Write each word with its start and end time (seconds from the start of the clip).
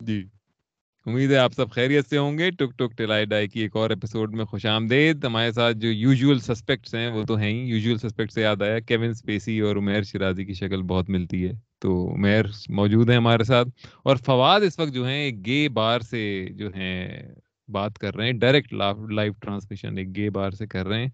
جی۔ 0.00 0.24
امید 1.06 1.30
ہے 1.30 1.36
آپ 1.36 1.52
سب 1.52 1.70
خیریت 1.70 2.08
سے 2.08 2.18
ہوں 2.18 2.38
گے۔ 2.38 2.50
ٹک 2.50 2.78
ٹک 2.78 2.98
ٹلائی 2.98 3.24
ڈائی 3.24 3.48
کی 3.48 3.60
ایک 3.60 3.76
اور 3.76 3.90
ایپیسوڈ 3.90 4.34
میں 4.34 4.44
خوش 4.44 4.66
آمدید۔ 4.66 5.24
ہمارے 5.24 5.52
ساتھ 5.52 5.76
جو 5.76 5.92
یوزول 5.92 6.38
سسپیکٹس 6.40 6.94
ہیں، 6.94 7.08
وہ 7.08 7.24
تو 7.24 7.36
ہیں 7.36 7.50
ہی۔ 7.50 7.68
یوزول 7.68 7.98
سسپیکٹ 7.98 8.32
سے 8.32 8.40
یاد 8.40 8.62
آیا 8.62 8.78
کیون 8.80 9.08
اسپیسی 9.08 9.60
اور 9.60 9.76
عمیر 9.76 10.02
شرازی 10.02 10.44
کی 10.44 10.54
شکل 10.54 10.82
بہت 10.82 11.10
ملتی 11.10 11.44
ہے۔ 11.44 11.52
تو 11.78 12.14
عمیر 12.14 12.44
موجود 12.68 13.10
ہیں 13.10 13.16
ہمارے 13.16 13.44
ساتھ۔ 13.44 13.68
اور 14.02 14.16
فواد 14.16 14.60
اس 14.60 14.78
وقت 14.78 14.92
جو 14.94 15.06
ہیں، 15.06 15.22
ایک 15.24 15.46
گے 15.46 15.68
بار 15.68 16.00
سے 16.00 16.46
جو 16.50 16.68
ہیں، 16.74 17.22
بات 17.68 17.98
کر 17.98 18.14
رہے 18.16 18.24
ہیں۔ 18.26 18.32
ڈائریکٹ 18.32 18.74
لائیو 19.12 19.32
ٹرانسمیشن 19.32 19.98
ایک 19.98 20.16
گے 20.16 20.30
بار 20.30 20.50
سے 20.50 20.66
کر 20.66 20.86
رہے 20.86 20.98
ہیں۔ 20.98 21.08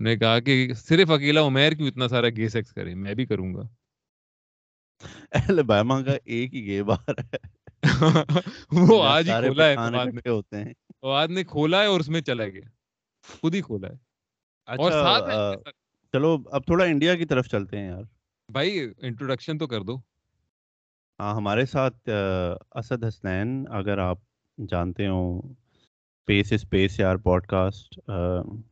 انہوں 0.00 0.12
نے 0.12 0.16
کہا 0.16 0.40
کہ 0.40 0.72
صرف 0.74 1.10
اکیلا 1.10 1.46
عمیر 1.46 1.72
کیوں 1.72 1.88
اتنا 1.88 2.08
سارا 2.08 2.28
گے 2.28 2.48
سیکس 2.48 2.72
کرے؟ 2.72 2.94
میں 2.94 3.14
بھی 3.14 3.26
کروں 3.26 3.54
گا۔ 3.54 3.62
اہل 5.32 5.60
کا 6.04 6.16
ایک 6.24 6.54
ہی 6.54 6.66
گے 6.66 6.82
بار 6.82 7.10
ہے۔ 7.10 7.57
وہ 8.72 9.02
آج 9.04 9.30
ہی 9.30 9.34
کھولا 9.42 9.66
ہے 9.66 9.74
ہوتے 10.28 10.56
ہیں۔ 10.56 10.72
فواد 11.00 11.28
نے 11.28 11.44
کھولا 11.44 11.80
ہے 11.80 11.86
اور 11.86 12.00
اس 12.00 12.08
میں 12.08 12.20
چلا 12.20 12.44
گیا۔ 12.44 12.68
خود 13.40 13.54
ہی 13.54 13.60
کھولا 13.60 13.88
ہے۔ 13.88 13.94
اور 14.78 14.90
ساتھ 14.90 15.68
چلو 16.12 16.36
اب 16.52 16.66
تھوڑا 16.66 16.84
انڈیا 16.84 17.14
کی 17.14 17.24
طرف 17.24 17.46
چلتے 17.46 17.78
ہیں 17.78 17.86
یار۔ 17.86 18.02
بھائی 18.52 18.88
انٹروڈکشن 18.98 19.58
تو 19.58 19.66
کر 19.66 19.82
دو۔ 19.82 19.96
ہاں 21.18 21.34
ہمارے 21.34 21.66
ساتھ 21.66 22.08
اسد 22.70 23.04
حسنین 23.04 23.64
اگر 23.70 23.98
آپ 23.98 24.18
جانتے 24.68 25.06
ہوں 25.06 25.42
اسپیس 25.42 26.52
اسپیس 26.52 27.00
یار 27.00 27.16
پوڈ 27.16 27.46
کاسٹ 27.46 27.98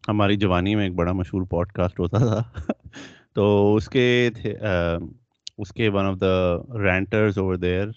ہماری 0.08 0.36
جوانی 0.36 0.74
میں 0.74 0.84
ایک 0.84 0.94
بڑا 0.94 1.12
مشہور 1.12 1.42
پوڈ 1.46 1.72
کاسٹ 1.72 2.00
ہوتا 2.00 2.18
تھا۔ 2.18 2.42
تو 3.32 3.74
اس 3.74 3.88
کے 3.88 4.30
اس 5.58 5.72
کے 5.72 5.88
one 5.88 6.06
of 6.06 6.14
the 6.20 6.56
ranters 6.82 7.38
over 7.38 7.54
there 7.54 7.88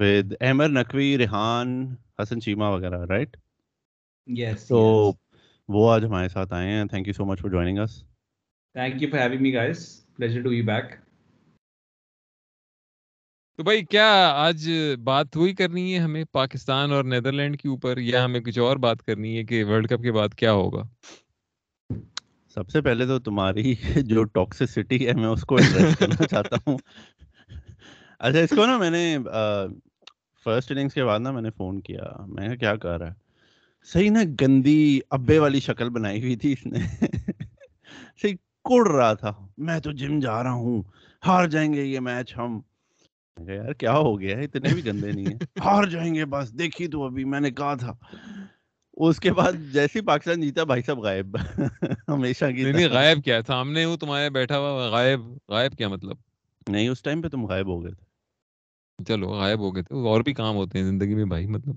with 0.00 0.32
Ahmar 0.40 0.68
Naqvi 0.68 1.16
Rehan 1.18 1.96
حسن 2.22 2.40
چیما 2.40 2.68
وغیرہ 2.68 3.04
رائٹ 3.04 3.36
یس 4.28 4.66
تو 4.68 4.80
وہ 5.68 5.90
آج 5.92 6.04
ہمارے 6.04 6.28
ساتھ 6.28 6.52
آئے 6.52 6.70
ہیں 6.70 6.84
thank 6.84 7.08
you 7.08 7.12
so 7.12 7.24
much 7.24 7.40
for 7.40 7.50
joining 7.50 7.78
us 7.78 7.96
thank 8.74 9.02
you 9.02 9.08
for 9.10 9.20
having 9.20 9.42
me 9.42 9.52
guys 9.54 9.84
pleasure 10.16 10.42
to 10.42 10.50
be 10.50 10.62
back 10.62 10.94
تو 13.58 13.62
بھائی 13.62 13.84
کیا 13.84 14.08
آج 14.36 14.68
بات 15.04 15.36
وہی 15.36 15.54
کرنی 15.54 15.92
ہے 15.94 15.98
ہمیں 15.98 16.24
پاکستان 16.32 16.92
اور 16.92 17.04
نیدرلینڈ 17.04 17.60
کے 17.60 17.68
اوپر 17.68 17.98
یا 17.98 18.24
ہمیں 18.24 18.40
کچھ 18.40 18.58
اور 18.58 18.76
بات 18.76 19.02
کرنی 19.02 19.36
ہے 19.38 19.44
کہ 19.44 19.64
ورلڈ 19.64 19.88
کپ 19.88 20.02
کے 20.02 20.12
بعد 20.12 20.34
کیا 20.34 20.52
ہوگا 20.52 20.82
سب 22.56 22.70
سے 22.70 22.80
پہلے 22.80 23.06
تو 23.06 23.18
تمہاری 23.18 23.74
جو 23.96 24.24
ٹاکسسٹی 24.24 25.06
ہے 25.06 25.12
میں 25.12 25.28
اس 25.28 25.42
کو 25.42 25.56
ایڈریس 25.56 25.98
کرنا 25.98 26.26
چاہتا 26.26 26.56
ہوں 26.66 26.78
اچھا 28.18 28.38
اس 28.38 28.50
کو 28.50 28.66
نا 28.66 28.78
میں 28.78 28.90
نے 28.90 29.18
فرسٹ 30.44 30.72
اننگس 30.72 30.94
کے 30.94 31.04
بعد 31.04 31.20
نا 31.20 31.30
میں 31.30 31.42
نے 31.42 31.50
فون 31.50 31.80
کیا۔ 31.80 32.24
میں 32.26 32.48
نے 32.48 32.56
کیا 32.56 32.76
کہہ 32.76 32.96
رہا 32.96 33.08
ہے؟ 33.08 33.12
صحیح 33.84 34.10
نا 34.10 34.20
گندی 34.40 35.00
ابے 35.10 35.38
والی 35.38 35.60
شکل 35.60 35.90
بنائی 35.90 36.20
ہوئی 36.20 36.36
تھی 36.36 36.52
اس 36.52 36.66
نے۔ 36.66 36.78
صحیح 38.22 38.34
کوڑ 38.64 38.90
رہا 38.90 39.14
تھا۔ 39.14 39.32
میں 39.58 39.80
تو 39.80 39.92
جم 39.92 40.20
جا 40.20 40.42
رہا 40.42 40.52
ہوں۔ 40.52 40.82
ہار 41.26 41.48
جائیں 41.48 41.74
گے 41.74 41.84
یہ 41.84 42.00
میچ 42.00 42.36
ہم. 42.36 42.60
یار 43.36 43.72
کیا 43.72 43.92
ہو 43.92 44.20
گیا 44.20 44.36
ہے؟ 44.36 44.44
اتنے 44.44 44.74
بھی 44.74 44.86
گندے 44.86 45.12
نہیں 45.12 45.26
ہیں۔ 45.26 45.38
ہار 45.64 45.84
جائیں 45.84 46.14
گے 46.14 46.24
بس۔ 46.24 46.58
دیکھی 46.58 46.88
تو 46.88 47.04
ابھی 47.04 47.24
میں 47.24 47.40
نے 47.40 47.50
کہا 47.50 47.74
تھا۔ 47.74 47.92
اس 48.92 49.20
کے 49.20 49.32
بعد 49.32 49.52
جیسے 49.72 50.02
پاکستان 50.02 50.40
جیتا 50.40 50.64
بھائی 50.64 50.82
صاحب 50.82 50.98
غائب۔ 50.98 51.36
ہمیشہ 52.08 52.44
کی 52.44 52.72
نہیں 52.72 52.88
غائب 52.88 53.24
کیا 53.24 53.42
سامنے 53.42 53.84
ہوں 53.84 53.96
تمہارے 53.96 54.30
بیٹھا 54.30 54.58
ہوا 54.58 54.88
غائب۔ 54.88 55.20
غائب 55.48 55.72
کیا 55.72 55.88
مطلب؟ 55.88 56.16
نہیں 56.68 56.88
اس 56.88 57.02
ٹائم 57.02 57.22
پہ 57.22 57.28
تم 57.28 57.46
غائب 57.46 57.66
ہو 57.66 57.84
گئے 57.84 57.90
تھے۔ 57.90 58.09
چلو 59.08 59.28
غائب 59.28 59.58
ہو 59.58 59.74
گئے 59.74 59.82
تھے۔ 59.82 59.94
اور 59.96 60.20
بھی 60.20 60.32
کام 60.34 60.56
ہوتے 60.56 60.78
ہیں 60.78 60.84
زندگی 60.86 61.14
میں 61.14 61.24
بھائی 61.24 61.46
مطلب 61.46 61.74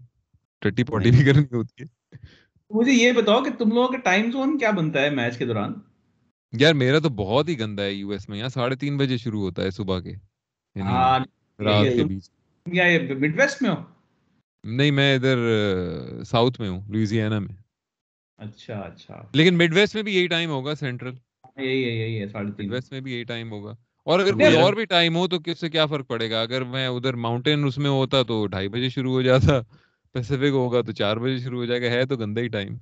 ٹٹی 0.59 0.83
پوٹی 0.83 1.11
بھی 1.11 1.25
کرنی 1.25 1.55
ہوتی 1.55 1.83
ہے۔ 1.83 2.17
مجھے 2.69 2.91
یہ 2.91 3.11
بتاؤ 3.11 3.43
کہ 3.43 3.51
تم 3.51 3.69
لوگوں 3.69 3.87
کا 3.87 3.97
ٹائم 3.97 4.31
زون 4.31 4.57
کیا 4.57 4.71
بنتا 4.71 5.01
ہے 5.01 5.09
میچ 5.09 5.37
کے 5.37 5.45
دوران؟ 5.45 5.73
یار 6.51 6.73
میرا 6.73 6.99
تو 6.99 7.09
بہت 7.09 7.49
ہی 7.49 7.59
گندا 7.59 7.83
ہے 7.83 7.93
یو 7.93 8.09
ایس 8.09 8.29
میں۔ 8.29 8.37
یہاں 8.37 8.49
ساڑھے 8.49 8.75
تین 8.75 8.97
بجے 8.97 9.17
شروع 9.17 9.41
ہوتا 9.41 9.63
ہے 9.63 9.69
صبح 9.71 9.99
کے 9.99 10.09
یعنی 10.09 10.81
ہاں، 10.81 11.19
رات 11.63 11.85
کے 11.95 12.03
بیچ۔ 12.03 12.29
مڈ 13.19 13.39
ویسٹ 13.39 13.61
میں 13.61 13.69
ہو؟ 13.69 13.75
نہیں 14.63 14.91
میں 14.91 15.15
ادھر 15.15 15.37
ساؤتھ 16.23 16.61
میں 16.61 16.69
ہوں 16.69 16.81
لوئزیانا 16.87 17.39
میں۔ 17.39 17.55
اچھا 18.37 18.79
اچھا۔ 18.79 19.25
لیکن 19.33 19.57
مڈ 19.57 19.73
ویسٹ 19.73 19.95
میں 19.95 20.03
بھی 20.03 20.15
یہی 20.15 20.27
ٹائم 20.27 20.49
ہوگا 20.49 20.75
سینٹرل۔ 20.75 21.13
یہی 21.57 21.81
یہی 21.81 22.21
ہے 22.21 22.27
ساڑھے 22.27 22.51
تین۔ 22.51 22.71
ویسٹ 22.71 22.91
میں 22.91 23.01
بھی 23.01 23.13
یہی 23.13 23.23
ٹائم 23.23 23.51
ہوگا۔ 23.51 23.75
اور 24.03 24.19
اگر 24.19 24.33
کوئی 24.33 24.55
اور 24.55 24.73
بھی 24.73 24.85
ٹائم 24.85 25.15
ہو 25.15 25.27
تو 25.27 25.39
کس 25.39 25.59
سے 25.59 25.69
کیا 25.69 25.85
فرق 25.85 26.07
پڑے 26.07 26.29
گا؟ 26.31 26.41
اگر 26.41 26.63
میں 26.63 26.87
ادھر 26.87 27.13
ماؤنٹین 27.13 27.65
اس 27.65 27.77
میں 27.77 27.89
ہوتا 27.89 28.23
تو 28.23 28.47
ڈھائی 28.47 28.67
بجے 28.67 28.89
شروع 28.89 29.11
ہو 29.11 29.21
جاتا 29.21 29.61
پیسفک 30.15 30.51
ہوگا 30.51 30.81
تو 30.81 30.91
چار 30.91 31.17
بجے 31.17 31.37
شروع 31.37 31.59
ہو 31.59 31.65
جائے 31.65 31.81
گا 31.81 31.89
ہے 31.89 32.05
تو 32.05 32.15
گندا 32.15 32.41
ہی 32.41 32.47
ٹائم 32.47 32.75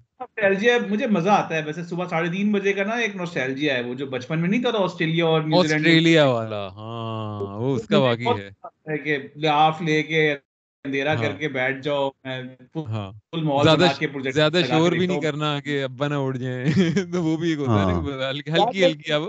مجھے 0.90 1.08
مزہ 1.08 1.30
آتا 1.30 1.56
ہے 1.56 1.62
ویسے 1.66 1.84
صبح 1.84 2.06
ساڑھے 2.06 2.32
تین 2.32 2.52
بجے 2.52 2.74
کا 2.74 2.84
نا 2.84 2.94
ایک 2.94 3.16
نوسٹیلجیا 3.16 3.76
ہے 3.76 3.82
وہ 3.82 3.94
جو 3.94 4.06
بچپن 4.06 4.40
میں 4.40 4.50
نہیں 4.50 4.62
تھا 4.62 4.70
آسٹریلیا 4.80 5.26
اور 5.26 5.42
آسٹریلیا 5.54 6.26
والا 6.26 6.68
ہاں 6.68 7.59
وہ 7.59 7.76
اس 7.76 7.88
کا 7.88 7.98
واقعی 7.98 8.40
ہے۔ 8.40 8.98
کہ 8.98 9.18
لے 9.82 10.03
کے 10.03 10.36
اندھیرا 10.86 11.14
کر 11.16 11.31
کے 11.34 11.47
بیٹھ 11.50 11.81
جاؤ 11.81 12.08
ہاں۔ 12.88 13.12
زیادہ 14.34 14.59
شور 14.68 14.92
بھی 14.92 15.06
نہیں 15.08 15.19
کرنا 15.22 15.59
کہ 15.59 15.84
ابا 15.84 16.08
نہ 16.08 16.16
اڑ 16.18 16.36
جائیں۔ 16.38 16.64
تو 17.14 17.24
وہ 17.24 17.36
بھی 17.38 17.50
ایک 17.50 17.59
ہوتا 17.59 17.81
ہے 17.81 18.30
ہلکی 18.30 18.84
ہلکی 18.86 19.12
اب 19.14 19.24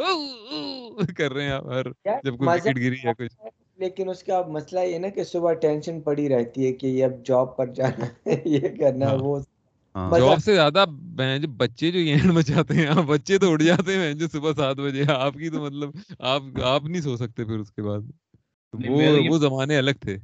کر 1.16 1.32
رہے 1.32 1.44
ہیں 1.44 1.58
ہر 1.66 1.86
جب 2.24 2.36
کوئی 2.38 2.48
وکٹ 2.50 2.76
گری 2.78 2.96
یا 3.04 3.12
کچھ۔ 3.18 3.34
لیکن 3.78 4.08
اس 4.10 4.22
کا 4.22 4.42
مسئلہ 4.48 4.80
یہ 4.82 4.98
نا 4.98 5.08
کہ 5.08 5.24
صبح 5.24 5.52
ٹینشن 5.60 6.00
پڑی 6.00 6.28
رہتی 6.28 6.66
ہے 6.66 6.72
کہ 6.72 6.86
یہ 6.88 7.04
اب 7.04 7.24
جاب 7.24 7.56
پر 7.56 7.66
جانا 7.74 8.06
ہے 8.26 8.36
یہ 8.46 8.68
کرنا 8.80 9.10
ہے 9.10 9.16
وہ۔ 9.18 9.38
جاب 9.94 10.42
سے 10.44 10.54
زیادہ 10.54 10.84
بچے 11.56 11.91
جو 11.91 11.98
یہ 12.00 12.14
مچاتے 12.34 12.74
ہیں 12.74 13.02
بچے 13.06 13.38
تو 13.38 13.50
اڑ 13.52 13.60
جاتے 13.62 13.96
ہیں 13.96 14.12
جو 14.14 14.28
صبح 14.32 14.52
سات 14.56 14.76
بجے۔ 14.78 15.02
آپ 15.10 15.34
کی 15.34 15.50
تو 15.50 15.62
مطلب 15.62 15.91
آپ 16.30 16.42
آپ 16.64 16.84
نہیں 16.84 17.02
سو 17.02 17.16
سکتے 17.16 17.44
پھر 17.44 17.58
اس 17.58 17.72
کے 17.72 17.82
بعد۔ 17.82 18.10
وہ 18.74 19.00
وہ 19.28 19.38
زمانے 19.38 19.76
الگ 19.78 19.98
تھے۔ 20.00 20.16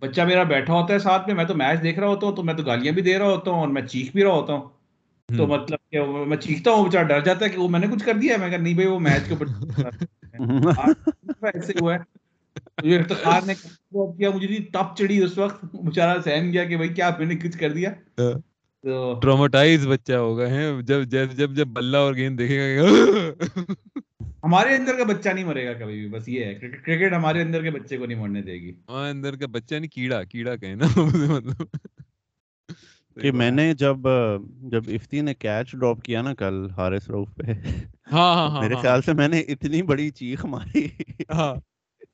بچہ 0.00 0.22
میرا 0.22 0.42
بیٹھا 0.42 0.74
ہوتا 0.74 0.94
ہے 0.94 0.98
ساتھ 0.98 1.26
میں 1.26 1.34
میں 1.34 1.44
تو 1.44 1.54
میچ 1.54 1.82
دیکھ 1.82 1.98
رہا 1.98 2.06
ہوتا 2.06 2.26
ہوں 2.26 2.36
تو 2.36 2.42
میں 2.42 2.54
تو 2.54 2.62
گالیاں 2.62 2.92
بھی 2.92 3.02
دے 3.02 3.18
رہا 3.18 3.24
ہوتا 3.24 3.50
ہوں 3.50 3.58
اور 3.58 3.68
میں 3.68 3.82
چیخ 3.82 4.12
بھی 4.12 4.22
رہا 4.24 4.32
ہوتا 4.32 4.52
ہوں۔ 4.52 4.68
تو 5.28 5.46
مطلب 5.46 5.78
کہ 5.90 6.00
میں 6.26 6.36
چیختا 6.36 6.70
ہوں 6.70 6.84
بےچارا 6.84 7.02
ڈر 7.02 7.20
جاتا 7.20 7.44
ہے 7.44 7.50
کہ 7.50 7.58
وہ 7.58 7.68
میں 7.68 7.80
نے 7.80 7.86
کچھ 7.86 8.04
کر 8.04 8.14
دیا 8.14 8.34
ہے؟ 8.34 8.38
میں 8.38 8.50
کہا 8.50 8.58
نہیں 8.58 8.74
بھائی 8.74 8.88
وہ 8.88 8.98
میچ 8.98 9.28
کے 9.28 9.34
اوپر 9.34 9.46
ایسے 11.46 11.72
ہوا 11.80 11.94
ہے۔ 11.94 11.98
مجھے 12.82 12.98
افتخار 12.98 13.42
نے 13.42 13.54
کیا 13.54 14.30
مجھے 14.30 14.58
تپ 14.72 14.96
چڑی 14.96 15.22
اس 15.22 15.38
وقت۔ 15.38 15.64
بےچارا 15.74 16.20
سہم 16.24 16.52
گیا 16.52 16.64
کہ 16.64 16.76
بھائی 16.76 16.88
کیا 16.88 17.10
میں 17.18 17.26
نے 17.26 17.36
کچھ 17.36 17.58
کر 17.58 17.72
دیا؟ 17.72 17.90
ٹروماٹائز 19.22 19.86
بچہ 19.86 20.12
ہوگا 20.12 20.46
ہے 20.50 20.70
جب 20.82 21.02
جب 21.04 21.32
جب 21.32 21.54
جب 21.54 21.66
بلہ 21.66 21.96
اور 21.96 22.14
گیند 22.14 22.38
دیکھے 22.38 22.76
گا 22.76 22.86
ہمارے 24.42 24.74
اندر 24.76 24.96
کا 24.98 25.04
بچہ 25.04 25.28
نہیں 25.28 25.44
مرے 25.44 25.66
گا 25.66 25.72
کبھی 25.72 26.00
بھی 26.00 26.08
بس 26.08 26.28
یہ 26.28 26.44
ہے 26.44 26.54
کرکٹ 26.54 27.12
ہمارے 27.12 27.42
اندر 27.42 27.62
کے 27.62 27.70
بچے 27.70 27.96
کو 27.96 28.06
نہیں 28.06 28.18
مرنے 28.18 28.42
دے 28.42 28.52
گی۔ 28.52 28.70
ہمارے 28.88 29.10
اندر 29.10 29.36
کا 29.36 29.46
بچہ 29.46 29.74
نہیں 29.74 29.90
کیڑا 29.90 30.22
کیڑا 30.24 30.56
کہیں 30.56 30.74
نا 30.74 30.86
مطلب۔ 31.28 31.66
کہ 33.20 33.32
میں 33.32 33.50
نے 33.50 33.74
جب 33.74 33.96
جب 34.62 34.82
افتی 34.86 35.20
نے 35.20 35.34
کیچ 35.34 35.72
ڈراپ 35.72 36.02
کیا 36.02 36.22
نا 36.22 36.34
کل 36.34 36.70
ہارس 36.76 37.10
روف 37.10 37.28
پہ 37.36 37.52
ہاں 38.12 38.48
ہاں 38.48 38.62
میرے 38.62 38.74
خیال 38.82 39.02
سے 39.02 39.12
میں 39.12 39.28
نے 39.28 39.40
اتنی 39.40 39.82
بڑی 39.82 40.10
چیخ 40.10 40.44
ماری۔ 40.44 40.86
ہاں۔ 41.34 41.54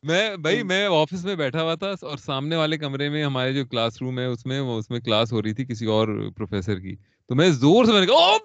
میں 0.03 0.37
بھائی 0.37 0.62
میں 0.62 0.87
آفس 0.87 1.25
میں 1.25 1.37
بیٹھا 1.37 1.62
ہوا 1.62 1.75
تھا 1.75 1.93
اور 2.03 2.19
سامنے 2.19 2.56
والے 2.56 2.78
کمرے 2.78 3.09
میں 3.09 3.25
ہمارے 3.25 3.53
جو 3.53 3.66
کلاس 3.66 4.03
روم 4.03 4.19
ہے 4.19 4.25
اس 4.25 4.47
میں 4.47 4.60
اس 4.60 4.91
میں 4.91 5.00
کلاس 5.00 5.33
ہو 5.33 5.43
رہی 5.43 5.53
تھی 5.53 5.65
کسی 5.65 5.87
اور 5.87 6.31
پروفیسر 6.37 6.81
کی۔ 6.81 6.97
تو 7.28 7.34
میں 7.34 7.49
زور 7.50 7.84
سے 7.84 7.93
میں 7.93 8.00
نے 8.00 8.06
کہا 8.06 8.37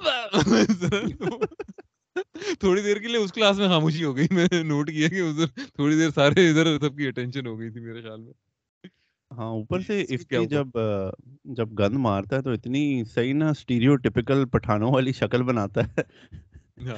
تھوڑی 2.59 2.81
دیر 2.81 2.97
کے 2.97 3.07
لیے 3.07 3.17
اس 3.17 3.33
کلاس 3.33 3.57
میں 3.57 3.67
خاموشی 3.67 4.03
ہو 4.03 4.15
گئی 4.15 4.27
میں 4.31 4.47
نے 4.51 4.61
نوٹ 4.63 4.89
کیا 4.91 5.07
کہ 5.07 5.21
ادھر 5.21 5.47
تھوڑی 5.65 5.95
دیر 5.95 6.09
سارے 6.09 6.49
ادھر 6.49 6.77
سب 6.79 6.97
کی 6.97 7.07
اٹینشن 7.07 7.47
ہو 7.47 7.59
گئی 7.59 7.69
تھی 7.69 7.81
میرے 7.81 8.01
خیال 8.01 8.19
میں 8.19 8.33
ہاں 9.31 9.49
اوپر 9.49 9.81
سے 9.81 10.03
اس 10.09 10.25
کی 10.25 10.45
جب 10.45 10.77
جب 11.53 11.69
گند 11.79 11.97
مارتا 11.97 12.35
ہے 12.35 12.41
تو 12.41 12.51
اتنی 12.51 13.03
صحیح 13.13 13.33
نا 13.33 13.49
اسٹیریو 13.49 13.95
ٹپیکل 13.97 14.45
پٹھانوں 14.45 14.91
والی 14.91 15.11
شکل 15.11 15.43
بناتا 15.43 15.81
ہے 15.81 16.01
ہاں۔ 16.87 16.97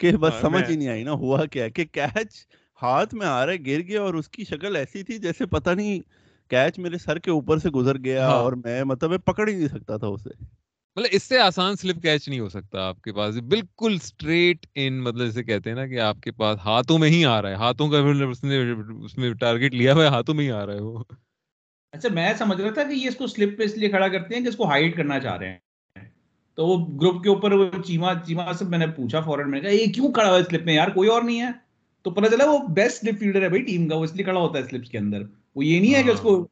کہ 0.00 0.12
بس 0.12 0.32
ہاں، 0.32 0.40
سمجھ 0.40 0.70
ہی 0.70 0.76
نہیں 0.76 0.88
آئی 0.88 1.04
نا 1.04 1.12
ہوا 1.12 1.44
کیا 1.44 1.68
کہ 1.68 1.84
کیچ 1.84 2.46
ہاتھ 2.80 3.14
میں 3.14 3.26
آ 3.26 3.44
رہا 3.46 3.52
ہے 3.52 3.58
گر 3.66 3.80
گیا 3.80 4.02
اور 4.02 4.14
اس 4.14 4.28
کی 4.28 4.44
شکل 4.44 4.76
ایسی 4.76 5.02
تھی 5.02 5.18
جیسے 5.18 5.46
پتہ 5.46 5.70
نہیں 5.70 6.00
کیچ 6.50 6.78
میرے 6.78 6.98
سر 6.98 7.18
کے 7.18 7.30
اوپر 7.30 7.58
سے 7.58 7.70
گزر 7.70 7.98
گیا 7.98 8.28
ہاں۔ 8.28 8.36
اور 8.36 8.52
میں 8.64 8.82
مطلب 8.84 9.24
پکڑ 9.24 9.48
ہی 9.48 9.54
نہیں 9.54 9.68
سکتا 9.68 9.96
تھا 9.96 10.06
اسے 10.06 10.30
مطلب 10.96 11.08
اس 11.12 11.22
سے 11.22 11.38
آسان 11.38 11.76
سلپ 11.76 12.02
کیچ 12.02 12.28
نہیں 12.28 12.40
ہو 12.40 12.48
سکتا 12.48 12.88
آپ 12.88 13.02
کے 13.02 13.12
پاس۔ 13.12 13.34
بالکل 13.48 13.92
اسٹریٹ 13.94 14.66
ان 14.74 15.02
مطلب 15.02 15.26
جیسے 15.26 15.44
کہتے 15.44 15.70
ہیں 15.70 15.76
نا 15.76 15.86
کہ 15.86 16.00
آپ 16.00 16.20
کے 16.20 16.30
پاس 16.30 16.58
ہاتھوں 16.64 16.98
میں 16.98 17.08
ہی 17.08 17.24
آ 17.24 17.42
رہا 17.42 17.48
ہے۔ 17.48 17.54
ہاتھوں 17.54 17.88
کا 17.88 17.98
اس 18.30 18.44
نے 18.44 18.56
اس 19.04 19.18
میں 19.18 19.32
ٹارگیٹ 19.34 19.74
لیا 19.74 19.94
ہوا 19.94 20.02
ہے 20.02 20.08
ہاتھوں 20.08 20.34
میں 20.34 20.44
ہی 20.44 20.50
آ 20.50 20.66
رہا 20.66 20.74
ہے 20.74 20.80
وہ۔ 20.80 21.02
اچھا 21.92 22.08
میں 22.12 22.32
سمجھ 22.38 22.60
رہا 22.60 22.70
تھا 22.70 22.82
کہ 22.82 22.94
یہ 22.94 23.08
اس 23.08 23.16
کو 23.16 23.26
سلپ 23.26 23.58
پہ 23.58 23.62
اس 23.62 23.76
لیے 23.76 23.88
کھڑا 23.88 24.08
کرتے 24.08 24.34
ہیں 24.34 24.42
کہ 24.42 24.48
اس 24.48 24.56
کو 24.56 24.68
ہائڈ 24.68 24.96
کرنا 24.96 25.20
چاہ 25.20 25.36
رہے 25.36 25.48
ہیں۔ 25.48 25.58
تو 26.54 26.66
وہ 26.66 26.86
گروپ 27.00 27.22
کے 27.22 27.28
اوپر 27.28 27.52
وہ 27.52 27.82
چیما 27.86 28.12
چیما 28.26 28.52
سے 28.52 28.64
میں 28.64 28.78
نے 28.78 28.86
پوچھا 28.86 29.20
فورن 29.20 29.50
میں 29.50 29.60
کہا 29.60 29.70
یہ 29.70 29.86
کیوں 29.86 30.12
کھڑا 30.12 30.28
ہوا 30.28 30.38
ہے 30.38 30.42
سلپ 30.50 30.64
میں 30.64 30.74
یار؟ 30.74 30.88
کوئی 30.88 31.08
اور 31.08 31.22
نہیں 31.22 31.40
ہے۔ 31.40 31.50
تو 32.02 32.10
پتا 32.10 32.30
چلا 32.30 32.50
وہ 32.50 32.58
بیسٹ 32.68 33.00
سلپ 33.00 33.18
فیلڈر 33.18 33.42
ہے 33.42 33.48
بھائی 33.48 33.62
ٹیم 33.62 33.88
کا 33.88 33.96
وہ 33.96 34.04
اس 34.04 34.14
لیے 34.14 34.24
کھڑا 34.24 34.40
ہوتا 34.40 34.58
ہے 34.58 34.64
سلپس 34.64 34.88
کے 34.88 34.98
اندر۔ 34.98 35.22
وہ 35.54 35.64
یہ 35.64 35.80
نہیں 35.80 35.94
ہے 35.94 36.02
کہ 36.02 36.10
اس 36.10 36.20
کو 36.20 36.48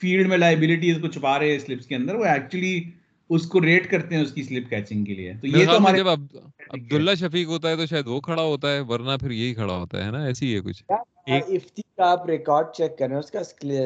فیلڈ 0.00 0.28
میں 0.28 0.38
لائبلٹیز 0.38 0.98
کو 1.00 1.08
چھپا 1.08 1.38
رہے 1.38 1.52
ہیں 1.52 1.58
سلپس 1.58 1.86
کے 1.86 1.96
اندر 1.96 2.14
وہ 2.14 2.24
ایکچولی 2.24 2.90
اس 3.30 3.46
کو 3.46 3.60
ریٹ 3.60 3.90
کرتے 3.90 4.14
ہیں 4.14 4.22
اس 4.22 4.32
کی 4.32 4.42
سلپ 4.42 4.70
کیچنگ 4.70 5.04
کے 5.04 5.14
لیے۔ 5.14 5.32
تو 5.40 5.46
یہ 5.46 5.66
تو 5.66 5.76
ہمارے 5.76 5.98
جب 5.98 6.08
عبداللہ 6.08 7.14
شفیق 7.14 7.48
ہوتا 7.48 7.70
ہے 7.70 7.76
تو 7.76 7.86
شاید 7.86 8.06
وہ 8.06 8.20
کھڑا 8.20 8.42
ہوتا 8.42 8.74
ہے 8.74 8.80
ورنہ 8.80 9.10
پھر 9.20 9.30
یہی 9.30 9.54
کھڑا 9.54 9.76
ہوتا 9.76 10.06
ہے 10.06 10.10
نا؟ 10.10 10.24
ایسی 10.24 10.54
ہے 10.54 10.60
کچھ۔ 10.60 10.82
افتی 11.26 11.82
کا 11.98 12.10
آپ 12.10 12.26
ریکارڈ 12.26 12.66
چیک 12.72 12.96
کریں 12.98 13.16
اس 13.16 13.30
کا 13.30 13.42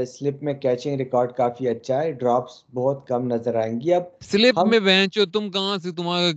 سلپ 0.09 0.43
میں 0.43 0.55
کیچنگ 0.55 0.97
ریکارڈ 0.97 1.33
کافی 1.33 1.69
اچھا 1.69 2.03
ہے 2.03 2.11
ڈراپس 2.13 2.63
بہت 2.75 3.07
کم 3.07 3.27
نظر 3.27 3.55
آئیں 3.55 3.81
گی۔ 3.81 3.95
اب 3.95 4.03
سلپ 4.23 4.59
میں 4.67 4.81
بینچو 4.81 5.25
تم 5.33 5.51
کہاں 5.51 5.77
سے؟ 5.79 5.91
تمہارا 5.93 6.31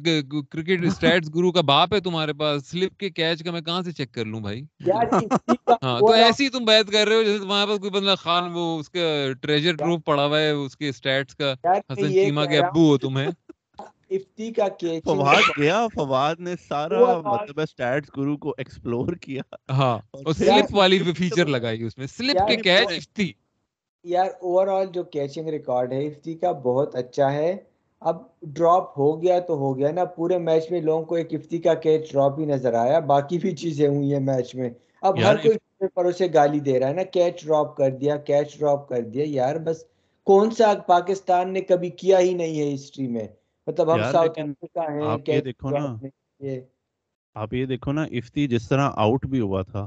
کرکٹ 0.51 0.85
سٹیٹس 0.91 1.33
گرو 1.35 1.51
کا 1.51 1.61
باپ 1.65 1.93
ہے 1.93 1.99
تمہارے 1.99 2.33
پاس۔ 2.33 2.65
سلپ 2.67 2.97
کے 2.99 3.09
کیچ 3.11 3.43
کا 3.43 3.51
میں 3.51 3.61
کہاں 3.61 3.81
سے 3.81 3.91
چیک 3.91 4.13
کر 4.13 4.25
لوں 4.25 4.39
بھائی؟ 4.41 4.61
ہاں 5.83 5.99
تو 5.99 6.11
ایسی 6.13 6.49
تم 6.49 6.65
بات 6.65 6.91
کر 6.91 7.07
رہے 7.07 7.15
ہو 7.15 7.23
جیسے 7.23 7.39
تمہارے 7.39 7.67
پاس 7.67 7.79
کوئی 7.79 7.91
بندہ 7.91 8.15
خان 8.19 8.51
وہ 8.53 8.67
اس 8.79 8.89
کا 8.89 9.07
ٹریجر 9.41 9.75
ٹروف 9.75 10.03
پڑا 10.05 10.25
ہوا 10.25 10.39
ہے 10.39 10.49
اس 10.51 10.77
کے 10.77 10.91
سٹیٹس 10.91 11.35
کا 11.35 11.53
حسن 11.65 12.13
چیمہ 12.13 12.45
کے 12.45 12.57
ابو 12.59 12.87
ہو 12.87 12.97
تمہیں۔ 12.99 13.27
افتی 14.11 14.51
کا 14.53 14.67
کیچنگ 14.79 15.25
فواد 15.25 15.57
گیا 15.57 15.77
فواد 15.93 16.35
نے 16.39 16.55
سارا 16.59 17.01
مطلب 17.23 17.59
سٹیٹس 17.65 18.09
گرو 18.17 18.37
کو 18.37 18.53
ایکسپلور 18.57 19.13
کیا۔ 19.17 19.41
ہاں 19.71 19.97
اور 20.15 20.33
سلپ 20.35 20.73
والی 20.73 20.99
بھی 20.99 21.13
فیچر 21.13 21.45
لگائی 21.47 21.83
اس 21.83 21.97
میں۔ 21.97 22.07
سلپ 22.09 22.47
کے 22.47 22.57
کیچ 22.59 22.91
افتی۔ 22.91 23.31
یار 24.05 24.27
اوور 24.39 24.67
آل 24.69 24.85
جو 24.93 25.03
کیچنگ 25.05 25.47
ریکارڈ 25.49 25.93
ہے 25.93 26.05
افتی 26.07 26.33
کا 26.35 26.51
بہت 26.63 26.95
اچھا 26.95 27.31
ہے۔ 27.33 27.55
اب 28.01 28.17
ڈراپ 28.53 28.97
ہو 28.97 29.21
گیا 29.21 29.39
تو 29.39 29.57
ہو 29.57 29.77
گیا 29.77 29.91
نا۔ 29.91 30.05
پورے 30.15 30.37
میچ 30.39 30.71
میں 30.71 30.81
لوگوں 30.81 31.03
کو 31.05 31.15
ایک 31.15 31.33
افتی 31.33 31.57
کا 31.59 31.73
کیچ 31.83 32.11
ڈراپ 32.11 32.39
ہی 32.39 32.45
نظر 32.45 32.73
آیا۔ 32.75 32.99
باقی 33.11 33.37
بھی 33.37 33.55
چیزیں 33.55 33.87
ہوئی 33.87 34.13
ہیں 34.13 34.19
میچ 34.21 34.53
میں۔ 34.55 34.69
اب 35.03 35.23
ہر 35.23 35.37
کوئی 35.37 35.57
پر 35.95 36.05
اسے 36.05 36.27
گالی 36.33 36.59
دے 36.59 36.79
رہا 36.79 36.89
ہے 36.89 36.93
نا۔ 36.93 37.03
کیچ 37.13 37.43
ڈراپ 37.43 37.75
کر 37.77 37.89
دیا 37.91 38.15
کیچ 38.27 38.57
ڈراپ 38.59 38.87
کر 38.89 39.01
دیا۔ 39.03 39.25
یار 39.29 39.55
بس 39.65 39.83
کون 40.27 40.49
سا 40.51 40.67
پاکستان 40.87 41.53
نے 41.53 41.61
کبھی 41.61 41.89
کیا 42.01 42.19
ہی 42.19 42.33
نہیں 42.33 42.59
ہے 42.59 42.73
ہسٹری 42.73 43.07
میں۔ 43.07 43.27
مطلب 43.67 43.93
ہم 43.93 44.01
ساؤتھ 44.11 44.39
افریقہ 44.39 44.91
ہیں 44.91 45.01
آپ 45.03 45.29
یہ 45.29 45.41
دیکھو 45.41 45.69
نا 45.69 45.95
آپ 47.35 47.53
یہ 47.53 47.65
دیکھو 47.65 47.91
نا 47.91 48.03
افتی 48.13 48.47
جس 48.47 48.67
طرح 48.69 48.89
آؤٹ 48.97 49.25
بھی 49.25 49.39
ہوا 49.39 49.61
تھا 49.61 49.85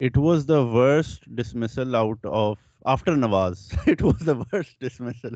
it 0.00 0.16
was 0.18 0.46
the 0.48 0.60
worst 0.66 1.24
dismissal 1.36 1.94
out 1.94 2.26
of 2.26 2.58
after 2.84 3.16
Nawaz 3.16 3.68
it 3.86 4.02
was 4.02 4.26
the 4.26 4.36
worst 4.36 4.80
dismissal 4.80 5.34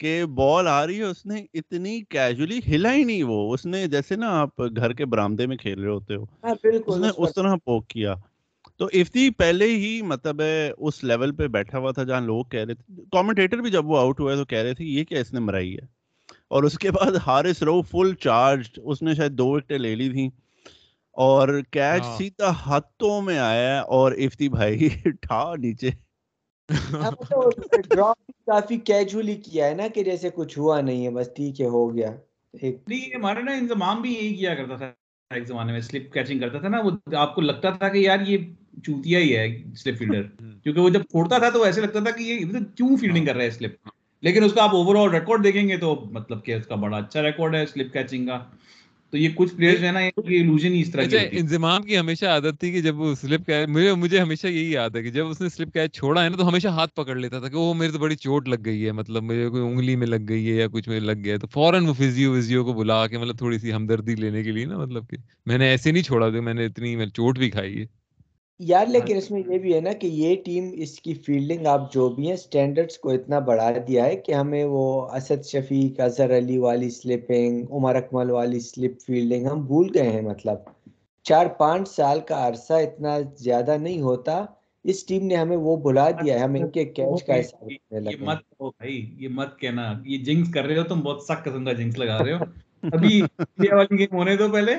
کہ 0.00 0.24
بال 0.34 0.68
آ 0.68 0.86
رہی 0.86 0.98
ہے 0.98 1.04
اس 1.04 1.24
نے 1.26 1.44
اتنی 1.54 2.00
کیجولی 2.10 2.58
ہلا 2.66 2.92
ہی 2.92 3.04
نہیں 3.04 3.22
وہ 3.22 3.52
اس 3.54 3.64
نے 3.66 3.86
جیسے 3.86 4.16
نا 4.16 4.30
آپ 4.40 4.60
گھر 4.76 4.92
کے 4.92 5.04
برامدے 5.06 5.46
میں 5.46 5.56
کھیل 5.56 5.82
رہے 5.82 5.90
ہوتے 5.90 6.14
ہو 6.14 6.24
ہاں، 6.44 6.54
اس 6.86 6.96
نے 6.96 7.08
اس 7.16 7.34
طرح 7.34 7.54
پوک 7.64 7.86
کیا۔ 7.88 8.14
تو 8.80 8.86
افتی 8.92 9.28
پہلے 9.30 9.66
ہی 9.66 10.00
مطلب 10.02 10.40
ہے 10.40 10.70
اس 10.78 11.02
لیول 11.04 11.34
پہ 11.36 11.46
بیٹھا 11.48 11.78
ہوا 11.78 11.90
تھا 11.90 12.04
جہاں 12.04 12.20
لوگ 12.20 12.44
کہہ 12.44 12.60
رہے 12.60 12.74
تھے 12.74 13.02
کامنٹیٹر 13.12 13.58
بھی 13.58 13.70
جب 13.70 13.86
وہ 13.86 13.98
آؤٹ 13.98 14.20
ہوا 14.20 14.32
ہے 14.32 14.36
تو 14.36 14.44
کہہ 14.44 14.58
رہے 14.58 14.74
تھے 14.74 14.84
یہ 14.84 15.04
کیا 15.04 15.20
اس 15.20 15.32
نے 15.32 15.40
مرائی 15.40 15.74
ہے؟ 15.74 15.86
اور 16.50 16.62
اس 16.62 16.78
کے 16.78 16.90
بعد 16.90 17.12
ہارس 17.26 17.62
رو 17.62 17.82
فل 17.82 18.14
چارج 18.14 18.68
اس 18.76 19.02
نے 19.02 19.14
شاید 19.14 19.32
دو 19.32 19.46
وکٹیں 19.48 19.78
لے 19.78 19.94
لی 19.94 20.08
تھیں۔ 20.10 20.28
اور 21.16 21.48
کیچ 21.70 22.02
ہاں۔ 22.02 22.16
سیدھا 22.18 22.50
ہاتھوں 22.66 23.22
میں 23.22 23.38
آیا 23.38 23.80
اور 23.80 24.12
افتی 24.12 24.48
بھائی 24.48 24.88
ٹھا 25.22 25.54
نیچے۔ 25.58 25.90
کافی 28.46 28.76
کیجولی 28.76 29.34
کیا 29.34 29.66
ہے 29.66 29.74
نا 29.74 29.88
کہ 29.94 30.02
جیسے 30.04 30.30
کچھ 30.34 30.58
ہوا 30.58 30.80
نہیں 30.80 31.04
ہے 31.04 31.10
بس 31.10 31.30
ٹھیک 31.36 31.60
ہے 31.60 31.66
ہو 31.66 31.94
گیا۔ 31.94 32.10
نہیں 32.54 33.14
ہمارے 33.14 33.42
نا 33.42 33.52
انضمام 33.52 34.02
بھی 34.02 34.14
یہی 34.14 34.34
کیا 34.34 34.54
کرتا 34.54 34.76
تھا۔ 34.76 34.92
ایک 35.30 35.46
زمانے 35.46 35.72
میں 35.72 35.80
سلپ 35.80 36.12
کیچنگ 36.12 36.40
کرتا 36.40 36.58
تھا 36.58 36.68
نا 36.68 36.80
وہ 36.84 36.90
آپ 37.16 37.34
کو 37.34 37.40
لگتا 37.40 37.70
تھا 37.70 37.88
کہ 37.88 37.98
یار 37.98 38.18
یہ 38.26 38.38
چوتیا 38.84 39.18
ہی 39.18 39.36
ہے 39.36 39.46
سلپ 39.74 39.98
فیلڈر 39.98 40.22
کیونکہ 40.62 40.80
وہ 40.80 40.88
جب 40.88 41.02
چھوڑتا 41.02 41.38
تھا 41.38 41.50
تو 41.50 41.62
ایسے 41.62 41.80
لگتا 41.80 42.00
تھا 42.00 42.10
کہ 42.10 42.22
یہ 42.22 42.38
کیوں 42.76 42.96
فیلڈنگ 42.96 43.26
کر 43.26 43.36
رہا 43.36 43.44
ہے 43.44 43.50
سلپ 43.50 43.88
لیکن 44.22 44.44
اس 44.44 44.52
کا 44.52 44.62
آپ 44.62 44.74
اوور 44.74 44.96
آل 44.96 45.10
ریکارڈ 45.10 45.44
دیکھیں 45.44 45.68
گے 45.68 45.76
تو 45.76 46.04
مطلب 46.12 46.44
کہ 46.44 46.54
اس 46.54 46.66
کا 46.66 46.74
بڑا 46.74 46.96
اچھا 46.96 47.22
ریکارڈ 47.22 47.54
ہے 47.54 47.66
سلپ 47.66 47.92
کیچنگ 47.92 48.26
کا۔ 48.26 48.38
تو 49.10 49.16
یہ 49.16 49.28
کچھ 49.34 49.54
پلیئرز 49.54 49.84
ہیں 49.84 49.92
نا 49.92 50.00
یہ 50.00 50.40
الوژن 50.40 50.72
ہی 50.72 50.80
اس 50.80 50.90
طرح 50.92 51.02
کی 51.02 51.16
ہے 51.16 51.28
انضمام 51.32 51.82
کی 51.82 51.98
ہمیشہ 51.98 52.26
عادت 52.26 52.60
تھی 52.60 52.72
کہ 52.72 52.80
جب 52.80 52.98
وہ 53.00 53.14
سلپ 53.14 53.46
کیچ 53.46 53.68
مجھے 53.68 53.94
مجھے 53.94 54.20
ہمیشہ 54.20 54.46
یہی 54.46 54.72
یاد 54.72 54.90
ہے 54.96 55.02
کہ 55.02 55.10
جب 55.10 55.26
اس 55.26 55.40
نے 55.40 55.48
سلپ 55.48 55.72
کیچ 55.72 55.94
چھوڑا 55.94 56.24
ہے 56.24 56.28
نا 56.28 56.36
تو 56.36 56.48
ہمیشہ 56.48 56.68
ہاتھ 56.68 56.94
پکڑ 56.94 57.14
لیتا 57.14 57.40
تھا 57.40 57.48
کہ 57.48 57.56
وہ 57.56 57.74
میرے 57.74 57.92
تو 57.92 57.98
بڑی 57.98 58.16
چوٹ 58.16 58.48
لگ 58.48 58.64
گئی 58.64 58.86
ہے 58.86 58.92
مطلب 58.92 59.22
مجھے 59.22 59.48
کوئی 59.48 59.62
انگلی 59.62 59.96
میں 59.96 60.06
لگ 60.06 60.28
گئی 60.28 60.50
ہے 60.50 60.54
یا 60.54 60.66
کچھ 60.72 60.88
میں 60.88 61.00
لگ 61.00 61.24
گیا 61.24 61.32
ہے۔ 61.32 61.38
تو 61.38 61.46
فوراً 61.46 61.86
وہ 61.86 61.94
فزیو 61.94 62.32
وزیو 62.32 62.64
کو 62.64 62.72
بلا 62.72 63.06
کے 63.06 63.18
مطلب 63.18 63.38
تھوڑی 63.38 63.58
سی 63.58 63.72
ہمدردی 63.72 64.14
لینے 64.14 64.42
کے 64.42 64.52
لیے 64.52 64.64
نا 64.64 64.78
مطلب 64.78 65.08
کہ 65.10 65.16
میں 65.46 65.58
نے 65.58 65.68
ایسے 65.68 65.92
نہیں 65.92 66.02
چھوڑا 66.02 66.28
میں 66.28 66.54
نے 66.54 66.64
اتنی 66.66 66.96
چوٹ 67.14 67.38
بھی 67.38 67.50
کھائی 67.50 67.80
ہے۔ 67.80 67.86
یار 68.60 68.86
لیکن 68.86 69.16
اس 69.16 69.30
میں 69.30 69.42
یہ 69.46 69.58
بھی 69.58 69.74
ہے 69.74 69.80
نا 69.80 69.92
کہ 69.92 70.06
یہ 70.06 70.36
ٹیم 70.44 70.70
اس 70.74 71.00
کی 71.00 71.14
فیلڈنگ 71.14 71.66
آپ 71.66 71.92
جو 71.92 72.08
بھی 72.08 72.28
ہیں 72.28 72.36
سٹینڈرڈز 72.36 72.98
کو 72.98 73.10
اتنا 73.10 73.38
بڑھا 73.38 73.70
دیا 73.88 74.04
ہے 74.04 74.16
کہ 74.16 74.32
ہمیں 74.32 74.64
وہ 74.64 74.84
اسد 75.12 75.44
شفیق 75.44 76.00
اظہر 76.00 76.36
علی 76.36 76.58
والی 76.58 76.90
سلپنگ 76.90 77.64
عمر 77.70 77.94
اکمل 77.94 78.30
والی 78.30 78.60
سلپ 78.60 79.00
فیلڈنگ 79.06 79.46
ہم 79.46 79.66
بھول 79.66 79.90
گئے 79.94 80.10
ہیں 80.10 80.22
مطلب 80.22 80.56
چار 81.26 81.46
پانچ 81.58 81.88
سال 81.88 82.20
کا 82.20 82.46
عرصہ 82.48 82.72
اتنا 82.72 83.18
زیادہ 83.38 83.76
نہیں 83.76 84.00
ہوتا۔ 84.00 84.44
اس 84.84 85.04
ٹیم 85.06 85.26
نے 85.26 85.36
ہمیں 85.36 85.56
وہ 85.56 85.76
بھلا 85.76 86.10
دیا 86.10 86.34
ہے 86.34 86.38
ہم 86.38 86.54
ان 86.54 86.68
کے 86.70 86.84
کیچ 86.84 87.22
کا 87.24 87.40
حساب 87.40 87.70
یہ 87.90 88.16
مت 88.20 88.42
ہو 88.60 88.70
بھائی 88.70 88.94
یہ 89.18 89.28
مت 89.28 89.58
کہنا۔ 89.58 89.92
یہ 90.04 90.18
جنگس 90.18 90.52
کر 90.54 90.64
رہے 90.64 90.78
ہو 90.78 90.84
تم 90.84 91.00
بہت 91.00 91.22
سخت 91.22 91.44
قسم 91.44 91.64
کا 91.64 91.72
جنگس 91.72 91.98
لگا 91.98 92.18
رہے 92.18 92.32
ہو۔ 92.32 92.44
ابھی 92.92 93.12
یہ 93.58 93.72
والی 93.72 93.98
گیم 93.98 94.16
ہونے 94.16 94.36
دو 94.36 94.48
پہلے 94.48 94.74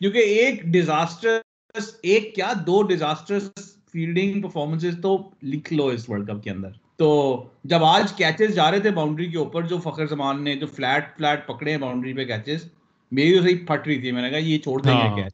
کیونکہ 0.00 0.18
ایک 0.18 0.62
ڈیزاسٹر 0.72 1.38
ایک 1.74 2.34
کیا 2.34 2.52
دو 2.66 2.82
ڈیزاسٹر 2.82 3.38
فیلڈنگ 3.92 4.40
پرفارمنس 4.42 4.84
تو 5.02 5.16
لکھ 5.42 5.72
لو 5.72 5.86
اس 5.86 6.08
ورلڈ 6.10 6.30
کپ 6.30 6.42
کے 6.44 6.50
اندر 6.50 6.70
تو 6.96 7.10
جب 7.64 7.84
آج 7.84 8.12
کیچز 8.12 8.54
جا 8.54 8.70
رہے 8.70 8.80
تھے 8.80 8.90
باؤنڈری 8.90 9.26
کے 9.26 9.38
اوپر 9.38 9.66
جو 9.66 9.78
فخر 9.78 10.06
زمان 10.06 10.42
نے 10.44 10.54
جو 10.56 10.66
فلیٹ 10.66 11.04
فلیٹ 11.16 11.46
پکڑے 11.46 11.70
ہیں 11.70 11.78
باؤنڈری 11.78 12.12
پہ 12.12 12.24
کیچز 12.24 12.66
میری 13.12 13.36
تو 13.36 13.42
صحیح 13.42 13.64
پھٹ 13.66 13.86
رہی 13.86 14.00
تھی 14.00 14.12
میں 14.12 14.22
نے 14.22 14.30
کہا 14.30 14.38
یہ 14.38 14.58
چھوڑ 14.58 14.80
دیں 14.82 14.94
گے 14.94 15.22
کیچ 15.22 15.32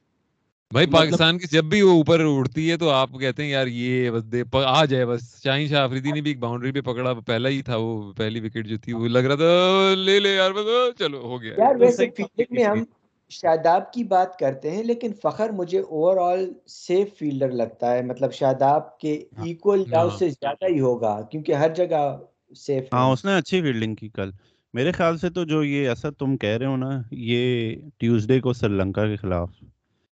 بھائی 0.71 0.87
پاکستان 0.87 1.39
کی 1.39 1.47
جب 1.51 1.65
بھی 1.65 1.81
وہ 1.83 1.91
اوپر 1.91 2.21
اڑتی 2.21 2.71
ہے 2.71 2.77
تو 2.77 2.91
آپ 2.91 3.13
کہتے 3.21 3.43
ہیں 3.43 3.51
یار 3.51 3.67
یہ 3.67 4.11
بس 4.11 4.25
دے 4.33 4.43
آ 4.65 4.85
جائے 4.85 5.05
بس 5.07 5.21
شاہین 5.45 5.69
شاہ 5.69 5.83
آفریدی 5.83 6.11
نے 6.11 6.21
بھی 6.21 6.31
ایک 6.31 6.39
باؤنڈری 6.39 6.73
پہ 6.73 6.81
پکڑا 6.81 7.15
پہلا 7.27 7.49
ہی 7.49 7.63
تھا 7.63 7.77
وہ 7.77 8.13
پہلی 8.13 8.41
وکٹ 8.41 8.67
جو 8.67 8.77
تھی 8.79 8.93
وہ 8.93 9.09
لگ 9.09 9.27
رہا 9.27 9.35
تھا 9.35 9.95
لے 9.97 10.19
لے 10.21 10.35
یار 10.35 10.53
بس 10.53 10.99
چلو 10.99 11.23
ہو 11.23 11.41
گیا 11.43 11.55
یار 11.59 11.75
ویسے 11.75 12.07
فیلڈنگ 12.17 12.55
میں 12.55 12.65
ہم 12.65 12.85
شاداب 13.31 13.93
کی 13.93 14.05
بات 14.05 14.39
کرتے 14.39 14.71
ہیں 14.71 14.83
لیکن 14.83 15.13
فخر 15.23 15.51
مجھے 15.51 15.79
اوور 15.81 16.17
آل 16.33 16.53
سیف 16.67 17.19
فیلڈر 17.19 17.51
لگتا 17.51 17.93
ہے۔ 17.93 18.03
مطلب 18.03 18.33
شاداب 18.33 18.99
کے 18.99 19.13
ایکول 19.45 19.85
یا 19.93 20.01
اس 20.01 20.19
سے 20.19 20.29
زیادہ 20.29 20.67
ہی 20.69 20.81
ہوگا 20.81 21.21
کیونکہ 21.23 21.53
ہر 21.53 21.75
جگہ 21.75 22.17
سیف 22.57 22.85
ہاں 22.93 23.13
اس 23.13 23.25
نے 23.25 23.37
اچھی 23.37 23.61
فیلڈنگ 23.61 23.95
کی 23.95 24.09
کل۔ 24.09 24.31
میرے 24.75 24.93
خیال 24.93 25.19
سے 25.19 25.31
تو 25.31 25.45
جو 25.45 25.65
یہ 25.65 25.89
ایسا 25.89 26.11
تم 26.11 26.37
کہہ 26.37 26.57
رہے 26.57 26.67
ہو 26.67 26.77
نا 26.77 26.91
یہ 27.11 27.75
ٹیوزڈے 27.99 28.41
کو 28.41 28.53
سری 28.53 28.69
لنکا 28.69 29.07
کے 29.07 29.17
خلاف 29.17 29.51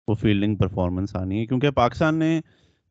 وہ 0.08 0.14
فیلڈنگ 0.14 0.56
پرفارمنس 0.56 1.16
آنی 1.16 1.40
ہے۔ 1.40 1.46
کیونکہ 1.46 1.70
پاکستان 1.70 2.14
نے 2.14 2.40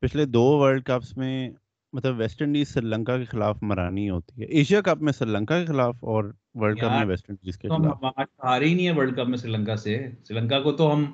پچھلے 0.00 0.24
دو 0.24 0.42
ورلڈ 0.42 0.84
کپس 0.84 1.16
میں 1.16 1.50
مطلب 1.92 2.18
ویسٹ 2.18 2.42
انڈیز 2.42 2.68
سری 2.68 2.86
لنکا 2.86 3.18
کے 3.18 3.24
خلاف 3.24 3.58
مرانی 3.62 4.10
ہوتی 4.10 4.40
ہے۔ 4.40 4.46
ایشیا 4.46 4.80
کپ 4.80 5.02
میں 5.02 5.12
سری 5.12 5.30
لنکا 5.30 5.60
کے 5.60 5.66
خلاف 5.66 5.96
اور 6.00 6.24
ورلڈ 6.54 6.78
کپ 6.78 6.84
میں 6.84 7.04
ویسٹ 7.04 7.30
انڈیز 7.30 7.58
کے 7.58 7.68
خلاف؟ 7.68 8.18
ہار 8.44 8.62
ہی 8.62 8.74
نہیں 8.74 8.86
ہے 8.86 8.92
ورلڈ 8.92 9.16
کپ 9.16 9.28
میں 9.28 9.38
سری 9.38 9.50
لنکا 9.50 9.76
سے۔ 9.76 10.06
سری 10.24 10.38
لنکا 10.40 10.60
کو 10.60 10.72
تو 10.72 10.94
ہم 10.94 11.04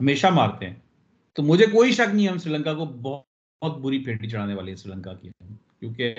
ہمیشہ 0.00 0.26
مارتے 0.26 0.66
ہیں۔ 0.66 0.74
تو 1.32 1.42
مجھے 1.42 1.66
کوئی 1.66 1.92
شک 1.92 2.14
نہیں 2.14 2.28
ہم 2.28 2.38
سری 2.38 2.52
لنکا 2.52 2.74
کو 2.74 2.84
بہت 2.84 3.78
بری 3.78 3.98
پھیٹی 3.98 4.28
چڑھانے 4.28 4.54
والی 4.54 4.70
ہے 4.70 4.76
سری 4.76 4.92
لنکا 4.92 5.14
کی۔ 5.14 5.28
کیونکہ 5.80 6.14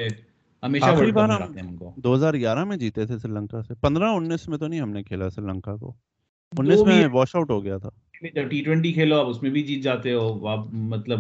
ہمیشہ 0.64 0.86
ورلڈ 0.86 1.14
کپ 1.14 1.18
میں 1.18 1.62
ہیں 1.62 1.70
ہم 1.70 1.76
کو۔ 1.78 1.94
دو 1.96 2.16
ہزار 2.16 2.34
گیارہ 2.34 2.64
میں 2.66 2.78
جیتے 2.78 3.06
تھے 3.06 3.18
سری 3.18 3.32
لنکا 3.32 3.64
سے۔ 3.64 3.74
پندرہ 3.74 4.04
انیس 4.04 4.48
میں 4.48 4.58
تو 4.58 4.68
نہیں 4.68 4.82
ہم 4.82 4.90
نے 4.90 5.04
کھیلا 5.04 5.30
سری 5.30 5.46
لنکا 5.46 5.76
کو۔ 5.76 5.94
انیس 6.58 6.80
میں 6.86 7.08
واش 7.08 7.36
آؤٹ 7.36 7.50
ہو 7.50 7.64
گیا 7.64 7.78
تھا۔ 7.78 7.90
جب 8.36 8.50
ٹی 8.50 8.64
ٹوینٹی 8.64 8.94
کھیلو 8.94 9.20
آپ 9.20 9.28
اس 9.28 9.44
میں 9.44 9.52
بھی 9.52 9.64
جیت 9.64 9.84
جاتے 9.84 10.14
ہو۔ 10.14 10.48
آپ 10.48 10.60
مطلب 10.74 11.20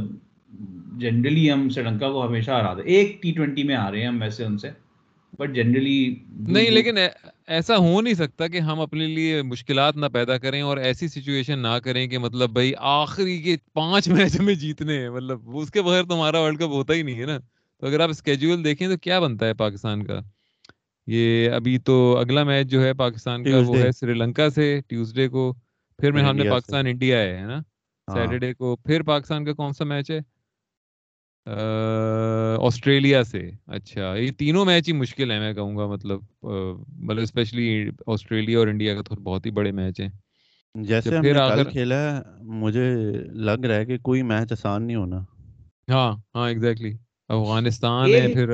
جنرلی 0.97 1.51
ہم 1.51 1.69
سری 1.69 1.83
لنکا 1.83 2.11
کو 2.11 2.27
ہمیشہ 2.27 2.51
ہرا 2.51 2.73
دے 2.73 2.81
ایک 2.81 3.21
ٹی 3.21 3.31
ٹوینٹی 3.31 3.63
میں 3.63 3.75
آ 3.75 3.91
رہے 3.91 3.99
ہیں 3.99 4.07
ہم 4.07 4.21
ویسے 4.21 4.45
ان 4.45 4.57
سے 4.57 4.69
بٹ 5.39 5.55
جنرلی 5.55 6.15
نہیں 6.47 6.71
لیکن 6.71 6.97
ایسا 7.47 7.77
ہو 7.77 8.01
نہیں 8.01 8.13
سکتا 8.13 8.47
کہ 8.47 8.57
ہم 8.57 8.79
اپنے 8.79 9.07
لیے 9.07 9.41
مشکلات 9.41 9.97
نہ 9.97 10.05
پیدا 10.05 10.37
کریں 10.37 10.61
اور 10.61 10.77
ایسی 10.77 11.07
سچویشن 11.07 11.59
نہ 11.59 11.77
کریں 11.83 12.07
کہ 12.07 12.17
مطلب 12.17 12.49
بھائی 12.49 12.73
آخری 12.77 13.41
کے 13.41 13.55
پانچ 13.73 14.07
میچ 14.07 14.39
میں 14.41 14.55
جیتنے 14.55 14.99
ہیں۔ 14.99 15.09
مطلب 15.09 15.57
اس 15.57 15.71
کے 15.71 15.81
بغیر 15.81 16.03
تو 16.03 16.15
ہمارا 16.15 16.39
ورلڈ 16.39 16.57
کپ 16.57 16.69
ہوتا 16.69 16.93
ہی 16.93 17.01
نہیں 17.01 17.19
ہے 17.19 17.25
نا۔ 17.25 17.39
تو 17.79 17.87
اگر 17.87 17.99
آپ 17.99 18.09
اسکیجول 18.09 18.63
دیکھیں 18.63 18.87
تو 18.87 18.97
کیا 18.97 19.19
بنتا 19.19 19.45
ہے 19.45 19.53
پاکستان 19.53 20.03
کا؟ 20.03 20.19
یہ 21.07 21.51
ابھی 21.51 21.77
تو 21.77 22.17
اگلا 22.17 22.43
میچ 22.43 22.67
جو 22.67 22.83
ہے 22.83 22.93
پاکستان 22.93 23.43
کا 23.43 23.57
وہ 23.65 23.77
ہے 23.77 23.91
سری 23.91 24.13
لنکا 24.13 24.49
سے 24.49 24.79
ٹیوزڈے 24.87 25.27
کو 25.27 25.53
پھر 25.99 26.11
میں 26.11 26.23
ہم 26.23 26.35
نے 26.35 26.49
پاکستان 26.49 26.87
انڈیا 26.87 27.19
ہے 27.19 27.41
نا؟ 27.41 27.59
سیٹرڈے 28.07 28.47
ہاں۔ 28.47 28.53
کو 28.53 28.75
پھر 28.75 29.03
پاکستان 29.03 29.45
کا 29.45 29.53
کون 29.53 29.73
سا 29.73 29.83
میچ 29.83 30.11
ہے؟ 30.11 30.19
آسٹریلیا 32.59 33.23
سے۔ 33.23 33.41
اچھا 33.67 34.13
یہ 34.15 34.31
تینوں 34.31 34.65
میچ 34.65 34.87
ہی 34.87 34.93
مشکل 34.93 35.31
ہے 35.31 35.39
میں 35.39 35.53
کہوں 35.53 35.77
گا 35.77 35.85
مطلب 35.87 36.19
مطلب 36.43 37.21
اسپیشلی 37.21 37.67
آسٹریلیا 38.07 38.59
اور 38.59 38.67
انڈیا 38.67 38.95
کا 38.95 39.01
تو 39.01 39.15
بہت 39.21 39.45
ہی 39.45 39.51
بڑے 39.51 39.71
میچ 39.73 39.99
ہیں۔ 39.99 40.09
جیسے 40.75 41.17
ہم 41.17 41.27
نے 41.27 41.39
کل 41.41 41.63
کھیلا 41.65 41.95
ہے 42.01 42.19
مجھے 42.59 42.85
لگ 43.41 43.65
رہا 43.65 43.75
ہے 43.75 43.85
کہ 43.85 43.97
کوئی 43.99 44.21
میچ 44.23 44.51
آسان 44.51 44.83
نہیں 44.83 44.97
ہونا۔ 44.97 45.23
ہاں 45.87 46.11
ہاں 46.35 46.47
ایگزیکٹلی 46.49 46.91
افغانستان 47.29 48.13
ہے 48.13 48.27
پھر 48.29 48.47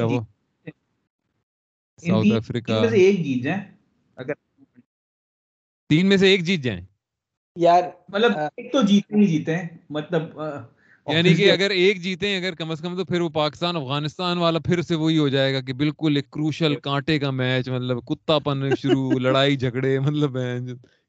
یعنی 11.08 11.34
کہ 11.34 11.52
اگر 11.52 11.70
ایک 11.70 12.02
جیتے 12.02 12.28
ہیں 12.28 12.38
اگر 12.38 12.56
کم 12.56 12.72
از 12.72 12.82
کم 12.82 12.98
تو 12.98 13.06
پھر 13.06 13.22
وہ 13.22 13.30
پاکستان 13.30 13.76
افغانستان 13.76 14.38
والا 14.38 14.60
پھر 14.60 14.82
سے 14.82 14.96
وہی 14.96 15.18
ہو 15.18 15.28
جائے 15.28 15.54
گا 15.54 15.62
کہ 15.62 15.74
بالکل 15.74 16.16
ایک 16.16 16.32
کروشل 16.32 16.76
کانٹے 16.76 17.20
کا 17.20 17.32
میچ 17.32 17.70
مطلب 17.70 18.06
کتا 18.06 18.40
پن 18.40 18.76
شروع 18.76 19.12
لڑائی 19.20 19.56
جھگڑے 19.56 20.00
مطلب 20.00 20.38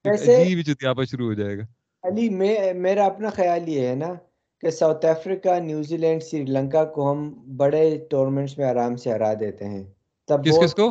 عجیب 0.04 0.62
چتیاپا 0.62 1.04
شروع 1.04 1.26
ہو 1.26 1.34
جائے 1.34 1.58
گا۔ 1.58 1.62
علی 2.04 2.28
میرا 2.74 3.04
اپنا 3.04 3.30
خیال 3.30 3.68
یہ 3.68 3.86
ہے 3.86 3.94
نا 3.94 4.12
کہ 4.62 4.70
South 4.70 5.06
Africa 5.06 5.58
New Zealand 5.96 6.22
Sri 6.22 6.44
Lanka 6.44 6.84
کو 6.84 7.10
ہم 7.12 7.28
بڑے 7.56 7.98
ٹورنمنٹس 8.10 8.58
میں 8.58 8.66
آرام 8.66 8.96
سے 8.96 9.10
ہرا 9.12 9.32
دیتے 9.40 9.64
ہیں۔ 9.64 9.84
تب 10.28 10.44
کس 10.44 10.58
کس 10.64 10.74
کو؟ 10.74 10.90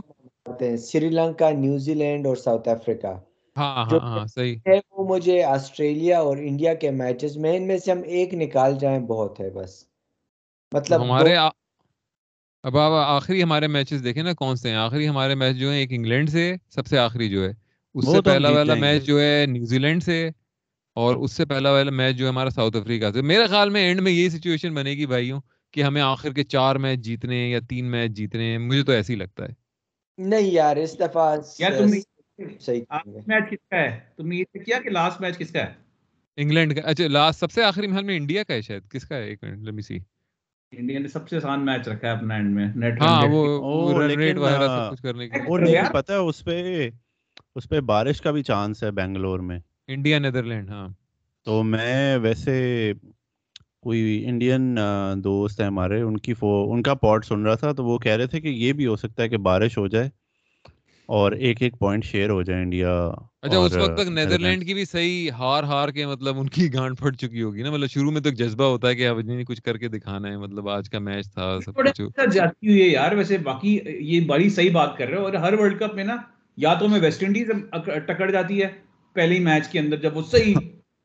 سری 0.79 1.09
لنکا 1.09 1.49
نیوزی 1.51 1.93
لینڈ 1.93 2.27
اور 2.27 2.35
ساؤتھ 2.35 2.69
افریقہ۔ 2.69 3.13
ہاں، 3.57 3.75
ہاں، 3.75 3.89
جو 3.89 3.97
ہاں، 3.97 4.25
ہے 4.65 4.79
وہ 4.91 5.15
مجھے 5.15 5.43
آسٹریلیا 5.43 6.19
اور 6.19 6.37
انڈیا 6.37 6.73
کے 6.73 6.91
میچز 6.91 7.37
میں 7.37 7.57
ان 7.57 7.67
میں 7.67 7.77
سے 7.77 7.91
ہم 7.91 8.01
ایک 8.05 8.33
نکال 8.33 8.77
جائیں 8.79 8.99
بہت 8.99 9.39
ہے 9.39 9.49
بس۔ 9.49 9.83
مطلب 10.71 11.01
ہمارے 11.01 11.35
اب 12.63 12.77
آپ 12.77 12.91
آخری 12.91 13.43
ہمارے 13.43 13.67
میچز 13.67 14.03
دیکھیں 14.03 14.23
نا 14.23 14.33
کون 14.33 14.55
سے 14.55 14.69
ہیں؟ 14.69 14.75
آخری 14.75 15.09
ہمارے 15.09 15.35
میچ 15.35 15.55
جو 15.55 15.71
ہیں 15.71 15.79
ایک 15.79 15.91
انگلینڈ 15.91 16.29
سے 16.29 16.55
سب 16.69 16.87
سے 16.87 16.97
آخری 16.97 17.29
جو 17.29 17.43
ہے۔ 17.43 17.51
اس 17.95 18.05
سے 18.05 18.21
پہلا 18.21 18.49
والا 18.49 18.73
میچ 18.73 19.03
جو 19.03 19.21
ہے 19.21 19.45
نیوزی 19.47 19.77
لینڈ 19.77 20.03
سے 20.03 20.31
اور 20.95 21.15
اس 21.15 21.31
سے 21.31 21.45
پہلا 21.45 21.71
والا 21.71 21.91
میچ 21.91 22.15
جو 22.15 22.25
ہے 22.25 22.29
ہمارا 22.29 22.49
ساؤتھ 22.49 22.77
افریقہ 22.77 23.11
سے۔ 23.13 23.21
میرے 23.21 23.47
خیال 23.47 23.69
میں 23.69 23.81
اینڈ 23.81 24.01
میں 24.01 24.11
یہی 24.11 24.29
سچویشن 24.29 24.73
بنے 24.73 24.91
گی 24.91 25.05
بھائیوں 25.05 25.39
کہ 25.73 25.83
ہمیں 25.83 26.01
آخر 26.01 26.33
کے 26.33 26.43
چار 26.43 26.75
میچ 26.75 26.99
جیتنے 26.99 27.49
یا 27.49 27.59
تین 27.69 27.85
میچ 27.85 28.11
جیتنے 28.11 28.57
مجھے 28.57 28.83
تو 28.83 28.91
ایسے 28.91 29.13
ہی 29.13 29.17
لگتا 29.17 29.43
ہے۔ 29.43 29.53
نہیں 30.17 30.51
یار 30.51 30.75
اس 30.75 30.99
دفعہ 30.99 31.35
انگلینڈ 36.37 36.75
کا 36.75 36.81
اچھا 36.83 37.07
لاسٹ 37.07 37.39
سب 37.39 37.51
سے 37.51 37.63
آخری 37.63 37.87
محل 37.87 38.03
میں 38.03 38.17
انڈیا 38.17 38.43
کا 38.43 38.53
ہے 38.53 38.61
شاید؟ 38.61 38.83
کس 38.89 39.05
کا 39.05 39.15
ہے؟ 39.15 39.23
ایک 39.23 39.43
منٹ 39.43 39.85
سی 39.85 39.97
انڈیا 40.71 40.99
نے 40.99 41.07
سب 41.07 41.29
سے 41.29 41.37
آسان 41.37 41.65
میچ 41.65 41.87
رکھا 41.87 42.07
ہے 42.07 42.13
اپنا 42.13 42.35
اینڈ 42.35 42.55
میں 42.55 42.67
نیٹ 42.75 43.01
ہاں 43.01 43.27
وہ 43.27 44.01
رن 44.01 44.09
oh, 44.09 44.17
ریٹ 44.17 44.37
وغیرہ 44.37 44.67
سب 44.67 44.93
کچھ 44.93 45.01
کرنے 45.01 45.29
کے 45.29 45.39
اور 45.39 45.59
پتہ 45.93 46.11
ہے 46.11 46.17
اس 46.17 46.43
پہ 46.43 46.89
اس 47.55 47.69
پہ 47.69 47.79
بارش 47.79 48.21
کا 48.21 48.31
بھی 48.31 48.43
چانس 48.43 48.83
ہے 48.83 48.91
بنگلور 48.91 49.39
میں۔ 49.39 49.59
انڈیا 49.87 50.19
نیدرلینڈ 50.19 50.69
ہاں۔ 50.69 50.87
تو 51.45 51.63
میں 51.63 52.17
ویسے 52.17 52.93
کوئی 53.81 54.25
انڈین 54.25 54.79
دوست 55.17 55.59
ہیں 55.59 55.67
ہمارے 55.67 56.01
ان 56.01 56.17
کی 56.17 56.33
ان 56.41 56.81
کا 56.83 56.93
پاٹ 56.93 57.25
سن 57.25 57.45
رہا 57.45 57.55
تھا 57.55 57.71
تو 57.71 57.85
وہ 57.85 57.97
کہہ 57.97 58.11
رہے 58.11 58.27
تھے 58.27 58.41
کہ 58.41 58.47
یہ 58.47 58.73
بھی 58.73 58.85
ہو 58.85 58.95
سکتا 58.95 59.23
ہے 59.23 59.29
کہ 59.29 59.37
بارش 59.37 59.77
ہو 59.77 59.87
جائے۔ 59.87 60.09
اور 61.09 61.31
ایک 61.31 61.61
ایک 61.61 61.79
پوائنٹ 61.79 62.05
شیئر 62.05 62.29
ہو 62.29 62.41
جائے 62.41 62.61
انڈیا 62.61 62.89
اچھا 63.41 63.57
اس 63.57 63.75
وقت 63.77 63.97
تک 63.97 64.07
نیدرلینڈ 64.07 64.65
کی 64.65 64.73
بھی 64.73 64.85
صحیح 64.85 65.31
ہار 65.31 65.63
ہار 65.63 65.89
کے 65.89 66.05
مطلب 66.05 66.39
ان 66.39 66.49
کی 66.49 66.67
گانٹ 66.73 66.99
پھٹ 66.99 67.17
چکی 67.17 67.41
ہوگی 67.41 67.61
نا۔ 67.61 67.71
مطلب 67.71 67.89
شروع 67.89 68.11
میں 68.11 68.21
تو 68.21 68.29
ایک 68.29 68.37
جذبہ 68.37 68.63
ہوتا 68.63 68.87
ہے 68.87 68.95
کہ 68.95 69.07
اب 69.07 69.19
نہیں 69.19 69.43
کچھ 69.43 69.61
کر 69.61 69.77
کے 69.77 69.87
دکھانا 69.87 70.29
ہے۔ 70.29 70.37
مطلب 70.37 70.69
آج 70.69 70.89
کا 70.89 70.99
میچ 70.99 71.31
تھا 71.33 71.57
سب 71.65 71.75
کچھ۔ 71.75 72.01
جاتی 72.33 72.67
ہوئی 72.67 72.81
ہے 72.81 72.87
یار؟ 72.87 73.11
ویسے 73.11 73.37
باقی 73.37 73.79
یہ 73.99 74.19
بڑی 74.27 74.49
صحیح 74.49 74.71
بات 74.71 74.97
کر 74.97 75.07
رہے 75.07 75.17
ہو۔ 75.17 75.23
اور 75.23 75.33
ہر 75.33 75.53
ورلڈ 75.53 75.79
کپ 75.79 75.95
میں 75.95 76.03
نا 76.03 76.15
یا 76.57 76.73
تو 76.73 76.87
میں 76.87 76.99
ویسٹ 76.99 77.23
انڈیز 77.23 77.51
ٹکڑ 78.07 78.31
جاتی 78.31 78.61
ہے۔ 78.61 78.67
پہلے 79.15 79.39
میچ 79.39 79.67
کے 79.67 79.79
اندر 79.79 79.97
جب 79.97 80.17
وہ 80.17 80.21
صحیح 80.31 80.55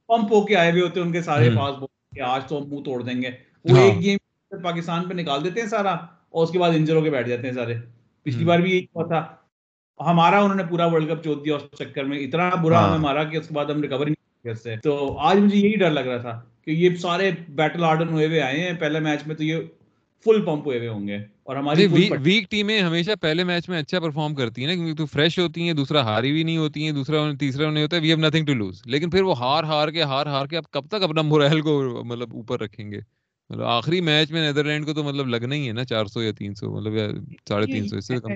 پمپ 0.08 0.32
ہو 0.32 0.44
کے 0.46 0.56
آئے 0.56 0.70
ہوئے 0.70 0.82
ہوتے 0.82 1.00
ہیں 1.00 1.06
ان 1.06 1.12
کے 1.12 1.22
سارے 1.22 1.50
پاس 1.50 1.78
بول 1.78 1.88
کے 2.14 2.22
آج 2.22 2.44
تو 2.48 2.58
ہم 2.58 2.68
منہ 2.70 2.82
توڑ 2.84 3.02
دیں 3.02 3.22
گے۔ 3.22 3.30
وہ 3.64 3.76
ہاں۔ 3.76 3.84
ایک 3.84 4.00
گیم 4.00 4.18
پاکستان 4.62 5.08
پہ 5.08 5.14
نکال 5.14 5.44
دیتے 5.44 5.60
ہیں 5.60 5.68
سارا 5.68 5.92
اور 6.30 6.42
اس 6.44 6.50
کے 6.50 6.58
بعد 6.58 6.70
انجر 6.74 6.96
ہو 6.96 7.02
کے 7.02 7.10
بیٹھ 7.10 7.28
جاتے 7.28 7.46
ہیں 7.46 7.54
سارے۔ 7.54 7.74
پچھلی 8.22 8.44
بار 8.44 8.58
بھی 8.58 8.70
یہی 8.70 8.84
ہوا 8.84 9.06
تھا۔ 9.06 9.41
ہمارا 10.06 10.40
انہوں 10.40 10.56
نے 10.56 10.62
پورا 10.70 10.86
ورلڈ 10.86 11.10
کپ 11.10 11.24
چوت 11.24 11.44
دیا 11.44 11.56
اس 11.56 11.78
چکر 11.78 12.04
میں 12.04 12.18
اتنا 12.18 12.48
برا 12.54 12.78
ہمیں 12.78 12.92
ہاں۔ 12.92 12.98
مارا 12.98 13.24
کہ 13.24 13.36
اس 13.36 13.48
کے 13.48 13.54
بعد 13.54 13.66
ہم 13.66 13.82
ریکور 13.82 14.06
نہیں 14.06 14.54
سے۔ 14.54 14.76
تو 14.76 14.94
آج 15.20 15.38
مجھے 15.38 15.58
یہی 15.58 15.76
ڈر 15.76 15.90
لگ 15.90 16.06
رہا 16.06 16.18
تھا 16.18 16.40
کہ 16.64 16.70
یہ 16.70 16.96
سارے 16.96 17.30
بیٹل 17.54 17.84
آرڈن 17.84 18.08
ہوئے 18.08 18.26
ہوئے 18.26 18.40
آئے 18.40 18.60
ہیں 18.60 18.72
پہلے 18.80 19.00
میچ 19.00 19.26
میں 19.26 19.36
تو 19.36 19.44
یہ 19.44 19.60
فل 20.26 20.40
پمپ 20.44 20.66
ہوئے 20.66 20.78
ہوئے 20.78 20.88
ہوں 20.88 21.06
گے 21.08 21.16
اور 21.44 21.56
ہماری 21.56 21.86
جی، 21.88 22.08
ویک 22.22 22.50
ٹیمیں 22.50 22.80
ہمیشہ 22.80 23.10
پہلے 23.20 23.44
میچ 23.44 23.68
میں 23.68 23.78
اچھا 23.78 24.00
پرفارم 24.00 24.34
کرتی 24.34 24.60
ہیں 24.60 24.68
نا 24.68 24.74
کیونکہ 24.74 24.94
تو 24.94 25.06
فریش 25.06 25.38
ہوتی 25.38 25.62
ہیں 25.62 25.72
دوسرا 25.72 26.02
ہاری 26.02 26.32
بھی 26.32 26.42
نہیں 26.42 26.56
ہوتی 26.56 26.84
ہیں 26.84 26.92
دوسرا 26.92 27.22
تیسرا 27.40 27.70
نہیں 27.70 27.82
ہوتا 27.82 27.96
ہے 27.96 28.00
we 28.00 28.08
have 28.08 28.18
nothing 28.18 28.46
to 28.46 28.54
lose 28.54 28.82
لیکن 28.86 29.10
پھر 29.10 29.22
وہ 29.22 29.38
ہار 29.38 29.64
ہار 29.64 29.88
کے 29.88 30.02
ہار 30.02 30.26
ہار 30.26 30.46
کے 30.46 30.56
اب 30.56 30.70
کب 30.70 30.86
تک 30.88 31.02
اپنا 31.02 31.22
مورائل 31.22 31.60
کو 31.60 31.80
مطلب 32.04 32.34
اوپر 32.34 32.60
رکھیں 32.60 32.90
گے؟ 32.90 33.00
مطلب 33.50 33.64
آخری 33.66 34.00
میچ 34.00 34.30
میں 34.32 34.40
نیدرلینڈ 34.40 34.86
کو 34.86 34.92
تو 34.92 35.02
مطلب 35.04 35.28
لگنا 35.28 35.54
ہی 35.54 35.68
ہے 35.68 35.72
نا 35.72 35.84
چار 35.84 36.06
سو 36.06 36.22
یا 36.22 36.32
تین 36.32 36.54
سو 36.54 36.70
مطلب 36.70 36.92
ساڑھے 37.48 37.66
جی، 37.66 37.72
تین 37.72 37.88
سو 37.88 37.96
اس 37.96 38.06
سے 38.06 38.16
کم۔ 38.16 38.32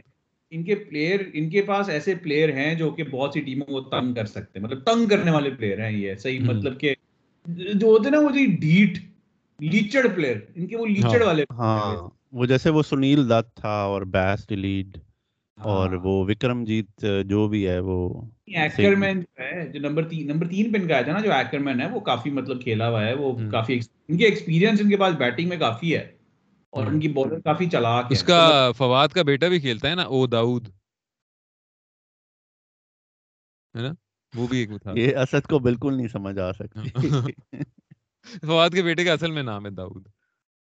ان 0.52 0.62
کے 0.62 0.74
پلیئر 0.74 1.20
ان 1.32 1.48
کے 1.50 1.62
پاس 1.62 1.88
ایسے 1.88 2.14
پلیئر 2.14 2.52
ہیں 2.52 2.74
جو 2.74 2.90
کہ 2.90 3.04
بہت 3.04 3.32
سی 3.34 3.40
ٹیموں 3.40 3.66
کو 3.66 3.80
تنگ 3.80 4.14
کر 4.14 4.26
سکتے 4.26 4.58
ہیں۔ 4.58 4.66
مطلب 4.66 4.82
تنگ 4.84 5.06
کرنے 5.06 5.30
والے 5.30 5.50
پلیئر 5.50 5.80
ہیں 5.80 5.90
یہ 5.92 6.14
صحیح 6.14 6.40
مطلب 6.40 6.78
کہ 6.80 6.94
جو 7.46 7.86
ہوتے 7.86 8.10
نا 8.10 8.18
وہ 8.18 8.30
جی 8.30 8.46
ڈھیٹ 8.60 8.98
لیچڑ 9.60 10.06
پلیئر 10.14 10.36
ان 10.54 10.66
کے 10.66 10.76
وہ 10.76 10.86
ہاں، 10.86 10.94
لیچڑ 10.94 11.22
والے 11.22 11.44
ہاں 11.50 11.96
وہ 12.32 12.46
جیسے 12.46 12.70
وہ 12.70 12.82
سنیل 12.82 13.28
دت 13.30 13.54
تھا 13.56 13.80
اور 13.82 14.02
بیس 14.12 14.46
ڈیلیڈ 14.48 14.96
ہاں۔ 15.58 15.66
اور 15.66 15.92
وہ 16.02 16.24
وکرم 16.24 16.64
جیت 16.64 17.04
جو 17.26 17.46
بھی 17.48 17.66
ہے 17.68 17.78
وہ 17.80 17.98
ایکرمین 18.46 19.20
جو 19.20 19.42
ہے 19.42 19.66
جو 19.68 19.80
نمبر 19.80 20.08
تین 20.08 20.26
نمبر 20.26 20.48
تین 20.48 20.72
پہ 20.72 20.78
ان 20.78 20.86
کا 20.88 20.94
آیا 20.94 21.02
تھا 21.02 21.12
نا 21.12 21.20
جو 21.20 21.32
ایکرمین 21.32 21.80
ہے 21.80 21.86
وہ 21.86 22.00
کافی 22.00 22.30
مطلب 22.30 22.62
کھیلا 22.62 22.88
ہوا 22.88 23.04
ہے 23.04 23.14
وہ 23.14 23.32
کافی 23.50 23.78
ان 24.08 24.16
کے 24.16 24.24
ایکسپیرینس 24.24 24.80
ان 24.80 24.88
کے 24.88 24.96
پاس 24.96 25.14
بیٹنگ 25.14 25.48
میں 25.48 25.56
کافی 25.56 25.96
ہے۔ 25.96 26.04
اور 26.76 26.86
ان 26.86 27.00
کی 27.00 27.08
بالر 27.08 27.40
کافی 27.40 27.66
چلاک 27.66 28.06
اس 28.10 28.22
کا 28.22 28.70
فواد 28.72 29.08
کا 29.08 29.22
بیٹا 29.22 29.48
بھی 29.48 29.60
کھیلتا 29.60 29.90
ہے 29.90 29.94
نا 29.94 30.02
او 30.02 30.26
داؤد۔ 30.26 30.68
ہے 33.74 33.82
نا؟ 33.82 33.92
وہ 34.34 34.46
بھی 34.46 34.58
ایک 34.58 34.70
یہ 34.94 35.16
اسد 35.16 35.46
کو 35.46 35.58
بالکل 35.58 35.96
نہیں 35.96 36.08
سمجھ 36.08 36.38
آ 36.38 36.52
سکتا 36.52 36.80
فواد 38.42 38.70
کے 38.70 38.82
بیٹے 38.82 39.04
کا 39.04 39.12
اصل 39.12 39.30
میں 39.30 39.42
نام 39.42 39.66
ہے 39.66 39.70
داؤد۔ 39.70 40.06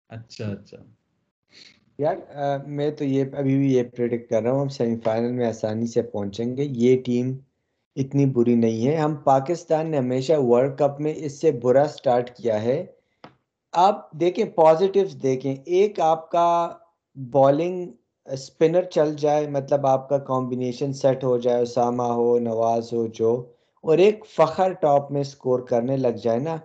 اچھا 0.09 0.47
اچھا۔ 0.47 0.77
یار 1.99 2.15
میں 2.67 2.91
تو 2.91 3.03
یہ 3.03 3.23
ابھی 3.37 3.57
بھی 3.57 3.73
یہ 3.73 3.83
پریڈکٹ 3.83 4.29
کر 4.29 4.41
رہا 4.41 4.51
ہوں 4.51 4.61
ہم 4.61 4.67
سیمی 4.67 4.95
فائنل 5.03 5.31
میں 5.31 5.47
آسانی 5.47 5.87
سے 5.87 6.01
پہنچیں 6.01 6.57
گے۔ 6.57 6.63
یہ 6.63 7.01
ٹیم 7.03 7.37
اتنی 7.95 8.25
بری 8.25 8.55
نہیں 8.55 8.87
ہے۔ 8.87 8.95
ہم 8.95 9.15
پاکستان 9.15 9.91
نے 9.91 9.97
ہمیشہ 9.97 10.33
ورلڈ 10.37 10.77
کپ 10.77 10.99
میں 10.99 11.13
اس 11.17 11.41
سے 11.41 11.51
برا 11.63 11.87
سٹارٹ 11.89 12.29
کیا 12.37 12.61
ہے۔ 12.61 12.85
آپ 13.73 14.11
دیکھیں 14.11 14.45
پازیٹیوز 14.45 15.15
دیکھیں۔ 15.23 15.55
ایک 15.65 15.99
آپ 15.99 16.31
کا 16.31 16.69
بالنگ 17.31 17.91
اسپنر 18.25 18.81
چل 18.83 19.15
جائے 19.15 19.49
مطلب 19.49 19.87
آپ 19.87 20.09
کا 20.09 20.17
کمبینیشن 20.17 20.93
سیٹ 20.93 21.23
ہو 21.23 21.37
جائے، 21.37 21.61
اسامہ 21.61 22.03
ہو، 22.03 22.39
نواز 22.39 22.93
ہو، 22.93 23.07
جو، 23.07 23.45
اور 23.81 23.97
ایک 23.97 24.25
فخر 24.29 24.71
ٹاپ 24.71 25.11
میں 25.11 25.23
سکور 25.23 25.59
کرنے 25.59 25.97
لگ 25.97 26.17
جائے 26.23 26.39
نا، 26.39 26.57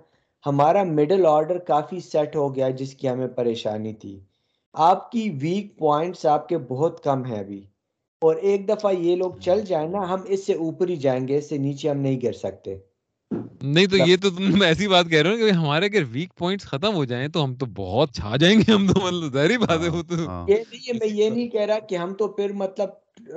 ہمارا 0.46 0.82
مڈل 0.82 1.26
آرڈر 1.26 1.58
کافی 1.58 2.00
سیٹ 2.00 2.36
ہو 2.36 2.54
گیا 2.54 2.68
جس 2.68 2.94
کی 2.94 3.08
ہمیں 3.08 3.28
پریشانی 3.28 3.92
تھی۔ 3.92 4.20
آپ 4.72 5.10
کی 5.12 5.30
ویک 5.40 5.78
پوائنٹس 5.78 6.26
آپ 6.26 6.48
کے 6.48 6.58
بہت 6.58 7.04
کم 7.04 7.24
ہیں 7.24 7.38
ابھی۔ 7.38 7.66
اور 8.20 8.36
ایک 8.36 8.68
دفعہ 8.68 8.92
یہ 8.92 9.16
لوگ 9.16 9.30
چل 9.40 9.60
جائیں 9.60 9.88
نا، 9.88 10.10
ہم 10.10 10.20
اس 10.24 10.46
سے 10.46 10.54
اوپر 10.54 10.88
ہی 10.88 10.96
جائیں 10.96 11.28
گے، 11.28 11.36
اس 11.36 11.48
سے 11.48 11.58
نیچے 11.58 11.90
ہم 11.90 11.96
نہیں 11.96 12.20
گر 12.22 12.32
سکتے۔ 12.32 12.78
نہیں 13.64 13.86
تو 13.86 13.96
یہ 13.98 14.16
تو 14.16 14.30
تم 14.30 14.62
ایسی 14.62 14.88
بات 14.88 15.08
کہہ 15.10 15.22
رہے 15.22 15.30
ہو 15.32 15.36
کہ 15.38 15.50
ہمارے 15.52 15.86
اگر 15.86 16.02
ویک 16.10 16.34
پوائنٹس 16.34 16.66
ختم 16.66 16.94
ہو 16.94 17.04
جائیں 17.04 17.26
تو 17.28 17.44
ہم 17.44 17.54
تو 17.54 17.66
بہت 17.76 18.12
چھا 18.14 18.36
جائیں 18.36 18.56
گے 18.58 18.72
ہم 18.72 18.86
تو 18.86 19.00
مطلب 19.00 19.32
ظاہری 19.32 19.56
بات 19.58 19.80
ہے 19.80 19.88
ہاں، 19.88 19.96
وہ 19.96 20.02
تو 20.02 20.26
ہاں۔ 20.26 20.44
یہ 20.48 20.56
نہیں 20.70 20.98
میں 20.98 21.08
یہ 21.08 21.30
نہیں 21.30 21.48
کہہ 21.48 21.60
رہا 21.60 21.78
کہ 21.88 21.96
ہم 21.96 22.14
تو 22.14 22.28
پھر 22.28 22.52
مطلب 22.54 22.88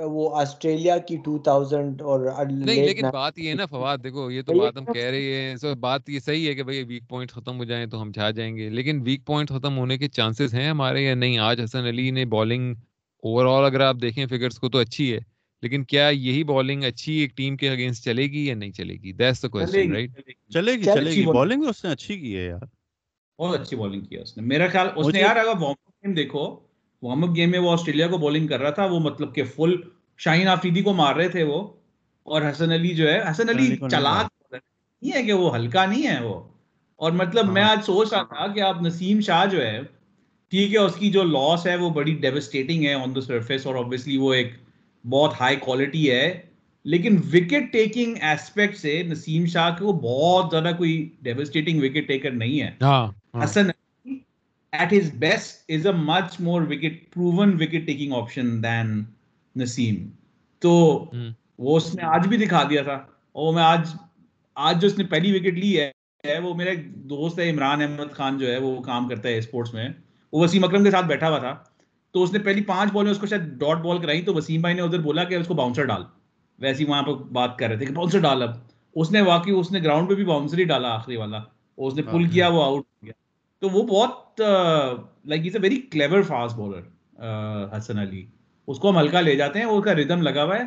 وہ 0.06 0.28
آسٹریلیا 0.36 0.96
کی 1.08 1.16
2000 1.26 2.02
اور 2.02 2.20
نہیں 2.46 2.84
لیکن 2.84 3.06
بات 3.12 3.38
یہ 3.38 3.48
ہے 3.50 3.54
نا 3.54 3.66
فواد 3.70 3.98
دیکھو 3.98 4.30
یہ 4.30 4.42
تو 4.42 4.58
بات 4.58 4.76
ہم 4.76 4.84
کہہ 4.84 5.04
رہے 5.06 5.32
ہیں 5.34 5.56
سو 5.56 5.74
بات 5.80 6.08
یہ 6.08 6.20
صحیح 6.20 6.48
ہے 6.48 6.54
کہ 6.54 6.62
بھئی 6.62 6.82
ویک 6.82 7.08
پوائنٹ 7.08 7.32
ختم 7.32 7.58
ہو 7.58 7.64
جائیں 7.64 7.86
تو 7.86 8.02
ہم 8.02 8.12
چھا 8.12 8.30
جائیں 8.30 8.56
گے 8.56 8.68
لیکن 8.70 9.00
ویک 9.02 9.24
پوائنٹ 9.26 9.50
ختم 9.50 9.78
ہونے 9.78 9.98
کے 9.98 10.08
چانسز 10.08 10.54
ہیں 10.54 10.68
ہمارے 10.68 11.02
یا 11.02 11.14
نہیں؟ 11.14 11.38
آج 11.38 11.60
حسن 11.60 11.86
علی 11.86 12.10
نے 12.10 12.24
بالنگ 12.26 12.74
اوور 13.22 13.46
آل 13.46 13.64
اگر 13.64 13.80
آپ 13.80 13.96
دیکھیں 14.02 14.26
فگرز 14.26 14.58
کو 14.58 14.68
تو 14.68 14.78
اچھی 14.78 15.12
ہے۔ 15.12 15.18
لیکن 15.62 15.84
کیا 15.84 16.08
یہی 16.08 16.44
بالنگ 16.44 16.84
اچھی 16.84 17.12
ایک 17.12 17.36
ٹیم 17.36 17.56
کے 17.56 17.70
اگینسٹ 17.70 18.04
چلے 18.04 18.22
گی 18.22 18.46
یا 18.46 18.54
نہیں 18.54 18.72
چلے 18.72 18.94
گی؟ 18.94 19.12
دیٹس 19.12 19.42
دا 19.42 19.48
کوسچن 19.48 19.92
رائٹ 19.92 20.10
چلے 20.52 20.72
گی۔ 20.72 20.82
چلے 20.84 21.10
گی 21.10 21.26
بالنگ 21.26 21.64
اس 21.64 21.84
نے 21.84 21.90
اچھی 21.90 22.20
کی 22.20 22.36
ہے 22.36 22.46
یار۔ 22.46 22.60
بہت 23.38 23.60
اچھی 23.60 23.76
بالنگ 23.76 24.00
کی 24.00 24.16
ہے 24.16 24.20
اس 24.20 24.36
نے۔ 24.36 24.42
میرا 24.42 24.68
خیال 24.68 24.88
اس 24.96 25.06
نے 25.06 25.20
یار 25.20 25.36
اگر 25.36 25.48
وارم 25.48 25.64
اپ 25.64 26.04
گیم 26.04 26.12
دیکھو 26.12 26.60
وارم 27.02 27.24
اپ 27.24 27.36
گیم 27.36 27.50
میں 27.50 27.58
وہ 27.58 27.72
آسٹریلیا 27.72 28.08
کو 28.08 28.18
بالنگ 28.18 28.46
کر 28.46 28.60
رہا 28.60 28.70
تھا 28.70 28.84
وہ 28.84 29.00
مطلب 29.00 29.34
کہ 29.34 29.44
فل 29.44 29.70
شاہین 30.18 30.48
آفریدی 30.48 30.82
کو 30.82 30.92
مار 30.92 31.14
رہے 31.14 31.28
تھے 31.28 31.42
وہ۔ 31.42 31.68
اور 32.22 32.42
حسن 32.42 32.72
علی 32.72 32.88
جو 32.88 33.08
ہے 33.08 33.18
حسن 33.30 33.48
علی 33.48 33.76
چلاک 33.90 34.54
نہیں 35.02 35.12
ہے 35.12 35.22
کہ 35.22 35.32
وہ 35.32 35.56
ہلکا 35.56 35.86
نہیں 35.86 36.06
ہے 36.06 36.24
وہ۔ 36.24 36.48
اور 36.96 37.12
مطلب 37.12 37.52
میں 37.52 37.62
ہاں۔ 37.62 37.70
آج 37.70 37.78
سوچ 37.86 38.12
رہا 38.12 38.22
تھا 38.22 38.46
کہ 38.52 38.60
آپ 38.60 38.82
نسیم 38.82 39.20
شاہ 39.20 39.46
جو 39.46 39.62
ہے 39.62 39.80
ٹھیک 40.50 40.72
ہے 40.72 40.78
اس 40.78 40.94
کی 40.94 41.10
جو 41.10 41.22
لاس 41.22 41.66
ہے 41.66 41.76
وہ 41.76 41.90
بڑی 41.90 42.14
ڈیوسٹیٹنگ 42.14 42.84
ہے 42.84 42.94
آن 42.94 43.14
دا 43.16 43.20
سرفیس 43.20 43.66
اور 43.66 43.74
آبویسلی 43.74 44.16
وہ 44.16 44.32
ایک 44.34 44.52
بہت 45.08 45.40
ہائی 45.40 45.56
کوالٹی 45.56 46.10
ہے 46.10 46.40
لیکن 46.84 47.16
وکٹ 47.16 47.72
ٹیکنگ 47.72 48.14
ایسپیکٹ 48.20 48.76
سے 48.76 49.02
نسیم 49.02 49.46
شاہ 49.46 49.70
کے 49.78 49.84
وہ 49.84 49.92
بہت 49.92 50.50
زیادہ 50.50 50.74
کوئی 50.76 51.08
ڈیوسٹیٹنگ 51.22 51.82
وکٹ 51.82 52.08
ٹیکر 52.08 52.30
نہیں 52.30 52.60
ہے۔ 52.60 52.70
ہاں، 52.82 53.06
ہاں۔ 53.06 53.44
Hasan 53.44 53.68
at 54.72 54.92
his 54.92 55.12
best 55.14 55.70
is 55.70 55.86
a 55.86 55.92
much 55.92 56.40
more 56.40 56.62
wicket 56.62 57.14
proven 57.14 57.54
wicket 57.54 57.86
taking 57.86 58.12
option 58.12 58.62
than 58.62 59.04
Naseem. 59.56 60.08
تو 60.58 61.04
وہ 61.58 61.76
اس 61.76 61.94
نے 61.94 62.02
آج 62.02 62.26
بھی 62.26 62.36
دکھا 62.36 62.62
دیا 62.70 62.82
تھا۔ 62.82 62.94
اور 63.32 63.46
وہ 63.46 63.52
میں 63.52 63.62
آج 63.62 63.80
آج 64.54 64.80
جو 64.80 64.86
اس 64.86 64.98
نے 64.98 65.04
پہلی 65.04 65.36
وکٹ 65.36 65.58
لی 65.58 65.80
ہے 65.80 65.90
وہ 66.38 66.54
میرا 66.54 66.70
ایک 66.70 66.94
دوست 66.94 67.38
ہے 67.38 67.50
عمران 67.50 67.82
احمد 67.82 68.12
خان 68.12 68.38
جو 68.38 68.52
ہے 68.52 68.58
وہ 68.58 68.80
کام 68.82 69.08
کرتا 69.08 69.28
ہے 69.28 69.38
اسپورٹس 69.38 69.74
میں۔ 69.74 69.88
وہ 70.32 70.44
وسیم 70.44 70.64
اکرم 70.64 70.84
کے 70.84 70.90
ساتھ 70.90 71.06
بیٹھا 71.06 71.28
ہوا 71.28 71.38
تھا۔ 71.38 71.54
تو 72.12 72.22
اس 72.22 72.32
نے 72.32 72.38
پہلی 72.38 72.62
پانچ 72.62 72.92
بالیں 72.92 73.10
اس 73.10 73.18
کو 73.18 73.26
شاید 73.26 73.42
ڈاٹ 73.42 73.76
بال 73.78 73.98
کرائی 73.98 74.22
تو 74.22 74.34
وسیم 74.34 74.60
بھائی 74.60 74.74
نے 74.74 74.82
ادھر 74.82 74.98
بولا 74.98 75.24
کہ 75.24 75.34
اس 75.34 75.48
کو 75.48 75.54
باؤنسر 75.54 75.84
ڈال۔ 75.84 76.02
ویسے 76.58 76.84
ہی 76.84 76.88
وہاں 76.88 77.02
پہ 77.02 77.10
بات 77.10 77.58
کر 77.58 77.68
رہے 77.68 77.76
تھے 77.76 77.86
کہ 77.86 77.92
باؤنسر 77.94 78.18
ڈال 78.20 78.42
اب۔ 78.42 78.50
اس 78.94 79.12
نے 79.12 79.20
واقعی 79.20 79.52
اس 79.52 79.72
نے 79.72 79.80
گراؤنڈ 79.82 80.08
پہ 80.08 80.14
بھی 80.14 80.24
باؤنسر 80.24 80.58
ہی 80.58 80.64
ڈالا 80.64 80.88
آخری 80.88 81.16
والا۔ 81.16 81.38
اس 81.76 81.94
نے 81.94 82.02
پل 82.02 82.28
کیا 82.28 82.48
وہ 82.48 82.62
آؤٹ 82.62 82.84
ہو 82.84 83.06
گیا۔ 83.06 83.12
تو 83.58 83.68
وہ 83.68 83.82
بہت 83.82 84.40
like 85.24 85.40
is 85.40 85.56
a 85.56 85.62
very 85.62 85.76
clever 85.76 86.22
fast 86.22 86.56
bowler 86.56 86.80
Hasan 87.76 87.98
Ali. 87.98 88.26
اس 88.66 88.78
کو 88.78 88.90
ہم 88.90 88.98
ہلکا 88.98 89.20
لے 89.20 89.36
جاتے 89.36 89.58
ہیں 89.58 89.66
اس 89.66 89.84
کا 89.84 89.94
ردم 89.94 90.22
لگا 90.22 90.44
ہوا 90.44 90.56
ہے۔ 90.56 90.62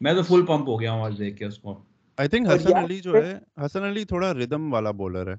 میں 0.00 0.14
تو 0.14 0.22
فل 0.22 0.46
پمپ 0.46 0.68
ہو 0.68 0.80
گیا 0.80 0.92
ہوں 0.92 1.02
آج 1.02 1.18
دیکھ 1.18 1.36
کے 1.36 1.44
اس 1.44 1.58
کو۔ 1.58 1.82
آئی 2.16 2.28
تھنک 2.28 2.46
حسن 2.48 2.76
علی 2.76 3.00
جو 3.00 3.12
ہے 3.16 3.38
حسن 3.66 3.82
علی 3.82 4.04
تھوڑا 4.04 4.34
ردم 4.34 4.72
والا 4.72 4.90
بولر 4.90 5.26
ہے۔ 5.30 5.34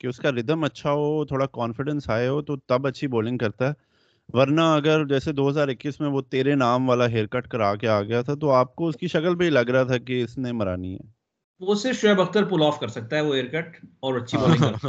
کہ 0.00 0.06
اس 0.06 0.16
کا 0.16 0.30
ردم 0.30 0.64
اچھا 0.64 0.92
ہو 0.92 1.24
تھوڑا 1.24 1.46
کانفیڈنس 1.46 2.10
آئے 2.10 2.28
ہو 2.28 2.42
تو 2.42 2.56
تب 2.56 2.86
اچھی 2.86 3.06
بولنگ 3.06 3.38
کرتا 3.38 3.68
ہے۔ 3.68 3.91
ورنہ 4.28 4.60
اگر 4.60 5.04
جیسے 5.06 5.32
دو 5.32 5.48
ہزار 5.48 5.68
اکیس 5.68 6.00
میں 6.00 6.08
وہ 6.08 6.20
تیرے 6.20 6.54
نام 6.54 6.88
والا 6.88 7.06
ہیئر 7.06 7.26
کٹ 7.26 7.48
کرا 7.48 7.76
کے 7.76 7.88
آ 7.88 8.02
گیا 8.02 8.22
تھا 8.22 8.34
تو 8.34 8.50
آپ 8.50 8.76
کو 8.76 8.88
اس 8.88 8.96
کی 8.96 9.06
شکل 9.06 9.38
پہ 9.38 9.44
ہی 9.44 9.50
لگ 9.50 9.70
رہا 9.70 9.82
تھا 9.82 9.98
کہ 9.98 10.22
اس 10.22 10.38
نے 10.38 10.52
مرانی 10.52 10.94
ہے۔ 10.94 11.10
وہ 11.60 11.74
صرف 11.74 12.00
شعیب 12.00 12.20
اختر 12.20 12.44
پل 12.44 12.62
آف 12.66 12.80
کر 12.80 12.88
سکتا 12.88 13.16
ہے 13.16 13.20
وہ 13.20 13.34
ایئر 13.34 13.46
کٹ 13.46 13.86
اور 14.00 14.14
اچھی 14.14 14.38
بالنگ 14.38 14.62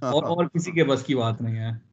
اور 0.00 0.24
اور 0.24 0.44
کسی 0.44 0.72
کے 0.72 0.84
بس 0.84 1.02
کی 1.02 1.14
بات 1.14 1.42
نہیں 1.42 1.56
ہے۔ 1.56 1.92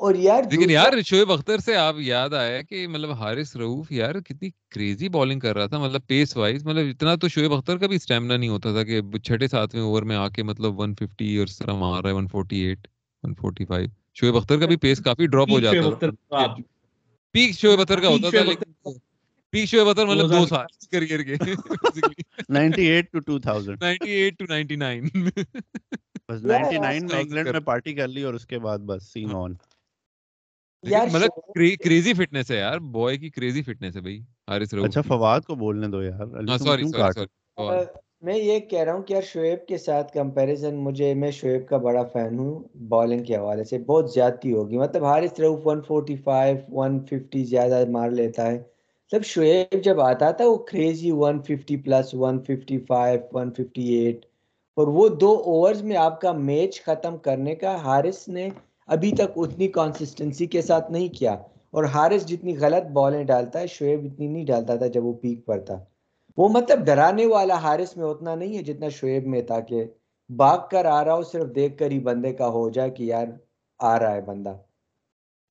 اور 0.00 0.14
یار 0.14 0.42
لیکن 0.50 0.70
یار 0.70 1.00
شعیب 1.06 1.32
اختر 1.32 1.58
سے 1.58 1.76
آپ 1.76 1.94
یاد 1.98 2.30
آیا 2.30 2.62
کہ 2.62 2.88
مطلب 2.88 3.10
حارث 3.10 3.56
رؤوف 3.56 3.92
یار 3.92 4.14
کتنی 4.20 4.50
کریزی 4.70 5.08
بالنگ 5.08 5.40
کر 5.40 5.56
رہا 5.56 5.66
تھا 5.66 5.78
مطلب 5.78 6.06
پیس 6.06 6.36
وائز 6.36 6.64
مطلب 6.64 6.86
اتنا 6.86 7.14
تو 7.14 7.28
شعیب 7.28 7.52
اختر 7.52 7.78
کا 7.78 7.86
بھی 7.86 7.96
اسٹیمنا 7.96 8.36
نہیں 8.36 8.48
ہوتا 8.48 8.72
تھا 8.72 8.84
کہ 8.84 9.00
چھٹے 9.24 9.48
ساتویں 9.48 9.82
اوور 9.82 10.02
میں 10.02 10.16
آ 10.16 10.28
کے 10.28 10.42
مطلب 10.42 10.82
150 10.82 11.38
اور 11.38 11.46
اس 11.46 11.58
طرح 11.58 11.72
مار 11.72 12.02
رہا 12.02 12.10
ہے 12.10 12.14
148 12.14 12.86
145 13.22 13.86
شعیب 14.16 14.36
اختر 14.36 14.58
کا 14.60 14.66
بھی 14.66 14.76
پیس 14.76 15.00
کافی 15.00 15.26
ڈراپ 15.26 15.50
ہو 15.50 15.60
جاتا 15.60 16.08
تھا 16.28 16.46
پیک 17.34 17.54
شعیب 17.54 17.80
اختر 17.80 18.00
کا 18.00 18.08
ہوتا 18.08 18.30
تھا 18.30 18.42
لیکن 18.42 18.98
پیک 19.52 19.68
شعیب 19.68 19.88
اختر 19.88 20.06
مطلب 20.06 20.30
دو 20.30 20.46
سال 20.46 20.66
کریئر 20.90 21.22
کے 21.22 21.34
98 21.34 23.00
ٹو 23.12 23.20
2000 23.30 23.76
98 23.82 24.30
ٹو 24.38 24.44
99 24.52 25.00
بس 26.28 26.44
99 26.44 27.00
میں 27.02 27.18
انگلینڈ 27.18 27.48
میں 27.48 27.60
پارٹی 27.60 27.94
کر 27.94 28.08
لی 28.08 28.22
اور 28.22 28.34
اس 28.34 28.46
کے 28.46 28.58
بعد 28.58 28.78
بس 28.86 29.12
سین 29.12 29.34
آن 29.34 29.54
مطلب 30.84 31.54
کریزی 31.84 32.14
فٹنس 32.14 32.50
ہے 32.50 32.56
یار 32.56 32.78
بوائے 32.92 33.16
کی 33.18 33.30
کریزی 33.30 33.62
فٹنس 33.62 33.96
ہے 33.96 34.00
بھائی 34.00 34.20
حارث 34.48 34.74
رؤوف 34.74 34.86
اچھا 34.86 35.00
فواد 35.00 35.40
کو 35.40 35.54
بولنے 35.54 35.88
دو 35.88 36.02
یار 36.02 36.56
سوری 36.58 36.84
سوری 36.84 37.84
میں 38.22 38.36
یہ 38.38 38.60
کہہ 38.60 38.78
رہا 38.78 38.94
ہوں 38.94 39.02
کہ 39.02 39.12
یار 39.12 39.22
شعیب 39.22 39.66
کے 39.66 39.78
ساتھ 39.78 40.12
کمپیریزن 40.12 40.74
مجھے، 40.74 41.14
میں 41.14 41.30
شعیب 41.30 41.68
کا 41.68 41.76
بڑا 41.76 42.02
فین 42.02 42.38
ہوں 42.38 42.78
بالنگ 42.88 43.24
کے 43.24 43.36
حوالے 43.36 43.64
سے 43.64 43.78
بہت 43.78 44.10
زیادتی 44.10 44.52
ہوگی۔ 44.52 44.78
مطلب 44.78 45.04
حارث 45.04 45.40
رؤوف 45.40 45.66
145 45.66 46.56
150 46.68 47.44
زیادہ 47.44 47.84
مار 47.90 48.10
لیتا 48.10 48.46
ہے۔ 48.46 48.58
مطلب 48.58 49.24
شعیب 49.24 49.84
جب 49.84 50.00
آتا 50.00 50.30
تھا 50.30 50.48
وہ 50.48 50.56
کریزی 50.56 51.10
150 51.10 51.76
پلس 51.76 52.14
155 52.14 53.20
158 53.32 54.18
اور 54.76 54.86
وہ 54.86 55.08
دو 55.08 55.42
اوورز 55.46 55.82
میں 55.82 55.96
آپ 55.96 56.20
کا 56.20 56.32
میچ 56.32 56.82
ختم 56.82 57.16
کرنے 57.16 57.54
کا 57.54 57.76
حارث 57.76 58.28
نے 58.28 58.48
ابھی 58.86 59.12
تک 59.12 59.32
اتنی 59.36 59.68
کانسسٹنسی 59.68 60.46
کے 60.46 60.62
ساتھ 60.62 60.92
نہیں 60.92 61.08
کیا۔ 61.08 61.32
اور 61.70 61.84
حارث 61.84 62.26
جتنی 62.26 62.56
غلط 62.56 62.90
بالیں 62.90 63.24
ڈالتا 63.24 63.60
ہے، 63.60 63.66
شعیب 63.66 64.00
اتنی 64.04 64.26
نہیں 64.26 64.44
ڈالتا 64.44 64.76
تھا 64.76 64.86
جب 64.86 65.04
وہ 65.04 65.12
پیک 65.12 65.46
پر 65.46 65.58
تھا۔ 65.60 65.84
وہ 66.38 66.48
مطلب 66.48 66.84
ڈرانے 66.86 67.26
والا 67.26 67.58
حارث 67.58 67.96
میں 67.96 68.04
اتنا 68.06 68.34
نہیں 68.34 68.56
ہے 68.56 68.62
جتنا 68.62 68.88
شعیب 68.88 69.26
میں 69.26 69.42
تھا 69.42 69.60
کہ 69.60 69.84
بھاگ 70.30 70.58
کر 70.70 70.84
آ 70.86 71.04
رہا 71.04 71.14
ہو 71.14 71.22
صرف 71.22 71.54
دیکھ 71.54 71.76
کر 71.78 71.90
ہی 71.90 71.98
بندے 72.00 72.32
کا 72.32 72.48
ہو 72.48 72.68
جائے 72.70 72.90
کہ 72.90 73.02
یار 73.04 73.26
آ 73.80 73.98
رہا 73.98 74.14
ہے 74.14 74.20
بندہ۔ 74.22 74.56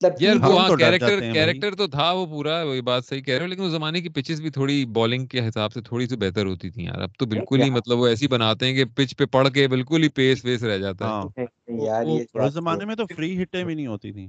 کیریکٹر 0.01 1.75
تو 1.75 1.87
تھا 1.87 2.11
وہ 2.11 2.25
پورا 2.25 2.61
وہی 2.63 2.81
بات 2.81 3.05
صحیح 3.05 3.21
کہہ 3.21 3.33
رہے 3.33 3.43
ہو 3.43 3.49
لیکن 3.49 3.63
اس 3.63 3.71
زمانے 3.71 4.01
کی 4.01 4.09
پچز 4.09 4.41
بھی 4.41 4.49
تھوڑی 4.49 4.85
بالنگ 4.93 5.25
کے 5.25 5.47
حساب 5.47 5.73
سے 5.73 5.81
تھوڑی 5.81 6.07
سی 6.07 6.15
بہتر 6.17 6.45
ہوتی 6.45 6.69
تھی 6.69 6.83
یار۔ 6.83 7.01
اب 7.01 7.09
تو 7.19 7.25
بالکل 7.27 7.61
ہی 7.61 7.69
مطلب 7.69 7.99
وہ 7.99 8.07
ایسی 8.07 8.27
بناتے 8.27 8.65
ہیں 8.65 8.73
کہ 8.73 8.85
پچ 8.95 9.15
پہ 9.17 9.25
پڑ 9.31 9.47
کے 9.49 9.67
بالکل 9.67 10.03
ہی 10.03 10.09
پیس 10.15 10.45
ویس 10.45 10.63
رہ 10.63 10.77
جاتا 10.77 11.05
ہے۔ 11.07 11.45
اس 12.37 12.53
زمانے 12.53 12.85
میں 12.85 12.95
تو 12.95 13.05
فری 13.07 13.41
ہٹیں 13.41 13.63
بھی 13.63 13.75
نہیں 13.75 13.87
ہوتی 13.87 14.11
تھی 14.13 14.27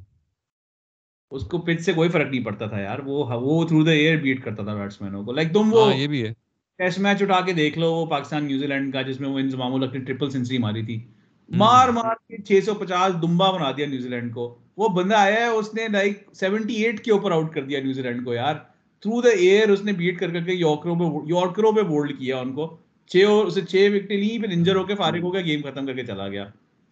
اس 1.30 1.42
کو 1.42 1.58
پچ 1.58 1.80
سے 1.80 1.92
کوئی 1.92 2.08
فرق 2.08 2.30
نہیں 2.30 2.44
پڑتا 2.44 2.66
تھا 2.66 2.80
یار۔ 2.80 2.98
وہ 2.98 3.24
وہ 3.40 3.66
تھرو 3.66 3.84
دا 3.84 3.90
ایئر 3.90 4.16
بیٹ 4.16 4.44
کرتا 4.44 4.62
تھا 4.62 4.74
بیٹسمینوں 4.74 5.24
کو۔ 5.24 5.32
لائک 5.32 5.52
تم 5.52 5.74
وہ 5.74 5.96
یہ 5.96 6.06
بھی 6.06 6.26
ہے۔ 6.26 6.32
ٹیسٹ 6.78 6.98
میچ 6.98 7.22
اٹھا 7.22 7.40
کے 7.40 7.52
دیکھ 7.52 7.78
لو 7.78 7.92
وہ 7.92 8.06
پاکستان 8.06 8.44
نیوزی 8.44 8.66
لینڈ 8.66 8.92
کا 8.92 9.02
جس 9.02 9.20
میں 9.20 9.28
وہ 9.28 9.38
انضمام 9.38 9.74
الحق 9.74 9.94
نے 9.94 10.00
ٹرپل 10.00 10.30
سینچری 10.30 10.58
ماری 10.58 10.82
تھی۔ 10.82 11.00
مار 11.48 11.88
مار 11.88 12.14
کے 12.28 12.42
چھ 12.42 12.64
سو 12.64 12.74
پچاس 12.74 13.22
دمبا 13.22 13.50
بنا 13.50 13.70
دیا 13.70 13.86
نیوزی 13.86 14.08
لینڈ 14.08 14.34
کو۔ 14.34 14.58
وہ 14.76 14.88
بندہ 14.88 15.14
آیا 15.14 15.40
ہے 15.40 15.46
اس 15.46 15.74
نے 15.74 15.88
لائک 15.92 16.22
سیونٹی 16.32 16.74
ایٹ 16.74 17.00
کے 17.00 17.12
اوپر 17.12 17.32
آؤٹ 17.32 17.54
کر 17.54 17.62
دیا 17.64 17.80
نیوزی 17.82 18.02
لینڈ 18.02 18.24
کو 18.24 18.34
یار۔ 18.34 18.54
تھرو 19.00 19.20
دا 19.20 19.28
ایئر 19.28 19.68
اس 19.68 19.84
نے 19.84 19.92
بیٹ 19.92 20.18
کر 20.18 20.30
کر 20.30 20.40
کے 20.40 20.52
یارکروں 20.52 20.96
پہ 20.96 21.32
یارکروں 21.32 21.72
پہ 21.72 21.80
بولڈ 21.80 22.18
کیا 22.18 22.38
ان 22.38 22.52
کو۔ 22.52 22.76
چھ 23.06 23.16
اسے 23.46 23.60
چھ 23.60 23.88
وکٹیں 23.94 24.16
لی 24.16 24.38
پھر 24.38 24.48
انجر 24.52 24.76
ہو 24.76 24.84
کے 24.84 24.94
فارغ 24.94 25.18
ہو 25.18 25.32
گیا 25.32 25.40
گیم 25.40 25.60
ختم 25.62 25.86
کر 25.86 25.94
کے 25.94 26.04
چلا 26.04 26.28
گیا۔ 26.28 26.46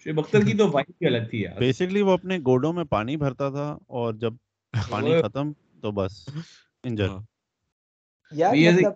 شعیب 0.06 0.20
اختر 0.20 0.40
کی 0.40 0.56
تو 0.58 0.66
وائف 0.72 0.90
الگ 1.00 1.28
تھی 1.30 1.42
یار۔ 1.42 1.58
بیسیکلی 1.58 2.02
وہ 2.02 2.12
اپنے 2.12 2.38
گوڈوں 2.38 2.72
میں 2.72 2.84
پانی 2.84 3.16
بھرتا 3.16 3.48
تھا 3.50 3.78
اور 3.86 4.14
جب 4.14 4.32
پانی 4.90 5.22
ختم 5.22 5.52
تو 5.82 5.90
بس 5.90 6.28
انجر 6.84 7.08
یار 8.32 8.54
مطلب 8.54 8.92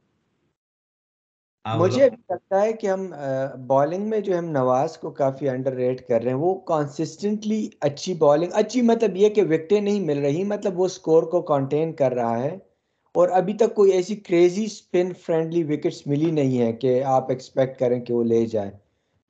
مجھے 1.66 2.08
لگتا 2.28 2.60
ہے 2.62 2.72
کہ 2.72 2.86
ہم 2.86 3.06
بالنگ 3.66 4.08
میں 4.08 4.20
جو 4.20 4.38
ہم 4.38 4.44
نواز 4.44 4.98
کو 4.98 5.10
کافی 5.10 5.48
انڈر 5.48 5.72
ریٹ 5.72 6.08
کر 6.08 6.20
رہے 6.22 6.30
ہیں 6.30 6.38
وہ 6.38 6.54
کانسسٹنٹلی 6.60 7.68
اچھی 7.80 8.14
بالنگ 8.14 8.50
اچھی 8.52 8.82
مطلب 8.82 9.16
یہ 9.16 9.28
کہ 9.28 9.42
وکٹیں 9.42 9.80
نہیں 9.80 10.00
مل 10.00 10.18
رہی 10.18 10.44
مطلب 10.44 10.80
وہ 10.80 10.88
سکور 10.88 11.22
کو 11.22 11.42
کانٹین 11.42 11.92
کر 11.92 12.12
رہا 12.12 12.42
ہے۔ 12.42 12.56
اور 13.14 13.28
ابھی 13.28 13.54
تک 13.54 13.74
کوئی 13.74 13.92
ایسی 13.92 14.16
کریزی 14.16 14.64
اسپن 14.64 15.12
فرینڈلی 15.26 15.64
وکٹس 15.64 16.06
ملی 16.06 16.30
نہیں 16.30 16.58
ہے 16.58 16.72
کہ 16.72 17.04
آپ 17.04 17.30
ایکسپیکٹ 17.30 17.78
کریں 17.78 18.00
کہ 18.00 18.14
وہ 18.14 18.24
لے 18.24 18.46
جائیں۔ 18.46 18.70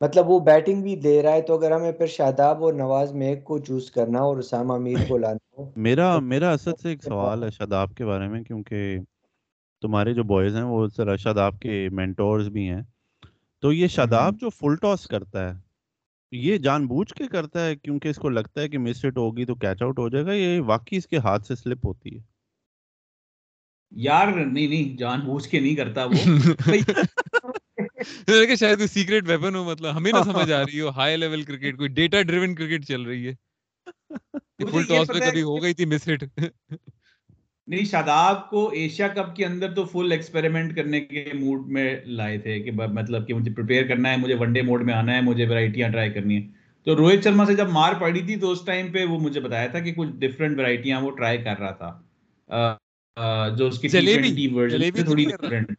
مطلب 0.02 0.30
وہ 0.30 0.40
بیٹنگ 0.40 0.82
بھی 0.82 0.96
دے 0.96 1.22
رہا 1.22 1.32
ہے 1.32 1.42
تو 1.42 1.54
اگر 1.54 1.70
ہمیں 1.70 1.92
پھر 1.92 2.06
شاداب 2.06 2.64
اور 2.64 2.74
نواز 2.74 3.14
ایک 3.14 3.44
کو 3.44 3.58
چوز 3.58 3.90
کرنا 3.90 4.18
اور 4.18 4.36
اسامہ 4.36 4.72
امیر 4.72 4.96
کو 5.08 5.18
لانا 5.18 5.62
ہو 5.62 5.70
میرا 5.76 6.18
میرا 6.18 6.52
اصل 6.52 6.70
سے 6.82 6.88
ایک 6.88 7.04
سوال 7.04 7.44
ہے 7.44 7.50
شاداب 7.50 7.94
کے 7.94 8.06
بارے 8.06 8.28
میں 8.28 8.42
کیونکہ 8.42 8.98
تمہارے 9.82 10.14
جو 10.14 10.22
بوائز 10.22 10.56
ہیں 10.56 10.62
وہ 10.62 10.86
ذرا 10.96 11.16
شاداب 11.16 11.58
کے 11.58 11.88
مینٹورز 11.92 12.48
بھی 12.48 12.68
ہیں۔ 12.70 12.82
تو 13.62 13.72
یہ 13.72 13.86
شاداب 13.86 14.34
جو 14.40 14.50
فل 14.50 14.76
ٹاس 14.76 15.06
کرتا 15.06 15.48
ہے 15.48 15.58
یہ 16.32 16.56
جان 16.56 16.86
بوجھ 16.86 17.14
کے 17.14 17.24
کرتا 17.26 17.66
ہے؟ 17.66 17.76
کیونکہ 17.76 18.08
اس 18.08 18.16
کو 18.16 18.28
لگتا 18.28 18.60
ہے 18.60 18.68
کہ 18.68 18.78
مس 18.78 19.04
ہٹ 19.04 19.16
ہوگی 19.16 19.44
تو 19.44 19.54
کیچ 19.54 19.82
آؤٹ 19.82 19.98
ہو 19.98 20.08
جائے 20.08 20.26
گا 20.26 20.32
یہ 20.32 20.60
واقعی 20.60 20.98
اس 20.98 21.06
کے 21.06 21.18
ہاتھ 21.18 21.46
سے 21.46 21.54
سلپ 21.54 21.86
ہوتی 21.86 22.14
ہے؟ 22.14 22.20
یار 23.90 24.26
نہیں 24.26 24.68
نہیں 24.68 24.96
جان 24.96 25.20
بوجھ 25.20 25.48
کے 25.48 25.60
نہیں 25.60 25.74
کرتا 25.74 26.04
وہ۔ 26.04 26.48
کہ 28.26 28.56
شاید 28.56 28.80
سیکریٹ 28.90 29.28
ویپن 29.28 29.54
ہو 29.54 29.64
مطلب 29.64 29.96
ہمیں 29.96 30.12
نہ 30.12 30.22
سمجھ 30.24 30.52
آ 30.52 30.62
رہی 30.62 30.80
ہو 30.80 30.88
ہائی 30.88 31.16
لیول 31.16 31.42
کرکٹ 31.42 31.76
کوئی 31.76 31.88
ڈیٹا 31.88 32.22
ڈریون 32.22 32.54
کرکٹ 32.54 32.84
چل 32.84 33.02
رہی 33.02 33.28
ہے۔ 33.28 33.32
فل 34.70 34.84
ٹاس 34.88 35.10
میں 35.10 35.20
کبھی 35.20 35.42
ہو 35.42 35.62
گئی 35.62 35.74
تھی 35.74 35.84
مس 35.84 36.08
ہٹ 36.08 36.24
نہیں 37.68 37.84
شاداب 37.84 38.50
کو 38.50 38.68
ایشیا 38.68 39.08
کپ 39.08 39.36
کے 39.36 39.44
اندر 39.46 39.74
تو 39.74 39.84
فل 39.84 40.12
ایکسپیریمنٹ 40.12 40.76
کرنے 40.76 41.00
کے 41.00 41.24
موڈ 41.34 41.68
میں 41.68 41.96
لائے 42.06 42.38
تھے 42.38 42.60
کہ 42.60 42.70
مطلب 42.70 43.26
کہ 43.28 43.34
مجھے 43.34 43.52
پریپیئر 43.52 43.86
کرنا 43.88 44.10
ہے 44.10 44.16
مجھے 44.16 44.34
ون 44.34 44.52
ڈے 44.52 44.62
موڈ 44.62 44.82
میں 44.82 44.94
آنا 44.94 45.14
ہے 45.14 45.20
مجھے 45.20 45.46
ورائٹیاں 45.46 45.88
ٹرائی 45.88 46.12
کرنی 46.12 46.36
ہے۔ 46.36 46.48
تو 46.86 46.96
روہت 46.96 47.24
شرما 47.24 47.44
سے 47.44 47.54
جب 47.54 47.68
مار 47.68 47.92
پڑی 48.00 48.20
تھی 48.20 48.36
تو 48.36 48.50
اس 48.50 48.64
ٹائم 48.64 48.92
پہ 48.92 49.04
وہ 49.04 49.18
مجھے 49.18 49.40
بتایا 49.40 49.66
تھا 49.66 49.80
کہ 49.80 49.92
کچھ 49.92 50.08
ڈفرینٹ 50.18 50.58
ورائٹیاں 50.58 51.00
وہ 51.00 51.10
ٹرائی 51.10 51.38
کر 51.38 51.58
رہا 51.60 51.70
تھا۔ 51.70 52.78
جو 53.56 53.66
اس 53.66 53.78
کی 53.78 53.88
تھوڑی 53.88 55.24
ڈفرینٹ 55.24 55.72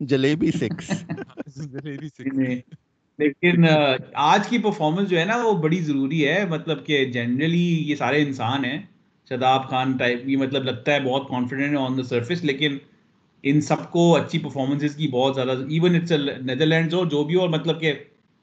جلیبی 0.00 0.50
سکس 0.50 0.90
لیکن 3.18 3.64
آج 4.14 4.48
کی 4.48 4.58
پرفارمنس 4.58 5.08
جو 5.08 5.18
ہے 5.18 5.24
نا 5.24 5.36
وہ 5.36 5.52
بڑی 5.52 5.80
ضروری 5.80 6.28
ہے۔ 6.28 6.44
مطلب 6.44 6.86
کہ 6.86 7.04
جنرلی 7.04 7.90
یہ 7.90 7.94
سارے 7.94 8.22
انسان 8.22 8.64
ہیں۔ 8.64 8.78
شداب 9.30 9.68
خان 9.70 9.92
ٹائپ 9.92 10.28
یہ 10.28 10.36
مطلب 10.36 10.64
لگتا 10.64 10.92
ہے 10.92 11.00
بہت 11.00 11.28
کانفیڈنٹ 11.28 11.70
ہے 11.70 11.76
آن 11.76 11.98
دا 11.98 12.02
سرفیس 12.02 12.44
لیکن 12.44 12.78
ان 13.42 13.60
سب 13.60 13.90
کو 13.90 14.16
اچھی 14.16 14.38
پرفارمنسز 14.38 14.96
کی 14.96 15.08
بہت 15.08 15.34
زیادہ 15.34 15.50
ایون 15.50 15.96
اٹس 15.96 16.12
نیدرلینڈز 16.40 16.94
ہو 16.94 17.04
جو 17.04 17.24
بھی 17.24 17.34
اور 17.34 17.48
مطلب 17.48 17.80
کہ 17.80 17.92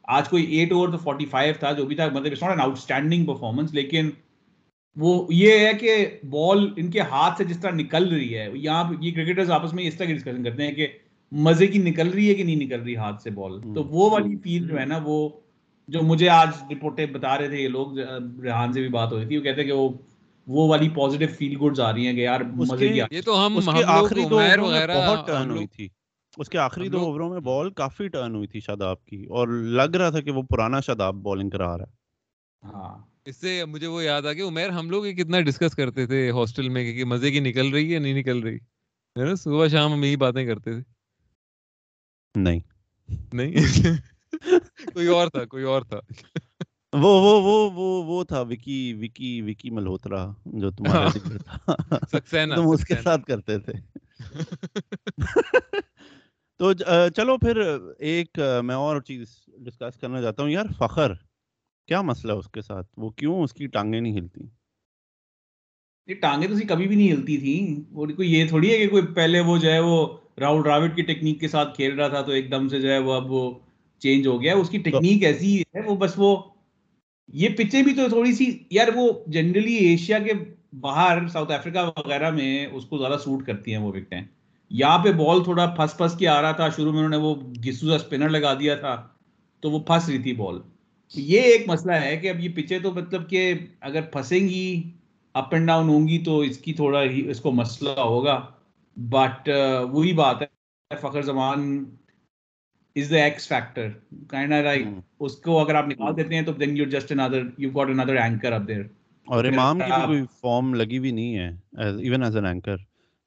آج 0.04 0.30
کوئی 0.30 0.44
ایٹ 0.44 0.72
اوور 0.72 0.90
تو 0.90 0.98
فورٹی 0.98 1.26
فائیو 1.26 1.54
تھا 1.60 1.72
جو 1.72 1.86
بھی 1.86 1.96
تھا 1.96 2.08
مطلب 2.10 2.26
it's 2.26 2.42
not 2.42 2.52
an 2.52 2.62
outstanding 2.74 3.26
performance 3.26 3.74
لیکن 3.74 4.10
وہ 4.96 5.28
یہ 5.30 5.60
ہے 5.60 5.74
کہ 5.74 6.06
بال 6.30 6.74
ان 6.78 6.92
کے 6.92 7.00
ہاتھ 7.02 7.38
سے 7.38 7.44
جس 7.44 7.62
طرح 7.62 7.72
نکل 7.72 8.10
رہی 8.10 8.38
ہے 8.38 8.50
یہاں 8.54 8.94
یہ 9.02 9.12
کرکٹرز 9.12 9.52
آپس 9.52 9.74
میں 9.74 9.84
اس 9.84 9.96
طرح 9.96 10.08
کی 10.08 10.14
ڈسکشن 10.14 10.44
کرتے 10.44 10.64
ہیں 10.64 10.74
کہ 10.74 10.88
مزے 11.34 11.68
کی 11.68 11.80
نکل 11.80 12.10
رہی 12.10 12.30
ہے 12.30 12.34
کہ 12.36 12.44
نہیں 12.44 12.56
نکل 12.56 12.82
رہی 12.82 12.96
ہاتھ 12.96 13.22
سے 13.22 13.30
بال 13.30 13.62
تو 13.76 13.84
وہ 13.84 14.10
والی 14.10 14.36
فیل 14.44 14.68
جو 14.68 14.80
ہے 14.80 14.86
نا 14.86 15.00
وہ 15.04 15.30
جو 15.88 16.00
مجھے 16.02 16.30
آج 16.30 16.48
رپورٹیں 16.72 17.06
بتا 17.06 17.38
رہے 17.38 17.48
تھے 17.48 17.58
یہ 17.58 17.68
لوگ 17.68 17.98
ریحان 18.44 18.74
سے 18.74 18.82
بھی 18.82 18.90
بات 18.90 19.12
ہو 19.12 19.20
رہی 19.20 19.28
تھی 19.28 19.38
وہ 19.38 19.44
کہتے 19.44 19.62
ہیں 19.62 19.68
کہ 19.68 19.74
وہ 19.74 19.90
وہ 20.48 20.68
والی 20.68 20.90
پازیٹیو 20.90 21.28
فیل 21.38 21.56
گڈز 21.62 21.80
آ 21.80 21.94
رہی 21.94 22.08
ہیں 22.08 22.14
کہ 22.14 22.20
یار 22.20 22.42
مزے 22.42 22.88
کی 22.88 23.00
یہ 23.12 23.22
تو 23.26 23.46
ہم 23.46 23.58
آخری 23.86 24.24
دو 24.30 24.36
وغیرہ 24.36 24.94
بہت 24.96 25.28
ٹرن 25.28 25.50
ہوئی 25.52 25.68
تھی۔ 25.68 25.88
اس 26.38 26.50
کے 26.50 26.58
آخری 26.58 26.90
دو 26.90 27.00
اووروں 27.00 27.30
میں 27.30 27.40
بال 27.40 27.70
کافی 27.72 28.08
ٹرن 28.08 28.36
ہوئی 28.36 28.48
تھی 28.48 28.60
شاداب 28.60 29.06
کی 29.06 29.26
اور 29.30 29.48
لگ 29.48 29.96
رہا 29.96 30.10
تھا 30.10 30.22
کہ 30.22 30.32
وہ 30.32 30.42
پرانا 30.42 30.80
شاداب 30.80 31.16
بالنگ 31.16 31.50
کرا 31.50 31.78
رہا 31.78 31.84
ہے۔ 31.84 32.68
ہاں۔ 32.68 32.98
اس 33.26 33.38
سے 33.38 33.66
مجھے 33.66 33.88
وہ 33.88 34.04
یاد 34.04 34.26
آ 34.26 34.34
گیا 34.34 34.48
عمیر 34.48 34.70
ہم 34.70 34.90
لوگ 34.90 35.06
یہ 35.06 35.14
کتنا 35.14 35.40
ڈسکس 35.40 35.76
کرتے 35.76 36.06
تھے 36.06 36.30
ہاسٹل 36.32 36.70
میں 36.70 36.94
کہ 36.94 37.06
مزے 37.06 37.32
کی 37.32 37.40
نکل 37.40 37.70
رہی 37.70 37.94
ہے 37.94 38.00
نہیں 38.00 38.14
نکل 38.14 38.40
رہی۔ 38.40 38.56
ہے 39.16 39.24
نا؟ 39.24 39.36
صبح 39.36 39.68
شام 39.68 39.94
ہم 39.94 40.04
یہی 40.04 40.16
باتیں 40.16 40.46
کرتے 40.46 40.72
تھے۔ 40.72 40.93
نہیں 42.36 42.60
نہیں 43.34 43.98
کوئی 44.94 45.08
اور 45.08 45.28
تھا 45.28 45.46
کوئی 45.46 45.64
اور 45.64 45.82
تھا 45.82 46.00
وہ 46.94 47.12
وہ 47.22 47.34
وہ 47.42 47.70
وہ 47.72 48.04
وہ 48.06 48.24
تھا 48.24 48.42
وکی 48.42 48.94
وکی 48.94 49.42
وکی 49.42 49.70
ملہوترا 49.70 50.26
جو 50.56 50.72
تھا 50.72 51.08
سکسینہ 52.12 52.56
تم 52.56 52.70
اس 52.70 52.86
کے 52.86 52.96
ساتھ 53.04 53.26
کرتے 53.28 53.60
تھے 53.60 53.74
تو 56.60 56.74
چلو 57.10 57.38
پھر 57.38 57.62
ایک 58.00 58.40
میں 58.64 58.76
اور 58.76 59.02
چیز 59.02 59.28
ڈسکس 59.58 60.00
کرنا 60.00 60.22
چاہتا 60.22 60.44
ہوں 60.44 60.50
یار 60.50 60.66
فخر 60.78 61.14
کیا 61.90 62.02
مسئلہ 62.02 62.34
ہے 62.34 62.38
اس 62.38 62.50
کے 62.50 62.62
ساتھ 62.62 62.88
وہ 62.98 63.10
کیوں 63.10 63.42
اس 63.44 63.54
کی 63.54 63.68
ٹانگیں 63.68 64.00
نہیں 64.02 64.18
ہلتی 64.18 64.46
یہ 66.08 66.16
ٹانگیں 66.16 66.48
تو 66.48 66.54
اسی 66.54 66.68
کبھی 66.68 66.88
بھی 66.88 66.96
نہیں 66.96 67.12
ہلتی 67.12 67.38
تھی 67.38 67.84
وہ 67.92 68.06
کوئی 68.06 68.34
یہ 68.34 68.48
تھوڑی 68.48 68.72
ہے 68.72 68.78
کہ 68.78 68.88
کوئی 68.90 69.04
پہلے 69.16 69.40
وہ 69.40 69.58
جو 69.58 69.72
ہے 69.72 69.80
وہ 69.80 70.06
راہل 70.38 70.62
ڈراوڈ 70.64 70.96
کی 70.96 71.02
ٹیکنیک 71.02 71.40
کے 71.40 71.48
ساتھ 71.48 71.76
کھیل 71.76 72.00
رہا 72.00 72.08
تھا 72.08 72.22
تو 72.22 72.32
ایک 72.32 72.52
دم 72.52 72.68
سے 72.70 72.80
جو 72.82 72.90
ہے 72.90 72.98
وہ 72.98 73.14
اب 73.14 73.32
وہ 73.32 73.52
چینج 74.02 74.28
ہو 74.28 74.42
گیا. 74.42 74.56
اس 74.56 74.70
کی 74.70 74.78
ٹیکنیک 74.78 75.24
ایسی 75.24 75.62
ہے، 75.62 75.82
وہ 75.86 75.96
بس 75.96 76.14
وہ، 76.18 76.36
یہ 77.34 77.50
پچیں 77.50 77.82
بھی 77.82 77.94
تو 77.94 78.08
تھوڑی 78.10 78.32
سی، 78.34 78.58
یار 78.70 78.88
وہ 78.96 79.12
جنرلی 79.28 79.76
ایشیا 79.76 80.20
کے 80.20 80.34
باہر 80.80 81.28
ساؤتھ 81.28 81.52
افریقہ 81.52 81.90
وغیرہ 81.98 82.30
میں 82.30 82.68
اس 82.68 82.86
کو 82.86 82.98
زیادہ 82.98 83.18
سوٹ 83.24 83.46
کرتی 83.46 83.72
ہیں 83.72 83.82
وہ 83.82 83.90
وکٹیں۔ 83.90 84.22
یہاں 84.72 84.98
پہ 84.98 85.12
بال 85.12 85.44
تھوڑا 85.44 85.66
پھنس 85.66 85.98
پھنس 85.98 86.18
کے 86.18 86.28
آ 86.28 86.42
رہا 86.42 86.52
تھا، 86.52 86.70
شروع 86.70 86.92
میں 86.92 87.00
انہوں 87.00 87.10
نے 87.10 87.18
وہ 87.18 87.36
گسو 87.68 87.88
کا 87.88 87.96
اسپنر 87.96 88.30
لگا 88.30 88.54
دیا 88.54 88.76
تھا، 88.76 89.08
تو 89.60 89.72
وہ 89.72 89.80
پھنس 89.80 90.10
رہی 90.10 90.18
تھی 90.18 90.34
بال 90.34 90.60
یہ 91.16 91.42
ایک 91.42 91.70
مسئلہ 91.70 91.92
ہے 91.92 92.18
کہ 92.18 92.30
اب 92.30 92.40
یہ 92.40 92.50
پچیں 92.56 92.80
تو 92.80 92.92
مطلب 92.92 93.30
کہ 93.30 93.54
اگر 93.82 94.02
پھنسیں 94.02 94.40
گی 94.40 94.92
اپ 95.34 95.54
اینڈ 95.54 95.68
ڈاؤن 95.68 95.90
ہوں 95.90 96.08
گی 96.08 96.20
تو 96.20 96.40
اس 96.40 96.58
کی 96.58 96.74
تھوڑا 96.74 97.00
اس 97.00 97.40
کو 97.40 97.52
مسئلہ 97.52 98.00
ہوگا۔ 98.00 98.46
بٹ 98.98 99.50
وہی 99.92 100.14
بات 100.14 100.42
ہے 100.42 100.98
Fakhar 101.02 101.22
Zaman 101.22 101.86
is 102.96 103.10
the 103.10 103.18
X 103.18 103.48
factor 103.48 103.90
kind 104.28 104.54
like. 104.54 104.88
اس 105.20 105.36
کو 105.36 105.60
اگر 105.60 105.76
آپ 105.76 105.88
نکال 105.88 106.18
دیتے 106.18 106.36
ہیں 106.36 106.42
تو 106.42 106.52
دین 106.52 106.78
یو 106.78 106.86
جسٹ 106.86 107.12
اندر 107.12 107.42
یو 107.58 107.70
گاٹ 107.70 107.90
اندر 107.90 108.16
اینکر 108.16 108.52
اپ 108.52 108.68
دیر 108.68 108.82
اور 109.28 109.46
امام 109.46 109.80
کی 109.80 109.92
بھی 109.92 110.06
کوئی 110.06 110.24
فارم 110.42 110.74
لگی 110.74 110.98
ہوئی 110.98 111.12
نہیں 111.12 111.38
ہے 111.38 111.48
ایون 112.00 112.24
ایز 112.24 112.36
این 112.36 112.46
اینکر 112.46 112.76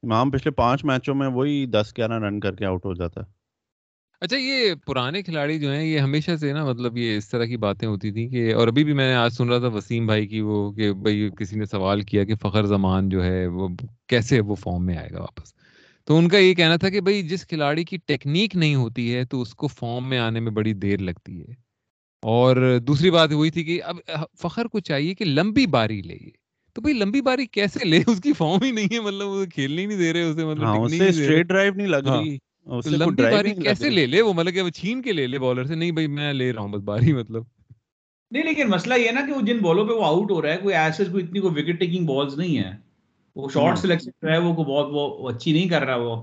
امام 0.02 0.30
پچھلے 0.30 0.50
پانچ 0.50 0.84
میچوں 0.84 1.14
میں 1.14 1.28
وہی 1.28 1.66
دس 1.66 1.92
گیارہ 1.96 2.18
رن 2.18 2.40
کر 2.40 2.54
کے 2.54 2.66
آؤٹ 2.66 2.84
ہو 2.84 2.94
جاتا 2.94 3.20
ہے۔ 3.20 3.26
اچھا 4.20 4.36
یہ 4.36 4.74
پرانے 4.86 5.22
کھلاڑی 5.22 5.58
جو 5.60 5.72
ہیں 5.72 5.84
یہ 5.84 5.98
ہمیشہ 6.00 6.36
سے 6.36 6.52
نا 6.52 6.64
مطلب 6.64 6.96
یہ 6.96 7.16
اس 7.16 7.28
طرح 7.28 7.44
کی 7.44 7.56
باتیں 7.56 7.88
ہوتی 7.88 8.10
تھیں 8.12 8.28
کہ 8.28 8.54
اور 8.54 8.68
ابھی 8.68 8.84
بھی 8.84 8.92
میں 8.92 9.14
آج 9.14 9.32
سن 9.32 9.48
رہا 9.48 9.58
تھا 9.58 9.66
وسیم 9.66 10.06
بھائی 10.06 10.26
کی 10.26 10.40
وہ 10.40 10.72
کہ 10.72 10.92
بھائی 10.92 11.30
کسی 11.38 11.58
نے 11.58 11.64
سوال 11.64 12.02
کیا 12.02 12.24
کہ 12.24 12.34
فخر 12.34 12.66
زمان 12.66 13.08
جو 13.08 13.24
ہے 13.24 13.46
وہ 13.46 13.68
کیسے 14.06 14.40
وہ 14.40 14.54
فارم 14.54 14.86
میں 14.86 14.96
آئے 14.96 15.10
گا 15.10 15.20
واپس؟ 15.20 15.55
تو 16.06 16.18
ان 16.18 16.28
کا 16.28 16.38
یہ 16.38 16.54
کہنا 16.54 16.76
تھا 16.76 16.88
کہ 16.88 17.00
بھائی 17.00 17.22
جس 17.22 17.46
کھلاڑی 17.46 17.84
کی 17.84 17.96
ٹیکنیک 18.06 18.56
نہیں 18.56 18.74
ہوتی 18.74 19.14
ہے 19.14 19.24
تو 19.24 19.40
اس 19.42 19.54
کو 19.54 19.66
فارم 19.66 20.08
میں 20.08 20.18
آنے 20.18 20.40
میں 20.40 20.52
بڑی 20.52 20.72
دیر 20.72 20.98
لگتی 20.98 21.40
ہے۔ 21.40 21.52
اور 22.22 22.78
دوسری 22.78 23.10
بات 23.10 23.32
وہی 23.32 23.50
تھی 23.50 23.64
کہ 23.64 23.82
اب 23.82 23.96
فخر 24.42 24.64
کو 24.64 24.80
چاہیے 24.80 25.14
کہ 25.14 25.24
لمبی 25.24 25.66
باری 25.66 26.02
لے 26.02 26.14
یہ۔ 26.14 26.30
تو 26.74 26.80
بھائی 26.80 26.98
لمبی 26.98 27.20
باری 27.20 27.46
کیسے 27.46 27.84
لے؟ 27.84 28.02
اس 28.06 28.20
کی 28.20 28.32
فارم 28.32 28.62
ہی 28.62 28.70
نہیں 28.70 28.94
ہے 28.94 29.00
مطلب 29.00 29.28
وہ 29.28 29.44
کھیلنے 29.44 29.82
ہی 29.82 29.86
نہیں 29.86 29.98
دے 29.98 30.12
رہے 30.12 30.22
اسے 30.22 30.44
مطلب 30.44 30.64
ہاں 30.64 30.76
اسٹریٹ 30.76 31.46
ڈرائیو 31.46 31.72
نہیں 31.74 31.86
لگ 31.86 32.06
ہاں۔ 32.06 32.22
رہی 32.22 32.36
لمبی 32.86 33.14
ڈرائیو 33.14 33.36
باری 33.36 33.54
کیسے 33.62 33.90
لے؟ 33.90 34.06
لے 34.06 34.22
وہ 34.22 34.32
مطلب 34.32 34.54
کہ 34.54 34.62
وہ 34.62 34.70
چھین 34.70 35.02
کے 35.02 35.12
لے 35.12 35.26
لے 35.26 35.38
بالر 35.38 35.64
سے۔ 35.64 35.74
نہیں 35.74 35.90
بھائی 35.90 36.06
میں 36.06 36.32
لے 36.32 36.52
رہا 36.52 36.60
ہوں 36.60 36.68
بس 36.68 36.82
باری 36.82 37.12
مطلب۔ 37.12 37.42
نہیں 38.30 38.44
لیکن 38.44 38.68
مسئلہ 38.68 38.94
یہ 38.94 39.06
ہے 39.06 39.12
نا 39.12 39.20
کہ 39.26 39.32
وہ 39.32 39.40
جن 39.40 39.58
بالوں 39.58 39.84
پہ 39.86 39.92
وہ 39.92 40.04
آؤٹ 40.04 40.30
ہو 40.30 40.42
رہا 40.42 40.52
ہے 40.52 40.56
کوئی 40.56 40.74
ایسے 40.74 41.04
کوئی 41.04 41.24
اتنی 41.24 41.40
کوئی 41.40 41.62
وکٹ 41.62 41.80
ٹیکنگ 41.80 42.06
بالز 42.06 42.38
نہیں 42.38 42.58
ہے۔ 42.58 42.85
وہ 43.36 43.48
شارٹ 43.54 43.68
ہوں۔ 43.68 43.76
سلیکشن 43.76 44.10
جو 44.22 44.28
ہے 44.28 44.38
وہ 44.38 44.52
بہت 44.54 44.88
وہ 44.92 45.28
اچھی 45.28 45.52
نہیں 45.52 45.68
کر 45.68 45.82
رہا 45.82 45.96
وہ۔ 45.96 46.22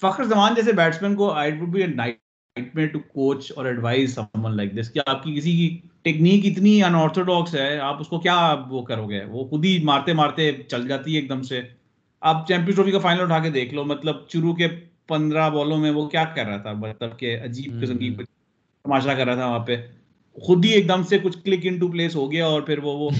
فخر 0.00 0.24
زمان 0.24 0.54
جیسے 0.56 0.72
بیٹسمین 0.72 1.14
کو 1.14 1.30
آئی 1.30 1.52
وڈ 1.52 1.68
بی 1.68 1.86
نائٹ 1.86 2.74
میں 2.74 2.86
ٹو 2.86 2.98
کوچ 2.98 3.52
اور 3.56 3.64
ایڈوائز 3.64 4.14
سمن 4.14 4.56
لائک 4.56 4.80
دس 4.80 4.92
کہ 4.92 5.00
آپ 5.06 5.22
کی 5.22 5.34
کسی 5.34 5.52
کی 5.52 5.78
ٹیکنیک 6.02 6.46
اتنی 6.46 6.82
ان 6.82 6.94
آرتھوڈاکس 6.94 7.54
ہے 7.54 7.78
آپ 7.78 8.00
اس 8.00 8.06
کو 8.06 8.20
کیا 8.20 8.56
وہ 8.70 8.82
کرو 8.82 9.08
گے؟ 9.08 9.24
وہ 9.24 9.44
خود 9.44 9.64
ہی 9.64 9.82
مارتے 9.82 10.12
مارتے 10.12 10.52
چل 10.68 10.88
جاتی 10.88 11.14
ہے 11.14 11.20
ایک 11.20 11.28
دم 11.28 11.42
سے۔ 11.42 11.60
آپ 12.20 12.48
چیمپئنس 12.48 12.76
ٹرافی 12.76 12.90
کا 12.90 12.98
فائنل 12.98 13.20
اٹھا 13.20 13.38
کے 13.38 13.50
دیکھ 13.50 13.74
لو 13.74 13.84
مطلب 13.84 14.16
شروع 14.32 14.54
کے 14.54 14.68
پندرہ 15.06 15.50
بالوں 15.50 15.78
میں 15.78 15.90
وہ 15.90 16.08
کیا 16.08 16.24
کر 16.24 16.46
رہا 16.46 16.56
تھا؟ 16.56 16.72
مطلب 16.72 17.18
کہ 17.18 17.38
عجیب 17.44 17.82
قسم 17.82 17.98
کی۔ 17.98 18.10
تماشا 18.84 19.14
کر 19.14 19.26
رہا 19.26 19.34
تھا 19.34 19.46
وہاں 19.46 19.58
پہ۔ 19.58 19.76
خود 20.42 20.64
ہی 20.64 20.70
ایک 20.70 20.88
دم 20.88 21.02
سے 21.02 21.18
کچھ 21.18 21.38
کلک 21.44 21.60
ان 21.62 21.78
ٹو 21.78 21.88
پلیس 21.88 22.16
ہو 22.16 22.32
گیا 22.32 22.46
اور 22.46 22.62
پھر 22.62 22.78
وہ 22.78 23.10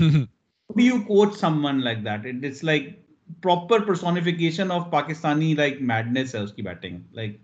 وہ 0.69 0.83
you 0.83 0.95
coach 1.07 1.35
someone 1.65 1.85
like 1.85 1.99
that 1.99 2.45
it's 2.45 2.65
like 2.65 3.04
proper 3.43 3.81
personification 3.81 4.71
of 4.71 4.91
Pakistani 4.91 5.55
like 5.55 5.83
madness 5.83 6.35
ہے 6.35 6.41
اس 6.41 6.53
کی 6.53 6.63
بیٹنگ 6.63 6.99
لائک 7.13 7.37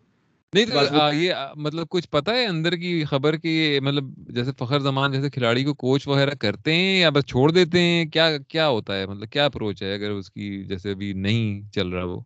نہیں 0.55 1.15
یہ 1.15 1.35
مطلب 1.57 1.89
کچھ 1.91 2.09
پتا 2.11 2.33
ہے 2.33 2.47
اندر 2.47 2.77
کی 2.77 3.05
خبر 3.05 3.37
کہ 3.37 3.81
مطلب 3.83 4.05
جیسے 4.17 4.51
فخر 4.59 4.81
زمان 4.81 5.13
جیسے 5.13 5.31
کھلاڑی 5.31 5.65
کو 5.65 5.75
کوچ 5.75 6.09
وغیرہ 6.09 6.31
کرتے 6.31 6.75
ہیں 6.75 7.01
یا 7.01 7.11
بس 7.11 7.27
چھوڑ 7.27 7.51
دیتے 7.51 7.81
ہیں؟ 7.81 8.05
کیا 8.05 8.39
کیا 8.49 8.69
ہوتا 8.69 8.97
ہے؟ 8.97 9.07
مطلب 9.07 9.29
کیا 9.29 9.45
اپروچ 9.45 9.83
ہے 9.83 9.95
اگر 9.95 10.11
اس 10.11 10.31
کی 10.31 10.65
جیسے 10.65 10.91
ابھی 10.91 11.13
نہیں 11.13 11.73
چل 11.73 11.89
رہا 11.89 12.05
وہ؟ 12.05 12.21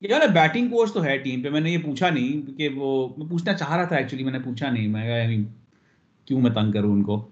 یار 0.00 0.26
بیٹنگ 0.26 0.68
کوچ 0.68 0.92
تو 0.92 1.04
ہے 1.04 1.18
ٹیم 1.18 1.42
پہ 1.42 1.48
میں 1.48 1.60
نے 1.60 1.70
یہ 1.70 1.78
پوچھا 1.84 2.10
نہیں 2.10 2.58
کہ 2.58 2.68
وہ 2.68 3.08
میں 3.16 3.26
پوچھنا 3.26 3.54
چاہ 3.54 3.76
رہا 3.76 3.84
تھا 3.84 3.96
ایکچولی 3.96 4.24
میں 4.24 4.32
نے 4.32 4.38
پوچھا 4.38 4.70
نہیں 4.70 4.88
میں 4.88 5.36
کیوں 6.24 6.40
میں 6.40 6.50
تنگ 6.50 6.72
کروں 6.72 6.92
ان 6.92 7.02
کو؟ 7.02 7.28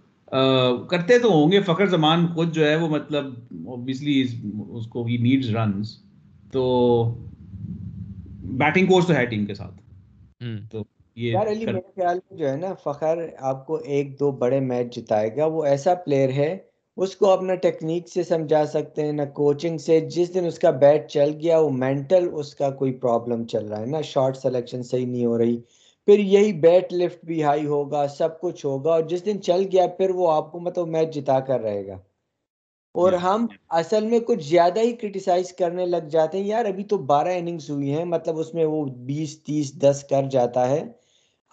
کرتے 0.91 1.19
تو 1.19 1.33
ہوں 1.33 1.53
گے 1.53 1.61
فخر 1.61 1.87
زمان 1.87 2.27
خود 2.27 2.53
جو 2.53 2.67
ہے 2.67 2.77
وہ 2.77 2.89
مطلب 2.89 3.25
اوبیسلی 3.67 4.27
اس 4.69 4.87
کو 4.87 5.05
ہی 5.05 5.17
نیڈز 5.17 5.57
رنس 5.57 5.99
تو 6.53 6.65
بیٹنگ 8.43 8.87
کوچ 8.87 9.07
تو 9.07 9.15
ہے 9.15 9.27
ٹیم 9.27 9.47
کے 9.47 9.55
ساتھ۔ 9.55 9.75
تو 10.71 10.83
یہ 11.17 11.33
یار 11.33 11.47
علی 11.47 11.65
میرے 11.65 11.81
خیال 11.81 12.19
میں 12.31 12.39
جو 12.39 12.49
ہے 12.49 12.57
نا 12.57 12.75
فخر 12.85 13.19
آپ 13.39 13.67
کو 13.67 13.75
ایک 13.75 14.21
دو 14.21 14.31
بڑے 14.31 14.61
میچ 14.61 14.97
جتائے 14.97 15.37
گا 15.37 15.47
وہ 15.47 15.65
ایسا 15.65 15.95
پلیئر 15.95 16.29
ہے 16.29 16.59
اس 16.97 17.17
کو 17.17 17.31
اپنا 17.31 17.55
ٹیکنیک 17.55 18.09
سے 18.09 18.23
سمجھا 18.23 18.67
سکتے 18.67 19.05
ہیں 19.05 19.13
نہ 19.13 19.23
کوچنگ 19.23 19.79
سے۔ 19.79 20.01
جس 20.01 20.35
دن 20.35 20.45
اس 20.47 20.59
کا 20.59 20.71
بیٹ 20.71 21.09
چل 21.09 21.33
گیا 21.43 21.59
وہ 21.59 21.71
مینٹل 21.71 22.29
اس 22.33 22.55
کا 22.55 22.71
کوئی 22.71 22.93
پرابلم 22.93 23.45
چل 23.45 23.67
رہا 23.67 23.81
ہے۔ 23.81 23.87
نا 23.87 24.01
شارٹ 24.01 24.37
سلیکشن 24.37 24.83
صحیح 24.83 25.07
نہیں 25.07 25.27
ہو 25.27 25.39
رہی۔ 25.39 25.57
پھر 26.07 26.19
یہی 26.19 26.53
بیٹ 26.53 26.93
لفٹ 26.93 27.25
بھی 27.25 27.43
ہائی 27.43 27.67
ہوگا 27.67 28.07
سب 28.09 28.41
کچھ 28.41 28.67
ہوگا 28.67 28.91
اور 28.91 29.03
جس 29.03 29.25
دن 29.27 29.43
چل 29.43 29.65
گیا 29.73 29.87
پھر 29.87 30.11
وہ 30.11 30.33
آپ 30.33 30.53
کو 30.53 30.61
مطلب 30.61 30.89
میچ 30.89 31.15
جتا 31.15 31.41
کر 31.41 31.61
رہے 31.61 31.87
گا۔ 31.87 31.99
اور. 32.95 33.13
ہم 33.13 33.47
اصل 33.69 34.07
میں 34.07 34.19
کچھ 34.21 34.49
زیادہ 34.49 34.81
ہی 34.81 34.93
کرٹیسائز 34.93 35.53
کرنے 35.53 35.87
لگ 35.87 36.09
جاتے 36.11 36.39
ہیں 36.39 36.47
یار 36.47 36.65
ابھی 36.65 36.85
تو 36.85 36.99
بارہ 36.99 37.29
اننگز 37.29 37.71
ہوئی 37.71 37.93
ہیں 37.93 38.05
مطلب 38.05 38.39
اس 38.39 38.55
میں 38.55 38.65
وہ 38.65 38.85
بیس 38.85 39.43
تیس 39.43 39.73
دس 39.81 40.05
کر 40.11 40.23
جاتا 40.31 40.69
ہے۔ 40.69 40.85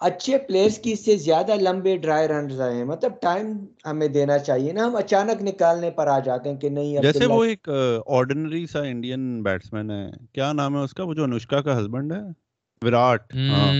اچھے 0.00 0.38
پلیئرس 0.38 0.78
کی 0.78 0.92
اس 0.92 1.04
سے 1.04 1.16
زیادہ 1.16 1.54
لمبے 1.60 1.96
ڈرائی 1.96 2.28
رنز 2.28 2.60
آئے 2.60 2.74
ہیں۔ 2.74 2.84
مطلب 2.84 3.12
ٹائم 3.20 3.52
ہمیں 3.86 4.08
دینا 4.08 4.38
چاہیے 4.38 4.72
نا 4.72 4.84
ہم 4.86 4.96
اچانک 4.96 5.42
نکالنے 5.42 5.90
پر 5.90 6.06
آ 6.06 6.18
جاتے 6.18 6.50
ہیں 6.50 6.56
کہ 6.56 6.68
نہیں 6.68 7.02
جیسے 7.02 7.26
وہ 7.26 7.44
ایک 7.44 7.68
آرڈنری 8.06 8.66
سا 8.66 8.82
انڈین 8.82 9.42
بیٹسمین 9.42 9.90
ہے۔ 9.90 10.06
کیا 10.32 10.52
نام 10.52 10.76
ہے 10.76 10.82
اس 10.82 10.94
کا؟ 10.94 11.04
وہ 11.04 11.14
جو 11.14 11.24
انوشکا 11.24 11.60
کا 11.60 11.78
ہسبینڈ 11.78 12.12
ہے؟ 12.12 12.41
وراٹ۔ 12.82 13.34
ہاں۔ 13.34 13.72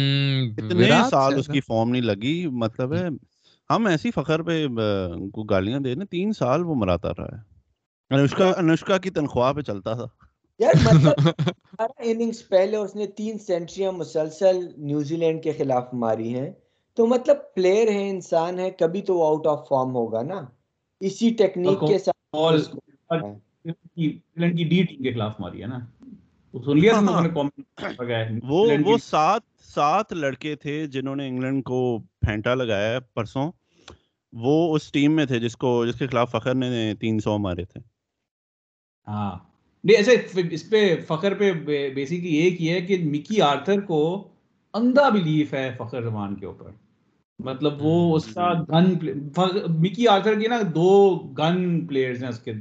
اتنے 0.58 0.90
سال 1.10 1.34
اس 1.34 1.46
کی 1.46 1.60
فارم 1.60 1.90
نہیں 1.90 2.02
لگی 2.02 2.46
مطلب 2.46 2.94
ہے 2.94 3.08
ہم 3.70 3.86
ایسی 3.86 4.10
فخر 4.10 4.42
پہ 4.42 4.66
کو 5.32 5.42
گالیاں 5.42 5.80
دے 5.80 5.88
رہے 5.88 5.98
ہیں 5.98 6.06
تین 6.06 6.32
سال 6.32 6.64
وہ 6.64 6.74
مراتا 6.74 7.10
رہا 7.10 7.24
ہے۔ 7.24 7.52
انوشکا 8.14 8.52
انوشکا 8.56 8.98
کی 8.98 9.10
تنخواہ 9.10 9.52
پہ 9.52 9.60
چلتا 9.60 9.94
تھا۔ 9.94 10.06
یار 10.58 10.74
مطلب 10.84 11.12
اننگز 11.98 12.48
پہلے 12.48 12.76
اس 12.76 12.96
نے 12.96 13.06
تین 13.06 13.38
سینچریاں 13.38 13.92
مسلسل 13.92 14.66
نیوزی 14.76 15.16
لینڈ 15.16 15.42
کے 15.42 15.52
خلاف 15.52 15.84
ماری 15.92 16.34
ہیں۔ 16.34 16.50
تو 16.94 17.06
مطلب 17.06 17.36
پلیئر 17.54 17.88
ہے 17.88 18.10
انسان 18.10 18.58
ہے 18.58 18.70
کبھی 18.70 19.02
تو 19.02 19.14
وہ 19.14 19.26
آؤٹ 19.26 19.46
آف 19.46 19.68
فارم 19.68 19.94
ہوگا 19.94 20.22
نا۔ 20.22 20.40
اسی 21.00 21.30
ٹیکنیک 21.30 21.80
کے 21.80 21.98
ساتھ 21.98 23.22
کی 23.86 24.64
ڈی 24.64 24.82
ٹیم 24.82 25.02
کے 25.02 25.14
خلاف 25.14 25.40
ماری 25.40 25.62
ہے 25.62 25.66
نا۔ 25.66 25.78
سن 26.54 26.78
لیا 26.78 27.00
وہ 28.42 28.70
وہ 28.84 28.96
سات 28.98 29.42
سات 29.64 30.12
لڑکے 30.12 30.54
تھے 30.56 30.86
جنہوں 30.86 31.16
نے 31.16 31.28
انگلینڈ 31.28 31.64
کو 31.64 31.98
پھینٹا 31.98 32.54
لگایا 32.54 32.98
پرسوں۔ 33.14 33.52
وہ 34.32 34.74
اس 34.74 34.92
ٹیم 34.92 35.16
میں 35.16 35.26
تھے 35.26 35.40
جس 35.40 35.56
کو 35.56 35.86
جس 35.86 35.94
کے 35.94 36.06
خلاف 36.06 36.30
فخر 36.30 36.54
نے 36.54 36.94
تین 37.00 37.20
سو 37.20 37.38
مارے 37.38 37.64
تھے۔ 37.64 37.80
ہاں۔ 39.08 39.38
نہیں 39.84 39.96
ایسے 39.96 40.16
اس 40.50 40.70
پہ 40.70 40.96
فخر 41.08 41.34
پہ 41.34 41.52
بیسیکلی 41.94 42.36
یہ 42.36 42.56
کیا 42.56 42.74
ہے 42.74 42.80
کہ 42.80 42.98
مکی 43.04 43.40
آرتھر 43.40 43.80
کو 43.80 44.28
اندھا 44.74 45.08
بلیف 45.08 45.54
ہے 45.54 45.74
فخر 45.78 46.02
زمان 46.02 46.34
کے 46.34 46.46
اوپر۔ 46.46 46.70
مطلب 47.38 47.72
وہ 47.80 48.16
اس 48.16 48.34
کا 48.34 48.52
گن 48.52 48.94
مکی 49.68 50.08
آرتھر 50.08 50.40
کے 50.40 50.48
نا 50.48 50.60
دو 50.74 51.18
گن 51.38 51.86
پلیئرز 51.86 52.22
ہیں 52.22 52.30
اس 52.30 52.38
کے۔ 52.38 52.52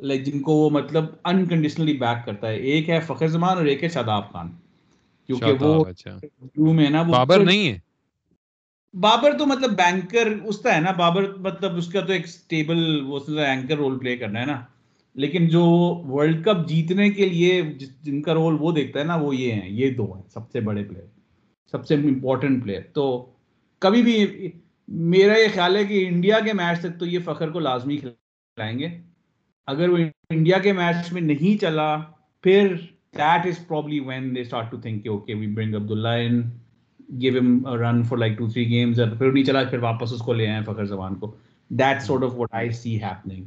لائک 0.00 0.24
جن 0.24 0.40
کو 0.40 0.52
وہ 0.52 0.70
مطلب 0.70 1.04
انکنڈیشنلی 1.24 1.92
بیک 1.96 2.26
کرتا 2.26 2.48
ہے۔ 2.48 2.56
ایک 2.56 2.90
ہے 2.90 3.00
فخر 3.00 3.28
زمان 3.28 3.56
اور 3.56 3.66
ایک 3.66 3.84
ہے 3.84 3.88
شاداب 3.88 4.32
خان۔ 4.32 4.48
کیونکہ 5.26 5.52
وہ 5.60 5.84
اچھا۔ 5.84 6.18
میں 6.56 6.90
نا 6.90 7.00
وہ 7.00 7.12
بابر 7.12 7.40
نہیں 7.40 7.68
ہے؟ 7.68 7.78
بابر 9.00 9.38
تو 9.38 9.46
مطلب 9.46 9.70
بینکر 9.70 10.28
اس 10.44 10.58
کا 10.58 10.74
ہے 10.74 10.80
نا۔ 10.80 10.90
بابر 10.90 11.34
مطلب 11.34 11.76
اس 11.76 11.92
کا 11.92 12.00
تو 12.00 12.12
ایک 12.12 12.26
سٹیبل 12.26 13.00
وہ 13.00 13.20
اینکر 13.28 13.76
رول 13.76 13.98
پلے 13.98 14.16
کرنا 14.16 14.40
ہے 14.40 14.46
نا۔ 14.46 14.60
لیکن 15.14 15.48
جو 15.48 15.64
ورلڈ 16.08 16.44
کپ 16.44 16.68
جیتنے 16.68 17.10
کے 17.10 17.28
لیے 17.28 17.62
جن 18.02 18.22
کا 18.22 18.34
رول 18.34 18.56
وہ 18.60 18.72
دیکھتا 18.72 19.00
ہے 19.00 19.04
نا 19.04 19.16
وہ 19.16 19.36
یہ 19.36 19.52
ہیں۔ 19.52 19.68
یہ 19.68 19.90
دو 19.90 20.12
ہیں 20.14 20.22
سب 20.28 20.50
سے 20.50 20.60
بڑے 20.60 20.84
پلیئر 20.84 21.04
سب 21.70 21.86
سے 21.86 21.94
امپورٹنٹ 21.94 22.62
پلیئر 22.62 22.80
تو 22.92 23.32
کبھی 23.78 24.02
بھی 24.02 24.48
میرا 24.88 25.38
یہ 25.38 25.48
خیال 25.54 25.76
ہے 25.76 25.84
کہ 25.84 26.08
انڈیا 26.08 26.40
کے 26.40 26.52
میچ 26.52 26.80
تک 26.80 26.98
تو 26.98 27.06
یہ 27.06 27.18
فخر 27.24 27.50
کو 27.50 27.58
لازمی 27.58 27.96
کھلائیں 27.96 28.78
گے۔ 28.78 28.88
اگر 29.66 29.88
وہ 29.88 29.98
انڈیا 30.30 30.58
کے 30.58 30.72
میچ 30.72 31.12
میں 31.12 31.22
نہیں 31.22 31.60
چلا 31.60 31.96
پھر 32.44 32.74
that 33.16 33.46
is 33.46 33.66
probably 33.68 34.00
when 34.00 34.34
they 34.34 34.40
start 34.40 34.70
to 34.70 34.80
think 34.80 35.06
okay 35.08 35.34
we 35.34 35.46
bring 35.46 35.74
Abdullah 35.74 36.08
in 36.08 36.42
give 37.20 37.38
him 37.38 37.66
run 37.66 38.02
for 38.02 38.18
like 38.18 38.38
two 38.38 38.48
three 38.48 38.68
games 38.68 39.00
پھر 39.18 39.32
نہیں 39.32 39.44
چلا 39.44 39.64
پھر 39.70 39.78
واپس 39.78 40.12
اس 40.12 40.20
کو 40.20 40.32
لے 40.32 40.46
آئے 40.48 40.60
فخر 40.66 40.84
زبان 40.84 41.14
کو۔ 41.14 41.34
That 41.70 42.02
sort 42.02 42.24
of 42.24 42.34
what 42.34 42.48
I 42.52 42.70
see 42.70 43.02
happening 43.02 43.44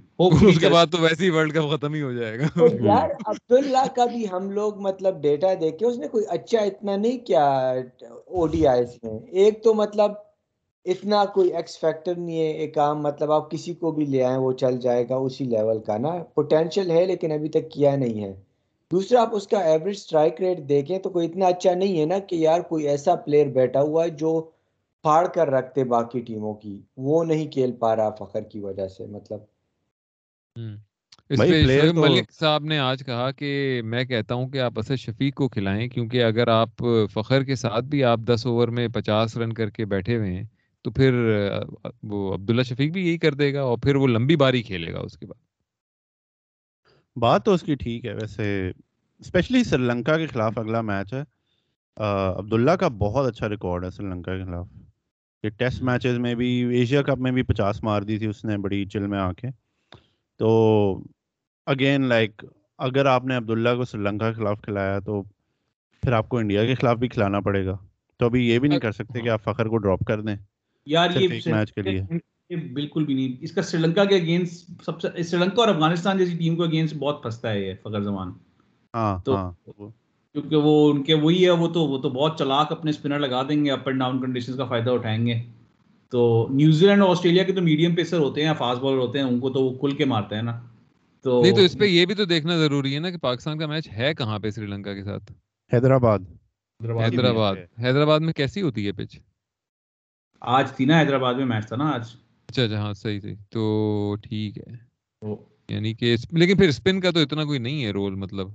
اس 0.50 0.60
کے 0.60 0.70
بعد 0.70 0.88
تو 0.92 0.98
ویسے 0.98 1.26
ہی 1.26 1.30
ورلڈ 1.30 1.54
کپ 1.54 1.70
ختم 1.72 1.94
ہی 1.94 2.02
ہو 2.02 2.12
جائے 2.14 2.40
گا۔ 2.40 2.66
یار 2.86 3.10
عبداللہ 3.26 3.86
کا 3.96 4.06
بھی 4.06 4.26
ہم 4.32 4.52
لوگ 4.52 4.82
مطلب 4.82 5.22
ڈیٹا 5.22 5.54
دیکھے 5.62 5.86
اس 5.86 5.98
نے 5.98 6.08
کوئی 6.08 6.26
اچھا 6.30 6.60
اتنا 6.60 6.96
نہیں 6.96 7.18
کیا 7.18 7.46
او 8.26 8.48
ڈی 8.48 8.68
آئیز 8.68 8.98
میں 9.04 9.20
ایک 9.32 9.64
تو 9.64 9.74
مطلب 9.74 10.12
اتنا 10.86 11.24
کوئی 11.26 11.54
ایکس 11.54 11.80
فیکٹر 11.80 12.16
نہیں 12.16 12.40
ہے 12.40 12.52
ایک 12.52 12.74
کام 12.76 13.02
مطلب 13.02 13.32
آپ 13.32 13.52
کسی 13.52 13.74
کو 13.74 13.92
بھی 13.92 14.06
لے 14.06 14.24
آئیں 14.24 14.38
وہ 14.38 14.52
چل 14.54 14.80
جائے 14.80 15.10
گا 15.10 15.16
اسی 15.18 15.46
لیول 15.46 15.80
کا 15.80 15.98
نا۔ 15.98 16.12
پوٹینشیل 16.34 16.92
ہے 16.92 17.06
لیکن 17.06 17.32
ابھی 17.32 17.50
تک 17.50 17.72
کیا 17.72 17.96
نہیں 17.96 18.24
ہے۔ 18.24 18.34
دوسرا 18.92 19.22
آپ 19.22 19.36
اس 19.36 19.48
کا 19.48 19.60
ایوریج 19.62 19.96
اسٹرائک 19.96 20.42
ریٹ 20.42 20.58
دیکھیں 20.70 20.98
تو 21.00 21.10
کوئی 21.10 21.28
اتنا 21.28 21.48
اچھا 21.48 21.74
نہیں 21.74 22.00
ہے 22.00 22.06
نا 22.06 22.20
کہ 22.20 22.36
یار 22.36 22.60
کوئی 22.62 22.88
ایسا 22.88 23.16
پلیئر 23.16 23.48
بیٹھا 23.48 23.82
ہوا 23.82 24.04
ہے 24.04 24.10
جو 24.10 24.42
پھاڑ 25.06 25.26
کر 25.28 25.50
رکھتے 25.50 25.84
باقی 25.84 26.20
ٹیموں 26.20 26.54
کی۔ 26.54 26.82
وہ 26.98 27.24
نہیں 27.24 27.52
کھیل 27.52 27.72
پا 27.72 27.96
رہا 27.96 28.10
فخر 28.20 28.42
کی 28.42 28.60
وجہ 28.60 28.88
سے 28.88 29.06
مطلب۔ 29.06 29.40
ملک 31.96 32.32
صاحب 32.32 32.64
نے 32.64 32.78
آج 32.80 33.04
کہا 33.06 33.32
کہ 33.32 33.50
میں 33.86 34.04
کہتا 34.04 34.36
ہوں 34.36 34.48
کہ 34.48 34.60
آپ 34.60 34.80
اسد 34.80 34.96
شفیق 34.96 35.36
کو 35.36 35.48
کھلائیں 35.50 35.88
کیونکہ 35.88 36.24
اگر 36.24 36.48
آپ 36.48 36.84
فخر 37.14 37.44
کے 37.44 37.56
ساتھ 37.56 37.86
بھی 37.86 38.04
آپ 38.04 38.20
دس 38.28 38.46
اوور 38.46 38.68
میں 38.68 38.88
پچاس 38.88 39.38
رن 39.38 39.54
کر 39.54 39.70
کے 39.70 39.86
بیٹھے 39.86 40.18
ہوئے 40.18 40.32
ہیں 40.34 40.44
تو 40.84 40.92
پھر 40.92 41.14
وہ 42.04 42.34
عبداللہ 42.34 42.64
شفیق 42.64 42.94
بھی 42.94 43.08
یہی 43.08 43.18
کر 43.18 43.34
دے 43.34 43.54
گا 43.54 43.62
اور 43.62 43.78
پھر 43.78 43.96
وہ 43.96 44.08
لمبی 44.08 44.36
باری 44.36 44.62
کھیلے 44.62 44.94
گا 44.94 45.00
اس 45.00 45.18
کے 45.18 45.26
بعد۔ 45.26 45.42
بات 47.16 47.46
تو 47.46 47.54
اس 47.54 47.62
کی 47.62 47.76
ٹھیک 47.76 48.06
ہے 48.06 48.14
ویسے 48.14 48.72
اسپیشلی 49.20 49.64
سری 49.64 49.84
لنکا 49.84 50.18
کے 50.18 50.28
خلاف 50.28 50.58
اگلا 50.58 50.82
میچ 50.82 51.14
ہے۔ 51.14 51.24
عبداللہ 52.38 52.72
کا 52.72 52.88
بہت 52.88 53.28
اچھا 53.28 53.50
ریکارڈ 53.50 53.86
ہے 53.86 53.90
سری 53.90 54.06
لنکا 54.06 54.38
کے 54.38 54.44
خلاف۔ 54.46 54.68
یہ 55.44 55.50
ٹیسٹ 55.50 55.82
میچز 55.82 56.18
میں 56.20 56.36
بھی 56.36 56.48
ایشیا 56.78 57.02
کپ 57.02 57.20
میں 57.20 57.32
بھی 57.32 57.44
پچاس 57.44 57.84
مار 57.84 58.02
دی 58.02 58.18
تھی 58.18 58.28
اس 58.28 58.46
نے 58.46 58.58
بڑی 58.58 58.86
چل 58.86 59.08
میں 59.08 59.20
آ 59.20 59.32
کے 59.34 59.48
تو 60.40 60.50
اگین 61.66 62.06
لائک 62.06 62.46
اگر 62.78 63.06
آپ 63.06 63.26
نے 63.26 63.36
عبداللہ 63.36 63.76
کو 63.76 63.86
سری 63.86 64.02
لنکا 64.02 64.32
کے 64.32 64.34
خلاف 64.34 64.62
کھلایا 64.62 65.00
تو 65.00 65.22
پھر 66.04 66.12
آپ 66.12 66.30
کو 66.30 66.38
انڈیا 66.38 66.66
کے 66.66 66.76
خلاف 66.76 66.98
بھی 66.98 67.08
کھلانا 67.08 67.40
پڑے 67.40 67.66
گا۔ 67.66 67.78
تو 68.18 68.26
ابھی 68.26 68.48
یہ 68.50 68.60
بھی 68.60 68.70
نہیں 68.70 68.80
کر 68.80 68.92
سکتے 68.92 69.22
کہ 69.22 69.30
آپ 69.30 69.44
فخر 69.44 69.66
کو 69.66 69.78
ڈراپ 69.78 70.00
کر 70.08 70.22
دیں۔ 70.22 70.36
یار 70.86 71.10
یہ 71.16 71.28
میچ 71.46 71.74
کے 71.74 71.82
لیے۔ 71.82 72.02
بالکل 72.74 73.06
بھی 73.06 73.14
نہیں۔ 73.14 73.34
اس 73.42 73.52
کا 73.52 73.62
سری 73.62 73.82
لنکا 73.82 74.06
کے 74.06 74.16
اگینسٹ 74.16 74.72
سب 74.86 75.02
سے 75.02 75.24
سری 75.24 75.40
لنکا 75.40 75.62
اور 75.62 75.68
افغانستان 75.68 76.18
جیسی 76.18 76.38
ٹیم 76.38 76.56
کو 76.56 76.64
اگینسٹ 76.64 76.96
بہت 76.96 77.22
پھنستا 77.22 77.52
ہے 77.52 77.62
یہ 77.62 77.74
فخر 77.82 78.02
زمان۔ 78.02 78.32
ہاں 78.94 79.26
تو 79.26 79.36
ہاں، 79.36 79.52
کیونکہ 80.34 80.56
وہ 80.56 80.94
ان 80.94 81.04
کے 81.04 81.14
وہی 81.14 81.46
ہے 81.46 81.50
وہ 81.50 81.68
تو 81.68 81.80
وہ 81.82 81.98
تو 81.98 82.10
بہت 82.10 82.40
چلاک 82.40 82.72
اپنے 82.72 82.90
اسپنر 82.90 83.20
لگا 83.20 83.44
دیں 83.44 83.66
گے 83.66 83.72
اپ 83.72 83.88
اینڈ 83.88 84.00
ڈاؤن 84.00 84.22
کنڈیشن 84.22 84.58
کا 84.58 84.66
فائدہ 84.66 84.90
اٹھائیں 84.90 85.28
گے۔ 85.28 85.42
تو 86.12 86.48
نیوزی 86.50 86.86
لینڈ 86.86 87.02
اور 87.02 87.10
آسٹریلیا 87.10 87.44
کے 87.44 87.52
تو 87.52 87.62
میڈیم 87.62 87.96
پیسر 87.96 88.18
ہوتے 88.20 88.46
ہیں 88.46 88.54
فاسٹ 88.58 88.82
بالر 88.82 88.98
ہوتے 88.98 89.20
ہیں 89.20 89.26
ان 89.26 89.40
کو 89.40 89.50
تو 89.50 89.64
وہ 89.64 89.78
کھل 89.78 89.98
کے 89.98 90.06
مارتے 90.06 90.36
ہیں 90.36 90.42
نا۔ 90.42 90.62
تو 91.22 91.42
نہیں 91.42 91.52
تو 91.52 91.62
اس 91.62 91.78
پہ 91.80 91.86
یہ 91.86 92.06
بھی 92.06 92.16
تو 92.16 92.26
دیکھنا 92.26 92.58
ضروری 92.58 92.96
ہے 92.96 93.00
نا 93.00 93.10
کہ 93.10 93.18
پاکستان 93.18 93.58
کا 93.58 93.66
میچ 93.66 93.90
ہے 93.92 94.14
کہاں 94.14 94.40
پہ 94.40 94.50
سری 94.50 94.66
لنکا 94.66 94.94
کے 94.94 95.04
ساتھ؟ 95.04 95.32
حیدرآباد۔ 95.74 96.20
حیدرآباد۔ 97.00 97.56
حیدرآباد۔ 97.80 98.20
میں 98.20 98.34
کیسی 98.34 98.62
ہوتی 98.62 98.88
ہے 98.88 98.92
پچ 98.92 99.20
آج 100.44 100.72
تھی 100.72 100.86
نا 100.86 101.00
حیدرآباد 101.00 101.34
میں 101.34 101.46
میچ 101.46 101.68
تھا 101.68 101.76
نا 101.76 101.92
آج۔ 101.92 102.04
اچھا 102.48 102.64
اچھا 102.64 102.80
ہاں 102.82 102.94
صحیح 102.94 103.20
صحیح۔ 103.20 103.36
تو 103.50 104.16
ٹھیک 104.24 104.58
ہے۔ 104.58 104.74
یعنی 105.70 105.94
کہ 105.94 106.16
لیکن 106.32 106.58
پھر 106.58 106.68
اسپن 106.68 107.00
کا 107.02 107.12
تو 107.12 107.20
اتنا 107.20 107.44
کوئی 107.44 107.60
نہیں 107.60 107.86
ہے 107.86 107.92
رول 107.92 108.16
مطلب۔ 108.16 108.48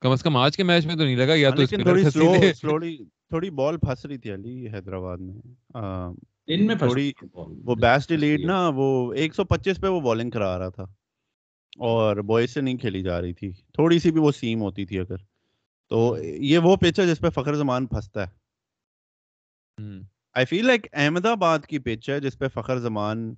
کم 0.00 0.10
از 0.10 0.22
کم 0.22 0.36
آج 0.36 0.56
کے 0.56 0.62
میچ 0.62 0.86
میں 0.86 0.94
تو 0.96 1.04
نہیں 1.04 1.16
لگا 1.16 1.34
یا 1.34 1.50
تو 1.50 1.66
تھوڑی 3.28 3.50
بال 3.50 3.76
پھنس 3.78 4.06
رہی 4.06 4.18
تھی 4.18 4.34
علی 4.34 4.68
حیدرآباد 4.68 5.18
میں۔ 5.18 5.34
ان 6.46 6.66
میں 6.66 6.74
تھوڑی 6.74 7.12
وہ 7.64 7.74
بیسٹ 7.74 8.12
لیڈ 8.12 8.44
نا 8.44 8.70
وہ 8.74 9.12
ایک 9.12 9.34
سو 9.34 9.44
پچیس 9.44 9.80
پہ 9.80 9.86
وہ 9.86 10.00
بالنگ 10.00 10.30
کرا 10.30 10.58
رہا 10.58 10.68
تھا۔ 10.68 10.82
اور 11.78 12.16
بوائز 12.16 12.50
سے 12.50 12.60
نہیں 12.60 12.76
کھیلی 12.76 13.02
جا 13.02 13.20
رہی 13.20 13.32
تھی۔ 13.32 13.50
تھوڑی 13.72 13.98
سی 13.98 14.10
بھی 14.10 14.20
وہ 14.20 14.32
سیم 14.32 14.60
ہوتی 14.60 14.84
تھی 14.86 14.98
اگر۔ 14.98 15.16
تو 15.88 16.16
یہ 16.22 16.58
وہ 16.58 16.76
پچ 16.76 17.00
ہے 17.00 17.06
جس 17.06 17.18
پہ 17.18 17.30
فخر 17.30 17.54
زمان 17.54 17.86
پھنستا 17.86 18.26
ہے۔ 18.26 18.44
آئی 20.36 20.46
فیل 20.46 20.66
لائک 20.66 20.86
احمد 20.92 21.26
آباد 21.26 21.58
کی 21.68 21.78
پچ 21.78 22.10
ہے 22.10 22.20
جس 22.20 22.38
پہ 22.38 22.48
فخر 22.48 22.78
زمان 22.78 23.34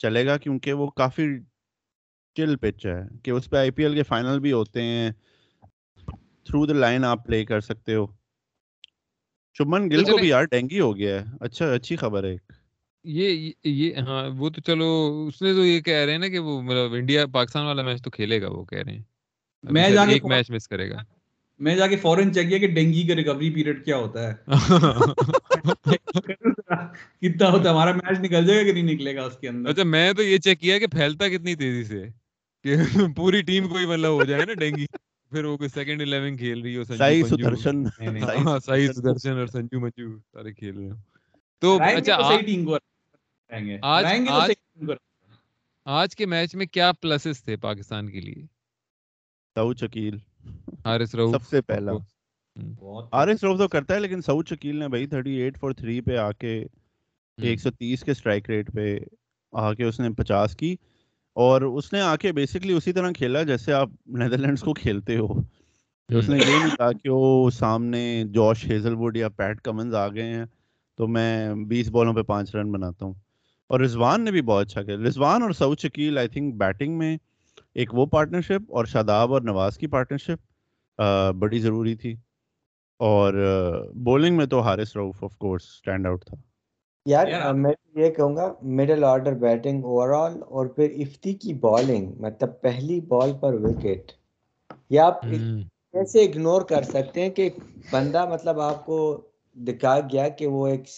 چلے 0.00 0.26
گا 0.26 0.36
کیونکہ 0.36 0.72
وہ 0.72 0.86
کافی 0.90 1.26
چل 2.36 2.56
پچ 2.56 2.86
ہے 2.86 3.00
کہ 3.22 3.30
اس 3.30 3.50
پہ 3.50 3.56
آئی 3.56 3.70
پی 3.70 3.82
ایل 3.82 3.94
کے 3.94 4.02
فائنل 4.02 4.40
بھی 4.40 4.52
ہوتے 4.52 4.82
ہیں۔ 4.82 5.10
تھرو 6.46 6.66
دا 6.66 6.72
لائن 6.72 7.04
آپ 7.04 7.26
پلے 7.26 7.44
کر 7.44 7.60
سکتے 7.60 7.94
ہو۔ 7.94 8.06
شبمن 9.56 9.90
گل 9.90 10.04
کو 10.04 10.16
بھی 10.16 10.28
یار 10.28 10.44
ڈینگی 10.44 10.80
ہو 10.80 10.96
گیا 10.96 11.20
ہے۔ 11.20 11.24
اچھا 11.40 11.72
اچھی 11.72 11.96
خبر 11.96 12.24
ہے 12.24 12.30
ایک۔ 12.30 12.52
یہ 13.04 13.52
یہ 13.64 13.94
ہاں 13.96 14.28
وہ 14.30 14.50
تو 14.50 14.60
چلو 14.60 14.88
اس 15.28 15.42
نے 15.42 15.52
تو 15.52 15.64
یہ 15.66 15.80
کہہ 15.80 16.04
رہے 16.04 16.12
ہیں 16.12 16.18
نا 16.18 16.28
کہ 16.28 16.38
وہ 16.38 16.62
مطلب 16.62 16.92
انڈیا 16.92 17.26
پاکستان 17.26 17.66
والا 17.66 17.82
میچ 17.82 18.02
تو 18.02 18.10
کھیلے 18.10 18.42
گا 18.42 18.48
وہ 18.50 18.64
کہہ 18.64 18.78
رہے 18.78 18.92
ہیں۔ 18.92 19.02
میں 19.64 19.84
ایک 19.84 20.26
میچ 20.26 20.50
مس 20.50 20.68
کرے 20.68 20.90
گا۔ 20.90 21.02
میں 21.60 21.76
جا 21.76 21.86
کے 21.86 21.96
فورن 21.96 22.32
چیک 22.34 22.48
کیا 22.48 22.58
کہ 22.58 22.66
ڈینگی 22.66 23.06
کا 23.08 23.14
ریکوری 23.14 23.50
پیریڈ 23.50 23.84
کیا 23.84 23.96
ہوتا 23.96 24.28
ہے۔ 24.28 24.34
کتنا 27.20 27.50
ہوتا 27.50 27.68
ہے؟ 27.68 27.74
ہمارا 27.74 27.92
میچ 27.92 28.20
نکل 28.20 28.46
جائے 28.46 28.60
گا 28.60 28.64
کہ 28.64 28.72
نہیں 28.72 28.94
نکلے 28.94 29.14
گا 29.16 29.22
اس 29.24 29.38
کے 29.38 29.48
اندر؟ 29.48 29.70
اچھا 29.70 29.82
میں 29.84 30.12
تو 30.12 30.22
یہ 30.22 30.38
چیک 30.38 30.60
کیا 30.60 30.78
کہ 30.78 30.86
پھیلتا 30.86 31.28
کتنی 31.28 31.54
تیزی 31.54 31.84
سے؟ 31.84 32.04
کہ 32.64 32.74
پوری 33.16 33.42
ٹیم 33.42 33.68
کوئی 33.68 33.86
مطلب 33.86 34.12
ہو 34.12 34.24
جائے 34.24 34.44
نا 34.44 34.54
ڈینگی۔ 34.54 34.86
پھر 35.32 35.44
وہ 35.44 35.56
کوئی 35.56 35.68
سیکنڈ 35.68 36.02
11 36.02 36.36
کھیل 36.36 36.60
رہی 36.60 36.76
ہو 36.76 36.84
سائی 36.84 37.22
سدرشن۔ 37.22 37.84
ہاں 38.46 38.58
سائی 38.58 38.86
سدرشن۔ 38.86 39.38
اور 39.38 39.46
سنجو 39.46 39.80
منجو 39.80 40.18
سارے 40.18 40.52
کھیل 40.52 40.78
رہے 40.78 40.90
ہو 40.90 40.96
تو 41.62 41.78
اچھا 41.96 42.20
صحیح 42.28 42.46
ٹیم 42.46 42.64
کو 42.64 42.76
آج 43.82 44.04
آج 45.86 46.16
کے 46.16 46.26
میچ 46.26 46.54
میں 46.54 46.66
کیا 46.66 46.92
پلسز 46.92 47.42
تھے 47.42 47.56
پاکستان 47.56 48.10
کے 48.10 48.20
لیے؟ 48.20 48.46
شکیل۔ 49.80 50.16
حارث 50.84 51.10
سب 51.10 51.42
سے 51.50 51.60
پہلا۔ 51.60 51.92
حارث 53.12 53.40
تو 53.40 53.68
کرتا 53.68 53.94
ہے 53.94 54.00
لیکن 54.00 54.22
سعود 54.22 54.48
شکیل 54.48 54.76
نے 54.76 54.88
بھائی 54.88 55.06
38 55.06 55.58
فور 55.60 55.72
3 55.72 56.00
پہ 56.00 56.16
آ 56.16 56.32
کے 56.32 56.64
130 57.42 58.02
کے 58.02 58.14
سٹرائک 58.14 58.50
ریٹ 58.50 58.72
پہ 58.72 58.98
آ 59.52 59.74
کے 59.74 59.84
اس 59.84 60.00
نے 60.00 60.08
50 60.10 60.56
کی۔ 60.56 60.76
اور 61.34 61.62
اس 61.62 61.92
نے 61.92 62.00
آ 62.00 62.16
کے 62.16 62.32
بیسکلی 62.32 62.72
اسی 62.72 62.92
طرح 62.92 63.10
کھیلا 63.10 63.42
جیسے 63.42 63.72
آپ 63.72 63.88
نیدرلینڈس 64.06 64.60
کو 64.60 64.74
کھیلتے 64.74 65.16
ہو۔ 65.16 65.26
اس 66.08 66.28
نے 66.28 66.38
یہ 66.38 66.58
نہیں 66.58 66.76
کہا 66.76 66.92
کہ 66.92 67.08
وہ 67.08 67.50
سامنے 67.50 68.24
جوش 68.26 68.66
ہیزل 68.66 68.94
وڈ 68.96 69.16
یا 69.16 69.28
پیٹ 69.28 69.60
کمنز 69.60 69.94
آ 69.94 70.08
گئے 70.08 70.22
ہیں 70.22 70.44
تو 70.96 71.06
میں 71.08 71.54
بیس 71.54 71.90
بالوں 71.90 72.14
پہ 72.14 72.22
پانچ 72.22 72.54
رن 72.54 72.72
بناتا 72.72 73.06
ہوں۔ 73.06 73.14
اور 73.66 73.80
رضوان 73.80 74.24
نے 74.24 74.30
بھی 74.30 74.42
بہت 74.42 74.66
اچھا 74.66 74.82
کیا 74.82 74.96
رضوان 74.96 75.42
اور 75.42 75.50
Saud 75.50 75.78
Shakeel 75.78 76.18
I 76.18 76.28
think 76.28 76.54
batting 76.54 76.98
میں 76.98 77.16
ایک 77.78 77.94
وہ 77.94 78.06
پارٹنرشپ 78.06 78.72
اور 78.72 78.84
شاداب 78.84 79.32
اور 79.32 79.42
نواز 79.42 79.76
کی 79.78 79.86
پارٹنرشپ 79.86 81.00
بڑی 81.38 81.58
ضروری 81.58 81.94
تھی۔ 81.94 82.16
اور 83.00 83.34
بولنگ 83.94 84.36
میں 84.36 84.46
تو 84.46 84.60
Haris 84.60 84.96
Rauf 84.96 85.24
of 85.24 85.36
course 85.36 85.62
stand 85.62 86.06
out 86.06 86.24
تھا۔ 86.24 86.36
یار 87.06 87.52
میں 87.54 87.72
یہ 87.94 88.10
کہوں 88.10 88.36
گا 88.36 88.52
middle 88.62 89.04
order 89.04 89.32
batting 89.32 89.84
over 89.84 90.08
all 90.08 90.42
اور 90.42 90.66
پھر 90.66 90.90
افتی 90.96 91.34
کی 91.34 91.54
بالنگ 91.54 92.12
مطلب 92.18 92.60
پہلی 92.60 93.00
بال 93.00 93.32
پر 93.40 93.54
وکٹ 93.54 94.12
یا 94.90 95.06
آپ 95.06 95.22
کیسے 95.22 96.24
اگنور 96.24 96.62
کر 96.62 96.82
سکتے 96.82 97.22
ہیں 97.22 97.30
کہ 97.30 97.50
بندہ 97.92 98.28
مطلب 98.28 98.60
آپ 98.60 98.86
کو 98.86 99.28
دکھا 99.54 100.00
گیا 100.00 100.28
کہ 100.28 100.46
وہ 100.46 100.66
ایک 100.66 100.88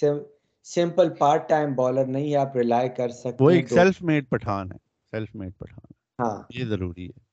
سمپل 0.64 1.08
پارٹ 1.08 1.48
ٹائم 1.48 1.74
بالر 1.74 2.04
نہیں 2.04 2.30
ہے 2.30 2.36
آپ 2.36 2.56
ریلائی 2.56 2.88
کر 2.88 3.08
سکتے 3.08 3.44
وہ 3.44 3.50
ایک 3.50 3.68
سیلف 3.68 4.02
میڈ 4.02 4.28
پٹھان 4.28 4.72
ہے۔ 4.72 4.76
Self 5.10 5.34
made 5.34 5.52
Pathan. 5.58 5.99
ہاں۔ 6.20 6.42
یہ 6.54 6.64
ضروری 6.64 7.06
ہے۔ 7.06 7.28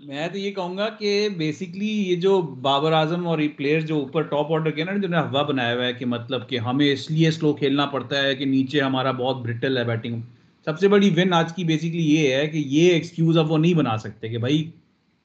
میں 0.00 0.28
تو 0.28 0.38
یہ 0.38 0.50
کہوں 0.50 0.76
گا 0.76 0.88
کہ 0.88 1.28
بیسکلی 1.36 1.88
یہ 2.10 2.16
جو 2.16 2.40
بابر 2.62 2.92
اعظم 2.92 3.26
اور 3.28 3.38
یہ 3.38 3.48
پلیئر 3.56 3.80
جو 3.80 3.98
اوپر 3.98 4.22
ٹاپ 4.22 4.52
آرڈر 4.52 4.70
کے 4.70 4.84
نا 4.84 4.96
جو 4.96 5.08
نے 5.08 5.18
ہوا 5.18 5.42
بنایا 5.42 5.74
ہوا 5.74 5.84
ہے 5.86 5.92
کہ 5.92 6.06
مطلب 6.06 6.48
کہ 6.48 6.58
ہمیں 6.58 6.92
اس 6.92 7.10
لیے 7.10 7.30
سلو 7.30 7.52
کھیلنا 7.52 7.86
پڑتا 7.86 8.22
ہے 8.22 8.34
کہ 8.34 8.44
نیچے 8.44 8.80
ہمارا 8.80 9.10
بہت 9.10 9.36
برٹل 9.36 9.78
ہے 9.78 9.84
بیٹنگ 9.84 10.20
سب 10.66 10.78
سے 10.78 10.88
بڑی 10.88 11.10
ون 11.10 11.32
آج 11.32 11.54
کی 11.54 11.64
بیسکلی 11.64 12.04
یہ 12.14 12.34
ہے 12.34 12.46
کہ 12.46 12.62
یہ 12.66 12.92
ایکسکیوز 12.92 13.38
اب 13.38 13.50
وہ 13.50 13.58
نہیں 13.58 13.74
بنا 13.74 13.96
سکتے 13.96 14.28
کہ 14.28 14.38
بھائی 14.38 14.70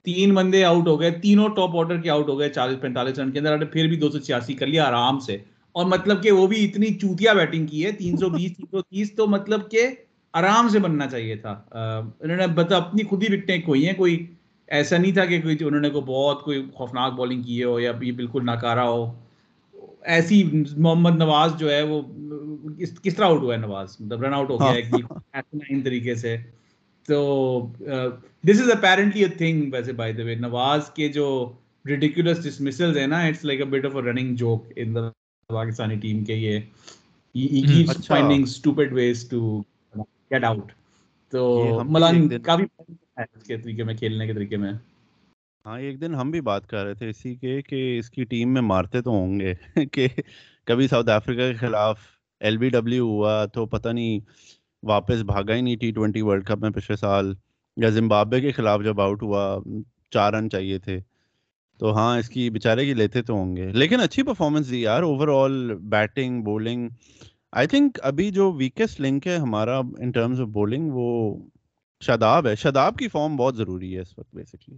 تین 0.06 0.34
بندے 0.34 0.64
آؤٹ 0.64 0.88
ہو 0.88 1.00
گئے 1.00 1.12
تینوں 1.12 1.50
ٹاپ 1.50 1.76
آرڈر 1.76 2.02
کے 2.02 2.10
آؤٹ 2.10 2.30
ہو 2.30 2.40
گئے 2.40 2.50
چالیس 2.50 2.82
پینتالیس 2.82 3.20
رن 3.20 3.32
کے 3.32 3.40
اندر 3.40 3.66
پھر 3.66 3.88
بھی 3.88 3.98
دو 3.98 4.10
سو 4.10 4.20
چھیاسی 4.20 4.54
کر 4.54 4.68
لیا 4.68 4.86
آرام 4.86 5.20
سے۔ 5.20 5.38
اور 5.76 5.86
مطلب 5.86 6.24
کہ 6.24 6.32
وہ 6.32 6.48
بھی 6.48 6.66
اتنی 6.66 6.94
چوتیا 6.94 7.34
بیٹنگ 7.34 7.68
کی 7.68 7.86
ہے 7.86 7.92
تین 7.92 8.18
سو 8.18 8.30
بیس 8.30 8.56
تین 8.58 8.66
سو 8.72 8.82
تیس 8.82 9.14
تو 9.16 9.28
مطلب 9.28 9.72
کہ 9.72 9.88
آرام 10.34 10.70
سے 10.70 10.80
بننا 10.80 11.08
چاہیے 11.08 11.36
تھا۔ 11.36 11.52
انہوں 12.20 12.38
نے 12.38 12.48
بتا 12.48 12.78
اپنی 12.78 13.04
خود 13.04 13.24
ہی 13.24 13.36
وکٹیں 13.36 13.62
کھوئی 13.62 13.86
ہیں 13.88 13.94
کوئی 13.94 14.26
ایسا 14.70 14.98
نہیں 14.98 15.12
تھا 15.12 15.26
کہ 15.26 15.42
کوئی 15.42 15.58
انہوں 15.62 15.82
نے 15.82 15.90
کوئی 15.90 16.04
بہت 16.08 16.44
کوئی 16.44 16.66
خوفناک 16.74 17.14
بالنگ 17.14 17.42
کی 17.42 17.64
ہو 17.64 17.80
یا 17.80 17.92
یہ 18.02 18.12
بالکل 18.12 18.46
ناکارا 18.46 18.90
ہو۔ 18.90 19.12
ایسی 20.06 20.44
محمد 20.78 21.18
نواز 21.18 21.52
جو 21.58 21.72
ہے 21.72 21.82
وہ 21.82 22.02
کس 23.04 23.16
طرح 23.16 23.26
آؤٹ 23.26 23.42
ہوا 23.42 23.54
ہے 23.54 23.60
نواز؟ 23.60 23.96
مطلب 24.00 24.24
رن 24.24 24.34
آؤٹ 24.34 24.50
ہو 24.50 24.60
گیا 24.60 24.72
ایک 24.72 25.84
طریقے 25.86 26.16
سے۔ 26.16 26.36
تو 27.08 27.18
this 28.44 28.62
is 28.62 28.70
apparently 28.72 29.24
a 29.24 29.30
thing 29.38 29.74
ویسے 29.74 29.94
بائی 29.94 30.14
دا 30.14 30.24
وے 30.24 30.36
نواز 30.36 30.90
کے 30.90 31.08
جو 31.08 31.28
ریڈیکولس 31.86 32.44
ڈسمسلز 32.44 32.98
ہیں 32.98 33.08
نا 33.08 33.20
it's 33.22 33.46
like 33.46 33.60
a 33.60 33.66
bit 33.66 33.86
of 33.86 33.96
a 33.96 34.02
running 34.02 34.36
joke 34.36 34.72
in 34.76 34.96
the 34.96 35.10
Pakistani 35.50 35.96
team 35.96 36.24
کے 36.24 36.34
یہ۔ 36.34 36.60
He 37.36 37.62
keeps 37.62 38.08
finding 38.08 38.46
stupid 38.46 38.94
ways 38.94 39.30
to 39.30 39.62
get 40.34 40.44
out 40.44 40.72
تو 41.34 41.44
ملنگ 41.86 42.30
کافی 42.44 42.64
اس 43.18 43.44
کے 43.44 43.58
طریقے 43.58 43.84
میں 43.84 43.96
کھیلنے 43.96 44.28
کے 44.28 44.34
طریقے 44.34 44.58
میں۔ 44.58 44.72
ہاں 45.66 45.80
ایک 45.80 46.02
دن 46.02 46.16
ہم 46.16 46.32
بھی 46.32 46.42
بات 46.42 46.68
کر 46.68 46.84
رہے 46.86 46.94
تھے 46.94 47.10
اسی 47.10 47.36
کے 47.36 47.62
کہ 47.62 48.00
اس 48.00 48.10
کی 48.10 48.24
ٹیم 48.24 48.54
میں 48.54 48.62
مارتے 48.62 49.02
تو 49.02 49.12
ہوں 49.12 49.40
گے 49.40 49.54
کہ 49.92 50.08
کبھی 50.68 50.88
ساؤتھ 50.88 51.10
افریقہ 51.10 51.52
کے 51.52 51.58
خلاف 51.58 52.00
ایل 52.42 52.58
بی 52.58 52.70
ڈبلیو 52.70 53.06
ہوا 53.06 53.46
تو 53.46 53.66
پتہ 53.66 53.90
نہیں 53.90 54.20
واپس 54.84 55.22
بھاگا 55.24 55.56
ہی 55.56 55.62
نہیں 55.62 55.76
ٹی 55.76 55.92
ٹوینٹی 55.92 56.22
ورلڈ 56.22 56.46
کپ 56.46 56.58
میں 56.58 56.70
پچھلے 56.70 56.96
سال 56.98 57.34
یا 57.78 57.90
زمبابے 57.90 58.42
کے 58.42 58.52
خلاف 58.52 58.82
جب 58.84 59.02
آؤٹ 59.02 59.24
ہوا 59.24 59.60
چار 60.12 60.34
رن 60.34 60.50
چاہیے 60.50 60.80
تھے۔ 60.80 61.00
تو 61.80 61.96
ہاں 61.96 62.20
اس 62.20 62.30
کی 62.30 62.50
بیچارے 62.50 62.86
کی 62.86 62.94
لیتے 62.94 63.22
تو 63.22 63.34
ہوں 63.34 63.56
گے۔ 63.56 63.72
لیکن 63.72 64.00
اچھی 64.00 64.24
پرفارمنس 64.24 64.70
دی 64.70 64.82
یار 64.82 65.04
overall 65.28 65.74
batting 65.90 66.44
bowling 66.44 66.90
I 67.54 67.68
think 67.68 67.98
ابھی 68.04 68.30
جو 68.32 68.52
ویکسٹ 68.52 69.00
لنک 69.02 69.26
ہے 69.28 69.36
ہمارا 69.38 69.78
ان 69.78 70.12
ٹرمز 70.12 70.40
آف 70.42 70.48
بولنگ 70.48 70.90
وہ 70.94 71.08
شاداب 72.02 72.48
ہے۔ 72.48 72.56
شاداب 72.56 72.98
کی 72.98 73.08
فارم 73.08 73.36
بہت 73.36 73.56
ضروری 73.56 73.96
ہے 73.96 74.02
اس 74.02 74.18
وقت 74.18 74.36
بیسکلی 74.36 74.78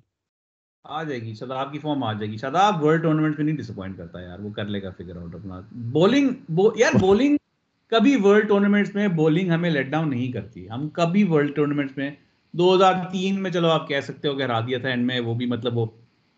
آ 0.86 1.04
جائے 1.04 1.22
گی، 1.22 1.34
شاداب 1.34 1.72
کی 1.72 1.80
فارم 1.80 2.04
آ 2.04 2.12
جائے 2.14 2.32
گی۔ 2.32 2.38
شاداب 2.38 2.84
ورلڈ 2.84 3.04
ٹورنامنٹ 3.04 3.38
میں 3.38 3.46
نہیں 3.46 3.56
ڈس 3.58 3.70
اپوائنٹ 3.70 3.98
کرتا 3.98 4.22
یار، 4.22 4.40
وہ 4.40 4.50
کر 4.50 4.66
لے 4.66 4.82
گا 4.84 4.90
فگر 4.98 5.18
آؤٹ 5.18 5.36
اپنا۔ 5.36 5.60
بولنگ 5.92 6.52
یار 6.76 6.98
بولنگ 7.00 7.38
کبھی 7.92 8.16
ورلڈ 8.24 8.48
ٹورنامنٹس 8.48 8.96
میں 8.96 9.08
بولنگ 9.16 9.52
ہمیں 9.52 9.70
لیٹ 9.70 9.88
ڈاؤن 9.88 10.10
نہیں 10.10 10.32
کرتی۔ 10.32 10.70
ہم 10.70 10.88
کبھی 10.90 11.24
ورلڈ 11.24 11.56
ٹورنامنٹس 11.56 11.98
میں 11.98 12.10
دو 12.54 12.74
ہزار 12.76 12.94
تین 13.12 13.42
میں 13.44 13.52
چلو 13.52 13.70
آپ 13.70 13.88
کہہ 13.88 14.02
سکتے 14.04 14.28
ہو 14.28 14.36
کہ 14.38 14.44
ہرا 14.44 14.60
دیا 14.60 14.78
تھا 14.78 14.90
اینڈ 14.90 15.06
میں، 15.06 15.20
وہ 15.20 15.34
بھی 15.34 15.46
مطلب 15.46 15.78
وہ 15.78 15.86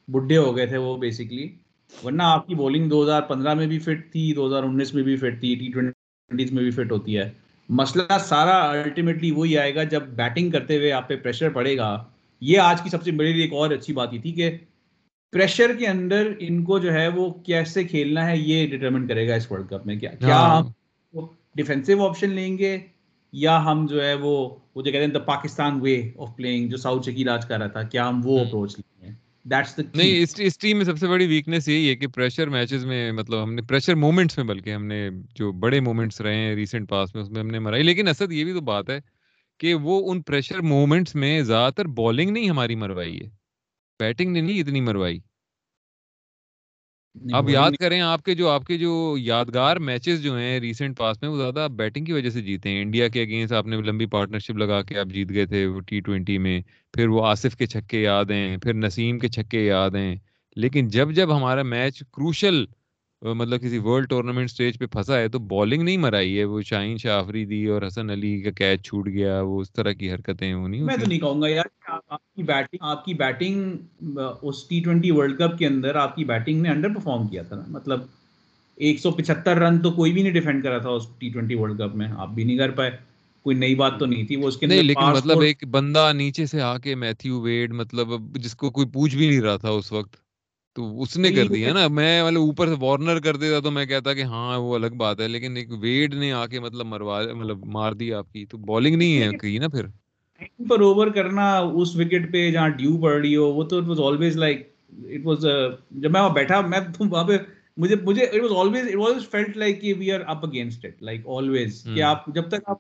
بڈھے 0.08 0.38
ہو 0.38 0.56
گئے 0.58 0.66
تھے 0.66 0.78
وہ 0.78 0.98
بیسکلی 0.98 1.48
ورنہ 2.04 2.24
آپ 2.26 2.48
کی 2.48 2.56
بولنگ 2.56 2.90
دو 2.90 3.04
ہزار 3.04 3.22
پندرہ 3.22 3.54
میں 3.54 3.68
بھی 3.68 3.80
فٹ 3.80 4.12
تھی، 4.12 4.34
دو 4.34 4.48
ہزار 4.48 4.64
انیس 4.64 4.94
میں 4.94 5.04
بھی 5.04 5.16
فٹ 5.16 5.40
تھی 5.40 5.56
ٹی 5.56 5.72
ٹوینٹیز 5.74 5.97
میں 6.32 6.46
بھی 6.46 6.72
فٹ 6.72 6.92
ہوتی 6.92 7.18
ہے۔ 7.18 7.30
مسئلہ 7.70 8.18
سارا 8.20 8.70
الٹیمیٹلی 8.70 9.32
وہی 9.32 9.58
آئے 9.58 9.76
گا 9.76 9.84
جب 9.84 10.04
بیٹنگ 10.04 10.52
کرتے 10.52 10.78
ہوئے 10.78 10.92
آپ 10.92 11.08
پہ 11.08 11.16
پریشر 11.16 11.50
پڑے 11.50 11.78
گا۔ 11.78 12.04
یہ 12.42 12.60
آج 12.60 12.82
کی 12.82 12.90
سب 12.90 13.04
سے 13.04 13.12
بڑی 13.12 13.42
ایک 13.42 13.54
اور 13.54 13.72
اچھی 13.72 13.94
بات 13.94 14.14
یہ 14.14 14.22
تھی 14.22 14.32
کہ 14.32 14.58
پریشر 15.32 15.72
کے 15.80 15.88
اندر 15.88 16.32
ان 16.40 16.64
کو 16.64 16.80
جو 16.80 16.94
ہے 16.94 17.08
وہ 17.08 17.30
کیسے 17.46 17.84
کھیلنا 17.84 18.30
ہے 18.30 18.38
یہ 18.38 18.68
ڈٹرمن 18.68 19.08
کرے 19.08 19.28
گا 19.28 19.36
اس 19.36 19.52
ورلڈ 19.52 19.70
کپ 19.70 19.86
میں۔ 19.86 19.96
کیا 19.96 20.12
کیا 20.12 20.36
ہاں۔ 20.36 20.62
ہم 20.62 21.26
ڈیفینسو 21.56 22.08
آپشن 22.08 22.30
لیں 22.30 22.58
گے 22.58 22.78
یا 23.32 23.66
ہم 23.66 23.86
جو 23.86 24.04
ہے 24.04 24.14
وہ 24.14 24.50
وہ 24.76 24.82
جو 24.82 24.92
کہتے 24.92 25.06
ہیں 25.06 25.14
the 25.14 25.20
Pakistan 25.20 25.80
way 25.82 26.12
of 26.18 26.36
playing 26.36 26.70
جو 26.70 26.78
ساؤتھ 26.78 27.10
شکیل 27.10 27.30
آج 27.30 27.46
کر 27.46 27.58
رہا 27.58 27.68
تھا 27.68 27.84
کیا 27.84 28.10
ہم 28.10 28.22
وہ 28.24 28.40
اپروچ 28.40 28.76
لیں 28.78 28.97
گے؟ 28.97 28.97
نہیں 29.96 30.26
اس 30.40 30.58
ٹیم 30.58 30.78
میں 30.78 30.86
سب 30.86 30.98
سے 30.98 31.08
بڑی 31.08 31.28
ویکنیس 31.28 31.68
یہی 31.68 31.90
ہے 31.90 31.96
کہ 31.96 32.08
پریشر 32.08 32.50
میچز 32.50 32.86
میں 32.86 33.12
مطلب 33.12 33.44
ہم 33.44 33.54
نے 33.54 33.62
پریشر 33.62 33.96
مومنٹس 33.96 34.38
میں 34.38 34.46
بلکہ 34.46 34.74
ہم 34.74 34.86
نے 34.86 35.10
جو 35.36 35.52
بڑے 35.52 35.80
مومنٹس 35.80 36.22
رہے 36.22 36.36
ہیں 36.36 36.56
ریسنٹ 36.56 36.90
پاس 36.90 37.16
میں 37.16 37.24
اس 37.24 37.30
میں 37.30 37.40
ہم 37.40 37.48
نے 37.48 37.60
مرائی۔ 37.60 37.84
لیکن 37.84 38.08
اسد 38.08 38.32
یہ 38.32 38.44
بھی 38.44 38.54
تو 38.54 38.62
بات 38.62 38.90
ہے 38.90 39.00
کہ 39.60 39.74
وہ 39.74 40.12
ان 40.12 40.22
پریشر 40.22 40.62
مومنٹس 40.62 41.16
میں 41.16 41.42
زیادہ 41.42 41.74
تر 41.74 41.86
بالنگ 41.86 42.30
نہیں 42.30 42.50
ہماری 42.50 42.76
مروائی 42.76 43.20
ہے۔ 43.20 43.30
بیٹنگ 44.00 44.32
نے 44.32 44.42
نہیں 44.42 44.60
اتنی 44.60 44.82
مروائی۔ 44.82 45.20
آپ 47.34 47.50
یاد 47.50 47.72
کریں 47.80 48.02
آپ 48.02 48.24
کے 48.24 48.36
جو 48.36 48.50
آپ 48.50 48.66
کے 48.66 48.78
جو 48.78 49.16
یادگار 49.20 49.78
میچز 49.78 50.24
جو 50.24 50.38
ہیں 50.38 50.60
ریسنٹ 50.60 50.98
پاس 50.98 51.22
میں 51.22 51.30
وہ 51.30 51.38
زیادہ 51.38 51.68
بیٹنگ 51.72 52.06
کی 52.06 52.14
وجہ 52.14 52.30
سے 52.30 52.42
جیتے 52.42 52.70
ہیں۔ 52.70 52.82
انڈیا 52.82 53.08
کے 53.08 53.22
اگینسٹ 53.22 53.54
آپ 53.54 53.68
نے 53.68 53.78
لمبی 53.78 54.06
پارٹنرشپ 54.06 54.58
لگا 54.58 54.82
کے 54.82 55.00
آپ 55.00 55.08
جیت 55.14 55.30
گئے 55.30 55.46
تھے 55.46 55.66
وہ 55.66 55.80
ٹی 55.80 56.00
ٹوینٹی 56.00 56.38
میں۔ 56.38 56.62
پھر 56.94 57.08
وہ 57.08 57.26
آصف 57.26 57.56
کے 57.56 57.66
چھکے 57.66 58.02
یاد 58.02 58.26
ہیں 58.26 58.58
پھر 58.58 58.74
نسیم 58.74 59.20
کے 59.20 59.28
چھکے 59.28 59.66
یاد 59.66 59.92
ہیں۔ 59.92 60.16
لیکن 60.56 60.88
جب 60.88 61.12
جب 61.12 61.38
ہمارا 61.38 61.64
میچ 61.64 62.00
کروشل 62.00 62.66
مطلب 63.22 63.62
کسی 63.62 63.78
ورلڈ 63.78 64.10
ٹورنامنٹ 64.10 64.50
سٹیج 64.52 64.78
پہ 64.80 64.86
پھنسا 64.86 65.18
ہے 65.18 65.28
تو 65.28 65.40
بالنگ 65.48 65.82
نہیں 65.82 65.98
مرائی 65.98 66.38
ہے 66.40 66.44
وہ 66.44 66.62
شاہین 66.62 66.98
شاہ 66.98 67.18
آفریدی 67.18 67.66
اور 67.66 67.82
حسن 67.88 68.10
علی 68.10 68.40
کا 68.42 68.52
کیچ 68.52 68.84
چھوٹ 68.84 69.08
گیا 69.08 69.40
وہ 69.42 69.60
اس 69.62 69.72
طرح 69.74 69.92
کی 69.92 70.12
حرکتیں 70.12 70.54
نہیں 70.54 70.82
میں 70.82 70.98
تو 70.98 71.06
نہیں 71.06 71.20
کہوں 71.20 71.42
گا 71.42 71.48
یار 71.48 71.66
آپ 71.88 72.36
کی 72.36 72.44
بیٹنگ 72.44 72.78
آپ 72.82 73.06
کی 73.06 73.14
بیٹنگ 73.14 74.18
اس 74.42 74.64
ٹی 74.64 74.80
ٹوینٹی 74.80 75.12
ورلڈ 75.12 75.38
کپ 75.38 75.58
کے 75.58 75.68
اندر 75.68 75.96
آپ 75.96 76.16
کی 76.16 76.26
بیٹنگ 76.26 76.62
نے 76.62 76.70
انڈر 76.70 76.90
پرفارم 76.90 77.28
کیا 77.28 77.44
تھا 77.44 77.56
نا۔ 77.56 77.64
مطلب 77.68 78.02
ایک 78.78 79.00
سو 79.00 79.12
پچہتر 79.12 79.58
رن 79.58 79.80
تو 79.80 79.92
کوئی 79.92 80.12
بھی 80.12 80.22
نہیں 80.22 80.34
ڈیفینڈ 80.34 80.64
کرا 80.64 80.78
تھا 80.78 80.90
اس 80.90 81.08
ٹی 81.20 81.30
ٹوینٹی 81.30 81.56
ورلڈ 81.56 81.78
کپ 81.78 81.96
میں 81.96 82.08
آپ 82.18 82.30
بھی 82.30 82.44
نہیں 82.44 82.58
کر 82.58 82.72
پائے۔ 82.72 82.92
کوئی 83.46 83.56
نئی 83.56 83.76
بات 83.76 84.00
تو 84.00 84.06
نہیں 84.06 84.26
تھی 84.26 84.36
وہ 84.36 84.48
اس 84.48 84.58
کے 84.58 84.66
نہیں 84.66 84.84
لیکن 84.84 85.12
مطلب 85.14 85.42
ایک 85.42 85.66
بندہ 85.68 86.12
نیچے 86.14 86.46
سے 86.46 86.62
آ 86.62 86.78
کے 86.78 86.96
میتھیو 86.96 87.40
ویڈ 87.42 87.74
مطلب 87.74 88.08
جس 88.36 88.56
کو 88.56 88.70
کوئی 88.70 88.88
پوچھ 88.94 89.16
بھی 89.16 89.28
نہیں 89.28 89.42
رہا 89.42 89.58
تھا 89.58 89.70
اس 89.72 89.92
وقت۔ 89.92 90.16
تو 90.78 91.02
اس 91.02 91.16
نے 91.18 91.32
کر 91.32 91.48
دیا 91.48 91.74
نا۔ 91.74 91.88
میں 91.90 92.24
مطلب 92.24 92.42
اوپر 92.42 92.68
سے 92.68 92.76
وارنر 92.80 93.20
کر 93.20 93.36
دیتا 93.36 93.60
تو 93.60 93.72
میں 93.72 93.86
کہتا 93.86 94.14
کہ 94.14 94.24
ہاں 94.24 94.58
وہ 94.60 94.76
الگ 94.76 94.96
بات 94.98 95.20
ہے 95.20 95.28
لیکن 95.28 95.58
ایک 95.58 95.70
ویڈ 95.80 96.14
نے 96.14 96.32
آ 96.34 96.46
کے 96.48 96.60
مطلب 96.60 96.86
مروا 96.86 97.22
مطلب 97.34 97.66
مار 97.68 97.94
دی 97.94 98.14
آپ 98.14 98.32
کی۔ 98.34 98.46
تو 98.46 98.58
بالنگ 98.66 98.96
نہیں 98.96 99.22
ہے 99.22 99.30
کہیں 99.38 99.60
نا 99.60 99.68
پھر۔ 99.68 99.86
پر 100.70 100.82
اوور 100.82 101.08
کرنا 101.08 101.46
اس 101.76 101.96
وکٹ 101.96 102.32
پہ 102.34 102.50
جہاں 102.52 102.70
ڈیو 102.70 102.98
پڑ 102.98 103.14
رہی 103.14 103.36
ہو 103.36 103.52
وہ 103.54 103.64
تو 103.64 103.78
it 103.78 103.88
was 103.88 104.00
always 104.02 104.38
like 104.38 104.68
it 104.92 105.26
was 105.26 105.46
جب 105.92 106.12
میں 106.12 106.22
وہاں 106.22 106.30
بیٹھا 106.30 106.60
میں 106.62 106.80
وہاں 107.00 107.24
پہ 107.24 107.38
مجھے 107.78 107.96
مجھے 108.04 108.24
it 108.24 108.42
was 108.42 108.52
always 108.58 108.88
it 108.88 108.96
was 108.96 109.30
felt 109.32 109.58
like 109.58 109.82
کہ 109.82 109.94
we 109.94 110.12
are 110.12 110.20
up 110.26 110.46
against 110.46 110.86
it 110.86 111.02
like 111.04 111.28
always 111.28 111.84
کہ 111.96 112.02
آپ 112.02 112.26
جب 112.28 112.50
تک 112.50 112.70
آپ 112.70 112.78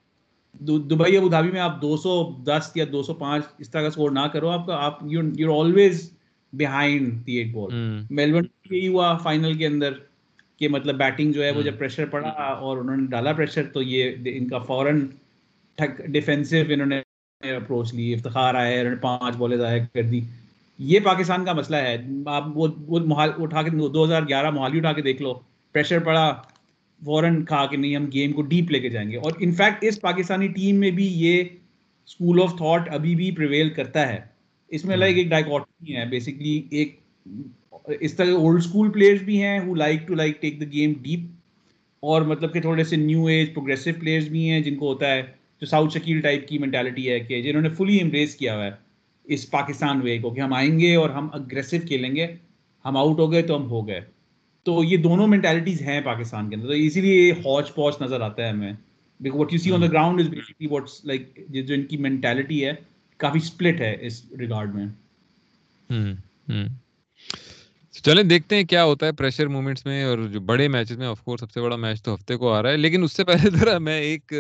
دبئی 0.90 1.18
ابو 1.18 1.30
دھابی 1.30 1.52
میں 1.52 1.60
آپ 1.60 1.82
دو 1.82 1.98
سو 1.98 2.14
دس 2.44 2.72
یا 2.76 2.86
دو 2.92 3.04
سو 3.04 3.14
پانچ 3.14 3.46
اس 3.58 3.70
طرح 3.72 3.82
کا 3.82 3.88
اسکور 3.88 4.12
نہ 4.12 4.28
کرو 4.34 4.50
آپ 4.50 4.66
کا 4.66 4.78
آپ 4.86 5.00
you 5.38 5.60
always 5.60 6.10
behind 6.54 7.26
the 7.28 7.38
eight 7.38 7.54
ball 7.54 7.76
Melbourne 8.10 8.46
یہی 8.72 8.88
ہوا 8.88 9.16
فائنل 9.18 9.54
کے 9.54 9.68
اندر 9.68 9.94
کہ 10.58 10.70
مطلب 10.70 10.96
بیٹنگ 10.96 11.32
جو 11.32 11.44
ہے 11.44 11.52
وہ 11.52 11.62
جب 11.62 11.78
پریشر 11.80 12.06
پڑا 12.06 12.30
اور 12.30 12.78
انہوں 12.78 12.98
نے 12.98 13.08
ڈالا 13.08 13.34
پریشر 13.34 13.64
تو 13.74 13.82
یہ 13.82 14.12
ان 14.26 14.48
کا 14.48 14.60
فوراً 14.60 15.06
ڈیفینسو 16.08 16.58
انہوں 16.70 16.88
نے 16.88 17.02
اپروچ 17.42 17.94
لی 17.94 18.14
افتخار 18.14 18.56
آئے 18.56 18.80
انہوں 18.80 18.94
نے 18.94 19.00
پانچ 19.02 19.36
بالیں 19.38 19.58
ضائع 19.58 19.84
کر 19.94 20.04
دی 20.04 20.22
یہ 20.80 21.00
پاکستان 21.00 21.46
کا 21.46 21.54
مسئلہ 21.54 21.78
ہے 21.78 21.98
آپ 22.26 22.46
وہ 22.56 23.00
محال 23.06 23.32
اٹھا 23.38 23.62
کے 23.62 23.70
دو 23.70 24.04
ہزار 24.06 24.24
گیارہ 24.30 24.50
محالی 24.52 24.78
اٹھا 24.78 24.94
کے 24.94 25.02
دیکھ 25.02 25.22
لو. 25.22 25.34
پریشر 25.76 26.00
پڑا 26.00 26.32
فوراً 27.02 27.44
کھا 27.46 27.66
کہ 27.66 27.78
نہیں 27.78 27.96
ہم 27.96 28.10
گیم 28.14 28.32
کو 28.34 28.42
ڈیپ 28.42 28.72
لے 28.72 28.80
کے 28.80 28.90
جائیں 28.90 29.10
گے. 29.12 29.18
اور 29.18 29.32
انفیکٹ 29.40 29.84
اس 29.86 30.00
پاکستانی 30.02 30.48
ٹیم 30.48 30.80
میں 30.80 30.92
بھی 30.92 31.08
یہ 31.24 31.44
اسکول 31.44 32.42
آف 32.42 32.58
تھاٹ 32.58 32.90
ابھی 32.94 33.16
بھی 33.16 33.32
پریویل 33.32 33.70
کرتا 33.70 34.08
ہے. 34.08 34.20
اس 34.72 34.86
میں 34.86 34.98
لائک 34.98 35.18
ایک 35.18 35.30
ڈائکوٹمی 35.30 35.96
ہے. 35.96 36.06
بیسکلی 36.06 36.62
ایک 36.72 37.00
اس 38.00 38.14
طرح 38.14 38.34
اولڈ 38.36 38.60
اسکول 38.60 38.92
پلیئرس 38.92 39.22
بھی 39.22 39.42
ہیں 39.44 39.60
who 39.60 39.76
like 39.76 40.08
to 40.08 40.16
like 40.16 40.42
take 40.42 40.60
the 40.62 40.66
game 40.72 40.94
deep 41.02 41.26
اور 42.04 42.22
مطلب 42.22 42.54
کہ 42.54 42.62
تھوڑے 42.62 42.84
سے 42.84 42.96
نیو 42.96 43.26
ایج 43.26 43.54
پروگریسو 43.54 43.90
پلیئرس 44.00 44.28
بھی 44.28 44.50
ہیں 44.50 44.60
جن 44.62 44.76
کو 44.76 44.88
ہوتا 44.88 45.12
ہے 45.12 45.22
جو 45.62 45.66
ساؤتھ 45.66 45.94
شکیل 45.94 46.20
ٹائپ 46.22 46.48
کی 46.48 46.58
مینٹالٹی 46.58 47.10
ہے 47.12 47.20
کہ 47.20 47.42
جنہوں 47.42 47.62
نے 47.62 47.70
فلی 47.70 48.00
امبریس 48.02 48.36
کیا 48.36 48.56
ہوا 48.56 48.66
ہے 48.66 48.72
اس 49.26 49.50
پاکستان 49.52 50.02
وے 50.02 50.18
کو 50.20 50.30
کہ 50.30 50.42
ہم 50.42 50.54
آئیں 50.54 50.80
گے 50.80 50.94
اور 50.96 51.10
ہم 51.10 51.30
اگریسو 51.34 51.78
کھیلیں 51.88 52.16
گے. 52.16 52.28
ہم 52.86 52.98
آؤٹ 52.98 53.20
ہو 53.20 53.32
گئے 53.32 53.42
تو 53.42 53.56
ہم 53.58 53.70
ہو 53.70 53.88
گئے. 53.88 54.02
تو 54.66 54.84
یہ 54.84 54.98
دونوں 54.98 55.28
مینٹالٹیز 55.28 55.82
ہیں 55.82 56.00
پاکستان 56.02 56.50
کے 56.50 56.56
اندر. 56.56 56.68
تو 56.68 56.74
اسی 56.74 57.02
لیے 57.02 57.32
ہاچ 57.46 57.74
پوچ 57.76 58.02
نظر 58.02 58.22
آتا 58.22 58.44
ہے 58.44 58.50
ہمیں. 58.50 58.74
What 59.20 59.54
you 59.54 59.60
see 59.60 59.72
on 59.72 59.82
the 59.82 59.88
ground 59.88 60.20
is 60.20 60.30
basically 60.30 60.68
what's 60.68 61.04
like 61.06 61.40
جو 61.50 61.74
ان 61.74 61.84
کی 61.84 61.98
مینٹالٹی 61.98 62.66
ہے 62.66 62.74
کافی 63.18 63.40
سپلٹ 63.40 63.82
ہے 63.82 63.98
اس 64.02 64.26
ریگارڈ 64.40 64.76
میں۔ 64.76 64.86
چلیں 68.04 68.24
دیکھتے 68.24 68.56
ہیں 68.56 68.64
کیا 68.64 68.84
ہوتا 68.84 69.06
ہے 69.06 69.12
پریشر 69.12 69.48
مومنٹس 69.48 69.86
میں 69.86 70.04
اور 70.04 70.18
جو 70.18 70.40
بڑے 70.40 70.68
میچز 70.68 70.98
میں 70.98 71.08
آف 71.08 71.22
کورس 71.22 71.40
سب 71.40 71.52
سے 71.52 71.62
بڑا 71.62 71.76
میچ 71.76 72.04
تو 72.04 72.14
ہفتے 72.14 72.36
کو 72.36 72.54
آ 72.54 72.62
رہا 72.62 72.72
ہے۔ 72.72 72.78
لیکن 72.78 73.04
اس 73.04 73.14
سے 73.14 73.24
پہلے 73.24 73.50
ذرا 73.72 73.78
میں 73.78 74.00
ایک، 74.00 74.34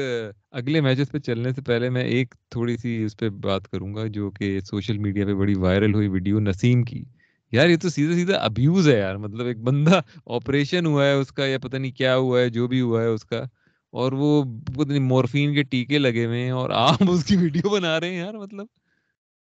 اگلے 0.52 0.82
میچز 0.82 1.12
پہ 1.12 1.20
چلنے 1.20 1.54
سے 1.54 1.62
پہلے 1.62 1.90
میں 1.90 2.04
ایک 2.04 2.36
تھوڑی 2.50 2.78
سی 2.78 3.04
اس 3.04 3.18
پہ 3.18 3.30
بات 3.30 3.68
کروں 3.68 3.96
گا 3.96 4.08
جو 4.08 4.30
کہ 4.32 4.60
سوشل 4.60 4.98
میڈیا 4.98 5.26
پہ 5.26 5.34
بڑی 5.34 5.54
وائرل 5.54 5.94
ہوئی 5.94 6.08
ویڈیو 6.08 6.40
نسیم 6.40 6.84
کی۔ 6.84 7.04
یار 7.52 7.68
یہ 7.70 7.78
تو 7.78 7.90
سیدھا 7.90 8.14
سیدھا 8.14 8.38
ابیوز 8.38 8.90
ہے 8.90 9.00
یار۔ 9.00 9.16
مطلب 9.16 9.46
ایک 9.46 9.58
بندہ 9.58 10.02
آپریشن 10.26 10.86
ہوا 10.86 11.06
ہے، 11.06 11.14
اس 11.14 11.32
کا 11.32 11.46
یا 11.46 11.60
پتہ 11.60 11.78
نہیں 11.78 11.92
کیا 11.92 12.16
ہوا 12.16 12.42
ہے، 12.42 12.50
جو 12.50 12.68
بھی 12.68 12.82
ہوا 12.82 13.02
ہے، 13.02 13.08
اس 13.08 13.26
کا۔ 13.26 13.44
اور 13.92 14.12
وہ 14.12 14.44
مورفین 15.00 15.54
کے 15.54 15.64
ٹیکے 15.64 15.98
لگے 15.98 16.26
ہوئے 16.26 16.44
ہیں 16.44 16.52
اور 16.52 16.70
آپ 16.70 17.04
اس 17.10 17.26
کی 17.26 17.36
ویڈیو 17.36 17.70
بنا 17.70 18.00
رہے 18.00 18.10
ہیں 18.10 18.18
یار 18.18 18.34
مطلب 18.34 18.68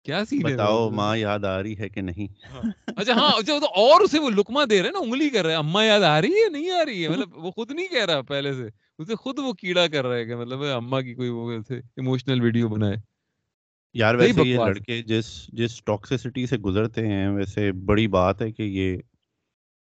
کیا 0.05 0.25
سین 0.25 0.49
ہے 0.49 0.55
بتاؤ 0.55 0.91
ماں 0.91 1.17
یاد 1.17 1.45
آ 1.45 1.63
رہی 1.63 1.79
ہے 1.79 1.89
کہ 1.89 2.01
نہیں؟ 2.01 2.27
اچھا 2.87 3.13
ہاں 3.13 3.31
اچھا 3.39 3.59
تو 3.59 3.67
اور 3.67 4.01
اسے 4.01 4.19
وہ 4.19 4.31
لکما 4.31 4.65
دے 4.71 4.79
رہے 4.79 4.85
ہیں 4.85 4.93
نا 4.93 4.99
انگلی 4.99 5.31
کر 5.31 5.43
رہے 5.43 5.51
ہیں۔ 5.51 5.59
اما 5.59 5.85
یاد 5.85 6.01
آ 6.01 6.21
رہی 6.21 6.29
ہے؟ 6.29 6.49
نہیں 6.49 6.71
آ 6.71 6.85
رہی 6.85 7.05
ہے۔ 7.05 7.09
مطلب 7.09 7.37
وہ 7.37 7.51
خود 7.51 7.71
نہیں 7.71 7.87
کہہ 7.87 8.05
رہا 8.05 8.23
پہلے 8.23 8.53
سے۔ 8.53 8.69
اسے 8.99 9.15
خود 9.15 9.39
وہ 9.39 9.53
کیڑا 9.53 9.87
کر 9.87 10.07
رہا 10.07 10.17
ہے 10.17 10.25
کہ 10.25 10.37
مطلب 10.37 10.63
اما 10.63 11.01
کی 11.01 11.15
کوئی 11.15 11.29
وہ 11.29 11.53
ایسے 11.53 11.79
ایموشنل 11.79 12.41
ویڈیو 12.41 12.69
بنائے۔ 12.69 12.97
یار 13.95 14.15
ویسے 14.15 14.43
یہ 14.45 14.59
لڑکے 14.59 15.03
جس 15.03 15.47
جس 15.49 15.85
ٹاکسسٹی 15.85 16.47
سے 16.47 16.57
گزرتے 16.57 17.07
ہیں 17.07 17.29
ویسے 17.29 17.73
بڑی 17.73 18.07
بات 18.07 18.43
ہے 18.43 18.53
کہ 18.53 18.63
یہ 18.63 18.97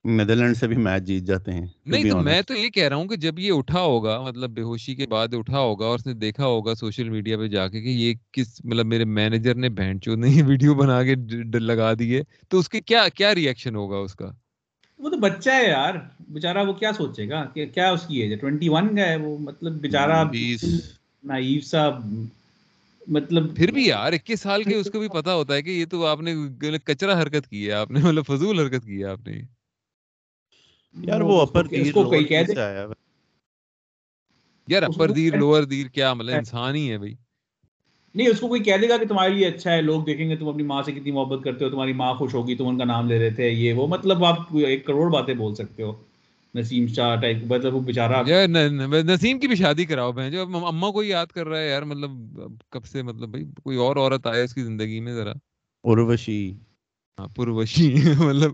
نیدرلینڈ 0.05 0.57
سے 0.57 0.67
بھی 0.67 0.77
میچ 0.77 1.03
جیت 1.03 1.23
جاتے 1.23 1.53
ہیں 1.53 1.67
نہیں 1.87 2.11
تو 2.11 2.19
میں 2.19 2.43
تو 2.43 2.55
یہ 2.55 2.69
کہہ 2.69 2.89
رہا 2.89 2.97
ہوں 2.97 3.07
کہ 3.07 3.17
جب 3.17 3.39
یہ 3.39 3.53
اٹھا 3.53 3.81
ہوگا 3.81 4.21
مطلب 4.21 4.51
بے 4.51 4.63
ہوشی 4.63 4.95
کے 4.95 5.07
بعد 5.07 5.35
اٹھا 5.35 5.59
ہوگا 5.59 5.87
اور 5.87 5.99
اس 5.99 6.07
نے 6.07 6.15
دیکھا 6.15 6.47
ہوگا 6.47 6.75
سوشل 6.75 7.09
میڈیا 7.09 7.39
پہ 7.39 7.47
جا 7.47 7.69
کے 7.69 7.81
کہ 7.81 7.89
یہ 7.89 8.15
کس 8.33 8.61
مطلب 8.65 8.87
میرے 8.87 9.05
مینیجر 9.05 9.55
نے 9.55 9.69
بہن 9.69 10.01
چو 10.01 10.15
نہیں 10.15 10.43
ویڈیو 10.43 10.75
بنا 10.75 11.03
کے 11.03 11.15
لگا 11.59 11.93
دیے 11.99 12.23
تو 12.49 12.59
اس 12.59 12.69
کے 12.69 12.81
کیا 12.81 13.09
کیا 13.15 13.35
ریئیکشن 13.35 13.75
ہوگا 13.75 13.97
اس 13.97 14.15
کا؟ 14.15 14.31
وہ 15.01 15.11
تو 15.11 15.17
بچہ 15.17 15.51
ہے 15.51 15.69
یار 15.69 15.95
بیچارہ 16.29 16.65
وہ 16.67 16.73
کیا 16.73 16.93
سوچے 16.93 17.29
گا 17.29 17.45
کہ 17.55 17.67
کیا 17.67 17.91
اس 17.91 18.01
کی 18.09 18.21
ایج 18.21 18.33
ہے 18.33 18.37
ٹوینٹی 18.37 18.69
ون 18.69 18.97
کا 18.97 19.03
ہے 19.03 19.17
وہ 19.17 19.39
مطلب 19.39 19.73
بیچارہ 19.73 20.23
نائیو 21.25 21.61
سا 21.61 21.89
مطلب 23.09 23.57
پھر 23.57 23.71
بھی 23.71 23.87
یار 23.87 24.13
اکیس 24.13 24.41
سال 24.41 24.63
کے 24.63 24.75
اس 24.75 24.91
کو 24.91 25.01
بھی 25.01 25.09
پتا 25.09 25.35
ہوتا 25.35 25.55
ہے 25.55 25.63
کہ 25.63 25.71
یہ 25.71 25.87
تو 25.87 26.07
آپ 26.07 26.21
نے 26.21 26.35
کچرا 26.85 27.23
حرکت 27.23 27.49
کی 27.49 27.67
ہے 27.67 27.73
آپ 27.73 27.91
نے 27.91 28.01
مطلب 28.01 28.27
فضول 28.27 28.61
حرکت 28.61 28.85
کی 28.85 29.01
ہے 29.01 29.05
آپ 29.05 29.27
نے۔ 29.27 29.41
یار 30.97 31.21
وہ 31.21 31.41
اپر 31.41 31.67
دیر 31.67 31.93
کوئی 31.93 32.25
کہہ 32.25 32.43
دے؟ 32.43 32.53
یار 34.69 34.83
اپر 34.83 35.11
دیر 35.11 35.37
لوور 35.37 35.63
دیر 35.63 35.87
کیا 35.87 36.15
مطلب 36.15 36.35
انسان 36.35 36.75
ہی 36.75 36.91
ہے 36.91 36.99
بھائی۔ 36.99 37.15
نہیں 38.15 38.29
اس 38.29 38.41
کو 38.41 38.49
کوئی 38.49 38.63
کہہ 38.63 38.77
دے 38.83 38.89
گا 38.89 38.97
کہ 38.97 39.07
تمہارے 39.07 39.31
لیے 39.31 39.47
اچھا 39.47 39.73
ہے 39.73 39.83
لوگ 39.83 40.05
دیکھیں 40.05 40.29
گے 40.31 40.37
تم 40.37 40.49
اپنی 40.49 40.63
ماں 40.63 40.83
سے 40.83 40.93
کتنی 40.93 41.11
محبت 41.11 41.45
کرتے 41.45 41.65
ہو 41.65 41.71
تمہاری 41.71 41.93
ماں 41.93 42.15
خوش 42.15 42.35
ہوگی 42.35 42.55
تم 42.55 42.69
ان 42.69 42.79
کا 42.79 42.85
نام 42.85 43.09
لے 43.09 43.19
رہے 43.19 43.31
تھے 43.31 43.49
یہ 43.49 43.73
وہ۔ 43.73 43.87
مطلب 43.87 44.25
آپ 44.25 44.57
ایک 44.67 44.87
کروڑ 44.87 45.11
باتیں 45.11 45.35
بول 45.35 45.55
سکتے 45.55 45.83
ہو۔ 45.83 45.93
نسیم 46.55 46.87
شاہ 46.87 47.15
ٹائپ 47.17 47.37
مطلب 47.47 47.75
وہ 47.75 47.81
بیچارہ 47.81 48.23
نسیم 49.05 49.39
کی 49.39 49.49
بھی 49.49 49.57
شادی 49.57 49.85
کراؤ 49.85 50.13
بہن 50.13 50.31
جو 50.31 50.43
اما 50.67 50.91
کو 50.91 51.03
یاد 51.03 51.27
کر 51.27 51.47
رہا 51.47 51.59
ہے 51.59 51.69
یار 51.69 51.83
مطلب 51.83 52.11
کب 52.71 52.85
سے 52.85 53.03
مطلب 53.03 53.29
بھائی 53.29 53.45
کوئی 53.63 53.77
اور 53.77 53.97
عورت 53.97 54.27
آئے 54.27 54.43
اس 54.43 54.55
کی 54.55 54.63
زندگی 54.63 55.01
میں 55.01 55.15
ذرا؟ 55.15 55.33
پروشی 55.85 56.43
ہاں 57.19 57.29
پروشی 57.37 57.93
مطلب۔ 58.19 58.53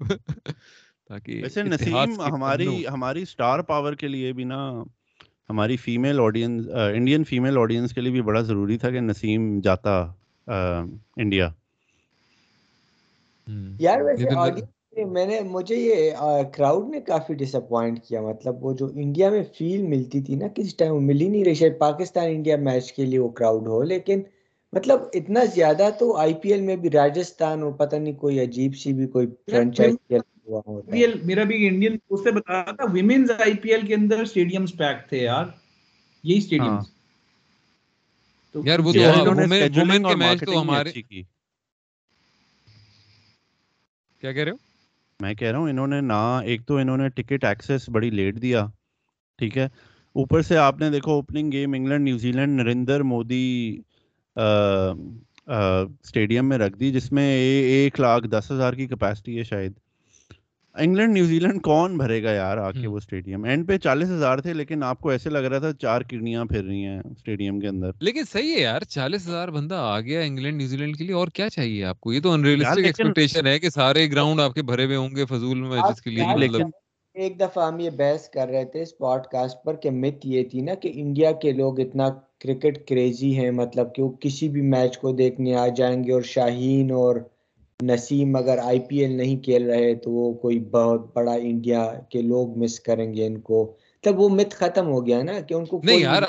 ویسے 1.11 1.63
نسیم 1.63 2.21
ہماری 2.21 2.87
ہماری 2.87 3.25
سٹار 3.25 3.61
پاور 3.61 3.93
کے 3.95 4.09
لیے 4.09 4.33
بھی 4.33 4.45
نا 4.45 4.59
ہماری 5.51 5.77
female 5.77 6.21
audience 6.21 6.67
Indian 6.95 7.25
female 7.25 7.59
audience 7.59 7.95
کے 7.95 8.01
لیے 8.01 8.13
بھی 8.13 8.23
بڑا 8.23 8.41
ضروری 8.41 8.79
تھا 8.79 8.91
کہ 8.91 9.01
نسیم 9.01 9.61
جاتا 9.61 10.01
انڈیا 11.17 11.49
یار 13.79 14.01
ویسے 14.01 15.05
میں 15.05 15.27
نے 15.27 15.41
مجھے 15.41 15.77
یہ 15.77 16.11
کراؤڈ 16.57 16.89
نے 16.89 17.01
کافی 17.01 17.35
ڈس 17.35 17.55
اپوائنٹ 17.55 17.99
کیا۔ 18.05 18.21
مطلب 18.23 18.65
وہ 18.65 18.73
جو 18.73 18.87
انڈیا 18.95 19.31
میں 19.31 19.43
فیل 19.59 19.83
ملتی 19.83 20.23
تھی 20.23 20.35
نا 20.35 20.49
کس 20.49 20.75
ٹائم 20.77 20.95
وہ 20.95 21.01
ملی 21.01 21.29
نہیں 21.29 21.45
رہی۔ 21.45 21.55
شاید 21.55 21.79
پاکستان 21.79 22.27
انڈیا 22.27 22.57
میچ 22.57 22.93
کے 22.93 23.05
لیے 23.05 23.19
وہ 23.19 23.29
کراؤڈ 23.29 23.67
ہو 23.69 23.83
لیکن 23.83 24.23
مطلب 24.73 25.01
اتنا 25.15 25.45
زیادہ 25.45 25.89
تو 25.99 26.17
آئی 26.17 26.35
پی 26.35 26.53
ایل 26.53 26.63
میں 26.63 26.77
بھی 26.77 26.91
راجستھان 26.91 27.63
اور 27.63 27.73
پتہ 27.73 27.97
نہیں 27.97 28.15
کوئی 28.15 28.41
عجیب 28.41 28.77
سی 28.77 28.93
بھی 28.93 29.07
کوئی 29.07 29.27
فرینچائز 29.51 29.95
میرا 30.49 31.45
بھی 31.45 31.67
انڈین 31.67 31.97
اس 32.11 32.21
سے 32.23 32.31
بتا 32.31 32.53
رہا 32.53 32.73
تھا 32.73 32.85
ویمنز 32.93 33.31
آئی 33.31 33.55
پی 33.55 33.71
ایل 33.71 33.87
کے 33.87 33.95
اندر 33.95 34.25
پیک 34.77 35.09
تھے 35.09 35.19
یار۔ 35.19 35.45
یہی 36.25 36.59
ہاں۔ 36.59 36.81
یار 38.55 38.79
وہ 38.79 38.93
تو 38.93 39.01
وومن 39.01 40.03
کے 40.03 40.15
میچ 40.15 40.41
تو 40.41 40.61
ہمارے 40.61 40.93
کیا 44.23 44.33
کہہ 44.33 44.43
رہے 44.43 44.51
ہو؟ 44.51 44.57
میں 45.21 45.35
کہہ 45.35 45.49
رہا 45.49 45.59
ہوں 45.59 45.71
انہوں 45.71 45.87
نے 45.87 46.01
نہ 46.01 46.41
ایک 46.45 46.67
تو 46.67 46.77
انہوں 46.77 46.97
نے 46.97 47.09
ٹکٹ 47.09 47.45
ایکسس 47.45 47.89
بڑی 47.89 48.11
لیٹ 48.11 48.43
دیا 48.43 48.67
ٹھیک 49.39 49.59
ہے۔ 49.59 49.65
اوپر 50.17 50.43
سے 50.43 50.57
آپ 50.57 50.81
نے 50.81 50.91
دیکھو 50.91 51.11
opening 51.11 51.53
game 51.53 51.73
England 51.73 52.05
New Zealand 52.33 52.61
Narendra 52.61 53.03
Modi 53.03 53.79
stadium 55.47 56.49
میں 56.49 56.59
رکھ 56.59 56.79
دی 56.79 56.93
جس 56.93 57.13
میں 57.13 57.29
ایک 57.35 58.01
لاکھ 58.01 58.27
دس 58.27 58.51
ہزار 58.51 58.73
کی 58.73 58.87
کیپیسٹی 58.87 59.39
ہے 59.39 59.45
شاید۔ 59.45 59.73
انگلینڈ 60.75 61.13
نیوزی 61.13 61.39
لینڈ 61.39 61.63
کون 61.63 61.97
بھرے 61.99 62.23
گا 62.23 62.31
یار 62.31 62.57
آ 62.57 62.71
کے 62.71 62.87
وہ 62.87 62.97
اسٹیڈیم 62.97 63.45
اینڈ 63.45 63.67
پہ 63.69 63.77
چالیس 63.79 64.11
ہزار 64.11 64.39
تھے 64.39 64.53
لیکن 64.55 64.83
آپ 64.83 65.01
کو 65.01 65.09
ایسے 65.09 65.31
لگ 65.31 65.47
رہا 65.47 65.59
تھا 65.59 65.73
چار 65.73 66.01
کڈنیاں 66.01 66.45
پھر 66.45 66.65
رہی 66.65 66.85
ہیں 66.85 66.99
اسٹیڈیم 66.99 67.61
کے 67.61 67.69
اندر۔ 67.69 67.91
لیکن 68.01 68.25
صحیح 68.33 68.55
ہے 68.55 68.61
یار 68.61 68.85
چالیس 68.89 69.27
ہزار 69.29 69.49
بندہ 69.49 69.75
آ 69.75 70.01
گیا 70.01 70.21
انگلینڈ 70.21 70.57
نیوزی 70.57 70.77
لینڈ 70.77 70.97
کے 70.97 71.05
لیے 71.05 71.15
اور 71.15 71.29
کیا 71.29 71.49
چاہیے 71.49 71.85
آپ 71.85 72.01
کو؟ 72.01 72.13
یہ 72.13 72.21
تو 72.21 72.33
انریلسٹک 72.33 72.85
ایکسپیکٹیشن 72.85 73.47
ہے 73.47 73.59
کہ 73.59 73.71
سارے 73.71 74.11
گراؤنڈ 74.11 74.41
آپ 74.41 74.55
کے 74.55 74.63
بھرے 74.63 74.85
ہوئے 74.85 74.97
ہوں 74.97 75.17
گے 75.17 75.25
فضول 75.25 75.63
میچز 75.63 76.03
کے 76.03 76.11
لیے 76.11 76.37
لیکن 76.39 76.71
ایک 77.17 77.39
دفعہ 77.41 77.67
ہم 77.69 77.81
یہ 77.81 77.91
بحث 77.91 78.29
کر 78.29 78.49
رہے 78.49 78.65
تھے 78.65 78.83
اس 78.83 78.97
پوڈ 78.99 79.27
کاسٹ 79.27 79.65
پر 79.65 79.77
کہ 79.77 79.91
مت 79.91 80.27
یہ 80.27 80.45
تھی 80.45 80.61
نا 80.61 80.75
کہ 80.75 80.93
انڈیا 80.95 81.33
کے 81.33 81.53
لوگ 81.53 81.81
اتنا 81.81 82.09
کرکٹ 82.41 82.79
کریزی 82.89 83.35
ہیں 83.39 83.51
مطلب 83.51 83.95
کہ 83.95 84.03
وہ 84.03 84.11
کسی 84.21 84.49
بھی 84.49 84.61
میچ 84.67 84.99
کو 84.99 85.13
دیکھنے 85.13 85.55
آ 85.55 85.67
جائیں 85.69 86.05
گے 86.05 86.13
اور 86.13 86.23
شاہین 86.23 86.91
اور 86.93 87.17
نسیم 87.81 88.37
اگر 88.37 88.59
آئی 88.59 88.81
پی 88.81 88.99
ایل 88.99 89.17
نہیں 89.17 89.37
کھیل 89.43 89.69
رہے 89.71 89.95
تو 89.95 90.11
وہ 90.11 90.33
کوئی 90.35 90.59
بہت 90.71 91.07
بڑا 91.15 91.33
انڈیا 91.43 91.83
کے 92.11 92.23
لوگ 92.23 92.57
مس 92.59 92.79
کریں 92.81 93.13
گے 93.15 93.27
ان 93.27 93.41
کو۔ 93.41 93.61
تب 94.05 94.21
وہ 94.21 94.29
مت 94.29 94.53
ختم 94.53 94.87
ہو 94.87 95.07
گیا 95.07 95.23
نا 95.23 95.39
کہ 95.41 95.55
ان 95.55 95.65
کو 95.67 95.81
نہیں 95.85 95.99
یار 95.99 96.23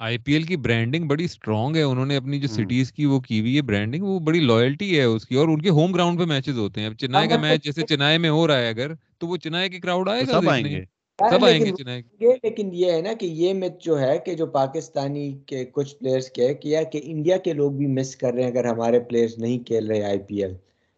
آئی 0.00 0.18
پی 0.18 0.32
ایل 0.32 0.42
کی 0.42 0.56
برانڈنگ 0.56 1.06
بڑی 1.08 1.24
اسٹرانگ 1.24 1.76
ہے۔ 1.76 1.82
انہوں 1.82 2.06
نے 2.06 2.16
اپنی 2.16 2.40
جو 2.40 2.48
سٹیز 2.48 2.92
کی 2.92 3.04
وہ 3.04 3.20
کی 3.20 3.40
ہوئی 3.40 3.56
ہے 3.56 3.62
برانڈنگ 3.62 4.04
وہ 4.04 4.18
بڑی 4.20 4.40
لوئلٹی 4.40 4.98
ہے 4.98 5.04
اس 5.04 5.26
کی۔ 5.26 5.34
اور 5.36 5.48
ان 5.48 5.62
کے 5.62 5.70
ہوم 5.70 5.92
گراؤنڈ 5.92 6.18
پہ 6.18 6.24
میچز 6.26 6.58
ہوتے 6.58 6.80
ہیں۔ 6.80 6.86
اب 6.86 6.94
چنائی 6.96 7.28
کا 7.28 7.36
میچ 7.36 7.64
جیسے 7.64 7.82
چنائی 7.84 8.18
میں 8.18 8.30
ہو 8.30 8.46
رہا 8.48 8.58
ہے 8.58 8.68
اگر 8.68 8.90
تو 9.18 9.26
وہ 9.26 9.36
چنائی 9.36 9.68
کی 9.68 9.80
کراؤڈ 9.80 10.08
آئے 10.08 10.22
گا 10.22 10.32
سب 10.32 10.48
آئیں 10.48 10.64
گے۔ 10.64 10.84
سب 11.18 11.44
آئیں 11.44 11.64
گے 11.64 11.70
چنائی 11.72 12.02
لیکن 12.42 12.70
یہ 12.72 12.92
ہے 12.92 13.00
نا 13.02 13.12
کہ 13.12 13.26
یہ 13.34 13.54
مت 13.54 13.80
جو 13.80 13.98
ہے 14.00 14.18
کہ 14.18 14.34
جو 14.34 14.46
پاکستانی 14.52 15.26
کے 15.46 15.64
کچھ 15.72 15.94
پلیئرز 15.96 16.30
کے 16.30 16.52
کیا 16.54 16.82
کہ 16.82 17.00
انڈیا 17.04 17.36
کے 17.36 17.52
لوگ 17.52 17.72
بھی 17.72 17.86
مس 17.90 18.16
کر 18.16 18.32
رہے 18.34 18.42
ہیں 18.42 18.50
اگر 18.50 18.64
ہمارے 18.64 19.00
پلیئرز 19.00 19.38
نہیں 19.38 19.58
کھیل 19.66 19.86
رہے 19.86 20.02
آئی 20.02 20.18
پی 20.18 20.42
ایل۔ 20.42 20.54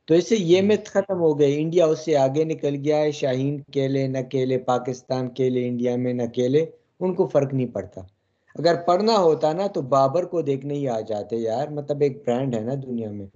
تو 0.08 0.14
اس 0.14 0.28
سے 0.28 0.36
یہ 0.38 0.62
مت 0.62 0.86
ختم 0.86 1.20
ہو 1.20 1.38
گئے 1.38 1.62
انڈیا 1.62 1.86
اس 1.86 2.04
سے 2.04 2.16
آگے 2.16 2.44
نکل 2.44 2.74
گیا 2.84 2.96
ہے۔ 2.96 3.10
شاہین 3.12 3.60
کھیلے 3.72 4.06
نہ 4.08 4.18
کھیلے 4.30 4.58
پاکستان 4.58 5.28
کھیلے 5.30 5.68
انڈیا 5.68 5.96
میں 5.96 6.12
نہ 6.12 6.26
کھیلے 6.34 6.64
ان 7.00 7.14
کو 7.14 7.26
فرق 7.26 7.54
نہیں 7.54 7.66
پڑتا۔ 7.66 8.00
اگر 8.54 8.74
پڑھنا 8.86 9.16
ہوتا 9.16 9.52
نا 9.52 9.66
تو 9.66 9.82
بابر 9.82 10.24
کو 10.24 10.42
دیکھنے 10.42 10.74
ہی 10.74 10.88
آ 10.88 11.00
جاتے 11.00 11.36
یار۔ 11.36 11.68
مطلب 11.68 12.00
ایک 12.00 12.22
برانڈ 12.26 12.54
ہے 12.54 12.60
نا 12.60 12.74
دنیا 12.86 13.10
میں۔ 13.10 13.26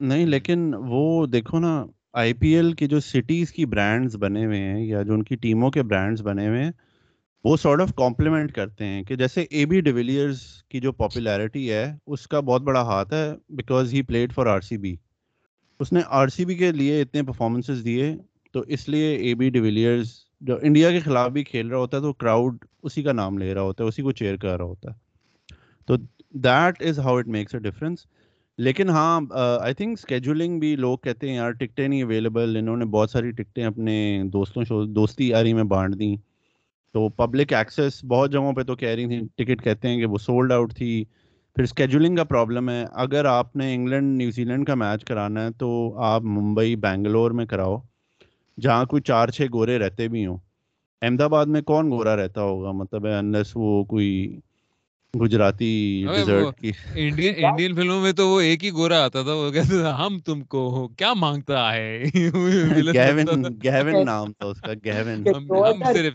نہیں 0.00 0.26
لیکن 0.26 0.74
وہ 0.88 1.26
دیکھو 1.26 1.58
نا 1.58 1.86
آئی 2.12 2.32
پی 2.32 2.48
ایل 2.48 2.72
کی 2.72 2.86
جو 2.86 3.00
سٹیز 3.00 3.52
کی 3.52 3.66
برانڈز 3.66 4.16
بنے 4.16 4.46
ہوئے 4.46 4.58
ہیں 4.58 4.84
یا 4.84 5.02
جو 5.02 5.12
ان 5.12 5.22
کی 5.22 5.36
ٹیموں 5.36 5.70
کے 5.70 5.82
برانڈز 5.82 6.22
بنے 6.22 6.48
ہوئے 6.48 6.62
ہیں 6.64 6.70
وہ 7.44 7.56
سارٹ 7.56 7.80
آف 7.80 7.94
کمپلیمنٹ 7.94 8.52
کرتے 8.52 8.84
ہیں 8.84 9.02
کہ 9.02 9.16
جیسے 9.16 9.42
اے 9.50 9.66
بی 9.66 9.80
ڈیویلیئرز 9.80 10.38
کی 10.68 10.80
جو 10.80 10.92
پاپولیرٹی 10.92 11.72
ہے 11.72 11.92
اس 12.06 12.26
کا 12.28 12.40
بہت 12.40 12.62
بڑا 12.62 12.82
ہاتھ 12.82 13.12
ہے 13.12 13.26
because 13.48 13.94
he 13.94 14.02
played 14.02 14.32
for 14.32 14.46
R 14.46 14.60
C 14.60 14.76
B 14.76 14.94
اس 15.80 15.92
نے 15.92 16.00
آر 16.08 16.28
سی 16.28 16.44
بی 16.44 16.54
کے 16.54 16.70
لیے 16.72 17.00
اتنے 17.02 17.22
پرفارمنسز 17.22 17.84
دیے، 17.84 18.14
تو 18.54 18.60
اس 18.66 18.88
لیے 18.88 19.14
اے 19.16 19.34
بی 19.34 19.50
ڈیویلیئرز 19.50 20.12
جو 20.42 20.58
انڈیا 20.62 20.90
کے 20.90 21.00
خلاف 21.00 21.30
بھی 21.32 21.44
کھیل 21.44 21.68
رہا 21.68 21.78
ہوتا 21.78 21.96
ہے، 21.96 22.02
تو 22.02 22.12
کراؤڈ 22.12 22.64
اسی 22.82 23.02
کا 23.02 23.12
نام 23.12 23.38
لے 23.38 23.52
رہا 23.54 23.62
ہوتا 23.62 23.84
ہے، 23.84 23.88
اسی 23.88 24.02
کو 24.02 24.12
چیئر 24.12 24.36
کر 24.36 24.56
رہا 24.56 24.64
ہوتا 24.64 24.90
ہے۔ 24.90 24.94
تو 25.88 25.96
that 26.34 26.82
is 26.82 26.98
how 26.98 27.16
it 27.16 27.28
makes 27.28 27.54
a 27.54 27.60
difference 27.60 28.06
لیکن 28.58 28.90
ہاں 28.90 29.20
آئی 29.32 29.74
تھنک 29.74 29.98
اسکیجولنگ 29.98 30.58
بھی 30.60 30.74
لوگ 30.76 30.98
کہتے 30.98 31.28
ہیں، 31.28 31.36
یار 31.36 31.50
ٹکٹیں 31.52 31.86
نہیں 31.88 32.02
اویلیبل 32.02 32.56
انہوں 32.56 32.76
نے 32.76 32.84
بہت 32.84 33.10
ساری 33.10 33.30
ٹکٹیں 33.30 33.64
اپنے 33.64 34.22
دوستوں 34.32 34.84
دوستی 34.86 35.28
یاری 35.28 35.52
میں 35.54 35.64
بانٹ 35.64 35.98
دیں۔ 35.98 36.16
تو 36.94 37.08
پبلک 37.08 37.52
ایکسیس 37.52 38.02
بہت 38.04 38.32
جگہوں 38.32 38.52
پہ 38.52 38.62
تو 38.62 38.76
کہہ 38.76 38.88
رہی 38.88 39.06
تھیں، 39.06 39.20
ٹکٹ 39.36 39.62
کہتے 39.64 39.88
ہیں 39.88 39.98
کہ 39.98 40.06
وہ 40.06 40.18
سولڈ 40.18 40.52
آؤٹ 40.52 40.74
تھی۔ 40.74 41.04
پھر 41.56 41.64
اسکیجولنگ 41.64 42.16
کا 42.16 42.24
پرابلم 42.24 42.68
ہے۔ 42.70 42.84
اگر 42.94 43.24
آپ 43.24 43.56
نے 43.56 43.74
انگلینڈ 43.74 44.16
نیوزی 44.18 44.44
لینڈ 44.44 44.66
کا 44.66 44.74
میچ 44.74 45.04
کرانا 45.04 45.44
ہے 45.44 45.50
تو 45.58 45.68
آپ 46.04 46.22
ممبئی 46.22 46.76
بینگلور 46.76 47.30
میں 47.30 47.46
کراؤ 47.46 47.76
جہاں 48.58 48.84
کوئی 48.84 49.02
چار 49.02 49.28
چھ 49.28 49.46
گورے 49.52 49.78
رہتے 49.78 50.08
بھی 50.08 50.26
ہوں۔ 50.26 50.36
احمد 51.02 51.20
آباد 51.20 51.46
میں 51.46 51.62
کون 51.62 51.90
گورا 51.90 52.16
رہتا 52.16 52.42
ہوگا؟ 52.42 52.70
مطلب 52.72 53.06
انلیس 53.06 53.52
وہ 53.54 53.84
کوئی 53.84 54.40
گجراتی 55.14 55.70
ڈیزرٹ 56.14 56.58
کی 56.58 56.70
انڈین 56.94 57.74
فلموں 57.74 58.00
میں 58.00 58.12
تو 58.12 58.28
وہ 58.28 58.40
ایک 58.40 58.64
ہی 58.64 58.70
گورا 58.70 59.04
آتا 59.04 59.22
تھا 59.22 59.32
وہ 59.32 59.50
کہتے 59.50 59.80
تھا 59.80 60.06
ہم 60.06 60.18
تم 60.18 60.40
کو 60.44 60.88
کیا 60.88 61.12
مانگتا 61.14 61.72
ہے؟ 61.72 62.02
گیون 62.94 63.44
گیون 63.64 64.04
نام 64.04 64.32
تھا 64.32 64.46
اس 64.46 64.60
کا 64.60 64.72
گیون 64.84 65.26
ہم 65.28 65.48
صرف 65.92 66.14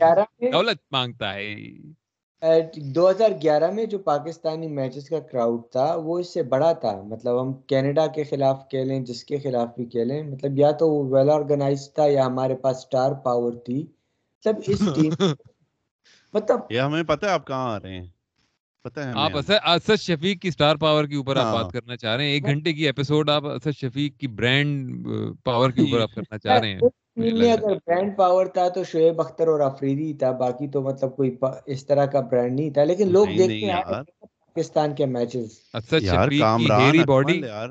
دولت 0.54 0.78
مانگتا 0.92 1.34
ہے۔ 1.34 1.56
دو 2.96 3.10
ہزار 3.10 3.32
گیارہ 3.42 3.70
میں 3.72 3.86
جو 3.86 3.98
پاکستانی 4.04 4.68
میچز 4.68 5.10
کا 5.10 5.20
کراؤڈ 5.22 5.62
تھا 5.72 5.94
وہ 5.96 6.20
اس 6.20 6.34
سے 6.34 6.44
بڑا 6.44 6.72
تھا۔ 6.74 7.02
مطلب 7.02 7.42
ہم 7.42 7.54
کینیڈا 7.68 8.08
کے 8.08 8.24
خلاف 8.24 8.70
کھیلیں 8.70 9.00
جس 9.00 9.24
کے 9.24 9.38
خلاف 9.38 9.68
بھی 9.76 9.86
کھیلیں۔ 9.86 10.24
مطلب 10.24 10.58
یا 10.60 10.72
تو 10.72 10.89
وہ 10.89 11.04
ویل 11.12 11.30
آرگنائز 11.30 11.94
تھا 11.94 12.06
یا 12.06 12.26
ہمارے 12.26 12.56
پاس 12.56 12.82
سٹار 12.82 13.12
پاور 13.24 13.54
تھی۔ 13.66 13.80
مطلب 13.80 14.56
اس 14.68 14.80
ٹیم 14.96 15.14
مطلب 16.34 16.60
یہ 16.70 16.80
ہمیں 16.80 17.04
پتہ 17.04 17.26
ہے 17.26 17.32
آپ 17.32 17.48
کہاں 17.48 17.74
آ 17.74 17.80
رہے 17.80 18.00
ہیں۔ 18.00 18.08
پتہ 18.86 19.00
ہے 19.00 19.12
آپ 19.16 19.32
اسد 19.38 20.02
شفیق 20.02 20.42
کی 20.42 20.52
سٹار 20.52 20.76
پاور 20.76 21.06
کے 21.06 21.16
اوپر 21.16 21.36
آپ 21.36 21.46
ہاں۔ 21.46 21.54
بات 21.54 21.72
کرنا 21.72 21.96
چاہ 21.96 22.16
رہے 22.16 22.26
ہیں۔ 22.26 22.32
ایک 22.32 22.46
گھنٹے 22.46 22.74
کی 22.74 22.86
ایپیسوڈ 22.86 23.30
آپ 23.30 23.46
اسد 23.46 23.78
شفیق 23.78 24.18
کی 24.20 24.28
برانڈ 24.28 25.08
پاور 25.44 25.70
کے 25.70 25.82
اوپر 25.86 26.02
آپ 26.02 26.16
کرنا 26.16 26.38
چاہ 26.38 26.60
رہے 26.60 26.70
ہیں۔ 26.70 26.80
ٹیم 27.18 27.38
میں 27.39 27.51
اگر 27.51 27.76
برانڈ 27.88 28.16
پاور 28.18 28.45
تھا 28.45 28.68
تو 28.70 28.84
شعیب 28.84 29.22
اختر 29.22 29.47
اور 29.47 29.59
افریدی 29.59 30.14
تھا 30.14 30.32
باقی 30.38 30.68
تو 30.68 30.82
مطلب 30.82 31.16
کوئی 31.16 31.36
اس 31.66 31.86
طرح 31.86 32.05
کا 32.05 32.20
برانڈ 32.22 32.59
نہیں 32.59 32.70
تھا 32.70 32.84
لیکن 32.84 33.12
لوگ 33.12 33.28
دیکھتے 33.38 33.66
ہیں۔ 33.66 34.03
پاکستان 34.55 34.95
کے 34.95 35.05
میچز 35.05 35.59
شفیق 36.01 36.43
ہیری 36.59 37.03
باڈی 37.03 37.34
اکمل 37.34 37.47
یار 37.47 37.70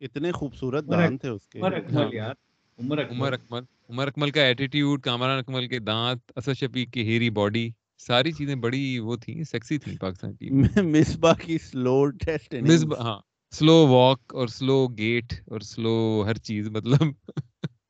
اتنے 0.00 0.32
خوبصورت 0.32 0.84
عمر 0.84 0.96
دان 0.96 1.16
تھے 1.18 1.28
اس 1.28 1.46
کے۔ 1.48 1.58
عمر 1.60 1.72
اکمل 1.72 2.14
یار 2.14 2.34
عمر 2.78 2.98
عمر 3.10 3.32
اکمل 3.32 3.32
اکمل 3.32 3.62
عمر 3.90 4.06
اکمل 4.06 4.30
کا 4.30 4.42
ایٹیٹیوڈ 4.42 5.02
کامران 5.02 5.38
اکمل 5.38 5.66
کے 5.68 5.78
دانت 5.78 6.32
اسد 6.36 6.54
شفیق 6.54 6.92
کی 6.92 7.02
ہیری 7.02 7.30
باڈی 7.30 7.70
ساری 7.98 8.32
چیزیں 8.32 8.54
بڑی 8.54 8.98
وہ 8.98 9.16
تھیں 9.16 9.42
سیکسی 9.44 9.78
تھیں 9.78 9.96
پاکستان 9.96 10.32
ٹیم 10.32 10.60
مصباح 10.92 11.34
کی 11.34 11.58
سلو 11.58 12.04
ٹیسٹ 12.18 12.54
مصباح 12.62 13.00
ہاں 13.00 13.18
سلو 13.52 13.86
واک 13.86 14.34
اور 14.34 14.48
سلو 14.48 14.86
گیٹ 14.88 15.32
اور 15.46 15.60
سلو 15.60 16.24
ہر 16.26 16.38
چیز 16.38 16.68
مطلب۔ 16.68 17.30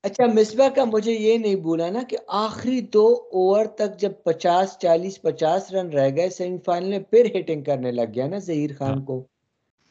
اچھا 0.08 0.26
مصباح 0.26 0.68
کا 0.68 0.84
مجھے 0.84 1.12
یہ 1.12 1.38
نہیں 1.38 1.54
بولا 1.54 1.90
نا 1.90 2.02
کہ 2.08 2.16
آخری 2.28 2.80
دو 2.80 3.06
اوور 3.32 3.64
تک 3.66 4.00
جب 4.00 4.12
پچاس 4.24 4.78
چالیس 4.78 5.22
پچاس 5.22 5.72
رن 5.72 5.88
رہ 5.88 6.16
گئے 6.16 6.30
سیمی 6.30 6.58
فائنل 6.64 6.88
میں 6.88 6.98
پھر 6.98 7.40
ہٹنگ 7.40 7.62
کرنے 7.62 7.92
لگ 7.92 8.14
گیا 8.14 8.28
نا 8.28 8.38
ظہیر 8.38 8.70
خان 8.78 8.98
ہاں۔ 8.98 9.04
کو۔ 9.04 9.24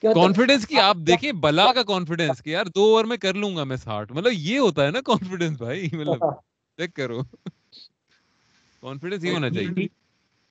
کانفیڈنس 0.02 0.68
کی 0.68 0.80
آپ 0.80 0.98
دیکھیں 1.08 1.32
بلا 1.32 1.74
کا 1.74 1.84
کانفیڈنس 1.84 2.44
کہ 2.44 2.50
یار 2.50 2.66
دو 2.66 2.84
اوور 2.84 3.06
میں 3.06 3.18
کر 3.18 3.34
لوں 3.34 3.56
گا 3.56 3.64
میں 3.64 3.78
ساٹھ۔ 3.78 4.12
مطلب 4.14 4.32
یہ 4.36 4.60
ہوتا 4.60 4.86
ہے 4.86 4.92
نا 4.92 5.02
کانفیڈنس 5.02 5.58
بھائی 5.58 5.90
مطلب 5.92 6.32
چیک 6.78 6.94
کرو۔ 6.94 7.22
کانفیڈنس 8.82 9.24
یہ 9.24 9.32
ہونا 9.32 9.50
چاہیے۔ 9.50 9.86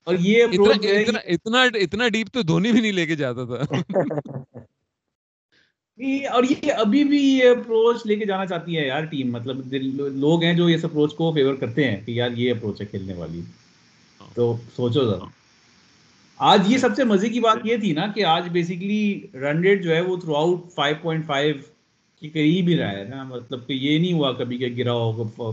اور 0.03 0.15
یہ 0.19 0.43
اتنا 0.43 1.61
اتنا 1.73 2.07
ڈیپ 2.07 2.27
تو 2.33 2.41
دھونی 2.41 2.71
بھی 2.71 2.81
نہیں 2.81 2.91
لے 2.91 3.05
کے 3.05 3.15
جاتا 3.15 3.45
تھا۔ 3.45 3.75
اور 6.31 6.43
یہ 6.43 6.73
ابھی 6.73 7.03
بھی 7.03 7.17
یہ 7.17 7.49
اپروچ 7.49 7.97
لے 8.05 8.15
کے 8.15 8.25
جانا 8.25 8.45
چاہتی 8.45 8.77
ہے 8.77 8.87
یار 8.87 9.03
ٹیم 9.03 9.31
مطلب 9.31 9.73
لوگ 10.13 10.43
ہیں 10.43 10.53
جو 10.53 10.65
اس 10.65 10.85
اپروچ 10.85 11.15
کو 11.15 11.31
فیور 11.33 11.53
کرتے 11.53 11.91
ہیں 11.91 11.97
کہ 12.05 12.11
یار 12.11 12.29
یہ 12.31 12.51
اپروچ 12.51 12.81
ہے 12.81 12.85
کھیلنے 12.85 13.13
والی۔ 13.13 13.41
تو 14.33 14.57
سوچو 14.75 15.05
ذرا۔ 15.05 15.25
آج 16.37 16.71
یہ 16.71 16.77
سب 16.77 16.89
سے 16.95 17.03
مزے 17.03 17.29
کی 17.29 17.39
بات 17.39 17.57
یہ 17.63 17.77
تھی 17.77 17.91
نا 17.91 18.07
کہ 18.07 18.25
آج 18.25 18.49
بیسیکلی 18.51 19.21
رن 19.33 19.61
ریٹ 19.61 19.83
جو 19.83 19.95
ہے 19.95 20.01
وہ 20.01 20.17
through 20.17 20.35
out 20.35 20.59
five 20.75 20.95
point 21.01 21.25
five 21.25 21.55
کے 22.21 22.29
قریب 22.29 22.67
ہی 22.67 22.77
رہا 22.77 22.91
ہے 22.91 23.03
نا۔ 23.03 23.23
مطلب 23.23 23.67
کہ 23.67 23.73
یہ 23.73 23.99
نہیں 23.99 24.13
ہوا 24.13 24.31
کبھی 24.31 24.57
کہ 24.57 24.69
گرا 24.77 24.93
ہوگا 24.93 25.51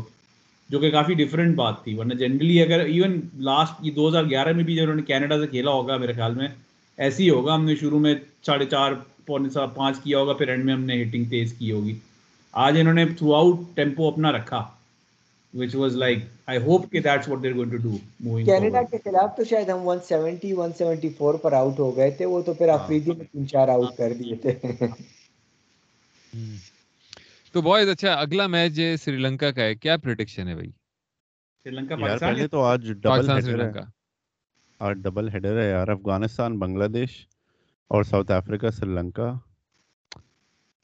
جو 0.69 0.79
کہ 0.79 0.91
کافی 0.91 1.15
ڈفرینٹ 1.15 1.57
بات 1.57 1.85
تھی۔ 1.85 1.95
ورنہ 1.95 2.15
جنرلی 2.15 2.63
اگر 2.63 2.81
ایون 2.81 3.21
لاسٹ 3.35 3.73
یہ 3.83 3.91
دو 3.91 4.09
ہزار 4.09 4.25
گیارہ 4.25 4.53
میں 4.53 4.65
بھی 4.65 4.75
جب 4.75 4.83
انہوں 4.83 4.97
نے 4.97 5.03
کینیڈا 5.03 5.41
سے 5.41 5.47
کھیلا 5.47 5.71
ہوگا 5.71 5.97
میرے 5.97 6.13
خیال 6.13 6.35
میں، 6.35 6.49
ایسے 6.97 7.23
ہی 7.23 7.31
ہوگا۔ 7.31 7.55
ہم 7.55 7.65
نے 7.65 7.77
شروع 7.77 7.99
میں 7.99 8.15
ساڑھے 8.47 8.67
چار 8.67 8.93
پونے 9.27 9.51
سا 9.51 9.67
پانچ 9.75 9.97
کیا 10.03 10.19
ہوگا 10.19 10.33
پھر 10.33 10.49
اینڈ 10.49 10.65
میں 10.65 10.75
ہم 10.75 10.85
نے 10.85 11.03
ہٹنگ 11.03 11.25
تیز 11.25 11.53
کی 11.53 11.73
ہوگی۔ 11.73 11.99
آج 12.55 12.79
انہوں 12.81 12.95
نے 12.95 13.05
تھرو 13.19 13.35
آؤٹ 13.35 13.61
ٹیمپو 13.75 14.09
اپنا 14.09 14.33
رکھا 14.33 14.63
which 15.55 15.75
was 15.75 15.97
like 15.97 16.19
I 16.47 16.59
hope 16.59 16.91
کہ 16.93 17.01
that's 17.01 17.29
what 17.29 17.43
they're 17.43 17.55
going 17.55 17.71
to 17.71 17.77
do 17.77 17.97
moving 18.21 18.45
Canada 18.45 18.83
کے 18.83 18.99
خلاف 19.05 19.37
تو 19.37 19.45
شاید 19.45 19.69
ہم 19.69 19.89
170 19.89 20.53
174 20.55 21.37
پر 21.43 21.53
آؤٹ 21.53 21.79
ہو 21.79 21.97
گئے 21.97 22.11
تھے 22.11 22.25
وہ 22.27 22.41
تو 22.43 22.55
پھر 22.55 22.69
ہاں۔ 22.69 22.79
افریدی 22.79 23.13
نے 23.13 23.25
تین 23.25 23.49
چار 23.49 23.69
آؤٹ 23.69 23.97
کر 23.97 24.13
دیے 24.13 24.37
تھے۔ 24.37 24.53
تو 27.55 27.63
بوائز 27.63 27.89
اچھا 27.89 28.13
اگلا 28.15 28.47
میچ 28.47 28.81
سری 29.01 29.17
لنکا 29.17 29.51
کا 29.51 29.63
ہے۔ 29.63 29.75
کیا 29.75 29.97
پریڈکشن 29.97 30.49
ہے 30.49 30.55
بھائی؟ 30.55 30.71
سری 31.67 31.71
لنکا 31.71 31.97
پاکستان؟ 31.97 32.35
پہلے 32.35 32.49
تو 32.49 32.63
آج 32.63 32.91
ڈبل 32.95 33.29
ہیڈر 33.31 33.61
ہے۔ 33.67 33.83
آج 34.81 34.97
ڈبل 34.97 35.29
ہیڈر 35.29 35.61
ہے 35.61 35.69
یار 35.71 35.89
افغانستان 35.89 36.59
بنگلہ 36.59 36.89
دیش۔ 36.89 37.13
اور 37.91 38.03
south 38.05 38.31
Africa 38.33 38.71
Sri 38.71 38.91
Lanka 38.91 39.33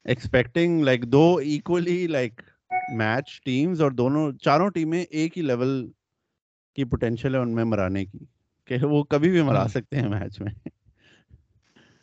expecting 0.07 0.83
like 0.83 1.05
دو 1.05 1.23
ایکولی 1.45 2.07
لائک 2.07 2.41
میچ 2.95 3.41
ٹیمز 3.45 3.81
اور 3.83 3.91
دونوں 3.93 4.31
چاروں 4.41 4.69
ٹیمیں 4.71 5.03
ایک 5.03 5.37
ہی 5.39 5.43
لیول 5.43 5.73
کی 6.79 6.85
پوٹینشیل 6.85 7.35
ہے 7.35 7.41
ان 7.41 7.55
میں 7.55 7.65
مرانے 7.65 8.05
کی 8.05 8.19
کہ 8.69 8.85
وہ 8.87 9.03
کبھی 9.05 9.31
بھی 9.31 9.43
مرا 9.43 9.61
ہاں۔ 9.61 9.69
سکتے 9.69 9.97
ہیں 9.97 10.09
میچ 10.09 10.41
میں۔ 10.41 10.53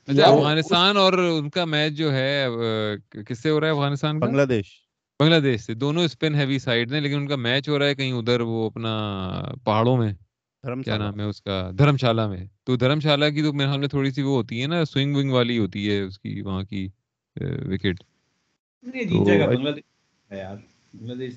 اچھا 0.07 0.25
افغانستان 0.25 0.97
اور 0.97 1.13
ان 1.13 1.49
کا 1.49 1.65
میچ 1.65 1.93
جو 1.93 2.11
ہے 2.13 2.45
کس 3.27 3.39
سے 3.39 3.49
ہو 3.49 3.59
رہا 3.59 3.67
ہے 3.67 3.73
افغانستان 3.73 4.19
بنگلہ 4.19 4.45
دیش۔ 4.45 4.67
بنگلہ 5.19 5.39
دیش 5.39 5.61
سے۔ 5.61 5.73
دونوں 5.73 6.03
اسپن 6.03 6.35
ہیوی 6.35 6.59
سائڈ 6.59 6.93
ہیں 6.93 7.01
لیکن 7.01 7.17
ان 7.17 7.27
کا 7.27 7.35
میچ 7.37 7.69
ہو 7.69 7.79
رہا 7.79 7.85
ہے 7.85 7.95
کہیں 7.95 8.11
ادھر 8.11 8.41
وہ 8.41 8.65
اپنا 8.69 8.93
پہاڑوں 9.65 9.97
میں۔ 9.97 10.13
کیا 10.75 10.97
نام 10.97 11.19
ہے 11.19 11.25
اس 11.25 11.41
کا؟ 11.41 11.71
دھرم 11.77 11.97
شالہ 11.97 12.27
میں۔ 12.27 12.45
تو 12.63 12.75
دھرم 12.75 12.99
شالہ 12.99 13.25
کی 13.25 13.41
تو 13.41 13.53
میرے 13.53 13.67
خیال 13.67 13.79
میں 13.79 13.87
تھوڑی 13.87 14.11
سی 14.11 14.21
وہ 14.21 14.35
ہوتی 14.35 14.61
ہے 14.61 14.67
نا 14.67 14.85
سوئنگ 14.85 15.15
ونگ 15.15 15.31
والی 15.31 15.57
ہوتی 15.57 15.89
ہے 15.89 16.01
اس 16.01 16.19
کی 16.19 16.41
وہاں 16.41 16.63
کی 16.63 16.87
وکٹ۔ 17.41 18.03
یہ 18.95 19.03
تو 19.03 19.09
جیت 19.09 19.27
جائے 19.27 19.39
گا 19.39 19.45
I- 19.45 19.55
بنگلہ 19.55 19.69
دیش 19.69 19.83
ہے 20.31 20.37
یار۔ 20.37 20.55
بنگلہ 20.93 21.13
دیش 21.13 21.33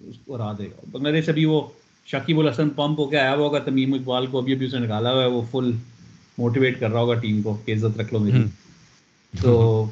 اس 0.00 0.16
کو 0.24 0.36
ہرا 0.36 0.52
دے 0.52 0.64
گا۔ 0.64 0.80
بنگلہ 0.90 1.12
دیش 1.12 1.28
ابھی 1.28 1.44
وہ 1.44 1.60
شکیب 2.06 2.38
الحسن 2.38 2.70
پمپ 2.70 3.00
ہو 3.00 3.10
کے 3.10 3.18
آیا 3.18 3.34
ہوا 3.34 3.46
ہوگا 3.46 3.58
تمیم 3.58 3.94
اقبال 3.94 4.26
کو 4.26 4.38
ابھی 4.38 4.52
ابھی 4.52 4.66
اس 4.66 4.74
نے 4.74 4.80
نکالا 4.80 5.12
ہوا 5.12 5.22
ہے۔ 5.22 5.28
وہ 5.28 5.42
فل 5.50 5.70
موٹیویٹ 6.38 6.80
کر 6.80 6.90
رہا 6.90 7.00
ہوگا 7.00 7.14
ٹیم 7.14 7.42
کو 7.42 7.58
کہ 7.64 7.72
عزت 7.72 8.00
رکھ 8.00 8.12
لو 8.12 8.20
میری۔ 8.20 8.42
تو 9.42 9.84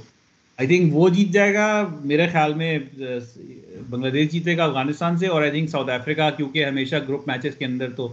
آئی 0.57 0.68
تھنک 0.68 0.95
وہ 0.95 1.09
جیت 1.09 1.28
جائے 1.28 1.55
گا 1.55 1.89
میرے 2.05 2.28
خیال 2.28 2.55
میں 2.55 2.78
بنگلہ 3.91 4.11
دیش 4.11 4.30
جیتے 4.30 4.57
گا 4.57 4.64
افغانستان 4.64 5.18
سے 5.18 5.26
اور 5.26 5.43
آئی 5.43 5.51
تھنک 5.51 5.70
ساؤتھ 5.70 5.91
افریقہ 5.91 6.30
کیونکہ 6.36 6.64
ہمیشہ 6.64 6.97
گروپ 7.09 7.28
میچز 7.28 7.57
کے 7.59 7.64
اندر 7.64 7.91
تو 7.91 8.12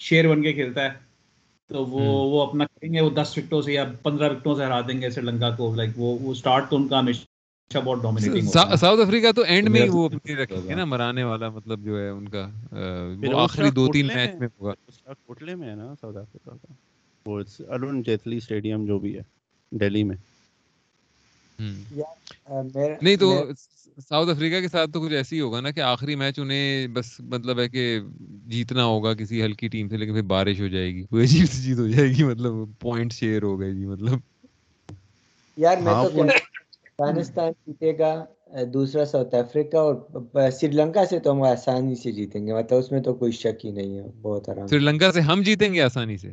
شیر 0.00 0.28
بن 0.28 0.42
کے 0.42 0.52
کھیلتا 0.52 0.84
ہے 0.84 0.90
تو 1.70 1.84
وہ۔ 1.86 2.00
وہ 2.30 2.42
اپنا 2.42 2.64
کریں 2.64 2.92
گے 2.92 3.00
وہ 3.00 3.10
دس 3.10 3.38
وکٹوں 3.38 3.62
سے 3.62 3.72
یا 3.72 3.84
پندرہ 4.02 4.30
وکٹوں 4.32 4.54
سے 4.54 4.64
ہرا 4.64 4.80
دیں 4.80 5.00
گے 5.00 5.10
سری 5.10 5.24
لنکا 5.24 5.50
کو۔ 5.56 5.74
لائک 5.74 5.90
وہ 5.96 6.18
وہ 6.20 6.32
اسٹارٹ 6.32 6.70
تو 6.70 6.76
ان 6.76 6.88
کا 6.88 6.98
ہمیشہ 6.98 7.24
بہت 7.84 8.02
ڈومینیٹنگ 8.02 8.48
ساؤتھ 8.48 9.00
افریقہ 9.00 9.32
تو 9.32 9.42
اینڈ 9.44 9.68
میں 9.68 9.88
وہ 9.88 10.08
اپنی 10.08 10.34
رکھیں 10.36 10.62
گے 10.68 10.74
نا 10.74 10.84
مرانے 10.84 11.24
والا 11.24 11.48
مطلب 11.48 11.84
جو 11.84 11.98
ہے 12.00 12.08
ان 12.08 12.28
کا 12.28 12.48
وہ 13.22 13.40
آخری 13.40 13.70
دو 13.70 13.88
تین 13.88 14.06
میچ 14.06 14.34
میں 14.34 14.48
ہوگا۔ 14.60 14.72
کوٹلے 15.26 15.54
میں 15.54 15.68
ہے 15.70 15.74
نا 15.74 15.94
ساؤتھ 16.00 16.16
افریقہ 16.16 16.50
کا۔ 16.50 16.72
وہ 17.26 17.40
ارون 17.68 18.02
جیتلی 18.02 18.36
اسٹیڈیم 18.36 18.84
جو 18.86 18.98
بھی 18.98 19.16
ہے 19.16 19.22
دہلی 19.72 20.02
میں۔ 20.04 20.16
نہیں 23.02 23.16
تو 23.16 23.30
ساؤتھ 23.98 24.30
افریقہ 24.30 24.60
کے 24.60 24.68
ساتھ 24.68 24.90
تو 24.90 25.00
کچھ 25.00 25.12
ایسی 25.12 25.40
ہوگا 25.40 25.60
نا 25.60 25.70
کہ 25.70 25.80
آخری 25.80 26.14
میچ 26.14 26.38
انہیں 26.38 26.86
بس 26.88 27.20
مطلب 27.20 27.60
ہے 27.60 27.68
کہ 27.68 28.00
جیتنا 28.46 28.84
ہوگا 28.84 29.14
کسی 29.14 29.42
ہلکی 29.42 29.68
ٹیم 29.68 29.88
سے 29.88 29.96
لیکن 29.96 30.12
پھر 30.12 30.22
بارش 30.22 30.60
ہو 30.60 30.66
جائے 30.66 30.94
گی 30.94 31.02
عجیب 31.22 31.46
سی 31.46 31.62
چیز 31.62 31.80
ہو 31.80 31.86
جائے 31.88 32.08
گی 32.08 32.24
مطلب 32.24 32.52
پوائنٹ 32.80 33.12
شیئر 33.12 33.42
ہو 33.42 33.60
گئے 33.60 33.72
جی 33.72 33.86
مطلب۔ 33.86 34.18
یار 35.58 35.76
میں 35.76 35.92
ہاں، 35.92 36.04
تو 36.04 36.22
افغانستان 36.22 37.52
جیتے 37.66 37.98
گا 37.98 38.24
دوسرا 38.74 39.04
ساؤتھ 39.04 39.34
افریقہ 39.34 39.76
اور 39.76 39.94
سری 40.50 40.70
لنکا 40.72 41.04
سے 41.06 41.18
تو 41.18 41.32
ہم 41.32 41.42
آسانی 41.42 41.94
سے 41.94 42.12
جیتیں 42.12 42.46
گے 42.46 42.52
مطلب 42.52 42.78
اس 42.78 42.92
میں 42.92 43.00
تو 43.00 43.14
کوئی 43.14 43.32
شک 43.32 43.64
ہی 43.64 43.70
نہیں 43.70 43.98
ہے 43.98 44.08
بہت 44.22 44.48
آرام 44.48 44.66
سری 44.66 44.78
لنکا 44.78 45.12
سے 45.12 45.20
ہم 45.20 45.42
جیتیں 45.42 45.72
گے 45.74 45.80
آسانی 45.82 46.16
سے؟ 46.18 46.30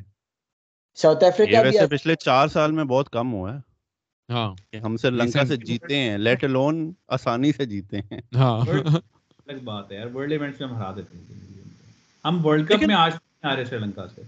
ساؤتھ 0.98 1.24
افریقہ 1.24 1.86
پچھلے 1.92 2.16
چار 2.16 2.48
سال 2.48 2.72
میں 2.72 2.84
بہت 2.84 3.10
کم 3.10 3.34
ہوا 3.34 3.54
ہے۔ 3.56 3.60
ہاں۔ 4.34 4.76
ہم 4.84 4.98
سری 4.98 5.16
لنکا 5.16 5.46
سے 5.46 5.56
جیتے 5.58 5.96
ہیں 5.96 6.18
لیٹ 6.18 6.44
لون 6.44 6.92
آسانی 7.08 7.52
سے 7.52 7.66
جیتے 7.66 7.98
ہیں۔ 7.98 8.22
ہاں۔ 8.36 8.60
الگ 9.46 9.58
بات 9.64 9.92
ہے 9.92 9.98
یار 9.98 10.08
ورلڈ 10.16 10.32
ایونٹس 10.32 10.60
میں 10.60 10.68
ہم 10.68 10.76
ہرا 10.76 10.92
دیتے 10.96 11.18
ہیں۔ 11.18 11.62
ہم 12.26 12.46
ورلڈ 12.46 12.70
کپ 12.70 12.84
میں 12.88 12.96
آج 12.96 13.12
نہیں 13.14 13.54
آ 13.54 13.56
رہے 13.56 13.66
سری 13.66 13.78
لنکا 13.78 14.08
سے۔ 14.16 14.22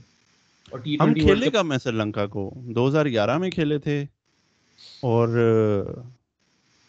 اور 0.70 0.80
ٹی 0.80 0.95
ہم 0.99 1.14
کھیلے 1.14 1.49
کب 1.51 1.66
میں 1.66 1.78
سری 1.78 1.97
لنکا 1.97 2.26
کو۔ 2.26 2.51
دو 2.76 2.88
ہزار 2.88 3.06
گیارہ 3.06 3.38
میں 3.38 3.51
کھیلے 3.51 3.78
تھے۔ 3.78 4.06
اور 5.01 5.28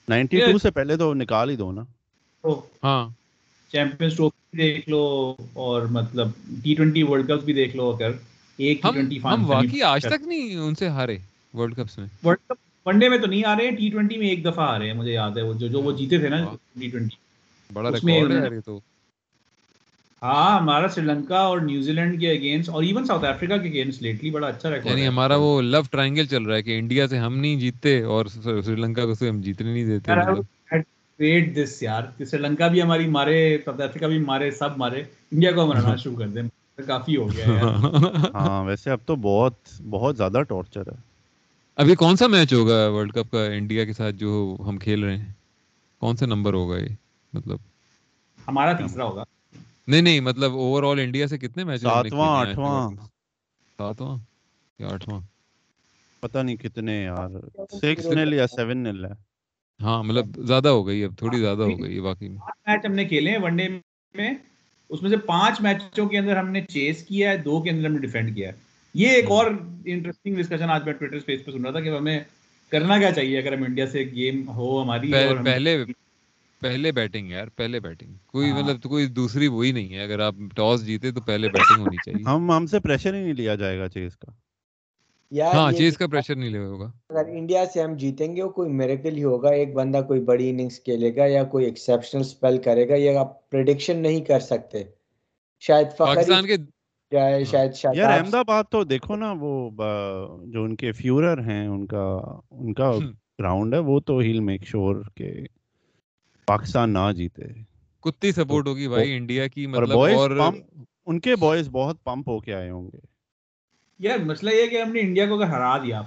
نائنٹی 0.08 0.40
ٹو 0.40 0.58
سے 0.58 0.70
پہلے 0.70 0.96
تو 0.96 1.14
نکال 1.14 1.50
ہی 1.50 1.56
دو 1.56 1.72
نا۔ 1.72 1.82
ہاں۔ 2.84 3.08
چیمپئنز 3.72 4.16
ٹرافی 4.16 4.56
دیکھ 4.56 4.88
لو 4.88 5.34
اور 5.52 5.82
مطلب 5.82 6.28
ٹی 6.62 6.74
ٹوینٹی 6.74 7.02
ورلڈ 7.02 7.28
کپ 7.28 7.44
بھی 7.44 7.54
دیکھ 7.54 7.76
لو۔ 7.76 7.90
اگر 7.90 8.10
ایک 8.56 8.82
ٹی 8.82 8.88
ہم 8.88 8.94
ٹوینٹی 8.94 9.18
ہم 9.24 9.50
واقعی 9.50 9.82
آج 9.82 10.02
تک 10.02 10.26
نہیں 10.26 10.56
ان 10.56 10.74
سے 10.74 10.88
ہارے 10.88 11.16
ورلڈ 11.54 11.76
کپس 11.76 11.98
میں۔ 11.98 12.06
ورلڈ 12.24 12.38
کپ 12.48 12.65
ون 12.86 12.98
ڈے 12.98 13.08
میں 13.08 13.18
تو 13.18 13.26
نہیں 13.26 13.44
آ 13.44 13.54
رہے 13.56 13.70
ٹی 13.70 13.88
ٹوینٹی 13.90 14.16
میں 14.16 14.28
ایک 14.28 14.44
دفعہ 14.44 14.68
آ 14.68 14.78
رہے 14.78 14.86
ہیں 14.86 14.94
مجھے 14.94 15.12
یاد 15.12 15.36
ہے 15.36 15.42
وہ 15.42 15.52
جو 15.54 15.68
جو 15.68 15.80
وہ 15.80 15.92
جیتے 15.92 16.18
تھے 16.18 16.28
نا۔ 16.28 16.44
ٹی 16.74 16.88
ٹوینٹی 16.88 17.16
بڑا 17.70 17.90
ریکارڈ 17.90 18.32
ہے 18.32 18.44
یہ 18.46 18.60
تو۔ 18.60 18.78
ہاں 20.22 20.58
ہمارا 20.58 20.88
سری 20.88 21.04
لنکا 21.04 21.38
اور 21.40 21.58
نیوزی 21.60 21.92
لینڈ 21.92 22.20
کے 22.20 22.30
اگینسٹ 22.30 22.68
اور 22.68 22.82
ایون 22.82 23.04
ساؤتھ 23.06 23.24
افریقہ 23.24 23.56
کے 23.56 23.68
اگینسٹ 23.68 24.02
لیٹلی 24.02 24.30
بڑا 24.30 24.46
اچھا 24.48 24.70
ریکارڈ 24.70 24.86
یعنی 24.88 25.06
ہمارا 25.08 25.36
وہ 25.36 25.60
لو 25.62 25.80
ٹرائنگل 25.90 26.26
چل 26.26 26.42
رہا 26.42 26.56
ہے 26.56 26.62
کہ 26.62 26.78
انڈیا 26.78 27.06
سے 27.08 27.18
ہم 27.18 27.36
نہیں 27.36 27.56
جیتتے 27.60 28.02
اور 28.06 28.26
سری 28.34 28.76
لنکا 28.76 29.04
کو 29.04 29.14
سے 29.14 29.28
ہم 29.28 29.40
جیتنے 29.40 29.72
نہیں 29.72 29.84
دیتے۔ 29.86 30.12
دس 31.54 31.82
یار 31.82 32.02
سری 32.24 32.40
لنکا 32.40 32.68
بھی 32.68 32.82
ہماری 32.82 33.06
مارے 33.08 33.36
ساؤتھ 33.64 33.80
افریقہ 33.80 34.06
بھی 34.06 34.18
مارے 34.20 34.50
سب 34.52 34.76
مارے 34.76 35.00
انڈیا 35.32 35.52
کو 35.52 35.66
مرانا 35.66 35.96
شروع 35.96 36.16
کر 36.16 36.28
دیں۔ 36.28 36.42
کافی 36.86 37.16
ہو 37.16 37.26
گیا 37.28 37.46
ہاں 38.34 38.62
ویسے 38.64 38.90
اب 38.90 38.98
تو 39.06 39.16
بہت 39.22 39.54
بہت 39.90 40.16
زیادہ 40.16 40.42
ٹارچر 40.48 40.88
ہے۔ 40.88 40.96
ابھی 41.76 41.94
کون 41.94 42.16
سا 42.16 42.26
میچ 42.26 42.52
ہوگا 42.54 42.88
ورلڈ 42.88 43.12
کپ 43.12 43.30
کا 43.30 43.44
انڈیا 43.44 43.84
کے 43.84 43.92
ساتھ 43.92 44.16
جو 44.16 44.56
ہم 44.68 44.78
کھیل 44.78 45.04
رہے 45.04 45.16
ہیں؟ 45.16 45.32
کون 45.98 46.16
سا 46.16 46.26
نمبر 46.26 46.54
ہوگا 46.54 46.78
یہ؟ 46.78 46.88
مطلب 47.32 47.58
ہمارا 48.48 48.72
تیسرا 48.72 49.04
ہوگا۔ 49.04 49.24
نہیں 49.88 50.02
نہیں 50.02 50.20
مطلب 50.20 50.52
اوور 50.52 50.82
آل 50.82 51.00
انڈیا 51.00 51.26
سے 51.26 51.38
کتنے 51.38 51.64
میچ 51.64 51.82
ساتواں 51.82 52.40
آٹھواں۔ 52.40 52.90
ساتواں؟ 53.78 54.16
یا 54.78 54.88
آٹھواں؟ 54.88 55.20
پتہ 56.20 56.38
نہیں 56.38 56.56
کتنے 56.56 57.02
یار۔ 57.04 57.30
سکس 57.80 58.06
نل 58.06 58.32
یا 58.32 58.46
سیون 58.46 58.78
نل 58.78 59.04
ہے۔ 59.04 59.10
ہاں 59.80 60.02
مطلب 60.02 60.46
زیادہ 60.46 60.68
ہو 60.68 60.86
گئی 60.86 61.04
اب 61.04 61.18
تھوڑی 61.18 61.38
زیادہ 61.40 61.62
ہو 61.62 61.82
گئی 61.82 61.98
واقعی۔ 61.98 62.28
میں 62.28 62.38
میچ 62.66 62.86
ہم 62.86 62.92
نے 62.92 63.04
کھیلے 63.04 63.30
ہیں 63.30 63.38
ون 63.38 63.56
ڈے 63.56 63.68
میں۔ 64.14 64.34
اس 64.90 65.02
میں 65.02 65.10
سے 65.10 65.16
پانچ 65.16 65.60
میچوں 65.60 66.08
کے 66.08 66.18
اندر 66.18 66.36
ہم 66.36 66.48
نے 66.48 66.60
چیس 66.62 67.06
کیا 67.06 67.30
ہے 67.30 67.36
دو 67.36 67.62
کے 67.62 67.70
اندر 67.70 67.86
ہم 67.86 67.92
نے 67.92 67.98
ڈیفینڈ 67.98 68.34
کیا 68.34 68.48
ہے۔ 68.48 68.65
یہ 68.96 69.08
ایک 69.08 69.30
اور 69.30 69.46
انٹرسٹنگ 69.84 70.34
ڈسکشن 70.34 70.70
آج 70.70 70.84
میں 70.84 70.92
ٹویٹر 70.92 71.16
اسپیس 71.16 71.44
پہ 71.44 71.50
سن 71.50 71.62
رہا 71.62 71.70
تھا 71.70 71.80
کہ 71.80 71.88
ہمیں 71.88 72.18
کرنا 72.72 72.98
کیا 72.98 73.12
چاہیے 73.12 73.38
اگر 73.38 73.52
ہم 73.52 73.62
انڈیا 73.62 73.86
سے 73.86 73.98
گیم 74.14 74.48
ہو 74.48 74.82
ہماری 74.82 75.12
پہلے 75.44 75.76
پہلے 76.62 76.92
بیٹنگ 76.92 77.30
یار 77.30 77.46
پہلے 77.56 77.80
بیٹنگ 77.80 78.14
کوئی 78.26 78.50
ہاں۔ 78.50 78.62
مطلب 78.62 78.82
کوئی 78.82 79.06
دوسری 79.06 79.46
وہی 79.46 79.72
نہیں 79.72 79.94
ہے۔ 79.94 80.02
اگر 80.02 80.20
آپ 80.20 80.34
ٹاس 80.56 80.86
جیتے 80.86 81.10
تو 81.10 81.20
پہلے 81.20 81.48
بیٹنگ 81.48 81.80
ہونی 81.80 81.96
چاہیے۔ 81.96 82.22
ہم 82.24 82.50
ہم 82.50 82.66
سے 82.66 82.80
پریشر 82.80 83.14
ہی 83.14 83.20
نہیں 83.20 83.34
لیا 83.34 83.54
جائے 83.54 83.78
گا 83.78 83.88
چیز 83.88 84.16
کا۔ 84.16 84.32
ہاں 85.54 85.72
چیز 85.72 85.96
کا 85.98 86.06
پریشر 86.06 86.36
نہیں 86.36 86.50
لے 86.50 86.58
ہوگا۔ 86.58 86.90
اگر 87.08 87.28
انڈیا 87.28 87.64
سے 87.74 87.82
ہم 87.82 87.94
جیتیں 87.96 88.36
گے 88.36 88.42
کوئی 88.54 88.70
میریکل 88.70 89.16
ہی 89.16 89.24
ہوگا۔ 89.24 89.50
ایک 89.50 89.74
بندہ 89.74 90.00
کوئی 90.06 90.20
بڑی 90.20 90.50
اننگز 90.50 90.80
کھیلے 90.80 91.16
گا 91.16 91.26
یا 91.26 91.44
کوئی 91.44 91.64
ایکسیپشنل 91.64 92.22
سپیل 92.22 92.58
کرے 92.58 92.88
گا 92.88 92.94
یہ 92.94 93.16
آپ 93.16 93.50
پریڈکشن 93.50 93.98
نہیں 93.98 94.20
کر 94.20 94.40
سکتے۔ 94.40 94.82
شاید 95.62 95.86
پاکستان 95.96 96.46
کے 96.46 96.56
شاید 97.12 97.74
شاید 97.74 97.96
یار 97.96 98.12
احمد 98.12 98.34
آباد 98.34 98.64
تو 98.70 98.84
دیکھو 98.84 99.16
نا 99.16 99.34
وہ 99.40 99.70
جو 100.46 100.62
ان 100.62 100.76
کے 100.76 100.92
فیورر 100.92 101.38
ہیں 101.40 101.66
ان 101.66 101.86
کا 101.86 102.18
ان 102.50 102.74
کا 102.74 102.92
گراؤنڈ 103.38 103.74
ہے 103.74 103.78
وہ 103.78 104.00
تو 104.00 104.18
ہیل 104.18 104.40
میک 104.40 104.66
شور 104.66 104.96
کہ 105.14 105.32
پاکستان 106.46 106.92
نہ 106.92 107.12
جیتے۔ 107.16 107.42
کتی 108.00 108.32
سپورٹ 108.32 108.66
ہوگی 108.66 108.88
بھائی 108.88 109.16
انڈیا 109.16 109.46
کی 109.46 109.66
مطلب 109.66 109.98
اور 109.98 110.30
ان 111.06 111.20
کے 111.20 111.36
بوائز 111.36 111.68
بہت 111.68 112.04
پمپ 112.04 112.28
ہو 112.28 112.40
کے 112.40 112.54
آئے 112.54 112.70
ہوں 112.70 112.90
گے۔ 112.92 112.98
یار 113.98 114.18
مسئلہ 114.18 114.50
یہ 114.50 114.66
کہ 114.66 114.82
ہم 114.82 114.92
نے 114.92 115.00
انڈیا 115.00 115.26
کو 115.26 115.34
اگر 115.34 115.44
ہرا 115.44 115.78
دیا 115.78 116.02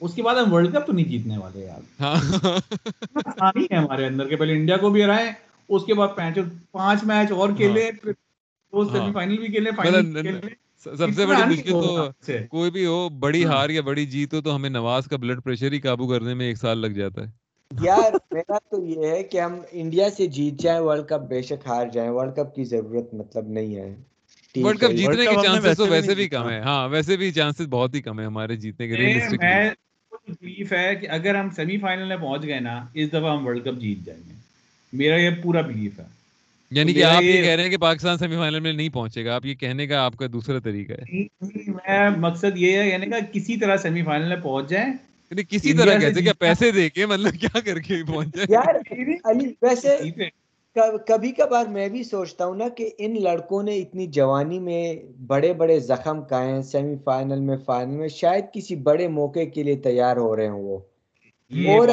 اس 0.00 0.14
کے 0.14 0.22
بعد 0.22 0.34
ہم 0.34 0.52
ورلڈ 0.52 0.74
کپ 0.74 0.86
تو 0.86 0.92
نہیں 0.92 1.08
جیتنے 1.08 1.38
والے 1.38 1.60
یار۔ 1.60 2.02
ہاں۔ 2.02 2.16
ہمارے 3.78 4.06
اندر 4.06 4.28
کے 4.28 4.36
پہلے 4.36 4.52
انڈیا 4.52 4.76
کو 4.76 4.90
بھی 4.90 5.04
ہرائے 5.04 5.32
اس 5.68 5.84
کے 5.84 5.94
بعد 5.94 6.08
پانچ 6.72 7.04
میچ 7.04 7.32
اور 7.32 7.48
کھیلے 7.56 7.90
دو 8.74 8.84
سیمی 8.90 9.12
فائنل 9.12 9.36
بھی 9.38 9.46
کھیلے 9.46 9.70
فائنل 9.76 10.38
سب 10.84 11.12
سے 11.16 11.26
بڑی 11.26 11.42
مشکل 11.44 11.72
تو 11.72 12.10
کوئی 12.50 12.70
بھی 12.70 12.86
ہو 12.86 13.08
بڑی 13.20 13.44
ہار 13.44 13.68
یا 13.68 13.80
بڑی 13.82 14.06
جیت 14.06 14.34
ہو 14.34 14.40
تو 14.40 14.56
ہمیں 14.56 14.70
نواز 14.70 15.06
کا 15.06 15.16
بلڈ 15.16 15.42
پریشر 15.44 15.72
ہی 15.72 15.80
قابو 15.80 16.08
کرنے 16.08 16.34
میں 16.34 16.46
ایک 16.46 16.58
سال 16.58 16.78
لگ 16.78 16.96
جاتا 16.96 17.22
ہے۔ 17.22 17.30
یار 17.70 18.12
میرا 18.30 18.58
تو 18.70 18.84
یہ 18.84 19.06
ہے 19.06 19.22
کہ 19.24 19.40
ہم 19.40 19.52
انڈیا 19.72 20.08
سے 20.10 20.26
جیت 20.28 20.60
جائیں 20.60 20.80
ورلڈ 20.80 21.08
کپ 21.08 21.28
بے 21.28 21.42
شک 21.42 21.66
ہار 21.66 21.86
جائیں 21.92 22.10
ورلڈ 22.10 22.34
کپ 22.36 22.54
کی 22.54 22.64
ضرورت 22.64 23.14
مطلب 23.14 23.48
نہیں 23.48 23.76
ہے۔ 23.76 23.94
ورلڈ 24.54 24.80
کپ 24.80 24.90
جیتنے 24.90 25.26
کے 25.26 25.36
چانسز 25.42 25.76
تو 25.76 25.86
ویسے 25.86 26.14
بھی 26.14 26.28
کم 26.28 26.48
ہے 26.48 26.60
ہاں 26.60 26.88
ویسے 26.88 27.16
بھی 27.16 27.30
چانسز 27.32 27.66
بہت 27.70 27.94
ہی 27.94 28.02
کم 28.02 28.20
ہے 28.20 28.24
ہمارے 28.24 28.56
جیتنے 28.56 28.88
کے 28.88 28.96
بلیف 30.42 30.72
ہے 30.72 30.94
کہ 30.96 31.08
اگر 31.08 31.34
ہم 31.34 31.50
سیمی 31.56 31.76
فائنل 31.78 32.08
میں 32.08 32.16
پہنچ 32.16 32.42
گئے 32.42 32.60
نا 32.60 32.84
اس 32.94 33.08
دفعہ 33.08 33.36
ہم 33.36 33.46
ورلڈ 33.46 33.64
کپ 33.64 33.80
جیت 33.80 34.04
جائیں 34.06 34.22
گے۔ 34.28 34.34
میرا 34.92 35.16
یہ 35.16 35.30
پورا 35.42 35.60
بلیف 35.60 35.98
ہے۔ 35.98 36.04
یعنی 36.74 36.92
کہ 36.94 37.04
آپ 37.04 37.22
یہ 37.22 37.42
کہہ 37.42 37.50
رہے 37.50 37.62
ہیں 37.62 37.70
کہ 37.70 37.76
پاکستان 37.76 38.18
سیمی 38.18 38.36
فائنل 38.36 38.60
میں 38.60 38.72
نہیں 38.72 38.88
پہنچے 38.88 39.24
گا 39.24 39.34
آپ 39.34 39.46
یہ 39.46 39.54
کہنے 39.54 39.86
کا 39.86 40.04
آپ 40.04 40.16
کا 40.16 40.26
دوسرا 40.32 40.58
طریقہ 40.58 40.92
ہے۔ 40.92 41.22
میں 41.66 42.10
مقصد 42.10 42.56
یہ 42.56 42.78
ہے 42.78 42.88
یعنی 42.88 43.06
کہ 43.06 43.32
کسی 43.32 43.56
طرح 43.56 43.76
سیمی 43.76 44.02
فائنل 44.02 44.28
میں 44.28 44.36
پہنچ 44.36 44.68
جائیں۔ 44.68 44.92
یعنی 45.30 45.42
کسی 45.48 45.72
طرح 45.72 45.98
کہتے 45.98 46.20
کیا 46.20 46.32
پیسے 46.38 46.70
دے 46.70 46.90
کے 46.90 47.06
مطلب 47.06 47.32
کیا 47.40 47.60
کر 47.60 47.78
کے 47.78 47.94
پہنچ 48.06 48.36
جائیں۔ 48.36 48.52
یار 48.52 48.74
علی 49.24 49.46
ویسے 49.62 49.96
کبھی 51.06 51.32
کبھار 51.32 51.66
میں 51.66 51.88
بھی 51.88 52.04
سوچتا 52.04 52.46
ہوں 52.46 52.56
نا 52.56 52.68
کہ 52.68 52.90
ان 52.98 53.22
لڑکوں 53.22 53.62
نے 53.62 53.76
اتنی 53.76 54.06
جوانی 54.06 54.58
میں 54.58 54.94
بڑے 55.26 55.52
بڑے 55.52 55.80
زخم 55.80 56.22
کھائے 56.22 56.52
ہیں 56.52 56.62
سیمی 56.62 56.94
فائنل 57.04 57.40
میں 57.40 57.56
فائنل 57.56 57.96
میں 57.96 58.08
شاید 58.08 58.44
کسی 58.52 58.76
بڑے 58.76 59.08
موقع 59.08 59.44
کے 59.54 59.62
لیے 59.62 59.76
تیار 59.76 60.16
ہو 60.16 60.36
رہے 60.36 60.48
ہوں 60.48 60.62
وہ۔ 60.62 60.78
اور 61.68 61.88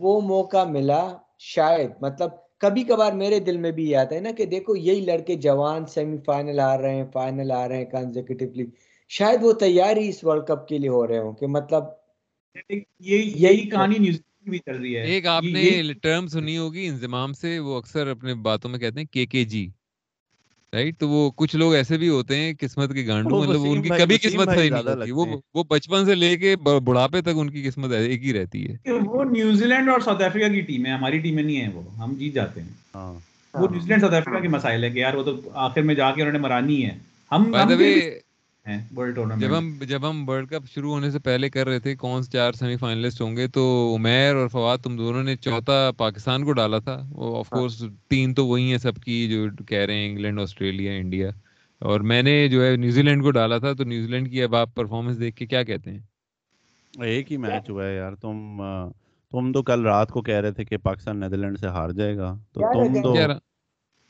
وہ 0.00 0.20
موقع 0.20 0.64
ملا 0.64 1.16
شاید 1.38 1.90
مطلب 2.00 2.30
کبھی 2.60 2.82
کبھار 2.84 3.12
میرے 3.12 3.38
دل 3.40 3.56
میں 3.56 3.70
بھی 3.70 3.94
آتا 3.96 4.14
ہے 4.14 4.20
نا 4.20 4.30
کہ 4.30 4.44
دیکھو 4.46 4.76
یہی 4.76 5.00
لڑکے 5.00 5.34
جوان 5.38 5.86
سیمی 5.86 6.16
فائنل 6.26 6.60
آ 6.60 6.76
رہے 6.78 6.94
ہیں 6.94 7.04
فائنل 7.12 7.50
آ 7.52 7.66
رہے 7.68 7.76
ہیں 7.76 7.84
کنزیکٹولی 7.84 8.66
شاید 9.10 9.42
وہ 9.42 9.52
تیار 9.60 9.96
ہی 9.96 10.08
اس 10.08 10.22
ورلڈ 10.24 10.46
کپ 10.46 10.66
کے 10.68 10.78
لیے 10.78 10.88
ہو 10.88 11.06
رہے 11.06 11.18
ہوں 11.18 11.32
کہ 11.32 11.46
مطلب 11.48 11.84
یہی 13.00 13.68
کہانی 13.70 13.98
نیوز 13.98 14.20
بھی 14.44 14.58
چل 14.58 14.76
رہی 14.76 14.96
ہے۔ 14.96 15.02
ایک 15.04 15.26
آپ 15.26 15.42
نے 15.44 15.62
ٹرم 16.02 16.26
سنی 16.26 16.56
ہوگی 16.58 16.86
انضمام 16.86 17.32
سے 17.32 17.58
وہ 17.58 17.76
اکثر 17.76 18.06
اپنے 18.06 18.34
باتوں 18.42 18.70
میں 18.70 18.78
کہتے 18.78 19.00
ہیں 19.00 19.06
کے 19.06 19.26
کے 19.26 19.44
جی 19.44 19.68
رائٹ 20.76 20.98
تو 20.98 21.08
وہ 21.08 21.30
کچھ 21.36 21.56
لوگ 21.56 21.74
ایسے 21.74 21.98
بھی 21.98 22.08
ہوتے 22.08 22.36
ہیں 22.36 22.52
قسمت 22.60 22.92
کے 22.94 23.06
گانڈو 23.06 23.42
مطلب 23.42 23.60
ان 23.64 23.82
کی 23.82 23.88
کبھی 23.88 24.18
قسمت 24.18 24.48
صحیح 24.54 24.70
نہیں 24.70 24.88
ہوتی 24.88 25.10
وہ 25.10 25.26
وہ 25.54 25.64
بچپن 25.64 26.04
سے 26.04 26.14
لے 26.14 26.36
کے 26.36 26.56
بڑھاپے 26.84 27.20
تک 27.20 27.36
ان 27.36 27.50
کی 27.50 27.62
قسمت 27.62 27.92
ایک 27.92 28.24
ہی 28.24 28.32
رہتی 28.32 28.66
ہے۔ 28.70 28.92
وہ 29.06 29.24
نیوزی 29.24 29.64
لینڈ 29.64 29.88
اور 29.88 30.00
ساؤتھ 30.00 30.22
افریقہ 30.22 30.52
کی 30.52 30.60
ٹیم 30.60 30.86
ہے 30.86 30.90
ہماری 30.90 31.18
ٹیم 31.18 31.34
میں 31.34 31.42
نہیں 31.42 31.60
ہے 31.60 31.68
وہ 31.74 31.82
ہم 31.98 32.14
جیت 32.14 32.34
جاتے 32.34 32.60
ہیں۔ 32.60 32.68
ہاں۔ 32.94 33.12
وہ 33.54 33.68
نیوزی 33.70 33.88
لینڈ 33.88 34.00
ساؤتھ 34.00 34.14
افریقہ 34.14 34.42
کے 34.42 34.48
مسائل 34.48 34.84
ہے 34.84 34.90
کہ 34.90 34.98
یار 34.98 35.14
وہ 35.14 35.22
تو 35.22 35.40
آخر 35.54 35.82
میں 35.82 35.94
جا 35.94 36.10
کے 36.10 36.22
انہوں 36.22 36.32
نے 36.32 36.38
مرانی 36.38 36.84
ہے۔ 36.86 36.98
ہم 37.32 37.54
جب 39.36 39.58
ہم 39.58 39.78
جب 39.88 40.10
ہم 40.10 40.28
ورلڈ 40.28 40.48
کپ 40.48 40.66
شروع 40.74 40.90
ہونے 40.90 41.10
سے 41.10 41.18
پہلے 41.18 41.50
کر 41.50 41.68
رہے 41.68 41.78
تھے 41.80 41.96
کون 41.96 42.22
سے 42.22 42.30
چار 42.30 42.52
سیمی 42.52 42.76
فائنلسٹ 42.76 43.20
ہوں 43.20 43.36
گے؟ 43.36 43.48
تو 43.48 43.94
عمیر 43.98 44.34
اور 44.34 44.48
فواد 44.48 44.78
تم 44.78 44.96
دونوں 44.96 45.22
نے 45.22 45.36
چوتھا 45.36 45.90
پاکستان 45.96 46.44
کو 46.44 46.52
ڈالا 46.52 46.78
تھا۔ 46.78 47.00
وہ 47.10 47.38
آف 47.38 47.48
کورس 47.48 47.82
تین 48.08 48.34
تو 48.34 48.46
وہی 48.46 48.70
ہیں 48.70 48.78
سب 48.78 48.96
کی 48.96 49.28
جو 49.28 49.64
کہہ 49.66 49.78
رہے 49.78 49.94
ہیں 49.94 50.10
انگلینڈ 50.10 50.40
آسٹریلیا 50.40 50.92
انڈیا۔ 50.92 51.30
اور 51.78 52.00
میں 52.00 52.22
نے 52.22 52.48
جو 52.48 52.64
ہے 52.64 52.76
نیوزی 52.76 53.02
لینڈ 53.02 53.22
کو 53.22 53.30
ڈالا 53.30 53.58
تھا 53.58 53.72
تو 53.72 53.84
نیوزی 53.84 54.08
لینڈ 54.08 54.30
کی 54.30 54.42
اب 54.42 54.56
آپ 54.56 54.74
پرفارمنس 54.74 55.20
دیکھ 55.20 55.36
کے 55.36 55.46
کیا 55.46 55.62
کہتے 55.62 55.90
ہیں؟ 55.90 55.98
ایک 57.02 57.32
ہی 57.32 57.36
میچ 57.36 57.70
ہوا 57.70 57.86
ہے 57.86 57.96
یار۔ 57.96 58.12
تم 58.12 58.62
تم 59.30 59.52
تو 59.52 59.62
کل 59.62 59.82
رات 59.82 60.10
کو 60.10 60.22
کہہ 60.22 60.34
رہے 60.34 60.52
تھے 60.52 60.64
کہ 60.64 60.76
پاکستان 60.76 61.20
نیدرلینڈ 61.20 61.58
سے 61.58 61.66
ہار 61.66 61.90
جائے 61.90 62.16
گا۔ 62.16 62.38
تو 62.52 62.60
تم 62.72 63.02
تو 63.02 63.14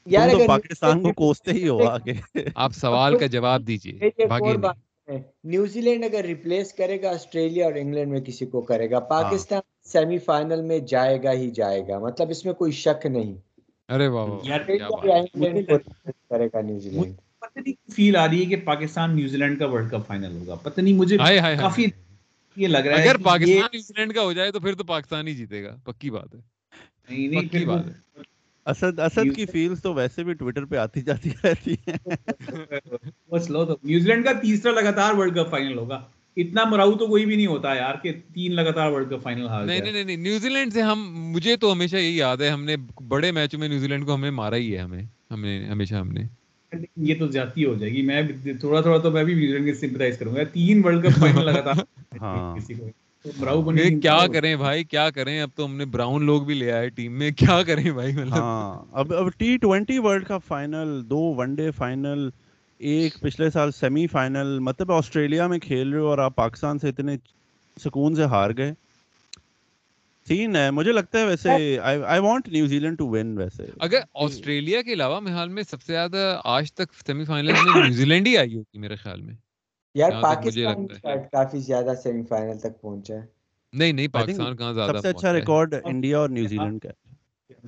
یار 0.06 0.28
تو 0.30 0.38
پاکستان 0.46 1.02
کو 1.02 1.12
کوستے 1.12 1.52
ہی 1.52 1.68
ہو 1.68 1.82
آگے۔ 1.84 2.12
آپ 2.56 2.72
سوال 2.74 3.18
کا 3.18 3.26
جواب 3.26 3.66
دیجیے 3.66 4.10
نیوزی 5.44 5.80
لینڈ 5.80 6.04
اگر 6.04 6.24
ریپلیس 6.24 6.72
کرے 6.72 7.02
گا 7.02 7.10
آسٹریلیا 7.10 7.66
اور 7.66 7.74
انگلینڈ 7.74 8.12
میں 8.12 8.20
کسی 8.20 8.46
کو 8.46 8.60
کرے 8.60 8.90
گا 8.90 9.00
پاکستان 9.10 9.60
سیمی 9.84 10.18
فائنل 10.18 10.60
میں 10.62 10.78
جائے 10.86 11.22
گا 11.22 11.32
ہی 11.32 11.50
جائے 11.50 11.82
گا۔ 11.88 11.98
مطلب 11.98 12.30
اس 12.30 12.44
میں 12.44 12.52
کوئی 12.54 12.72
شک 12.74 13.06
نہیں۔ 13.06 13.34
ارے 13.88 14.08
واہ 14.08 14.26
کرے 16.30 16.46
گا 16.46 16.60
نیوزی 16.60 16.90
لینڈ۔ 16.90 17.14
پتہ 17.40 17.58
نہیں 17.58 17.92
فیل 17.92 18.16
آ 18.16 18.26
رہی 18.28 18.40
ہے 18.40 18.46
کہ 18.46 18.56
پاکستان 18.64 19.16
نیوزی 19.16 19.36
لینڈ 19.36 19.58
کا 19.58 19.66
ورلڈ 19.66 19.90
کپ 19.90 20.06
فائنل 20.06 20.36
ہوگا۔ 20.36 20.54
پتہ 20.62 20.80
نہیں 20.80 20.94
مجھے 20.94 21.16
کافی 21.58 21.84
یہ 22.56 22.68
لگ 22.68 22.86
رہا 22.86 22.98
ہے 22.98 23.08
اگر 23.08 23.16
پاکستان 23.24 23.68
نیوزی 23.72 23.92
لینڈ 23.96 24.14
کا 24.14 24.22
ہو 24.22 24.32
جائے 24.32 24.50
تو 24.50 24.60
پھر 24.60 24.74
تو 24.74 24.84
پاکستان 24.84 25.28
ہی 25.28 25.34
جیتے 25.34 25.62
گا۔ 25.64 25.76
پکی 25.84 26.10
بات 26.10 26.34
ہے۔ 26.34 26.40
نہیں 27.10 27.28
نہیں 27.28 27.48
پکی 27.48 27.64
بات 27.64 27.86
ہے۔ 27.86 27.92
اسد 28.66 29.00
اسد 29.00 29.36
کی 29.36 29.46
فیلز 29.46 29.82
تو 29.82 29.94
ویسے 29.94 30.24
بھی 30.24 30.32
ٹویٹر 30.32 30.64
پہ 30.64 30.76
آتی 30.76 31.00
جاتی 31.00 31.30
رہتی 31.44 31.74
ہیں۔ 31.74 31.96
بس 33.30 33.50
لو 33.50 33.64
تو 33.64 33.76
نیوزی 33.82 34.08
لینڈ 34.08 34.24
کا 34.24 34.32
تیسرا 34.32 34.72
لگاتار 34.72 35.14
ورلڈ 35.14 35.34
کپ 35.34 35.50
فائنل 35.50 35.78
ہوگا۔ 35.78 36.00
اتنا 36.36 36.64
مراؤ 36.64 36.92
تو 36.92 37.06
کوئی 37.06 37.26
بھی 37.26 37.36
نہیں 37.36 37.46
ہوتا 37.46 37.74
یار 37.74 37.94
کہ 38.02 38.12
تین 38.34 38.54
لگاتار 38.54 38.90
ورلڈ 38.90 39.10
کپ 39.10 39.22
فائنل 39.22 39.46
ہار 39.46 39.64
نہیں 39.64 39.80
نہیں 39.80 40.04
نہیں 40.04 40.16
نیوزی 40.16 40.48
لینڈ 40.48 40.72
سے 40.72 40.82
ہم 40.82 41.04
مجھے 41.32 41.56
تو 41.56 41.72
ہمیشہ 41.72 41.96
یہی 41.96 42.16
یاد 42.16 42.36
ہے 42.36 42.48
ہم 42.48 42.64
نے 42.64 42.76
بڑے 43.08 43.30
میچوں 43.32 43.60
میں 43.60 43.68
نیوزی 43.68 43.86
لینڈ 43.86 44.06
کو 44.06 44.14
ہمیں 44.14 44.30
مارا 44.30 44.56
ہی 44.56 44.72
ہے 44.72 44.78
ہمیں 44.78 45.02
ہم 45.30 45.40
نے 45.40 45.66
ہمیشہ 45.68 45.94
ہم 45.94 46.08
نے۔ 46.08 46.20
یہ 46.96 47.14
تو 47.18 47.26
زیادتی 47.26 47.64
ہو 47.64 47.74
جائے 47.74 47.92
گی۔ 47.92 48.02
میں 48.02 48.22
تھوڑا 48.60 48.80
تھوڑا 48.80 48.98
تو 48.98 49.10
میں 49.10 49.24
بھی 49.24 49.34
نیوزی 49.34 49.58
لینڈ 49.58 49.76
سمپتھائز 49.76 50.18
کروں 50.18 50.36
گا۔ 50.36 50.42
تین 50.44 50.82
ورلڈ 50.84 51.06
کپ 51.06 51.18
فائنل 51.20 51.44
لگاتار۔ 51.46 51.74
ہاں۔ 52.20 52.56
کسی 52.56 52.74
کو۔ 52.74 53.05
کیا 54.00 54.26
کریں 54.32 54.56
بھائی 54.56 54.84
کیا 54.84 55.10
کریں؟ 55.10 55.40
اب 55.40 55.50
تو 55.54 55.64
ہم 55.64 55.76
نے 55.76 55.84
براؤن 55.84 56.24
لوگ 56.24 56.42
بھی 56.42 56.54
لے 56.54 56.72
آئے 56.72 56.88
ٹیم 56.88 57.18
میں 57.18 57.30
کیا 57.36 57.62
کریں 57.62 57.90
بھائی؟ 57.90 58.12
مطلب۔ 58.12 58.42
اب 58.92 59.14
اب 59.14 59.28
T 59.36 59.56
twenty 59.56 59.98
world 59.98 60.26
cup 60.26 60.46
final 60.46 61.10
دو 61.10 61.34
ون 61.36 61.54
ڈے 61.54 61.70
فائنل 61.70 62.28
ایک 62.78 63.20
پچھلے 63.20 63.50
سال 63.50 63.72
سیمی 63.72 64.06
فائنل 64.06 64.58
مطلب 64.58 64.92
آسٹریلیا 64.92 65.46
میں 65.46 65.58
کھیل 65.58 65.92
رہے 65.92 66.00
ہو 66.00 66.06
اور 66.06 66.18
آپ 66.18 66.36
پاکستان 66.36 66.78
سے 66.78 66.88
اتنے 66.88 67.16
سکون 67.84 68.14
سے 68.14 68.24
ہار 68.24 68.50
گئے۔ 68.56 68.72
سین 70.26 70.56
ہے 70.56 70.70
مجھے 70.70 70.92
لگتا 70.92 71.18
ہے 71.18 71.26
ویسے 71.26 71.78
I 71.82 72.20
want 72.20 72.48
New Zealand 72.78 72.98
to 72.98 73.06
win 73.06 73.38
ویسے۔ 73.38 73.62
اگر 73.80 74.00
آسٹریلیا 74.14 74.82
کے 74.82 74.92
علاوہ 74.92 75.20
محال 75.20 75.48
میں 75.48 75.62
سب 75.62 75.82
سے 75.82 75.92
زیادہ 75.92 76.40
آج 76.44 76.72
تک 76.72 76.92
سیمی 77.06 77.24
فائنل 77.24 77.52
میں 77.52 77.82
نیوزی 77.82 78.04
لینڈ 78.04 78.26
ہی 78.26 78.38
آئی 78.38 78.56
ہوگی 78.56 78.78
میرے 78.78 78.96
خیال 78.96 79.20
میں۔ 79.20 79.34
یار 79.96 80.12
پاکستان 80.20 80.86
کافی 81.32 81.58
زیادہ 81.60 81.92
سیمی 82.02 82.22
فائنل 82.28 82.58
تک 82.58 82.80
پہنچا 82.80 83.14
ہے۔ 83.14 83.24
نہیں 83.72 83.92
نہیں 83.92 84.08
پاکستان 84.08 84.56
کہاں 84.56 84.72
زیادہ 84.72 84.92
سب 84.92 85.00
سے 85.02 85.08
اچھا 85.08 85.32
ریکارڈ 85.32 85.74
انڈیا 85.84 86.18
اور 86.18 86.28
نیوزی 86.28 86.56
لینڈ 86.56 86.82
کا 86.82 86.90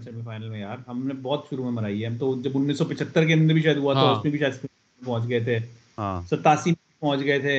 سیمی 0.05 0.23
فائنل 0.25 0.49
میں 0.49 0.61
یار 0.61 0.77
ہم 0.89 1.07
نے 1.07 1.15
بہت 1.23 1.47
شروع 1.51 1.65
میں 1.65 1.73
مرائی 1.73 2.03
ہے۔ 2.03 2.07
ہم 2.07 2.17
تو 2.19 2.41
جب 2.43 2.51
انیس 2.55 2.79
سو 2.79 2.85
پچہتر 2.85 3.27
کے 3.27 3.33
اندر 3.33 3.55
بھی 3.55 3.63
شاید 3.63 3.77
ہوا 3.77 3.93
تھا 3.93 4.11
اس 4.11 4.25
میں 4.25 4.31
بھی 4.31 4.39
شاید 4.39 4.67
پہنچ 5.01 5.29
گئے 5.29 5.41
تھے۔ 5.41 5.59
ستاسی 6.31 6.71
میں 6.71 7.01
پہنچ 7.01 7.21
گئے 7.25 7.39
تھے۔ 7.39 7.57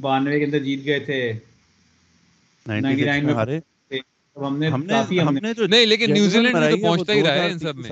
بانوے 0.00 0.38
کے 0.38 0.44
اندر 0.44 0.58
جیت 0.58 0.84
گئے 0.84 0.98
تھے۔ 1.00 1.20
نائنٹی 2.66 3.04
نائن 3.04 3.24
میں 3.26 3.34
ہارے۔ 3.34 3.58
ہم 4.36 4.56
نے 4.58 4.68
ہم 5.22 5.34
نے 5.34 5.52
نہیں 5.66 5.86
لیکن 5.86 6.12
نیوزی 6.12 6.40
لینڈ 6.40 6.70
تو 6.70 6.76
پہنچتا 6.82 7.12
ہی 7.12 7.22
رہا 7.22 7.34
ہے 7.34 7.50
ان 7.50 7.58
سب 7.58 7.76
میں۔ 7.76 7.90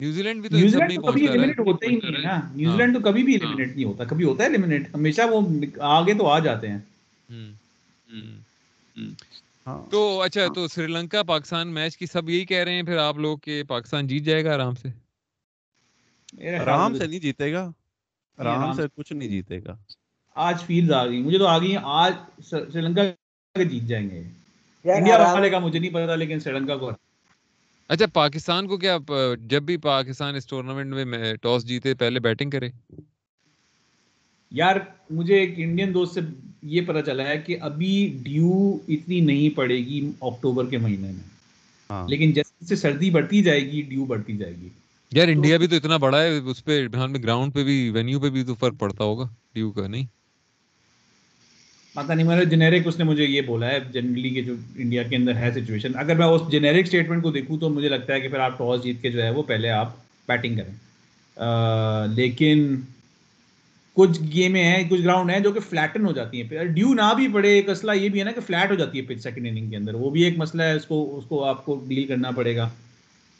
نیوزی 0.00 0.22
لینڈ 0.22 0.40
بھی 0.40 0.48
تو 0.48 0.56
نیوزی 0.56 0.78
لینڈ 0.78 0.94
تو 0.94 1.02
کبھی 1.02 1.26
ایلیمنیٹ 1.26 1.58
ہوتا 1.60 1.86
ہی 1.86 1.96
نہیں 1.96 2.14
ہے 2.14 2.22
نا۔ 2.22 2.40
نیوزی 2.54 2.76
لینڈ 2.76 2.94
تو 2.94 3.00
کبھی 3.00 3.22
بھی 3.22 3.32
ایلیمنیٹ 3.32 3.74
نہیں 3.76 3.84
ہوتا۔ 3.84 4.04
کبھی 4.04 4.24
ہوتا 4.24 4.42
ہے 4.42 4.48
ایلیمنیٹ 4.48 4.94
ہمیشہ 4.94 5.22
وہ 5.30 5.40
آگے 5.80 6.14
تو 6.14 6.26
آ 6.26 6.38
جاتے 6.38 6.68
ہیں۔ 6.68 6.78
ہاں۔ 9.66 9.90
تو 9.90 10.22
اچھا 10.22 10.40
تو 10.54 10.68
سری 10.68 10.86
لنکا 10.86 11.22
پاکستان 11.22 11.68
میچ 11.68 11.96
کی 11.96 12.06
سب 12.06 12.30
یہی 12.30 12.44
کہہ 12.44 12.64
رہے 12.64 12.72
ہیں 12.72 12.82
پھر 12.82 12.96
آپ 12.96 13.18
لوگ 13.18 13.38
کہ 13.38 13.62
پاکستان 13.68 14.06
جیت 14.06 14.22
جائے 14.22 14.44
گا 14.44 14.54
آرام 14.54 14.74
سے؟ 14.74 14.88
آرام 16.58 16.96
سے 16.96 17.06
نہیں 17.06 17.20
جیتے 17.20 17.52
گا۔ 17.52 17.70
آرام 18.38 18.72
سے 18.72 18.82
کچھ 18.94 19.12
نہیں 19.12 19.28
جیتے 19.28 19.64
گا۔ 19.64 19.76
آج 20.34 20.62
فیلز 20.62 20.92
آ 20.92 21.06
گئی۔ 21.06 21.22
مجھے 21.22 21.38
تو 21.38 21.46
آ 21.46 21.58
گئی 21.58 21.74
آج 21.82 22.12
سری 22.44 22.80
لنکا 22.80 23.02
جیت 23.64 23.82
جائیں 23.82 24.10
گے۔ 24.10 24.22
انڈیا 24.84 25.16
والے 25.32 25.50
کا 25.50 25.58
مجھے 25.58 25.78
نہیں 25.78 25.94
پتا 25.94 26.14
لیکن 26.14 26.40
سری 26.40 26.58
لنکا 26.58 26.76
کو 26.76 26.90
اچھا 27.90 28.06
پاکستان 28.06 28.66
کو 28.66 28.76
کیا 28.76 28.98
جب 29.40 29.62
بھی 29.62 29.76
پاکستان 29.76 30.34
اس 30.34 30.46
ٹورنامنٹ 30.46 31.06
میں 31.06 31.34
ٹاس 31.42 31.66
جیتے 31.68 31.94
پہلے 31.94 32.20
بیٹنگ 32.20 32.50
کرے؟ 32.50 32.68
یار 34.50 34.76
مجھے 35.10 35.34
ایک 35.34 35.54
انڈین 35.56 35.94
دوست 35.94 36.14
سے 36.14 36.20
یہ 36.62 36.80
پتا 36.86 37.02
چلا 37.02 37.26
ہے 37.28 37.38
کہ 37.38 37.56
ابھی 37.60 38.18
ڈیو 38.22 38.76
اتنی 38.88 39.20
نہیں 39.20 39.56
پڑے 39.56 39.76
گی 39.76 40.10
اکتوبر 40.20 40.66
کے 40.66 40.78
مہینے 40.78 41.06
میں۔ 41.06 41.28
ہاں۔ 41.90 42.08
لیکن 42.08 42.32
جیسے 42.32 42.76
سردی 42.76 43.10
بڑھتی 43.10 43.42
جائے 43.42 43.60
گی 43.60 43.82
ڈیو 43.82 44.04
بڑھتی 44.04 44.36
جائے 44.36 44.54
گی۔ 44.60 44.68
یار 45.12 45.28
انڈیا 45.28 45.56
بھی 45.56 45.66
تو 45.66 45.76
اتنا 45.76 45.96
بڑا 45.96 46.22
ہے 46.22 46.38
اس 46.38 46.64
پہ 46.64 46.88
گراؤنڈ 47.22 47.54
پہ 47.54 47.64
بھی 47.64 47.90
وینیو 47.90 48.20
پہ 48.20 48.30
بھی 48.30 48.44
تو 48.44 48.54
فرق 48.54 48.74
پڑتا 48.78 49.04
ہوگا 49.04 49.28
ڈیو 49.52 49.72
کا 49.72 49.86
نہیں؟ 49.86 50.06
پتا 51.94 52.14
نہیں 52.14 52.26
میرا 52.26 52.42
جنیرک 52.42 52.86
اس 52.86 52.98
نے 52.98 53.04
مجھے 53.04 53.24
یہ 53.24 53.40
بولا 53.40 53.66
ہے 53.66 53.78
جنرلی 53.92 54.30
کہ 54.30 54.42
جو 54.42 54.54
انڈیا 54.76 55.02
کے 55.02 55.16
اندر 55.16 55.36
ہے 55.36 55.50
سچویشن 55.50 55.92
اگر 55.94 56.16
میں 56.16 56.26
اس 56.26 56.42
جنیرک 56.52 56.84
اسٹیٹمنٹ 56.84 57.22
کو 57.22 57.30
دیکھوں 57.30 57.58
تو 57.58 57.68
مجھے 57.68 57.88
لگتا 57.88 58.14
ہے 58.14 58.20
کہ 58.20 58.28
پھر 58.28 58.38
آپ 58.38 58.58
ٹاس 58.58 58.84
جیت 58.84 59.02
کے 59.02 59.10
جو 59.10 59.22
ہے 59.22 59.30
وہ 59.30 59.42
پہلے 59.42 59.70
آپ 59.70 59.96
بیٹنگ 60.28 60.56
کریں۔ 60.56 60.74
لیکن 62.16 62.76
کچھ 63.94 64.20
گیمیں 64.34 64.64
ہیں 64.64 64.88
کچھ 64.90 65.02
گراؤنڈ 65.02 65.30
ہیں 65.30 65.40
جو 65.40 65.52
کہ 65.52 65.60
فلیٹن 65.60 66.06
ہو 66.06 66.12
جاتی 66.12 66.42
ہیں۔ 66.42 66.64
ڈیو 66.64 66.94
نہ 66.94 67.14
بھی 67.16 67.28
پڑے 67.32 67.48
ایک 67.48 67.68
مسئلہ 67.68 67.92
یہ 67.92 68.08
بھی 68.08 68.18
ہے 68.18 68.24
نا 68.24 68.32
کہ 68.32 68.40
فلیٹ 68.46 68.70
ہو 68.70 68.74
جاتی 68.74 68.98
ہے 68.98 69.02
پچ 69.02 69.22
سیکنڈ 69.22 69.46
اننگ 69.46 69.70
کے 69.70 69.76
اندر۔ 69.76 69.94
وہ 69.94 70.10
بھی 70.10 70.22
ایک 70.22 70.38
مسئلہ 70.38 70.62
ہے 70.62 70.72
اس 70.72 70.86
کو 70.86 71.18
اس 71.18 71.24
کو 71.28 71.44
آپ 71.44 71.64
کو 71.64 71.84
ڈیل 71.88 72.06
کرنا 72.06 72.30
پڑے 72.30 72.56
گا۔ 72.56 72.68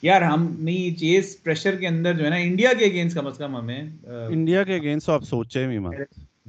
یار 0.03 0.23
ہم 0.23 0.55
نہیں 0.59 0.99
چیز 0.99 1.37
پریشر 1.43 1.77
کے 1.77 1.87
اندر 1.87 2.15
جو 2.15 2.25
ہے 2.25 2.31
نا 2.31 2.37
انڈیا 2.37 2.73
کے 2.79 2.85
اگینسٹ 2.85 3.17
کم 3.17 3.27
از 3.27 3.39
کم 3.39 3.57
ہمیں 3.57 3.83
انڈیا 4.05 4.63
کے 4.63 4.75
اگینسٹ 4.75 5.09
آپ 5.09 5.25
سوچے 5.25 5.67
بھی 5.67 5.79
مت۔ 5.79 5.95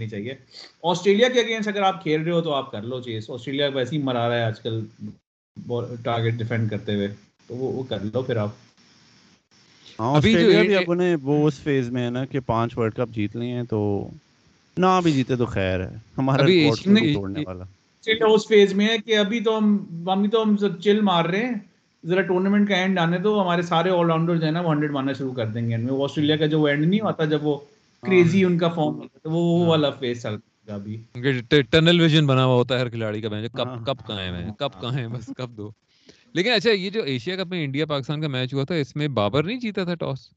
نہیں 0.02 0.10
چاہیے۔ 0.10 0.36
آسٹریلیا 0.84 1.30
کے 1.30 1.40
اگینسٹ 1.40 1.68
اگر 1.68 1.82
آپ 1.82 2.04
کھیل 2.04 2.22
رہے 2.22 2.32
ہو 2.32 2.42
تو 2.42 2.54
آپ 2.54 2.72
کر 2.72 2.82
لو 2.82 3.02
چیز۔ 3.02 3.30
آسٹریلیا 3.30 3.70
ویسے 3.74 3.96
ہی 3.96 4.02
مرا 4.02 4.30
رہا 4.30 4.36
ہے 4.36 4.44
آج 4.44 4.60
کل 4.60 4.82
ٹارگیٹ 6.04 6.34
ڈیفینڈ 6.34 6.70
کرتے 6.70 6.96
ہوئے۔ 6.96 7.08
تو 7.48 7.56
وہ 7.56 7.84
کر 7.84 7.98
لو 8.14 8.22
پھر 8.22 8.38
آپ۔ 8.38 8.50
ہاں 10.00 10.16
آسٹریلیا 10.16 10.62
بھی 10.62 10.76
اپنے 10.76 11.16
وہ 11.24 11.48
اس 11.48 11.60
فیز 11.60 11.90
میں 11.90 12.06
ہے 12.06 12.10
نا 12.10 12.26
کہ 12.26 12.40
پانچ 12.40 12.78
ورلڈ 12.78 12.94
کپ 12.94 13.16
جیت 13.16 13.36
لیے 13.36 13.52
ہیں 13.52 13.64
تو 13.64 14.10
نہ 14.78 15.00
بھی 15.04 15.12
جیتے 15.12 15.36
تو 15.36 15.46
خیر 15.46 15.80
ہے۔ 15.80 15.96
ہمارا 16.18 16.46
ریکارڈ 16.46 17.00
توڑنے 17.14 17.44
والا۔ 17.48 17.64
اس 18.34 18.48
فیز 18.48 18.74
میں 18.74 18.88
ہے 18.88 18.98
کہ 18.98 19.18
ابھی 19.18 19.40
تو 19.40 19.58
ہم 19.58 19.86
ابھی 20.10 20.30
تو 20.30 20.44
ہم 20.44 20.56
چل 20.82 21.02
مار 21.02 21.26
رہے 21.26 21.46
ہیں۔ 21.46 21.54
ذرا 22.06 22.22
ٹورنامنٹ 22.22 22.70
کا 22.70 22.76
اینڈ 22.76 23.00
آنے 23.00 23.18
تو 23.20 23.42
ہمارے 23.42 23.62
سارے 23.62 23.90
آل 23.90 24.06
راؤنڈر 24.06 24.36
جو 24.36 24.46
ہے 24.46 24.52
نا 24.52 24.62
وہ 24.62 24.72
ہنڈریڈ 24.72 24.92
مارنا 24.92 25.14
شروع 25.14 25.34
کر 25.34 25.46
دیں 25.48 25.70
گے۔ 25.70 25.76
آسٹریلیا 26.04 26.36
کا 26.36 26.46
جو 26.46 26.64
اینڈ 26.66 26.86
نہیں 26.86 27.02
ہوتا 27.02 27.26
جب 27.26 27.46
وہ 27.46 27.58
کریزی 28.04 28.44
ان 28.46 28.58
کا 28.58 28.70
فارم 28.70 28.96
ہوتا 28.96 29.20
ہے 29.20 29.32
وہ 29.32 29.42
وہ 29.42 29.66
والا 29.66 29.90
ابھی 30.70 30.96
ٹنل 31.72 32.00
ویژن 32.02 32.28
بنا 32.28 32.46
ہوا 32.46 32.56
ہوتا 32.56 32.76
ہے 32.76 32.82
ہر 32.82 32.90
کھلاڑی 32.90 33.22
کا 33.22 33.30
کب 33.54 33.70
کب 33.86 34.06
کہاں 34.06 34.20
ہے 34.20 34.50
کب 34.58 34.80
کہاں 34.80 34.94
ہے 34.94 35.08
بس 35.10 35.32
کب 35.34 35.50
دو۔ 35.52 35.70
لیکن 36.34 36.52
اچھا 36.52 36.72
یہ 36.72 36.90
جو 36.90 37.04
ایشیا 37.06 37.36
کپ 37.36 37.48
میں 37.48 37.64
انڈیا 37.64 37.86
پاکستان 37.88 38.22
کا 38.22 38.28
میچ 38.30 38.54
ہوا 38.54 38.64
تھا 38.66 38.76
اس 38.76 38.96
میں 38.96 39.08
بابر 39.16 39.44
نہیں 39.44 39.60
جیتا 39.60 39.84
تھا 39.84 39.96
ٹاس 39.98 40.30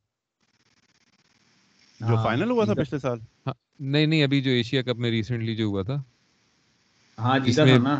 جو 2.00 2.16
فائنل 2.18 2.50
ہوا 2.50 2.64
تھا 2.64 2.74
پچھلے 2.76 2.98
سال۔ 3.00 3.18
نہیں 3.82 4.06
نہیں 4.06 4.22
ابھی 4.22 4.40
جو 4.42 4.50
ایشیا 4.52 4.82
کپ 4.82 4.98
میں 4.98 5.10
ریسنٹلی 5.10 5.56
جو 5.56 5.64
ہوا 5.64 5.82
تھا۔ 5.82 6.02
ہاں 7.18 7.38
جیتا 7.40 7.64
تھا 7.66 7.78
نا۔ 7.78 7.94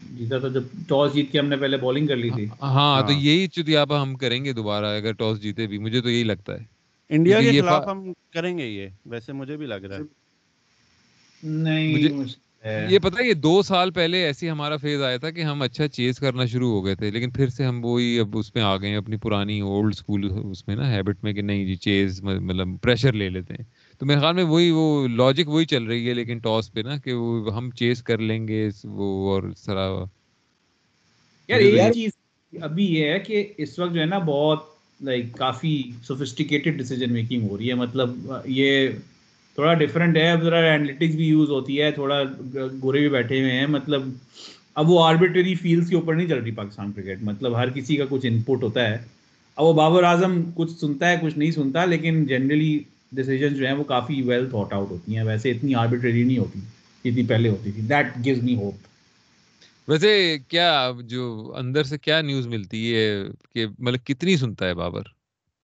جیتا 0.00 0.38
تھا 0.38 0.48
جب 0.50 0.62
ٹاس 0.88 1.14
جیت 1.14 1.32
کے 1.32 1.38
ہم 1.38 1.46
نے 1.46 1.56
پہلے 1.56 1.76
بولنگ 1.78 2.06
کر 2.06 2.16
لی 2.16 2.30
تھی۔ 2.30 2.46
ہاں 2.64 3.02
تو 3.02 3.12
یہی 3.14 3.46
چتیا 3.48 3.84
ہم 3.92 4.14
کریں 4.16 4.44
گے 4.44 4.52
دوبارہ 4.54 4.86
اگر 4.96 5.12
ٹاس 5.14 5.42
جیتے 5.42 5.66
بھی 5.66 5.78
مجھے 5.78 6.00
تو 6.00 6.10
یہی 6.10 6.22
لگتا 6.24 6.52
ہے۔ 6.52 6.64
انڈیا 7.10 7.40
کے 7.40 7.60
خلاف 7.60 7.88
ہم 7.88 8.02
کریں 8.30 8.58
گے 8.58 8.66
یہ 8.66 8.88
ویسے 9.06 9.32
مجھے 9.32 9.56
بھی 9.56 9.66
لگ 9.66 9.84
رہا 9.84 9.96
ہے۔ 9.96 10.02
نہیں 11.42 12.24
یہ 12.88 12.98
پتا 12.98 13.22
یہ 13.22 13.32
دو 13.34 13.62
سال 13.62 13.90
پہلے 13.90 14.24
ایسی 14.24 14.50
ہمارا 14.50 14.76
فیز 14.76 15.02
آیا 15.02 15.16
تھا 15.16 15.30
کہ 15.30 15.40
ہم 15.40 15.62
اچھا 15.62 15.88
چیز 15.88 16.18
کرنا 16.18 16.44
شروع 16.44 16.70
ہو 16.70 16.84
گئے 16.84 16.94
تھے 16.94 17.10
لیکن 17.10 17.30
پھر 17.30 17.48
سے 17.48 17.64
ہم 17.64 17.84
وہی 17.84 18.18
اب 18.20 18.36
اس 18.38 18.54
میں 18.54 18.62
آ 18.62 18.76
گئے 18.76 18.96
اپنی 18.96 19.16
پرانی 19.16 19.60
اولڈ 19.60 19.94
اسکول 19.94 20.30
اس 20.50 20.68
میں 20.68 20.76
نا 20.76 20.90
ہیبٹ 20.92 21.24
میں 21.24 21.32
کہ 21.32 21.42
نہیں 21.42 21.66
جی 21.66 21.74
چیز 21.76 22.22
مطلب 22.22 22.68
پریشر 22.82 23.12
لے 23.12 23.28
لیتے 23.28 23.54
ہیں۔ 23.54 23.64
تو 24.00 24.06
میرے 24.06 24.20
خیال 24.20 24.34
میں 24.34 24.44
وہی 24.44 24.70
وہ 24.70 25.08
لاجک 25.08 25.48
وہی 25.48 25.64
چل 25.64 25.84
رہی 25.84 26.08
ہے 26.08 26.14
لیکن 26.14 26.38
ٹاس 26.38 26.72
پہ 26.72 26.80
نا 26.80 26.96
کہ 26.96 27.12
وہ 27.12 27.56
ہم 27.56 27.70
چیز 27.70 28.02
کر 28.02 28.18
لیں 28.18 28.48
گے 28.48 28.68
وہ 28.84 29.30
اور 29.30 29.42
سرا 29.56 30.04
یار 31.48 31.60
ایک 31.60 31.92
چیز 31.94 32.10
ابھی 32.52 32.84
یہ 32.84 33.10
ہے 33.10 33.18
کہ 33.18 33.52
اس 33.58 33.78
وقت 33.78 33.94
جو 33.94 34.00
ہے 34.00 34.06
نا 34.06 34.18
بہت 34.18 34.73
لائک 35.04 35.32
کافی 35.36 35.82
سوفسٹیکیٹڈ 36.02 36.76
ڈیسیجن 36.78 37.12
میکنگ 37.12 37.48
ہو 37.48 37.58
رہی 37.58 37.68
ہے۔ 37.68 37.74
مطلب 37.74 38.10
یہ 38.44 38.88
تھوڑا 39.54 39.74
ڈفرینٹ 39.74 40.16
ہے۔ 40.16 40.30
اب 40.30 40.42
ذرا 40.42 40.58
اینالیٹکس 40.58 41.14
بھی 41.14 41.26
یوز 41.26 41.50
ہوتی 41.50 41.80
ہے۔ 41.82 41.90
تھوڑا 41.90 42.22
گورے 42.82 42.98
بھی 43.00 43.08
بیٹھے 43.08 43.40
ہوئے 43.40 43.52
ہیں۔ 43.52 43.66
مطلب 43.66 44.02
اب 44.74 44.90
وہ 44.90 45.04
آربیٹری 45.04 45.54
فیلڈس 45.54 45.88
کے 45.88 45.96
اوپر 45.96 46.14
نہیں 46.14 46.26
چل 46.26 46.38
رہی 46.38 46.50
پاکستان 46.50 46.92
کرکٹ 46.92 47.22
مطلب 47.22 47.56
ہر 47.56 47.70
کسی 47.70 47.96
کا 47.96 48.04
کچھ 48.08 48.26
ان 48.26 48.40
پٹ 48.42 48.62
ہوتا 48.62 48.90
ہے۔ 48.90 48.98
اب 49.56 49.64
وہ 49.64 49.72
بابر 49.72 50.02
اعظم 50.02 50.42
کچھ 50.54 50.72
سنتا 50.72 51.10
ہے، 51.10 51.16
کچھ 51.22 51.38
نہیں 51.38 51.50
سنتا، 51.50 51.84
لیکن 51.84 52.24
جنرلی 52.26 52.78
ڈیسیجن 53.12 53.54
جو 53.54 53.66
ہیں 53.66 53.72
وہ 53.72 53.84
کافی 53.84 54.22
ویل 54.22 54.50
تھاٹ 54.50 54.72
آؤٹ 54.72 54.90
ہوتی 54.90 55.16
ہیں۔ 55.16 55.24
ویسے 55.24 55.50
اتنی 55.50 55.74
آربیٹری 55.74 56.22
نہیں 56.22 56.38
ہوتی 56.38 56.60
جتنی 57.04 57.22
پہلے 57.22 57.48
ہوتی 57.48 57.70
تھی۔ 57.70 57.82
دیٹ 57.82 58.06
گیوز 58.24 58.42
می 58.42 58.54
ہوپ 58.54 58.74
ویسے 59.88 60.38
کیا 60.48 60.90
جو 61.04 61.24
اندر 61.56 61.84
سے 61.84 61.98
کیا 61.98 62.20
نیوز 62.20 62.46
ملتی 62.46 62.94
ہے 62.96 63.22
کہ 63.52 63.66
مطلب 63.78 64.06
کتنی 64.06 64.36
سنتا 64.36 64.66
ہے 64.66 64.74
بابر؟ 64.74 65.02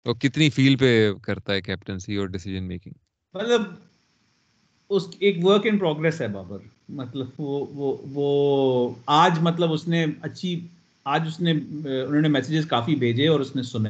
اور 0.06 0.16
کتنی 0.16 0.50
فیل 0.50 0.76
پہ 0.76 1.14
کرتا 1.24 1.54
ہے 1.54 1.62
کیپٹنسی 1.62 2.16
اور 2.16 2.28
ڈیسیجن 2.28 2.64
میکنگ 2.64 2.94
مطلب 3.34 3.62
اس 4.90 5.04
ایک 5.20 5.46
ورک 5.46 5.62
ان 5.66 5.78
پروگرس 5.78 6.22
ہے 6.22 6.28
بابر۔ 6.28 6.58
مطلب 6.90 7.28
وہ 7.38 7.66
وہ 7.74 7.98
وہ 8.12 8.96
آج 9.06 9.32
مطلب 9.42 9.74
اس 9.74 9.88
نے 9.88 10.06
اچھی 10.22 10.60
آج 11.06 11.28
اس 11.28 11.40
نے 11.40 11.52
انہوں 11.52 12.22
نے 12.22 12.28
میسیجز 12.28 12.66
کافی 12.66 12.96
بھیجے 12.96 13.28
اور 13.28 13.40
اس 13.40 13.56
نے 13.56 13.64
سنے 13.64 13.90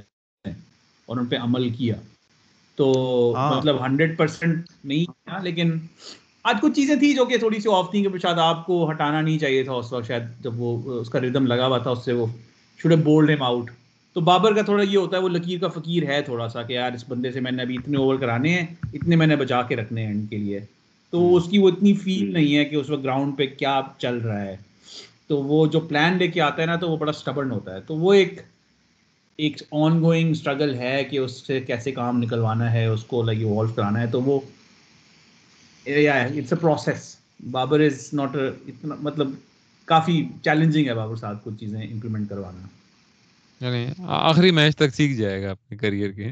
اور 1.06 1.18
ان 1.18 1.26
پہ 1.26 1.36
عمل 1.36 1.70
کیا۔ 1.70 1.96
تو 2.76 2.92
ہاں۔ 3.36 3.58
مطلب 3.58 3.86
ہنڈریڈ 3.86 4.18
پرسینٹ 4.18 4.70
نہیں 4.84 5.06
کیا 5.06 5.38
لیکن 5.44 5.78
آج 6.48 6.58
کچھ 6.62 6.74
چیزیں 6.74 6.96
تھیں 6.96 7.14
جو 7.14 7.26
کہ 7.26 7.38
تھوڑی 7.38 7.60
سی 7.60 7.70
آف 7.74 7.90
تھیں 7.92 8.04
کہ 8.04 8.18
شاید 8.22 8.40
آپ 8.40 8.66
کو 8.66 8.90
ہٹانا 8.92 9.22
نہیں 9.22 9.40
چاہیے 9.40 9.64
تھا 9.64 9.74
اس 9.74 9.92
وقت 9.94 10.08
شاید 10.08 10.24
جب 10.42 10.62
وہ 10.62 11.00
اس 11.00 11.10
کا 11.10 11.20
ردم 11.20 11.48
لگا 11.48 11.68
ہوا 11.68 11.78
تھا 11.78 11.92
اس 11.92 12.06
سے 12.06 12.14
وہ 12.14 12.26
should 12.80 12.92
a 12.92 12.98
bold 12.98 13.30
him 13.30 13.44
out 13.44 13.72
تو 14.16 14.22
بابر 14.22 14.54
کا 14.54 14.62
تھوڑا 14.62 14.84
یہ 14.84 14.98
ہوتا 14.98 15.18
ہے 15.18 15.22
وہ 15.22 15.30
لکیر 15.30 15.60
کا 15.60 15.68
فقیر 15.68 16.04
ہے 16.04 16.22
تھوڑا 16.22 16.48
سا 16.50 16.64
کہ 16.64 16.74
یار 16.74 16.92
اس 16.92 17.04
بندے 17.08 17.32
سے 17.32 17.40
میں 17.40 17.52
نے 17.52 17.62
ابھی 17.62 17.76
اتنے 17.76 17.98
اوور 17.98 18.16
کرانے 18.16 18.50
ہیں 18.50 18.66
اتنے 18.94 19.16
میں 19.16 19.28
نے 19.28 19.36
بچا 19.36 19.62
کے 19.62 19.76
رکھنے 19.76 20.06
ہیں 20.06 20.14
ان 20.14 20.26
کے 20.26 20.38
لیے. 20.38 20.60
تو 21.14 21.36
اس 21.36 21.50
کی 21.50 21.58
وہ 21.58 21.70
اتنی 21.70 21.94
فیل 21.94 22.34
نہیں 22.34 22.56
ہے 22.58 22.66
کہ 22.66 22.76
اس 22.76 22.90
وقت 22.90 23.04
گراؤنڈ 23.04 23.38
پہ 23.38 23.46
کیا 23.58 23.82
چل 23.98 24.18
رہا 24.18 24.42
ہے. 24.42 24.56
تو 25.28 25.42
وہ 25.44 25.66
جو 25.68 25.80
پلان 25.80 26.18
لے 26.18 26.28
کے 26.28 26.42
آتا 26.42 26.62
ہے 26.62 26.68
نا 26.68 26.76
تو 26.76 26.90
وہ 26.90 26.98
بڑا 26.98 27.10
اسٹبرن 27.10 27.52
ہوتا 27.52 27.76
ہے. 27.76 27.82
تو 27.82 27.96
وہ 27.96 28.14
ایک 28.14 28.42
ایک 29.40 29.62
آن 29.72 30.02
گوئنگ 30.02 30.32
اسٹرگل 30.32 30.76
ہے 30.76 31.04
کہ 31.04 31.18
اس 31.18 31.32
سے 31.48 31.60
کیسے 31.62 31.92
کام 31.92 32.20
نکلوانا 32.20 32.72
ہے 32.74 32.86
اس 32.86 33.04
کو 33.04 33.24
لائک 33.24 33.40
ایوالو 33.40 33.74
کرانا 33.74 34.02
ہے. 34.02 34.08
تو 34.08 34.22
وہ 34.22 34.40
it's 35.88 36.54
a 36.54 36.60
process 36.62 37.18
Babar 37.52 37.80
is 37.80 38.14
not 38.14 38.36
اتنا 38.68 38.96
مطلب 39.00 39.28
کافی 39.86 40.28
چیلنجنگ 40.44 40.88
ہے 40.88 40.94
بابر 40.94 41.16
صاحب 41.16 41.44
کچھ 41.44 41.54
چیزیں 41.60 41.82
امپلیمنٹ 41.82 42.30
کروانا 42.30 42.68
یعنی 43.66 43.86
آخری 44.08 44.52
میچ 44.52 44.76
تک 44.76 44.96
سیکھ 44.96 45.14
جائے 45.14 45.44
گا 45.44 45.52
اپنے 45.52 45.78
کریئر 45.78 46.12
کے 46.12 46.32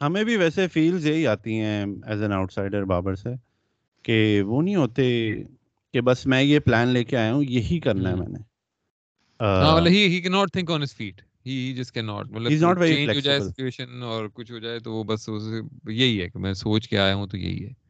ہمیں 0.00 0.24
بھی 0.24 0.36
ویسے 0.36 0.68
فیلز 0.68 1.06
یہی 1.06 1.26
آتی 1.26 1.60
ہیں 1.60 1.86
as 2.06 2.22
an 2.22 2.32
out 2.32 2.52
cider 2.52 2.84
Babar 2.84 3.14
سے 3.14 3.28
کہ 4.02 4.42
وہ 4.42 4.62
نہیں 4.62 4.76
ہوتے 4.76 5.34
کہ 5.92 6.00
بس 6.00 6.26
میں 6.26 6.42
یہ 6.42 6.58
پلان 6.58 6.88
لے 6.88 7.04
کے 7.04 7.16
آیا 7.16 7.34
ہوں 7.34 7.42
یہی 7.42 7.80
کرنا 7.80 8.10
ہے 8.10 8.14
میں 8.14 8.28
نے 8.28 8.56
اور 14.02 14.28
کچھ 14.34 14.52
ہو 14.52 14.58
جائے 14.58 14.78
تو 14.78 14.92
وہ 14.92 15.04
بس 15.04 15.28
یہی 15.88 16.22
ہے 16.22 16.28
کہ 16.28 16.38
میں 16.38 16.52
سوچ 16.52 16.88
کے 16.88 16.98
آیا 16.98 17.14
ہوں 17.14 17.26
تو 17.26 17.36
یہی 17.36 17.66
ہے 17.66 17.85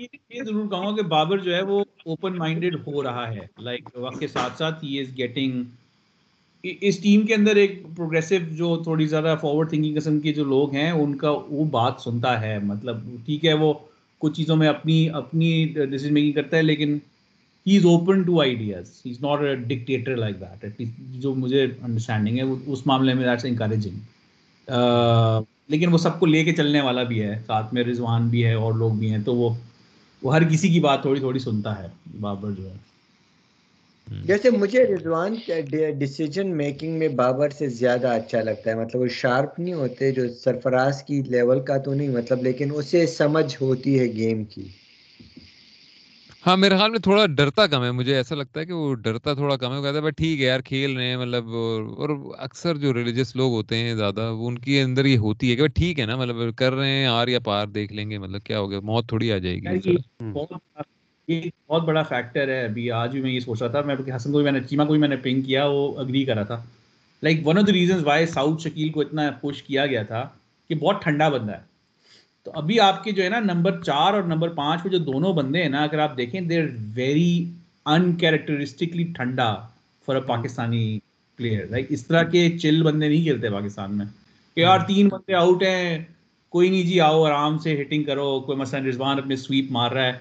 یہ 0.00 0.42
ضرور 0.42 0.68
کہوں 0.68 0.86
گا 0.86 0.94
کہ 0.96 1.02
بابر 1.08 1.38
جو 1.38 1.54
ہے 1.54 1.62
وہ 1.62 1.82
اوپن 2.04 2.36
مائنڈیڈ 2.38 2.76
ہو 2.86 3.02
رہا 3.02 3.28
ہے۔ 3.30 3.46
لائک 3.58 3.88
وقت 3.94 4.18
کے 4.20 4.26
ساتھ 4.26 4.58
ساتھ 4.58 4.84
ہی 4.84 4.98
از 5.00 5.16
گیٹنگ 5.18 5.62
اس 6.64 6.98
ٹیم 6.98 7.26
کے 7.26 7.34
اندر 7.34 7.56
ایک 7.56 7.82
پروگریسو 7.96 8.34
جو 8.50 8.76
تھوڑی 8.82 9.06
زیادہ 9.06 9.34
فارورڈ 9.40 9.70
تھنکنگ 9.70 9.98
قسم 9.98 10.18
کے 10.20 10.32
جو 10.32 10.44
لوگ 10.44 10.74
ہیں، 10.74 10.90
ان 10.90 11.16
کا 11.16 11.30
وہ 11.30 11.64
بات 11.70 12.00
سنتا 12.00 12.40
ہے۔ 12.40 12.58
مطلب 12.62 12.96
ٹھیک 13.26 13.44
ہے، 13.44 13.54
وہ 13.54 13.72
کچھ 14.20 14.36
چیزوں 14.36 14.56
میں 14.56 14.68
اپنی 14.68 15.08
اپنی 15.10 15.52
ڈیسیزن 15.74 16.14
میکنگ 16.14 16.32
کرتا 16.32 16.56
ہے، 16.56 16.62
لیکن 16.62 16.98
he 17.66 17.76
is 17.76 17.84
open 17.84 18.22
to 18.22 18.40
ideas 18.40 19.00
he 19.06 19.10
is 19.10 19.22
not 19.22 19.42
a 19.42 19.54
dictator 19.56 20.16
like 20.16 20.40
that 20.40 20.64
at 20.64 20.82
جو 21.22 21.34
مجھے 21.34 21.64
انڈرسٹینڈنگ 21.64 22.38
ہے 22.38 22.72
اس 22.72 22.86
معاملے 22.86 23.14
میں 23.14 23.24
دیٹس 23.24 23.44
انکریجنگ 23.44 23.98
لیکن 25.68 25.92
وہ 25.92 25.98
سب 25.98 26.18
کو 26.20 26.26
لے 26.26 26.44
کے 26.44 26.52
چلنے 26.52 26.80
والا 26.80 27.02
بھی 27.02 27.22
ہے۔ 27.22 27.34
ساتھ 27.46 27.74
میں 27.74 27.84
رضوان 27.84 28.28
بھی 28.28 28.44
ہے 28.44 28.52
اور 28.54 28.72
لوگ 28.74 28.92
بھی 28.92 29.10
ہیں، 29.10 29.18
تو 29.24 29.34
وہ 29.34 29.54
وہ 30.22 30.34
ہر 30.34 30.48
کسی 30.48 30.68
کی 30.68 30.80
بات 30.80 31.02
تھوڑی 31.02 31.20
تھوڑی 31.20 31.38
سنتا 31.38 31.82
ہے 31.82 31.88
بابر 32.20 32.50
جو 32.50 32.70
ہے۔ 32.70 32.76
جیسے 34.24 34.50
مجھے 34.50 34.84
رضوان 34.86 35.34
ڈیسیجن 35.98 36.56
میکنگ 36.56 36.98
میں 36.98 37.08
بابر 37.08 37.50
سے 37.50 37.68
زیادہ 37.68 38.08
اچھا 38.08 38.40
لگتا 38.40 38.70
ہے۔ 38.70 38.74
مطلب 38.74 39.02
وہ 39.02 39.06
شارپ 39.06 39.58
نہیں 39.58 39.74
ہوتے 39.74 40.10
جو 40.12 40.28
سرفراز 40.34 41.02
کی 41.02 41.22
لیول 41.26 41.60
کا 41.60 41.78
تو 41.78 41.94
نہیں 41.94 42.08
مطلب 42.08 42.42
لیکن 42.42 42.70
اسے 42.74 43.06
سمجھ 43.06 43.56
ہوتی 43.60 43.98
ہے 43.98 44.06
گیم 44.12 44.44
کی۔ 44.44 44.68
ہاں 46.42 46.56
میرے 46.56 46.76
خیال 46.76 46.90
میں 46.90 46.98
تھوڑا 46.98 47.24
ڈرتا 47.28 47.66
کم 47.66 47.82
ہے۔ 47.84 47.90
مجھے 47.92 48.14
ایسا 48.16 48.34
لگتا 48.34 48.60
ہے 48.60 48.64
کہ 48.66 48.72
وہ 48.72 48.94
ڈرتا 48.96 49.32
تھوڑا 49.34 49.56
کم 49.56 49.72
ہے۔ 49.72 49.78
وہ 49.78 49.82
کہتا 49.82 49.96
ہے 49.96 50.00
بھائی 50.00 50.12
ٹھیک 50.12 50.40
ہے 50.40 50.46
یار 50.46 50.60
کھیل 50.60 50.96
رہے 50.96 51.06
ہیں 51.06 51.16
مطلب 51.16 51.48
اور 51.54 52.10
اکثر 52.38 52.76
جو 52.76 52.92
ریلیجس 52.94 53.34
لوگ 53.36 53.52
ہوتے 53.52 53.78
ہیں 53.78 53.94
زیادہ 53.94 54.30
وہ 54.32 54.48
ان 54.48 54.58
کے 54.58 54.80
اندر 54.82 55.04
یہ 55.06 55.18
ہوتی 55.18 55.50
ہے 55.50 55.56
کہ 55.56 55.66
ٹھیک 55.74 56.00
ہے 56.00 56.06
نا 56.06 56.16
مطلب 56.16 56.36
کر 56.58 56.72
رہے 56.74 56.90
ہیں 56.90 57.06
آر 57.06 57.28
یا 57.28 57.38
پار 57.44 57.66
دیکھ 57.74 57.92
لیں 57.92 58.08
گے 58.10 58.18
مطلب 58.18 58.42
کیا 58.44 58.60
ہو 58.60 58.70
گیا 58.70 58.80
موت 58.90 59.08
تھوڑی 59.08 59.32
آ 59.32 59.38
جائے 59.38 59.56
گی 59.56 59.96
یہ 61.28 61.40
بہت 61.68 61.82
بڑا 61.84 62.02
فیکٹر 62.02 62.48
ہے۔ 62.48 62.64
ابھی 62.64 62.90
آج 62.90 63.10
بھی 63.12 63.20
میں 63.22 63.30
یہ 63.30 63.40
سوچ 63.40 63.62
رہا 63.62 63.70
تھا 63.70 63.80
میں 63.86 63.96
حسن 64.16 64.32
کو 64.32 64.36
بھی 64.38 64.44
میں 64.44 64.52
نے 64.52 64.60
چیما 64.68 64.84
کو 64.84 64.92
بھی 64.92 65.00
میں 65.00 65.08
نے 65.08 65.16
پنگ 65.16 65.42
کیا 65.42 65.66
وہ 65.66 65.82
اگری 66.00 66.24
کرا 66.24 66.42
تھا۔ 66.42 66.62
Like 67.22 67.46
one 67.46 67.58
of 67.58 67.66
the 67.66 67.72
reasons 67.72 68.04
why 68.06 68.26
Saud 68.26 68.62
Shakeel 68.62 68.88
کو 68.92 69.00
اتنا 69.00 69.30
پوش 69.40 69.62
کیا 69.62 69.86
گیا 69.86 70.02
تھا 70.02 70.28
کہ 70.70 70.74
بہت 70.74 71.02
ٹھنڈا 71.02 71.28
بندہ 71.28 71.52
ہے۔ 71.52 71.68
تو 72.42 72.50
ابھی 72.54 72.80
آپ 72.80 73.04
کے 73.04 73.12
جو 73.12 73.22
ہے 73.24 73.28
نا 73.28 73.40
نمبر 73.40 73.82
چار 73.82 74.14
اور 74.14 74.22
نمبر 74.22 74.48
پانچ 74.48 74.82
پہ 74.82 74.88
جو 74.88 74.98
دونوں 74.98 75.32
بندے 75.32 75.62
ہیں 75.62 75.68
نا، 75.68 75.82
اگر 75.82 75.98
آپ 75.98 76.16
دیکھیں 76.16 76.40
دے 76.40 76.62
آر 76.62 76.66
ویری 76.94 77.50
ان 77.86 78.16
کیریکٹرسٹکلی 78.16 79.04
ٹھنڈا 79.04 79.54
for 80.06 80.14
a 80.14 80.20
Pakistani 80.20 80.98
player 81.36 81.66
like 81.66 81.86
اس 81.88 82.06
طرح 82.06 82.22
کے 82.22 82.58
چل 82.58 82.82
بندے 82.82 83.08
نہیں 83.08 83.22
کھیلتے 83.22 83.50
پاکستان 83.50 83.98
میں۔ 83.98 84.06
کہ 84.54 84.60
یار 84.60 84.78
تین 84.86 85.08
بندے 85.08 85.34
آؤٹ 85.34 85.62
ہیں، 85.62 86.04
کوئی 86.48 86.70
نہیں 86.70 86.82
جی 86.82 87.00
آؤ 87.00 87.24
آرام 87.24 87.58
سے 87.58 87.80
ہٹنگ 87.80 88.02
کرو، 88.02 88.40
کوئی 88.40 88.58
مثلا 88.58 88.80
رضوان 88.80 89.18
اپنے 89.18 89.36
سویپ 89.36 89.64
مار 89.70 89.90
رہا 89.90 90.04
ہے۔ 90.04 90.12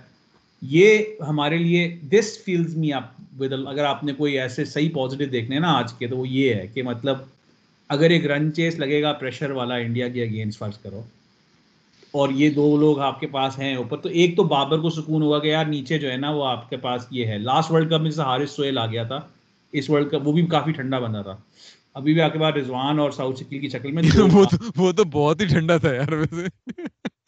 یہ 0.62 0.98
ہمارے 1.28 1.58
لیے 1.58 1.98
دس 2.04 2.44
فیلز 2.44 2.78
می 2.78 2.94
آپ 2.94 3.12
ود 3.40 3.54
اگر 3.68 3.84
آپ 3.84 4.04
نے 4.04 4.14
کوئی 4.14 4.40
ایسے 4.40 4.66
صحیح 4.66 4.90
پازیٹیو 4.94 5.28
دیکھنے 5.28 5.60
نا 5.60 5.74
آج 5.74 5.94
کے، 5.94 6.08
تو 6.08 6.18
وہ 6.18 6.28
یہ 6.28 6.54
ہے 6.54 6.68
کہ 6.74 6.84
مطلب 6.84 7.18
اگر 7.90 8.10
ایک 8.10 8.26
رن 8.26 8.54
چیس 8.54 8.80
لگے 8.80 9.02
گا 9.02 9.14
پریشر 9.14 9.52
والا 9.52 9.76
انڈیا 9.76 10.08
کے 10.08 10.24
اگینسٹ 10.24 10.60
فرض 10.60 10.78
کرو۔ 10.78 11.02
اور 12.12 12.30
یہ 12.30 12.50
دو 12.50 12.78
لوگ 12.78 13.00
آپ 13.00 13.20
کے 13.20 13.28
پاس 13.28 13.60
ہیں 13.60 13.76
اوپر 13.76 13.98
تو 13.98 14.10
ایک 14.10 14.36
تو 14.38 14.44
بابر 14.44 14.80
کو 14.80 14.90
سکون 14.90 15.22
ہوا 15.22 15.40
کہ 15.40 15.48
یار 15.48 15.66
نیچے 15.66 15.98
جو 15.98 16.12
ہے 16.12 16.18
نا 16.18 16.30
وہ 16.30 16.46
آپ 16.46 16.70
کے 16.70 16.78
پاس 16.78 17.08
یہ 17.12 17.26
ہے۔ 17.26 17.38
لاسٹ 17.38 17.72
ورلڈ 17.72 17.90
کپ 17.90 18.02
میں 18.02 18.10
جیسے 18.10 18.22
حارث 18.22 18.52
سویل 18.52 18.78
آ 18.78 18.86
گیا 18.86 19.04
تھا 19.04 19.20
اس 19.74 19.90
ورلڈ 19.90 20.12
کپ 20.12 20.28
وہ 20.28 20.34
بھی 20.34 20.46
کافی 20.46 20.72
ٹھنڈا 20.72 21.00
بندہ 21.00 21.22
تھا۔ 21.24 21.38
ابھی 21.94 22.14
بھی 22.14 22.22
آپ 22.22 22.34
کے 22.34 22.40
پاس 22.40 22.56
رضوان 22.56 23.00
اور 23.00 23.12
ساؤتھ 23.12 23.40
شکل 23.40 23.60
کی 23.60 23.70
شکل 23.70 23.92
میں 23.92 24.04
وہ 24.78 24.92
تو 24.92 25.04
بہت 25.04 25.42
ہی 25.42 25.46
ٹھنڈا 25.46 25.78
تھا 25.78 25.94
یار 25.94 26.12
ویسے۔ 26.12 26.48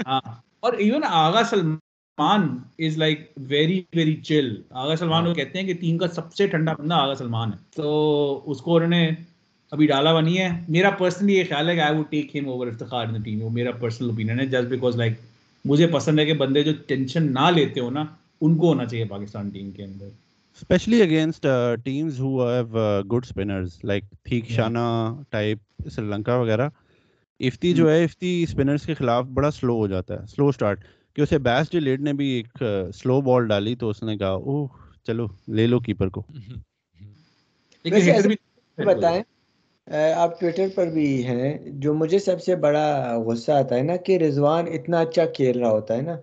ہاں 0.07 0.21
اور 0.59 0.73
even 0.73 1.01
Agha 1.09 1.41
Salman 1.49 2.57
is 2.79 2.97
like 2.97 3.31
very 3.37 3.81
very 3.95 4.15
chill 4.15 4.61
Agha 4.69 4.95
Salman 4.95 5.27
وہ 5.27 5.33
کہتے 5.33 5.59
ہیں 5.59 5.67
کہ 5.67 5.73
ٹیم 5.73 5.97
کا 5.97 6.07
سب 6.07 6.33
سے 6.33 6.47
ٹھنڈا 6.47 6.73
بندہ 6.73 6.93
آغا 6.93 7.15
سلمان 7.15 7.53
ہے۔ 7.53 7.57
تو 7.75 8.41
اس 8.45 8.61
کو 8.61 8.75
انہوں 8.75 8.89
نے 8.89 9.09
ابھی 9.71 9.87
ڈالا 9.87 10.11
ہوا 10.11 10.21
نہیں 10.21 10.37
ہے۔ 10.37 10.49
میرا 10.69 10.89
پرسنلی 10.89 11.33
یہ 11.33 11.43
خیال 11.49 11.69
ہے 11.69 11.75
کہ 11.75 11.79
آئی 11.79 11.95
ووڈ 11.95 12.09
ٹیک 12.09 12.35
ہم 12.35 12.49
اوور 12.49 12.67
افتخار 12.67 13.07
ان 13.07 13.21
ٹیم 13.21 13.43
وہ 13.43 13.49
میرا 13.49 13.71
پرسنل 13.71 14.09
اوپینین 14.09 14.39
ہے۔ 14.39 14.45
جسٹ 14.45 14.67
بیکاز 14.69 14.95
لائک 14.95 15.13
مجھے 15.65 15.87
پسند 15.87 16.19
ہے 16.19 16.25
کہ 16.25 16.33
بندے 16.33 16.63
جو 16.63 16.71
ٹینشن 16.87 17.33
نہ 17.33 17.49
لیتے 17.55 17.79
ہو 17.79 17.89
نا 17.89 18.05
ان 18.41 18.57
کو 18.57 18.69
ہونا 18.69 18.85
چاہیے 18.85 19.05
پاکستان 19.05 19.49
ٹیم 19.49 19.71
کے 19.71 19.83
اندر۔ 19.83 20.05
Especially 20.57 21.01
against 21.01 21.45
teams 21.83 22.19
who 22.19 22.47
have 22.47 22.77
good 23.03 23.25
spinners 23.25 23.79
like 23.83 24.03
Theekshana 24.49 24.79
type 25.29 25.89
Sri 25.89 26.05
Lanka 26.05 26.35
وغیرہ۔ 26.35 26.69
افتی 27.39 27.73
جو 27.73 27.91
ہے 27.91 28.03
افتی 28.03 28.43
اسپنرز 28.43 28.85
کے 28.85 28.93
خلاف 28.93 29.25
بڑا 29.25 29.51
سلو 29.51 29.75
ہو 29.75 29.87
جاتا 29.87 30.21
ہے۔ 30.21 30.25
سلو 30.25 30.47
اسٹارٹ 30.47 30.83
کہ 31.15 31.21
اسے 31.21 31.37
بیس 31.37 31.71
ڈی 31.71 31.79
لیڈ 31.79 32.01
نے 32.01 32.13
بھی 32.13 32.25
ایک 32.27 32.63
سلو 32.95 33.17
uh, 33.17 33.23
بال 33.23 33.47
ڈالی 33.47 33.75
تو 33.75 33.89
اس 33.89 34.03
نے 34.03 34.17
کہا 34.17 34.29
اوہ 34.29 34.67
چلو 35.03 35.27
لے 35.47 35.67
لو 35.67 35.79
کیپر 35.79 36.09
کو۔ 36.09 36.23
بتائیں 38.77 39.21
آپ 39.87 40.39
ٹویٹر 40.39 40.67
پر 40.75 40.87
بھی 40.89 41.23
ہیں، 41.25 41.57
جو 41.81 41.93
مجھے 41.93 42.19
سب 42.19 42.41
سے 42.41 42.55
بڑا 42.55 43.15
غصہ 43.25 43.51
آتا 43.51 43.75
ہے 43.75 43.81
نا 43.83 43.95
کہ 44.05 44.17
رضوان 44.17 44.65
اتنا 44.73 44.99
اچھا 44.99 45.25
کھیل 45.35 45.59
رہا 45.59 45.69
ہوتا 45.69 45.95
ہے 45.97 46.01
نا، 46.01 46.15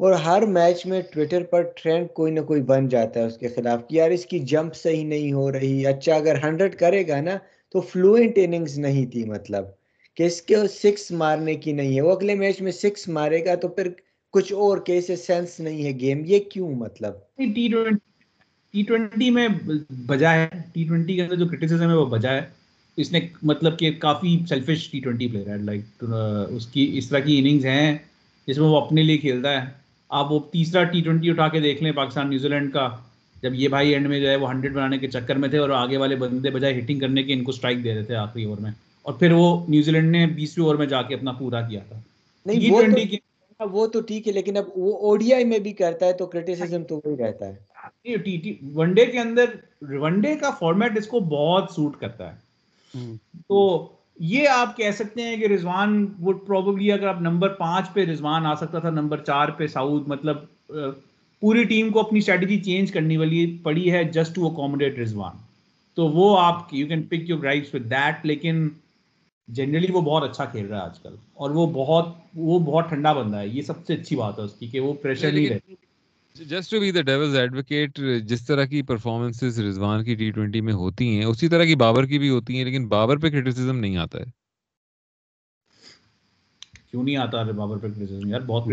اور 0.00 0.12
ہر 0.24 0.42
میچ 0.48 0.84
میں 0.86 1.00
ٹویٹر 1.12 1.42
پر 1.50 1.62
ٹرینڈ 1.76 2.08
کوئی 2.14 2.32
نہ 2.32 2.40
کوئی 2.46 2.62
بن 2.70 2.88
جاتا 2.88 3.20
ہے 3.20 3.24
اس 3.26 3.36
کے 3.38 3.48
خلاف 3.48 3.86
کہ 3.88 3.94
یار 3.96 4.10
اس 4.10 4.24
کی 4.26 4.38
جمپ 4.52 4.74
صحیح 4.76 5.04
نہیں 5.04 5.32
ہو 5.32 5.50
رہی 5.52 5.86
اچھا 5.86 6.14
اگر 6.14 6.36
ہنڈریڈ 6.44 6.74
کرے 6.78 7.06
گا 7.08 7.20
نا 7.20 7.36
تو 7.74 7.80
فلوئنٹ 7.82 8.38
اننگز 8.42 8.78
نہیں 8.78 9.06
تھی 9.06 9.24
مطلب 9.24 9.64
کہ 10.18 10.22
اس 10.22 10.40
کے 10.42 10.56
سکس 10.70 11.10
مارنے 11.12 11.54
کی 11.54 11.72
نہیں 11.72 11.96
ہے، 11.96 12.00
وہ 12.00 12.12
اگلے 12.12 12.34
میچ 12.34 12.60
میں 12.62 12.72
سکس 12.72 13.08
مارے 13.08 13.44
گا 13.44 13.54
تو 13.54 13.68
پھر 13.68 13.88
کچھ 14.34 14.52
اور 14.54 14.78
کیسے 14.86 15.16
سینس 15.18 15.58
نہیں 15.60 15.84
ہے 15.84 15.92
گیم 16.00 16.24
یہ 16.26 16.38
کیوں 16.50 16.70
مطلب؟ 16.76 17.14
ٹی 17.54 18.82
ٹوینٹی 18.82 19.30
میں 19.30 19.46
بجا 20.06 20.34
ہے 20.34 20.48
ٹی 20.72 20.84
ٹوینٹی 20.84 21.16
کے 21.16 21.22
اندر 21.22 21.36
جو 21.36 21.48
کرٹیسزم 21.48 21.88
ہے 21.90 21.94
وہ 21.94 22.06
بجا 22.08 22.32
ہے 22.32 22.40
اس 22.96 23.12
نے 23.12 23.20
مطلب 23.42 23.78
کہ 23.78 23.90
کافی 23.92 24.38
سیلفش 24.48 24.90
ٹی 24.90 25.00
ٹوینٹی 25.00 25.26
پلیئر 25.28 25.48
ہے 25.48 25.56
لائک 25.56 26.04
اس 26.50 26.66
کی 26.66 26.90
اس 26.94 27.08
طرح 27.08 27.18
کی 27.18 27.38
اننگز 27.38 27.66
ہیں 27.66 27.98
جس 28.48 28.58
میں 28.58 28.68
وہ 28.68 28.80
اپنے 28.80 29.02
لیے 29.02 29.18
کھیلتا 29.18 29.50
ہے۔ 29.50 29.70
آپ 30.10 30.32
وہ 30.32 30.40
تیسرا 30.52 30.84
ٹی 30.84 31.00
ٹوینٹی 31.00 31.30
اٹھا 31.30 31.48
کے 31.48 31.60
دیکھ 31.60 31.82
لیں 31.82 31.92
پاکستان 31.92 32.30
نیوزی 32.30 32.48
لینڈ 32.48 32.72
کا 32.72 32.88
جب 33.42 33.54
یہ 33.54 33.68
بھائی 33.68 33.92
اینڈ 33.92 34.06
میں 34.06 34.20
جو 34.20 34.28
ہے 34.28 34.36
وہ 34.36 34.50
ہنڈریڈ 34.50 34.72
بنانے 34.72 34.98
کے 34.98 35.08
چکر 35.08 35.36
میں 35.36 35.48
تھے 35.48 35.58
اور 35.58 35.70
آگے 35.70 35.96
والے 35.96 36.16
بندے 36.16 36.50
بجائے 36.50 36.78
ہٹنگ 36.78 36.98
کرنے 36.98 37.22
کے 37.22 37.32
ان 37.32 37.44
کو 37.44 37.50
اسٹرائک 37.50 37.84
دے 37.84 37.94
رہے 37.94 38.02
تھے 38.02 38.14
آخری 38.14 38.44
اوور 38.44 38.58
میں۔ 38.58 38.70
اور 39.02 39.12
پھر 39.12 39.32
وہ 39.32 39.66
نیوزی 39.68 39.90
لینڈ 39.90 40.10
نے 40.10 40.26
بیسویں 40.26 40.66
اوور 40.66 40.76
میں 40.76 40.86
جا 40.86 41.02
کے 41.02 41.14
اپنا 41.14 41.32
پورا 41.32 41.60
کیا 41.68 41.80
تھا۔ 41.88 42.00
نہیں 42.46 42.70
وہ 43.60 43.86
تو 43.86 44.00
ٹھیک 44.00 44.28
ہے 44.28 44.32
لیکن 44.32 44.56
اب 44.56 44.64
وہ 44.76 44.98
او 44.98 45.16
ڈی 45.16 45.32
آئی 45.32 45.44
میں 45.44 45.58
بھی 45.58 45.72
کرتا 45.72 46.06
ہے 46.06 46.12
تو 46.12 46.26
کریٹیسزم 46.26 46.82
تو 46.84 47.00
وہی 47.04 47.16
رہتا 47.16 47.48
ہے۔ 47.48 47.54
ون 48.74 48.92
ڈے 48.92 49.06
کے 49.06 49.18
اندر 49.18 49.44
ون 49.94 50.20
ڈے 50.20 50.36
کا 50.36 50.50
فارمیٹ 50.50 50.98
اس 50.98 51.06
کو 51.06 51.20
بہت 51.20 51.70
سوٹ 51.74 52.00
کرتا 52.00 52.32
ہے۔ 52.32 52.51
تو 53.48 53.88
یہ 54.20 54.48
آپ 54.48 54.76
کہہ 54.76 54.90
سکتے 54.90 55.22
ہیں 55.22 55.36
کہ 55.36 55.46
رضوان 55.46 56.06
وڈ 56.22 56.36
پروبلی 56.46 56.92
اگر 56.92 57.06
آپ 57.06 57.20
نمبر 57.20 57.48
پانچ 57.48 57.92
پہ 57.92 58.04
رضوان 58.04 58.46
آ 58.46 58.54
سکتا 58.54 58.78
تھا 58.78 58.90
نمبر 58.90 59.18
چار 59.18 59.48
پہ 59.48 59.66
سعود 59.66 60.08
مطلب 60.08 60.36
پوری 61.40 61.64
ٹیم 61.64 61.90
کو 61.90 62.00
اپنی 62.00 62.18
اسٹریٹجی 62.18 62.60
چینج 62.60 62.92
کرنے 62.92 63.18
والی 63.18 63.58
پڑی 63.62 63.92
ہے 63.92 64.04
جسٹ 64.04 64.34
ٹو 64.34 64.46
اکوموڈیٹ 64.46 64.98
رضوان۔ 64.98 65.36
تو 65.94 66.08
وہ 66.08 66.38
آپ 66.38 66.74
you 66.74 66.86
can 66.86 67.02
pick 67.02 67.30
your 67.30 67.38
rights 67.38 67.74
with 67.74 67.90
that 67.90 68.26
لیکن 68.26 68.68
جنرلی 69.48 69.92
وہ 69.92 70.00
بہت 70.00 70.22
اچھا 70.30 70.44
کھیل 70.44 70.66
رہا 70.66 70.78
ہے 70.78 70.82
آج 70.82 70.98
کل۔ 70.98 71.14
اور 71.34 71.50
وہ 71.50 71.66
بہت 71.66 72.08
وہ 72.34 72.58
بہت 72.58 72.88
ٹھنڈا 72.88 73.12
بندہ 73.12 73.36
ہے۔ 73.36 73.48
یہ 73.48 73.62
سب 73.62 73.86
سے 73.86 73.94
اچھی 73.94 74.16
بات 74.16 74.38
ہے 74.38 74.44
اس 74.44 74.52
کی 74.52 74.66
کہ 74.66 74.80
وہ 74.80 74.92
پریشر 75.02 75.32
نہیں 75.32 75.48
رہتی۔ 75.48 75.74
Just 76.36 76.70
to 76.70 76.80
be 76.80 76.90
the 76.90 77.00
devil's 77.00 77.34
advocate 77.36 77.98
جس 78.24 78.46
طرح 78.46 78.64
کی 78.64 78.82
پرفارمنسز 78.82 79.58
رضوان 79.60 80.04
کی 80.04 80.14
ٹی 80.14 80.30
ٹوینٹی 80.30 80.60
میں 80.60 80.72
ہوتی 80.72 81.08
ہیں 81.08 81.24
اسی 81.24 81.48
طرح 81.48 81.64
کی 81.64 81.74
بابر 81.76 82.06
کی 82.06 82.18
بھی 82.18 82.28
ہوتی 82.28 82.56
ہیں 82.56 82.64
لیکن 82.64 82.88
بابر 82.88 83.18
پہ 83.18 83.30
کرٹیسزم 83.30 83.78
نہیں 83.78 83.96
آتا 83.96 84.18
ہے۔ 84.18 84.24
کیوں 86.90 87.02
نہیں 87.04 87.16
آتا 87.16 87.42
بابر 87.52 87.76
پہ 87.76 87.88
کرٹیسزم 87.88 88.28
یار 88.28 88.40
بہت 88.40 88.68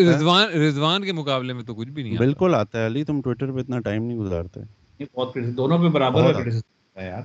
رضوان 0.00 0.50
رضوان 0.60 1.04
کے 1.04 1.12
مقابلے 1.12 1.52
میں 1.52 1.64
تو 1.64 1.74
کچھ 1.74 1.88
بھی 1.88 2.02
نہیں 2.02 2.14
آتا۔ 2.14 2.24
بالکل 2.24 2.54
آتا 2.54 2.80
ہے۔ 2.80 2.86
علی 2.86 3.04
تم 3.04 3.20
ٹویٹر 3.20 3.52
پہ 3.52 3.60
اتنا 3.60 3.78
ٹائم 3.80 4.02
نہیں 4.02 4.18
گزارتے۔ 4.18 4.60
بہت 5.14 5.34
دونوں 5.56 5.78
پہ 5.78 5.88
برابر 5.88 6.32
کرٹیسزم 6.32 6.68
ہے 6.96 7.06
یار 7.06 7.22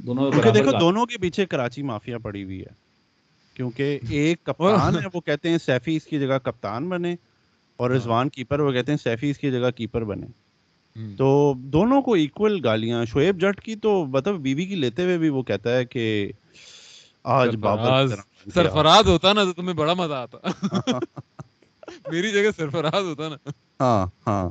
دونوں 0.00 0.30
دیکھو 0.54 0.72
دونوں 0.80 1.06
کے 1.06 1.18
پیچھے 1.18 1.46
کراچی 1.46 1.82
مافیا 1.82 2.18
پڑی 2.18 2.44
ہوئی 2.44 2.60
ہے۔ 2.60 2.72
کیونکہ 3.56 3.98
ایک 4.08 4.44
کپتان 4.44 4.94
ہے 4.96 5.06
وہ 5.14 5.20
کہتے 5.20 5.48
ہیں 5.48 5.58
سیفی 5.58 5.96
اس 5.96 6.04
کی 6.04 6.18
جگہ 6.20 6.38
کپتان 6.42 6.88
بنے۔ 6.88 7.14
اور 7.76 7.90
ہاں۔ 7.90 7.96
رضوان 7.96 8.28
کیپر 8.28 8.60
وہ 8.60 8.72
کہتے 8.72 8.92
ہیں 8.92 8.98
سیفی 8.98 9.30
اس 9.30 9.38
کی 9.38 9.50
جگہ 9.50 9.70
کیپر 9.70 10.04
بنے۔ 10.04 10.26
تو 11.16 11.54
دونوں 11.56 12.02
کو 12.02 12.14
ایکول 12.14 12.60
گالیاں 12.64 13.04
شعیب 13.04 13.40
جٹ 13.40 13.60
کی 13.60 13.76
تو 13.76 14.06
مطلب 14.06 14.36
بیوی 14.36 14.66
کی 14.66 14.74
لیتے 14.74 15.04
ہوئے 15.04 15.18
بھی 15.18 15.28
وہ 15.28 15.42
کہتا 15.42 15.76
ہے 15.76 15.84
کہ 15.84 16.32
آج 17.24 17.56
بابر 17.56 18.06
سرفراز 18.54 19.08
ہوتا 19.08 19.32
نا 19.32 19.44
تو 19.44 19.52
تمہیں 19.52 19.74
بڑا 19.74 19.94
مزہ 19.94 20.14
آتا۔ 20.14 20.38
میری 22.12 22.30
جگہ 22.30 22.50
سرفراز 22.56 23.04
ہوتا 23.04 23.28
نا۔ 23.28 23.50
ہاں 23.80 24.06
ہاں۔ 24.26 24.50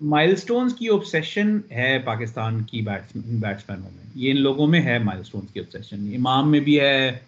مائل 0.00 0.36
سٹونز 0.36 0.74
کی 0.74 0.86
اوبسیشن 0.86 1.58
ہے 1.70 1.98
پاکستان 1.98 2.62
کی 2.62 2.80
بیٹسمینوں 2.80 3.90
میں۔ 3.96 4.04
یہ 4.14 4.30
ان 4.30 4.40
لوگوں 4.40 4.66
میں 4.66 4.82
ہے 4.82 4.98
مائل 4.98 5.22
سٹونز 5.22 5.52
کی 5.52 5.60
اوبسیشن 5.60 6.14
امام 6.14 6.50
میں 6.50 6.60
بھی 6.60 6.80
ہے 6.80 7.18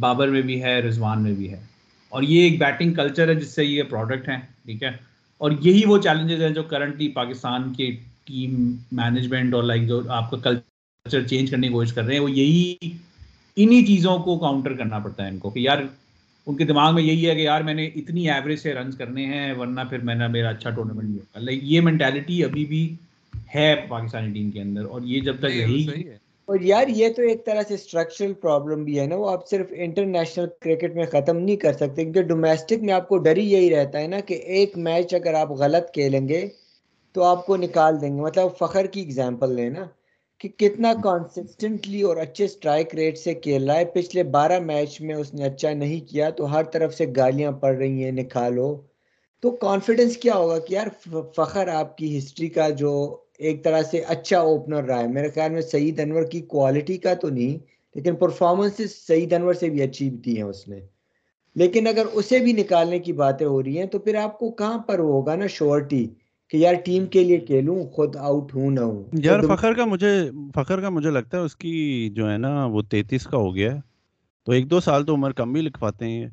بابر 0.00 0.28
میں 0.28 0.42
بھی 0.42 0.62
ہے 0.62 0.80
رضوان 0.80 1.22
میں 1.22 1.32
بھی 1.32 1.52
ہے۔ 1.52 1.73
اور 2.14 2.22
یہ 2.22 2.42
ایک 2.42 2.58
بیٹنگ 2.58 2.94
کلچر 2.94 3.28
ہے 3.28 3.34
جس 3.34 3.48
سے 3.48 3.64
یہ 3.64 3.82
پروڈکٹ 3.82 4.28
ہیں 4.28 4.38
ٹھیک 4.64 4.82
ہے؟ 4.82 4.90
اور 5.40 5.50
یہی 5.60 5.82
وہ 5.86 5.98
چیلنجز 5.98 6.42
ہیں 6.42 6.50
جو 6.50 6.62
کرنٹلی 6.62 7.08
پاکستان 7.08 7.72
کی 7.72 7.90
ٹیم 8.24 8.74
مینجمنٹ 8.92 9.54
اور 9.54 9.62
لائک 9.62 9.86
جو 9.88 10.00
آپ 10.08 10.30
کا 10.30 10.36
کلچر 10.36 11.26
چینج 11.26 11.50
کرنے 11.50 11.66
کی 11.66 11.72
کوشش 11.72 11.92
کر 11.92 12.04
رہے 12.04 12.14
ہیں 12.14 12.20
وہ 12.20 12.30
یہی 12.30 12.74
انہی 13.56 13.84
چیزوں 13.86 14.18
کو 14.18 14.38
کاؤنٹر 14.38 14.72
کرنا 14.72 14.98
پڑتا 14.98 15.24
ہے 15.24 15.28
ان 15.28 15.38
کو 15.38 15.50
کہ 15.50 15.58
یار 15.58 15.78
ان 16.46 16.56
کے 16.56 16.64
دماغ 16.64 16.94
میں 16.94 17.02
یہی 17.02 17.28
ہے 17.30 17.34
کہ 17.34 17.40
یار 17.40 17.60
میں 17.60 17.74
نے 17.74 17.86
اتنی 17.86 18.30
ایوریج 18.30 18.58
سے 18.58 18.74
رنس 18.74 18.96
کرنے 18.96 19.26
ہیں 19.26 19.52
ورنہ 19.52 19.80
پھر 19.90 19.98
میں 19.98 20.14
نے 20.14 20.28
میرا 20.28 20.48
اچھا 20.48 20.70
ٹورنامنٹ 20.70 21.04
نہیں 21.04 21.18
ہوگا۔ 21.18 21.40
لائک 21.40 21.60
یہ 21.62 21.80
مینٹیلٹی 21.80 22.44
ابھی 22.44 22.64
بھی 22.64 22.96
ہے 23.54 23.74
پاکستانی 23.88 24.32
ٹیم 24.32 24.50
کے 24.50 24.60
اندر 24.60 24.84
اور 24.84 25.02
یہ 25.02 25.20
جب 25.20 25.38
تک 25.38 25.44
رہی 25.44 25.86
اور 26.48 26.60
یار 26.60 26.88
یہ 26.88 27.08
تو 27.08 27.22
ایک 27.22 27.46
طرح 27.46 27.62
سے 27.68 27.74
اسٹرکچرل 27.74 28.32
پرابلم 28.32 28.84
بھی 28.84 29.00
ہے 29.00 29.06
نا، 29.06 29.16
وہ 29.16 29.30
آپ 29.30 29.48
صرف 29.48 29.66
انٹرنیشنل 29.76 30.46
کرکٹ 30.60 30.94
میں 30.94 31.04
ختم 31.04 31.38
نہیں 31.38 31.56
کر 31.56 31.72
سکتے، 31.72 32.02
کیونکہ 32.02 32.22
ڈومیسٹک 32.22 32.82
میں 32.82 32.94
آپ 32.94 33.08
کو 33.08 33.18
ڈر 33.18 33.36
ہی 33.36 33.52
یہی 33.52 33.70
رہتا 33.70 34.00
ہے 34.00 34.06
نا 34.06 34.20
کہ 34.20 34.34
ایک 34.34 34.78
میچ 34.78 35.14
اگر 35.14 35.34
آپ 35.34 35.50
غلط 35.50 35.92
کھیلیں 35.92 36.28
گے 36.28 36.48
تو 37.12 37.22
آپ 37.22 37.46
کو 37.46 37.56
نکال 37.56 38.00
دیں 38.00 38.16
گے۔ 38.16 38.20
مطلب 38.20 38.48
فخر 38.58 38.86
کی 38.86 39.00
اگزامپل 39.00 39.54
لیں 39.54 39.70
نا 39.70 39.84
کہ 40.40 40.48
کتنا 40.48 40.92
کانسسٹنٹلی 41.02 42.02
اور 42.02 42.16
اچھے 42.16 42.44
اسٹرائک 42.44 42.94
ریٹ 42.94 43.18
سے 43.18 43.34
کھیل 43.34 43.70
رہا 43.70 43.76
ہے۔ 43.76 43.84
پچھلے 43.84 44.22
بارہ 44.22 44.58
میچ 44.58 45.00
میں 45.00 45.14
اس 45.14 45.34
نے 45.34 45.44
اچھا 45.44 45.72
نہیں 45.72 46.08
کیا 46.10 46.30
تو 46.30 46.52
ہر 46.52 46.64
طرف 46.64 46.94
سے 46.94 47.06
گالیاں 47.16 47.52
پڑ 47.52 47.74
رہی 47.76 48.04
ہیں، 48.04 48.12
نکالو۔ 48.12 48.74
تو 49.42 49.50
کانفیڈنس 49.50 50.16
کیا 50.16 50.34
ہوگا 50.34 50.58
کہ 50.58 50.74
یار 50.74 50.86
فخر 51.36 51.68
آپ 51.68 51.96
کی 51.96 52.18
ہسٹری 52.18 52.48
کا 52.48 52.68
جو 52.68 52.92
ایک 53.38 53.64
طرح 53.64 53.82
سے 53.82 53.98
اچھا 53.98 54.38
اوپنر 54.38 54.84
رہا 54.84 55.00
ہے۔ 55.00 55.08
میرے 55.08 55.28
خیال 55.30 55.50
میں 55.50 55.60
سعید 55.60 56.00
انور 56.00 56.22
کی 56.22 56.40
کوالٹی 56.40 56.96
کا 56.96 57.14
تو 57.14 57.28
نہیں 57.28 57.58
لیکن 57.94 58.16
پرفارمنس 58.16 58.80
سعید 59.06 59.32
انور 59.32 59.54
سے 59.54 59.70
بھی 59.70 59.82
اچھی 59.82 60.10
دی 60.10 60.36
ہیں 60.36 60.42
اس 60.42 60.68
نے 60.68 60.80
لیکن 61.56 61.86
اگر 61.86 62.06
اسے 62.12 62.38
بھی 62.38 62.52
نکالنے 62.52 62.98
کی 62.98 63.12
باتیں 63.12 63.46
ہو 63.46 63.62
رہی 63.62 63.78
ہیں 63.78 63.86
تو 63.86 63.98
پھر 63.98 64.14
آپ 64.14 64.38
کو 64.38 64.50
کہاں 64.50 64.78
پر 64.78 64.98
ہوگا 64.98 65.36
نا 65.36 65.46
شورٹی 65.46 66.08
کہ 66.48 66.56
یار 66.56 66.74
ٹیم 66.74 67.06
کے 67.06 67.24
لیے 67.24 67.36
کھیلوں 67.36 67.84
خود 67.84 68.16
آؤٹ 68.16 68.54
ہوں 68.54 68.70
نہ 68.70 68.80
ہوں۔ 68.80 69.04
یار 69.12 69.40
فخر 69.40 69.74
کا 69.74 69.84
مجھے 69.84 70.30
فخر 70.54 70.80
کا 70.80 70.88
مجھے 70.88 71.10
لگتا 71.10 71.38
ہے 71.38 71.42
اس 71.42 71.56
کی 71.56 72.08
جو 72.12 72.32
ہے 72.32 72.38
نا 72.38 72.66
وہ 72.66 72.82
تینتیس 72.82 73.24
کا 73.24 73.38
ہو 73.38 73.54
گیا 73.54 73.74
ہے۔ 73.74 73.80
تو 74.44 74.52
ایک 74.52 74.70
دو 74.70 74.80
سال 74.80 75.04
تو 75.04 75.14
عمر 75.14 75.32
کم 75.32 75.52
بھی 75.52 75.60
لکھواتے 75.60 76.04
ہیں۔ 76.04 76.28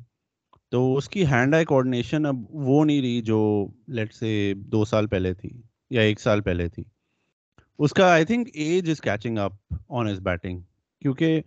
تو 0.70 0.96
اس 0.96 1.08
کی 1.08 1.26
ہینڈ 1.26 1.54
آئی 1.54 1.64
کوآڈینیشن 1.64 2.26
اب 2.26 2.36
وہ 2.50 2.84
نہیں 2.84 3.00
رہی 3.00 3.22
جو 3.22 3.66
لیٹ 3.88 4.14
سے 4.14 4.52
دو 4.56 4.84
سال 4.84 5.06
پہلے 5.06 5.34
تھی۔ 5.34 5.50
یا 5.92 6.02
ایک 6.02 6.20
سال 6.20 6.40
پہلے 6.40 6.68
تھی۔ 6.68 6.82
اس 7.78 7.92
کا 7.92 8.12
I 8.12 8.24
think 8.24 8.48
age 8.54 8.90
is 8.90 9.00
catching 9.00 9.38
up 9.38 9.52
on 9.88 10.08
his 10.08 10.20
batting 10.20 10.60
کیونکہ 11.00 11.40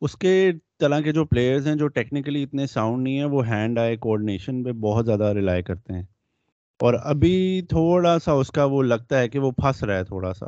اس 0.00 0.16
کے 0.16 0.52
طرح 0.80 1.00
کے 1.00 1.12
جو 1.12 1.24
پلیئرز 1.24 1.66
ہیں 1.66 1.74
جو 1.74 1.88
ٹیکنیکلی 1.88 2.42
اتنے 2.42 2.66
ساؤنڈ 2.66 3.02
نہیں 3.02 3.18
ہیں، 3.18 3.24
وہ 3.24 3.46
ہینڈ 3.46 3.78
آئی 3.78 3.96
کوآڈینیشن 3.96 4.62
پہ 4.64 4.72
بہت 4.72 5.06
زیادہ 5.06 5.24
ریلائی 5.24 5.62
کرتے 5.62 5.92
ہیں۔ 5.92 6.02
اور 6.80 6.94
ابھی 7.04 7.62
تھوڑا 7.68 8.18
سا 8.18 8.32
اس 8.32 8.50
کا 8.50 8.64
وہ 8.64 8.82
لگتا 8.82 9.18
ہے 9.18 9.28
کہ 9.28 9.38
وہ 9.38 9.50
پھنس 9.50 9.82
رہا 9.82 9.96
ہے 9.96 10.04
تھوڑا 10.04 10.32
سا۔ 10.34 10.46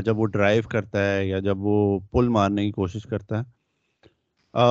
جب 0.00 0.18
وہ 0.18 0.26
ڈرائیو 0.26 0.62
کرتا 0.68 1.14
ہے 1.14 1.26
یا 1.26 1.38
جب 1.38 1.56
وہ 1.58 1.98
پل 1.98 2.28
مارنے 2.28 2.64
کی 2.64 2.72
کوشش 2.72 3.02
کرتا 3.02 3.40
ہے۔ 3.40 3.44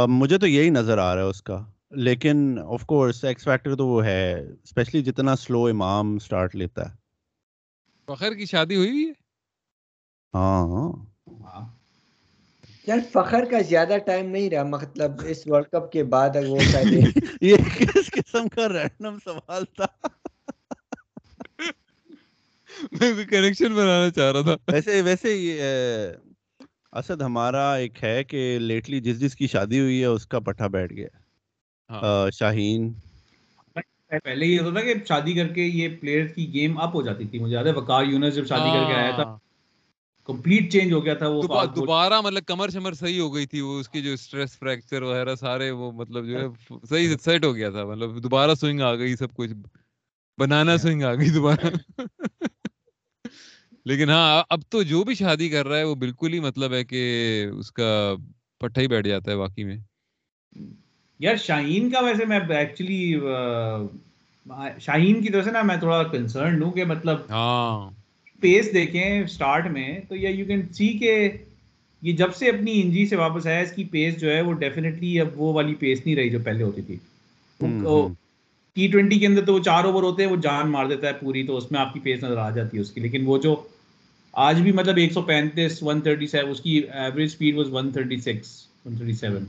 مجھے 0.07 0.37
تو 0.37 0.47
یہی 0.47 0.69
نظر 0.69 0.97
آ 0.97 1.15
رہا 1.15 1.21
ہے 1.21 1.27
اس 1.27 1.41
کا۔ 1.41 1.65
لیکن 1.91 2.59
آف 2.65 2.85
کورس 2.85 3.23
ایکس 3.23 3.43
فیکٹر 3.43 3.75
تو 3.75 3.87
وہ 3.87 4.05
ہے 4.05 4.33
اسپیشلی 4.63 5.03
جتنا 5.03 5.35
سلو 5.35 5.65
امام 5.65 6.15
اسٹارٹ 6.15 6.55
لیتا 6.55 6.89
ہے۔ 6.89 7.02
فخر 8.07 8.33
کی 8.33 8.45
شادی 8.45 8.75
ہوئی 8.75 9.03
ہے؟ 9.05 9.11
ہاں 10.33 10.67
ہاں۔ 10.67 11.65
یار 12.87 12.99
فخر 13.11 13.45
کا 13.51 13.61
زیادہ 13.61 13.97
ٹائم 14.05 14.29
نہیں 14.29 14.49
رہا 14.49 14.63
مطلب 14.63 15.11
اس 15.25 15.43
ورلڈ 15.45 15.65
کپ 15.65 15.91
کے 15.91 16.03
بعد 16.03 16.35
وہ 16.47 16.57
یہ 17.41 17.55
کس 17.77 18.11
قسم 18.11 18.47
کا 18.47 18.69
رینڈم 18.69 19.17
سوال 19.23 19.65
تھا؟ 19.65 19.85
میں 22.91 23.13
بھی 23.13 23.23
کنیکشن 23.25 23.73
بنانا 23.73 24.09
چاہ 24.09 24.31
رہا 24.31 24.41
تھا۔ 24.41 24.55
ویسے 24.71 25.01
ویسے 25.01 25.33
اسد 26.91 27.21
ہمارا 27.21 27.73
ایک 27.73 28.03
ہے 28.03 28.23
کہ 28.23 28.59
لیٹلی 28.59 28.99
جس 28.99 29.19
جس 29.19 29.35
کی 29.35 29.47
شادی 29.47 29.79
ہوئی 29.79 29.99
ہے 30.01 30.05
اس 30.05 30.27
کا 30.27 30.39
پٹھا 30.39 30.67
بیٹھ 30.67 30.93
گیا۔ 30.93 31.07
ہاں۔ 31.89 32.31
شاہین۔ 32.31 32.93
پہلے 34.19 34.45
یہ 34.45 34.59
ہوتا 34.59 34.81
کہ 34.81 34.93
شادی 35.07 35.33
کر 35.33 35.47
کے 35.47 35.61
یہ 35.61 35.89
پلیئر 36.01 36.27
کی 36.27 36.53
گیم 36.53 36.77
اپ 36.77 36.95
ہو 36.95 37.01
جاتی 37.01 37.27
تھی 37.27 37.39
مجھے 37.39 37.55
یاد 37.55 37.65
ہے 37.65 37.71
وقار 37.71 38.03
یونس 38.03 38.35
جب 38.35 38.47
شادی 38.47 38.69
کر 38.69 38.87
کے 38.87 38.93
آیا 38.93 39.11
تھا 39.11 39.37
کمپلیٹ 40.25 40.71
چینج 40.71 40.93
ہو 40.93 41.05
گیا 41.05 41.13
تھا 41.13 41.27
وہ 41.27 41.41
دوبارہ 41.75 42.21
مطلب 42.21 42.45
کمر 42.45 42.69
شمر 42.69 42.93
صحیح 42.93 43.21
ہو 43.21 43.33
گئی 43.35 43.45
تھی 43.45 43.61
وہ 43.61 43.79
اس 43.79 43.89
کی 43.89 44.01
جو 44.01 44.13
اسٹریس 44.13 44.57
فریکچر 44.59 45.01
وغیرہ 45.01 45.35
سارے 45.35 45.71
وہ 45.71 45.91
مطلب 45.91 46.27
جو 46.27 46.39
ہے 46.39 46.47
صحیح 46.89 47.15
سیٹ 47.21 47.45
ہو 47.45 47.55
گیا 47.55 47.69
تھا 47.69 47.85
مطلب 47.85 48.23
دوبارہ 48.23 48.55
سوئنگ 48.55 48.81
آ 48.81 48.95
گئی 48.95 49.15
سب 49.15 49.35
کچھ 49.35 49.51
بنانا 50.39 50.77
سوئنگ 50.77 51.03
آ 51.03 51.13
گئی 51.13 51.29
دوبارہ۔ 51.29 51.69
لیکن 53.85 54.09
ہاں 54.09 54.43
اب 54.49 54.61
تو 54.69 54.83
جو 54.83 55.03
بھی 55.03 55.15
شادی 55.15 55.49
کر 55.49 55.67
رہا 55.67 55.77
ہے 55.77 55.83
وہ 55.83 55.95
بالکل 55.95 56.33
ہی 56.33 56.39
مطلب 56.39 56.73
ہے 56.73 56.83
کہ 56.83 57.01
اس 57.53 57.71
کا 57.71 58.15
پٹھا 58.59 58.81
ہی 58.81 58.87
بیٹھ 58.87 59.07
جاتا 59.07 59.31
ہے 59.31 59.35
واقعی 59.35 59.63
میں۔ 59.63 59.77
یار 61.23 61.35
شاہین 61.35 61.89
کا 61.89 61.99
ویسے 61.99 62.25
میں 62.25 62.39
ایکچولی 62.49 63.19
شاہین 64.79 65.21
کی 65.21 65.29
طرف 65.29 65.45
سے 65.45 65.51
نا 65.51 65.61
میں 65.61 65.75
تھوڑا 65.77 66.01
کنسرن 66.03 66.63
ہوں 66.63 66.71
کہ 66.71 66.85
مطلب 66.85 67.19
ہاں۔ 67.29 67.89
پیس 68.43 68.73
دیکھیں 68.73 69.19
اسٹارٹ 69.21 69.67
میں 69.67 69.99
تو 70.09 70.15
یا 70.15 70.29
یو 70.29 70.45
کین 70.45 70.61
سی 70.73 70.87
کہ 70.93 71.13
یہ 72.01 72.13
جب 72.13 72.33
سے 72.35 72.49
اپنی 72.49 72.81
انجری 72.81 73.05
سے 73.05 73.15
واپس 73.15 73.47
آیا 73.47 73.59
اس 73.59 73.71
کی 73.71 73.83
پیس 73.83 74.19
جو 74.21 74.31
ہے 74.31 74.41
وہ 74.41 74.53
ڈیفینیٹلی 74.53 75.19
اب 75.19 75.27
وہ 75.35 75.53
والی 75.53 75.75
پیس 75.75 76.05
نہیں 76.05 76.15
رہی 76.15 76.29
جو 76.29 76.39
پہلے 76.43 76.63
ہوتی 76.63 76.81
تھی۔ 76.81 76.97
ٹی 78.77 78.87
ٹوینٹی 78.87 79.19
کے 79.19 79.27
اندر 79.27 79.45
تو 79.45 79.53
وہ 79.53 79.59
چار 79.59 79.83
اوور 79.83 80.03
ہوتے 80.03 80.23
ہیں 80.23 80.31
وہ 80.31 80.35
جان 80.35 80.71
مار 80.71 80.85
دیتا 80.85 81.07
ہے 81.07 81.13
پوری 81.13 81.47
تو 81.47 81.57
اس 81.57 81.71
میں 81.71 81.79
آپ 81.79 81.93
کی 81.93 81.99
پیس 81.99 82.23
نظر 82.23 82.37
آ 82.37 82.49
جاتی 82.49 82.77
ہے 82.77 82.81
اس 82.81 82.91
کی۔ 82.91 83.01
لیکن 83.01 83.23
وہ 83.25 83.37
جو 83.37 83.55
آج 84.33 84.61
بھی 84.61 84.71
مطلب 84.71 84.97
ایک 84.97 85.13
سو 85.13 85.21
پینتیس 85.21 85.83
ون 85.83 86.01
تھرٹی 86.01 86.27
سیون 86.27 86.51
اس 86.51 86.61
کی 86.61 86.81
average 86.91 87.29
speed 87.31 87.57
was 87.57 87.67
one 87.71 87.91
thirty 87.91 88.17
six 88.17 88.55
one 88.85 88.97
thirty 88.97 89.13
seven 89.13 89.45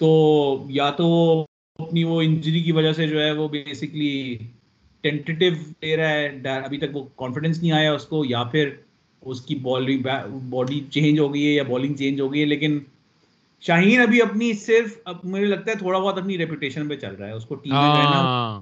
تو 0.00 0.10
یا 0.70 0.90
تو 0.90 1.08
اپنی 1.78 2.04
وہ 2.04 2.20
انجری 2.22 2.60
کی 2.62 2.72
وجہ 2.72 2.92
سے 2.92 3.06
جو 3.06 3.20
ہے 3.20 3.30
وہ 3.32 3.48
بیسکلی 3.48 4.36
ٹینٹیو 5.04 5.52
لے 5.82 5.96
رہا 5.96 6.08
ہے 6.08 6.58
ابھی 6.64 6.78
تک 6.78 6.96
وہ 6.96 7.04
کانفیڈینس 7.16 7.62
نہیں 7.62 7.72
آیا 7.72 7.92
اس 7.92 8.04
کو، 8.06 8.24
یا 8.24 8.42
پھر 8.52 8.70
اس 9.22 9.40
کی 9.40 9.54
بالنگ 9.62 10.06
باڈی 10.50 10.80
چینج 10.90 11.18
ہو 11.20 11.32
گئی 11.34 11.46
ہے 11.46 11.52
یا 11.52 11.62
بالنگ 11.68 11.94
چینج 11.94 12.20
ہو 12.20 12.32
گئی 12.32 12.40
ہے، 12.40 12.46
لیکن 12.46 12.78
شاہین 13.62 14.00
ابھی 14.00 14.22
اپنی 14.22 14.52
صرف، 14.56 14.98
اب 15.04 15.16
مجھے 15.24 15.46
لگتا 15.46 15.70
ہے 15.70 15.76
تھوڑا 15.76 15.98
بہت 15.98 16.18
اپنی 16.18 16.38
ریپوٹیشن 16.38 16.88
پہ 16.88 16.96
چل 16.96 17.14
رہا 17.14 17.26
ہے، 17.26 17.32
اس 17.32 17.44
کو 17.44 17.54
ٹیم 17.54 17.72
میں 17.72 17.80
رہنا 17.80 18.60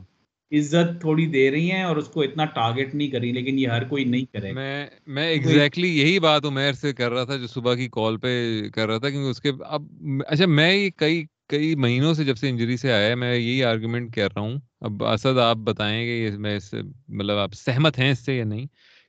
عزت 0.52 1.00
تھوڑی 1.00 1.26
دے 1.26 1.50
رہی 1.50 1.70
ہیں 1.70 1.82
اور 1.82 1.96
اس 1.96 2.08
کو 2.08 2.22
اتنا 2.22 2.44
ٹارگیٹ 2.44 2.94
نہیں 2.94 3.08
کر 3.08 3.20
رہی 3.20 3.32
لیکن 3.32 3.58
یہ 3.58 3.68
ہر 3.68 3.84
کوئی 3.84 4.04
نہیں 4.04 4.24
کرے 4.32 4.52
میں 4.52 4.86
میں 5.06 5.26
ایگزیکٹلی 5.28 5.98
یہی 5.98 6.18
بات 6.18 6.44
عمیر 6.44 6.72
سے 6.72 6.92
کر 6.92 7.10
رہا 7.10 7.24
تھا 7.24 7.36
جو 7.36 7.46
صبح 7.46 7.74
کی 7.74 7.88
کال 7.92 8.16
پہ 8.16 8.28
کر 8.74 8.86
رہا 8.86 8.98
تھا 8.98 9.10
کیونکہ 9.10 9.30
اس 9.30 9.40
کے 9.40 9.50
اب 9.66 9.82
اچھا 10.26 10.46
میں 10.46 10.90
کئی 10.96 11.24
کئی 11.48 11.74
مہینوں 11.74 12.14
سے 12.14 12.24
جب 12.24 12.36
سے 12.36 12.48
انجری 12.48 12.76
سے 12.76 12.92
آیا 12.92 13.08
ہے 13.08 13.14
میں 13.14 13.36
یہی 13.36 13.64
آرگومنٹ 13.64 14.14
کر 14.14 14.28
رہا 14.34 14.40
ہوں۔ 14.40 14.56
اب 14.80 15.04
اسد 15.04 15.38
آپ 15.38 15.56
بتائیں 15.56 16.06
گے 16.06 16.30
میں 16.38 16.56
اس 16.56 16.74
مطلب 17.08 17.38
آپ 17.38 17.54
سہمت 17.54 17.98
ہیں 17.98 18.10
اس 18.10 18.18
سے 18.18 18.36
یا 18.36 18.44
نہیں؟ 18.44 18.66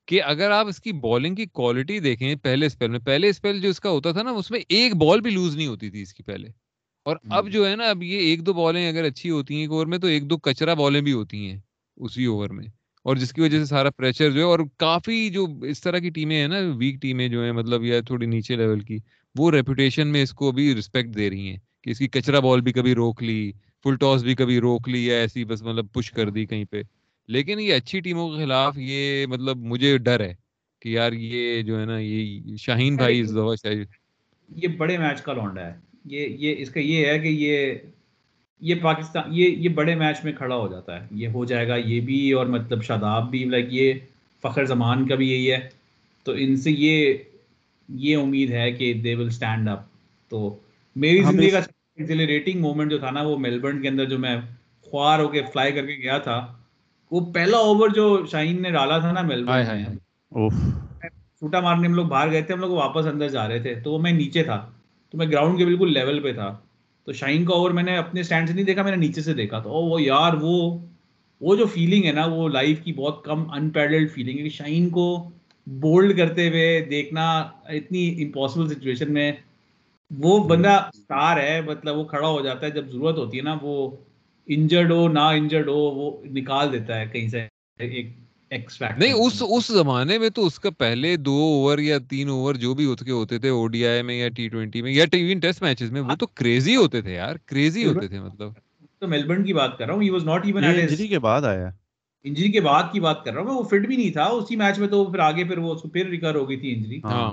کہ 0.08 0.24
اگر 0.24 0.52
آپ 0.52 0.68
اس 0.68 0.82
کی 0.82 0.92
بالنگ 0.92 1.36
کی 1.36 1.46
کوالٹی 1.46 2.00
دیکھیں 2.00 2.36
پہلے 2.36 2.66
اسپیل 2.66 2.90
میں 2.90 3.00
پہلے 3.00 3.30
اسپیل 3.30 3.62
جو 3.62 3.70
اس 3.70 3.80
کا 3.80 3.90
ہوتا 3.90 4.12
تھا 4.12 4.24
نا 4.24 4.32
اس 4.32 4.52
میں 4.52 4.60
ایک 4.70 4.96
بال 4.96 5.22
بھی 5.22 5.32
لوز 5.32 5.56
نہیں 5.56 5.68
ہوتی 5.68 5.90
تھی 5.90 6.02
اس 6.02 6.14
کی 6.14 6.24
پہلے۔ 6.24 6.48
اور 7.04 7.16
اب 7.30 7.50
جو 7.50 7.70
ہے 7.70 7.76
نا 7.76 7.90
اب 7.90 8.04
یہ 8.04 8.20
ایک 8.20 8.46
دو 8.46 8.54
بالیں 8.54 8.88
اگر 8.88 9.04
اچھی 9.04 9.30
ہوتی 9.30 9.54
ہیں 9.54 9.62
ایک 9.62 9.70
اوور 9.70 9.86
میں 9.88 9.98
تو 9.98 10.08
ایک 10.08 10.30
دو 10.30 10.38
کچرا 10.38 10.74
بالیں 10.74 11.02
بھی 11.02 11.14
ہوتی 11.14 11.50
ہیں 11.50 11.60
اسی 11.98 12.26
اوور 12.26 12.50
میں۔ 12.50 12.66
اور 13.06 13.16
جس 13.16 13.34
کی 13.34 13.42
وجہ 13.42 13.60
سے 13.60 13.66
سارا 13.66 13.90
پریشر 13.90 14.32
جو 14.32 14.40
ہے 14.40 14.46
اور 14.46 14.60
کافی 14.78 15.30
جو 15.30 15.48
اس 15.62 15.82
طرح 15.82 15.98
کی 15.98 16.10
ٹیمیں 16.10 16.42
ہیں 16.42 16.48
نا 16.48 16.56
ویک 16.78 17.02
ٹیمیں 17.02 17.28
جو 17.28 17.44
ہیں 17.44 17.52
مطلب 17.52 17.84
یا 17.84 18.02
تھوڑی 18.02 18.26
نیچے 18.26 18.56
لیول 18.56 18.80
کی 18.80 18.98
وہ 19.36 19.52
ریپوٹیشن 19.52 20.08
میں 20.08 20.24
اس 20.24 20.32
کو 20.32 20.52
بھی 20.52 20.76
رسپیکٹ 20.76 21.16
دے 21.16 21.30
رہی 21.30 21.50
ہیں 21.50 21.58
کہ 21.82 21.90
اس 21.90 22.00
کی 22.00 22.08
کچرا 22.08 22.40
بال 22.40 22.62
بھی 22.62 22.74
کبھی 22.74 22.96
روک 22.96 23.24
لی 23.24 23.52
فل 23.84 23.96
ٹاس 23.96 24.24
بھی 24.24 24.36
کبھی 24.36 24.60
روک 24.60 24.90
لی 24.90 25.06
یا 25.06 25.16
ایسی 25.16 25.46
بس 25.46 25.62
مطلب 25.62 25.86
پش 25.94 26.12
کر 26.12 26.30
دی 26.30 26.46
کہیں 26.46 26.66
پہ۔ 26.66 26.82
لیکن 27.28 27.60
یہ 27.60 27.74
اچھی 27.74 28.00
ٹیموں 28.00 28.30
کے 28.30 28.44
خلاف 28.44 28.78
یہ 28.78 29.26
مطلب 29.26 29.58
مجھے 29.58 29.98
ڈر 29.98 30.20
ہے 30.20 30.36
کہ 30.82 30.90
یار 30.90 31.12
یہ 31.12 31.62
جو 31.62 31.80
ہے 31.80 31.86
نا 31.86 32.00
یہ 32.00 32.56
شاہین 32.56 32.96
بھائی 32.96 33.24
یہ 34.50 34.68
بڑے 34.68 34.98
میچ 34.98 35.22
کا 35.22 35.34
لونڈا 35.34 35.66
ہے۔ 35.68 35.89
یہ 36.06 36.28
یہ 36.28 36.56
اس 36.58 36.70
کا 36.70 36.80
یہ 36.80 37.06
ہے 37.06 37.20
کہ 37.20 37.28
یہ 37.28 37.74
یہ 38.62 38.76
پاکستان 38.82 39.24
یہ 39.28 39.50
یہ 39.50 39.70
بڑے 39.70 39.96
میچ 39.96 40.24
میں 40.24 40.34
کھڑا 40.34 40.56
ہو 40.56 40.68
جاتا 40.68 41.02
ہے۔ 41.02 41.08
یہ 41.12 41.28
ہو 41.28 41.46
جائے 41.46 41.68
گا 41.68 41.76
یہ 41.76 42.02
بھی 42.02 42.32
اور 42.32 42.46
مطلب 42.46 42.84
شاداب 42.84 43.30
بھی 43.32 43.44
لائک 43.44 43.66
یہ 43.70 43.94
فخر 44.42 44.66
زمان 44.66 45.08
کا 45.08 45.16
بھی 45.16 45.32
یہی 45.32 45.52
ہے۔ 45.52 45.70
تو 46.24 46.32
ان 46.38 46.56
سے 46.56 46.72
یہ 46.72 47.18
یہ 47.90 48.18
امید 48.18 48.52
ہے 48.52 48.72
کہ 48.72 48.94
دے 48.94 49.16
ول 49.16 49.28
اسٹینڈ 49.28 49.70
اپ 49.70 49.80
تو 50.30 50.58
میری 50.96 51.24
زندگی 51.24 51.50
کا 51.50 51.60
ایکسیلریٹنگ 51.98 52.62
مومنٹ 52.62 52.92
جو 52.92 52.98
تھا 52.98 53.12
نا 53.12 53.22
وہ 53.22 53.38
میلبرن 53.38 53.82
کے 53.82 53.88
اندر 53.88 54.06
جو 54.06 54.20
میں 54.20 54.38
خوار 54.82 55.20
ہو 55.20 55.28
کے 55.28 55.42
فلائی 55.54 55.72
کر 55.72 55.86
کے 55.86 55.94
گیا 55.94 56.18
تھا 56.18 56.58
وہ 57.12 57.34
پہلا 57.34 57.58
اوور 57.58 57.90
جو 57.90 58.26
شاہین 58.32 58.62
نے 58.62 58.70
ڈالا 58.70 58.98
تھا 58.98 59.12
نا 59.12 59.22
میلبرن 59.22 59.98
چھوٹا 61.40 61.60
مارنے 61.60 61.88
ہم 61.88 61.94
لوگ 61.94 62.06
باہر 62.06 62.32
گئے 62.32 62.42
تھے 62.42 62.54
ہم 62.54 62.60
لوگ 62.60 62.72
واپس 62.72 63.06
اندر 63.06 63.30
جا 63.30 63.48
رہے 63.48 63.60
تھے۔ 63.60 63.76
تو 63.76 63.92
وہ 63.92 64.00
میں 64.00 64.12
نیچے 64.12 64.44
تھا۔ 64.44 64.72
تو 65.12 65.18
میں 65.18 65.26
گراؤنڈ 65.26 65.58
کے 65.58 65.66
بالکل 65.66 65.94
لیول 65.94 66.20
پہ 66.20 66.34
تھا۔ 66.34 66.58
تو 67.06 67.14
شاہین 67.14 67.46
کا 67.46 67.54
اوور 67.54 67.72
میں 67.72 67.84
نے 67.84 67.98
اپنے 67.98 68.22
اسٹینڈ 68.22 68.48
سے 68.48 68.54
نہیں 68.54 68.66
دیکھا، 68.66 68.84
میں 68.84 68.92
نے 68.92 68.98
نیچے 68.98 69.22
سے 69.22 69.34
دیکھا 69.34 69.60
تو 69.60 69.70
وہ 69.70 70.02
یار، 70.02 70.34
وہ 70.42 70.78
وہ 71.42 71.56
جو 71.56 71.66
فیلنگ 71.66 72.06
ہے 72.06 72.12
نا، 72.12 72.26
وہ 72.26 72.50
لائف 72.50 72.82
کی 72.84 72.94
بہت 72.94 73.24
کم 73.24 73.52
ان 73.52 73.70
پیرلڈ 73.70 74.12
فیلنگ 74.12 74.38
ہے 74.38 74.44
کہ 74.44 74.50
شاہین 74.50 74.90
کو 74.90 75.30
بولڈ 75.68 76.18
کرتے 76.18 76.50
ہوئے 76.50 76.86
دیکھنا 76.90 77.40
اتنی 77.66 78.24
امپاسبل 78.24 78.68
سچویشن 78.70 79.14
میں 79.14 79.32
وہ 80.18 80.44
بندہ 80.44 80.90
اسٹار 80.94 81.38
ہے 81.38 81.62
مطلب 81.66 81.98
وہ 81.98 82.04
کھڑا 82.04 82.28
ہو 82.28 82.42
جاتا 82.42 82.66
ہے۔ 82.66 82.72
جب 82.72 82.88
ضرورت 82.88 83.18
ہوتی 83.18 83.38
ہے 83.38 83.44
نا، 83.44 83.58
وہ 83.62 83.92
انجرڈ 84.48 84.92
ہو 84.92 85.08
نہ 85.08 85.20
انجرڈ 85.20 85.68
ہو، 85.68 85.78
وہ 85.78 86.12
نکال 86.26 86.74
دیتا 86.74 87.00
ہے 87.00 87.06
کہیں 87.06 87.28
سے 87.28 87.48
ایک 87.80 88.08
نہیں 88.98 89.12
اس 89.14 89.44
اس 89.50 89.68
زمانے 89.68 90.18
میں 90.18 90.30
تو 90.30 90.46
اس 90.46 90.60
کا 90.60 90.70
پہلے 90.70 91.16
دو 91.16 91.32
اوور 91.32 91.78
یا 91.78 91.98
تین 92.10 92.30
اوور 92.30 92.56
جو 92.56 92.74
بھی 92.74 92.86
ہوتے 92.86 93.12
ہوتے 93.12 93.40
تھے 93.40 93.50
او 93.50 93.68
ڈی 93.68 93.88
آئی 93.88 94.02
میں 94.02 94.16
یا 94.16 94.30
ٹی 94.30 94.48
ٹوینٹی 94.48 94.82
میں 94.82 94.92
یا 94.92 95.06
ایون 95.12 95.40
ٹیسٹ 95.40 95.62
میچز 95.62 95.92
میں 95.92 96.02
وہ 96.02 96.16
تو 96.16 96.28
کریزی 96.28 96.76
ہوتے 96.76 97.02
تھے 97.02 97.14
یار 97.14 97.36
کریزی 97.46 97.86
ہوتے 97.86 98.08
تھے 98.08 98.20
مطلب۔ 98.20 98.52
تو 99.00 99.08
میلبرن 99.08 99.44
کی 99.44 99.54
بات 99.54 99.78
کر 99.78 99.86
رہا 99.86 99.94
ہوں 99.94 100.02
he 100.02 100.10
was 100.10 100.24
not 100.24 100.46
even 100.46 100.64
injury 100.64 101.08
کے 101.08 101.20
بعد 101.20 101.42
آیا۔ 101.42 101.70
انجری 102.24 102.52
کے 102.52 102.62
بعد 102.62 102.84
کی 102.92 103.00
بات 103.00 103.24
کر 103.26 103.34
رہا 103.34 103.42
ہوں 103.42 103.48
میں 103.48 103.56
وہ 103.56 103.64
فٹ 103.64 103.88
بھی 103.88 103.96
نہیں 103.96 104.12
تھا 104.12 104.24
اسی 104.24 104.56
میچ 104.56 104.80
میں 104.80 104.88
تو 104.88 105.06
پھر 105.06 105.20
آگے 105.20 105.44
پھر 105.44 105.58
وہ 105.58 105.76
پھر 105.76 106.08
ریکور 106.08 106.36
ہو 106.36 106.50
گئی 106.50 106.58
تھی 106.58 106.74
انجری۔ 106.74 107.00
ہاں۔ 107.04 107.32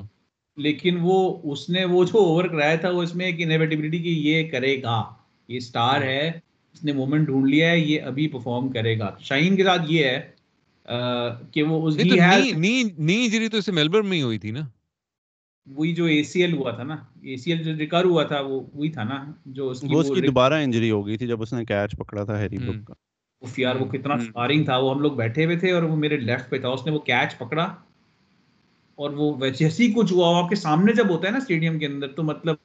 لیکن 0.57 0.99
وہ 1.01 1.41
اس 1.43 1.69
نے 1.69 1.85
وہ 1.85 2.05
جو 2.05 2.19
اوور 2.19 2.45
کرایا 2.45 2.77
تھا 2.77 2.91
وہ 2.91 3.03
اس 3.03 3.15
میں 3.15 3.27
ایک 3.27 3.35
انیویٹیبلٹی 3.39 3.99
کی 3.99 4.31
یہ 4.31 4.49
کرے 4.51 4.83
گا 4.83 5.03
یہ 5.49 5.61
سٹار 5.61 6.03
ہے 6.03 6.31
اس 6.73 6.85
نے 6.85 6.93
مومنٹ 6.93 7.27
ڈھونڈ 7.27 7.47
لیا 7.47 7.71
ہے 7.71 7.79
یہ 7.79 8.03
ابھی 8.03 8.29
پرفارم 8.29 8.69
کرے 8.69 8.99
گا۔ 8.99 9.17
شاہین 9.21 9.57
کے 9.57 9.65
ساتھ 9.65 9.83
یہ 9.89 10.05
ہے 10.05 10.36
کہ 11.53 11.63
وہ 11.63 11.89
اس 11.89 11.97
نی 11.97 12.83
انجری 12.99 13.49
تو 13.49 13.57
اسے 13.57 13.73
میلبرن 13.73 14.07
میں 14.07 14.17
ہی 14.19 14.23
ہوئی 14.23 14.39
تھی 14.39 14.51
نا۔ 14.51 14.61
وہی 15.67 15.95
جو 15.95 16.05
اے 16.05 16.23
سی 16.23 16.41
ایل 16.43 16.53
ہوا 16.53 16.71
تھا 16.71 16.83
نا۔ 16.83 16.95
اے 17.23 17.37
سی 17.37 17.53
ایل 17.53 17.63
جو 17.63 17.77
ریکور 17.79 18.05
ہوا 18.05 18.23
تھا 18.23 18.41
وہ 18.41 18.61
وہی 18.75 18.91
تھا 18.91 19.03
نا 19.03 19.33
جو 19.47 19.71
اس 19.71 19.81
کی 19.81 19.87
وہ 19.91 20.01
اس 20.01 20.11
کی 20.15 20.21
دوبارہ 20.21 20.55
انجری 20.55 20.91
ہو 20.91 21.07
گئی 21.07 21.17
تھی 21.17 21.27
جب 21.27 21.43
اس 21.43 21.53
نے 21.53 21.65
کیچ 21.65 21.97
پکڑا 21.97 22.25
تھا 22.25 22.39
ہیری۔ 22.39 22.59
بروک 22.59 22.87
کا۔ 22.87 22.95
اف 23.43 23.59
یار 23.59 23.77
وہ 23.77 23.85
کتنا 23.85 24.15
ہم۔ 24.15 24.21
سپارنگ 24.21 24.65
تھا۔ 24.65 24.77
وہ 24.77 24.95
ہم 24.95 25.01
لوگ 25.01 25.13
بیٹھے 25.13 25.45
ہوئے 25.45 25.57
تھے 25.57 25.71
اور 25.73 25.83
وہ 25.83 25.97
میرے 25.97 26.17
لیفٹ 26.17 26.51
پہ 26.51 26.59
تھا۔ 26.59 26.69
اس 26.69 26.87
نے 26.87 26.93
وہ 26.93 26.99
کیچ 26.99 27.39
پکڑا 27.39 27.65
اور 28.95 29.11
وہ 29.11 29.47
جیسے 29.59 29.85
ہی 29.85 29.93
کچھ 29.93 30.13
ہوا۔ 30.13 30.43
آپ 30.43 30.49
کے 30.49 30.57
سامنے 30.57 30.93
جب 30.93 31.11
ہوتا 31.11 31.27
ہے 31.27 31.33
نا 31.33 31.39
اسٹیڈیم 31.39 31.79
کے 31.79 31.87
اندر 31.87 32.09
تو 32.09 32.23
مطلب 32.23 32.57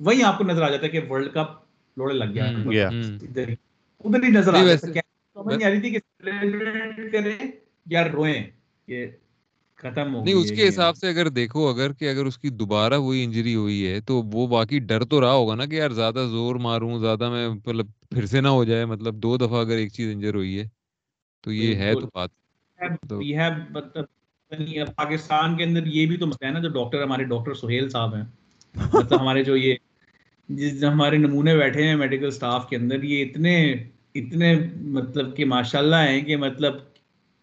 وہی 0.00 0.22
آپ 0.22 0.38
کو 0.38 0.44
نظر 0.44 0.62
آ 0.62 0.70
جاتا 0.70 0.82
ہے 0.82 0.88
کہ 0.88 1.00
ورلڈ 1.10 1.32
کپ 1.34 1.48
لوڑے 1.96 2.14
لگ 2.14 2.32
گیا۔ 2.34 2.88
ادھر 4.04 4.22
ہی 4.22 4.28
نظر 4.28 4.54
آ 4.54 4.64
جاتا 4.64 4.86
ہے 4.88 4.92
کہ 4.92 5.00
سمجھ 5.48 5.56
نہیں 5.56 5.66
آ 5.66 5.70
رہی 5.70 5.80
تھی 5.80 5.90
کہ 5.90 5.98
celebrate 6.22 7.12
کریں 7.12 7.46
یا 7.86 8.08
روئیں 8.08 8.42
کہ 8.88 9.06
ختم 9.76 10.14
ہو 10.14 10.24
نہیں 10.24 10.34
گئی 10.34 10.42
اس 10.42 10.50
کے۔ 10.50 10.68
حساب 10.68 10.96
سے 10.96 11.08
اگر 11.08 11.28
دیکھو 11.28 11.68
اگر 11.68 11.92
کہ 11.92 12.10
اگر 12.10 12.24
اس 12.24 12.38
کی 12.38 12.48
دوبارہ 12.50 12.98
وہی 12.98 13.24
انجری 13.24 13.54
ہوئی 13.54 13.86
ہے 13.86 14.00
تو 14.00 14.22
وہ 14.32 14.46
باقی 14.46 14.78
ڈر 14.78 15.04
تو 15.04 15.20
رہا 15.20 15.32
ہوگا 15.32 15.54
نا 15.54 15.64
کہ 15.64 15.74
یار 15.74 15.90
زیادہ 15.90 16.26
زور 16.30 16.54
ماروں 16.56 16.98
زیادہ 16.98 17.30
میں 17.30 17.48
مطلب 17.48 17.86
پھر 18.10 18.26
سے 18.26 18.40
نہ 18.40 18.48
ہو 18.48 18.64
جائے 18.64 18.84
مطلب 18.84 19.14
دو 19.14 19.36
دفعہ 19.36 19.60
اگر 19.60 19.76
ایک 19.76 19.92
چیز 19.92 20.12
انجر 20.12 20.34
ہوئی 20.34 20.58
ہے 20.58 20.64
تو 21.44 21.52
یہ 21.52 21.74
ہے 21.74 21.94
تو۔ 21.94 22.06
بات 22.14 22.30
مطلب 23.70 24.04
پاکستان 24.96 25.56
کے 25.56 25.64
اندر 25.64 25.86
یہ 25.86 26.06
بھی 26.06 26.16
تو 26.16 26.26
مسئلہ 26.26 26.48
ہے 26.48 26.52
نا 26.52 26.58
جو 26.58 26.68
ڈاکٹر 26.68 27.02
ہمارے 27.02 27.24
ڈاکٹر 27.24 27.54
سہیل 27.54 27.88
صاحب 27.88 28.14
ہیں 28.14 28.24
مطلب 28.94 29.20
ہمارے 29.20 29.44
جو 29.44 29.56
یہ 29.56 29.74
جس 30.48 30.84
ہمارے 30.84 31.16
نمونے 31.16 31.56
بیٹھے 31.56 31.82
ہیں 31.82 31.96
میڈیکل 31.96 32.30
سٹاف 32.30 32.68
کے 32.68 32.76
اندر 32.76 33.02
یہ 33.02 33.24
اتنے 33.24 33.74
اتنے 34.18 34.54
مطلب 34.92 35.36
کہ 35.36 35.44
ماشاءاللہ 35.46 35.96
ہیں 36.08 36.20
کہ 36.20 36.36
مطلب 36.36 36.76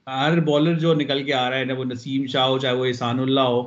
ہر 0.08 0.40
بالر 0.42 0.80
جو 0.80 0.94
نکل 0.94 1.24
کے 1.24 1.34
آ 1.34 1.50
رہا 1.50 1.58
ہے 1.58 1.66
نا 1.66 1.74
وہ 1.74 1.86
نسیم 1.86 2.26
شاہ 2.28 2.48
ہو 2.48 2.58
چاہے 2.60 2.74
وہ 2.74 2.86
احسان 2.86 3.20
اللہ 3.20 3.48
ہو 3.50 3.62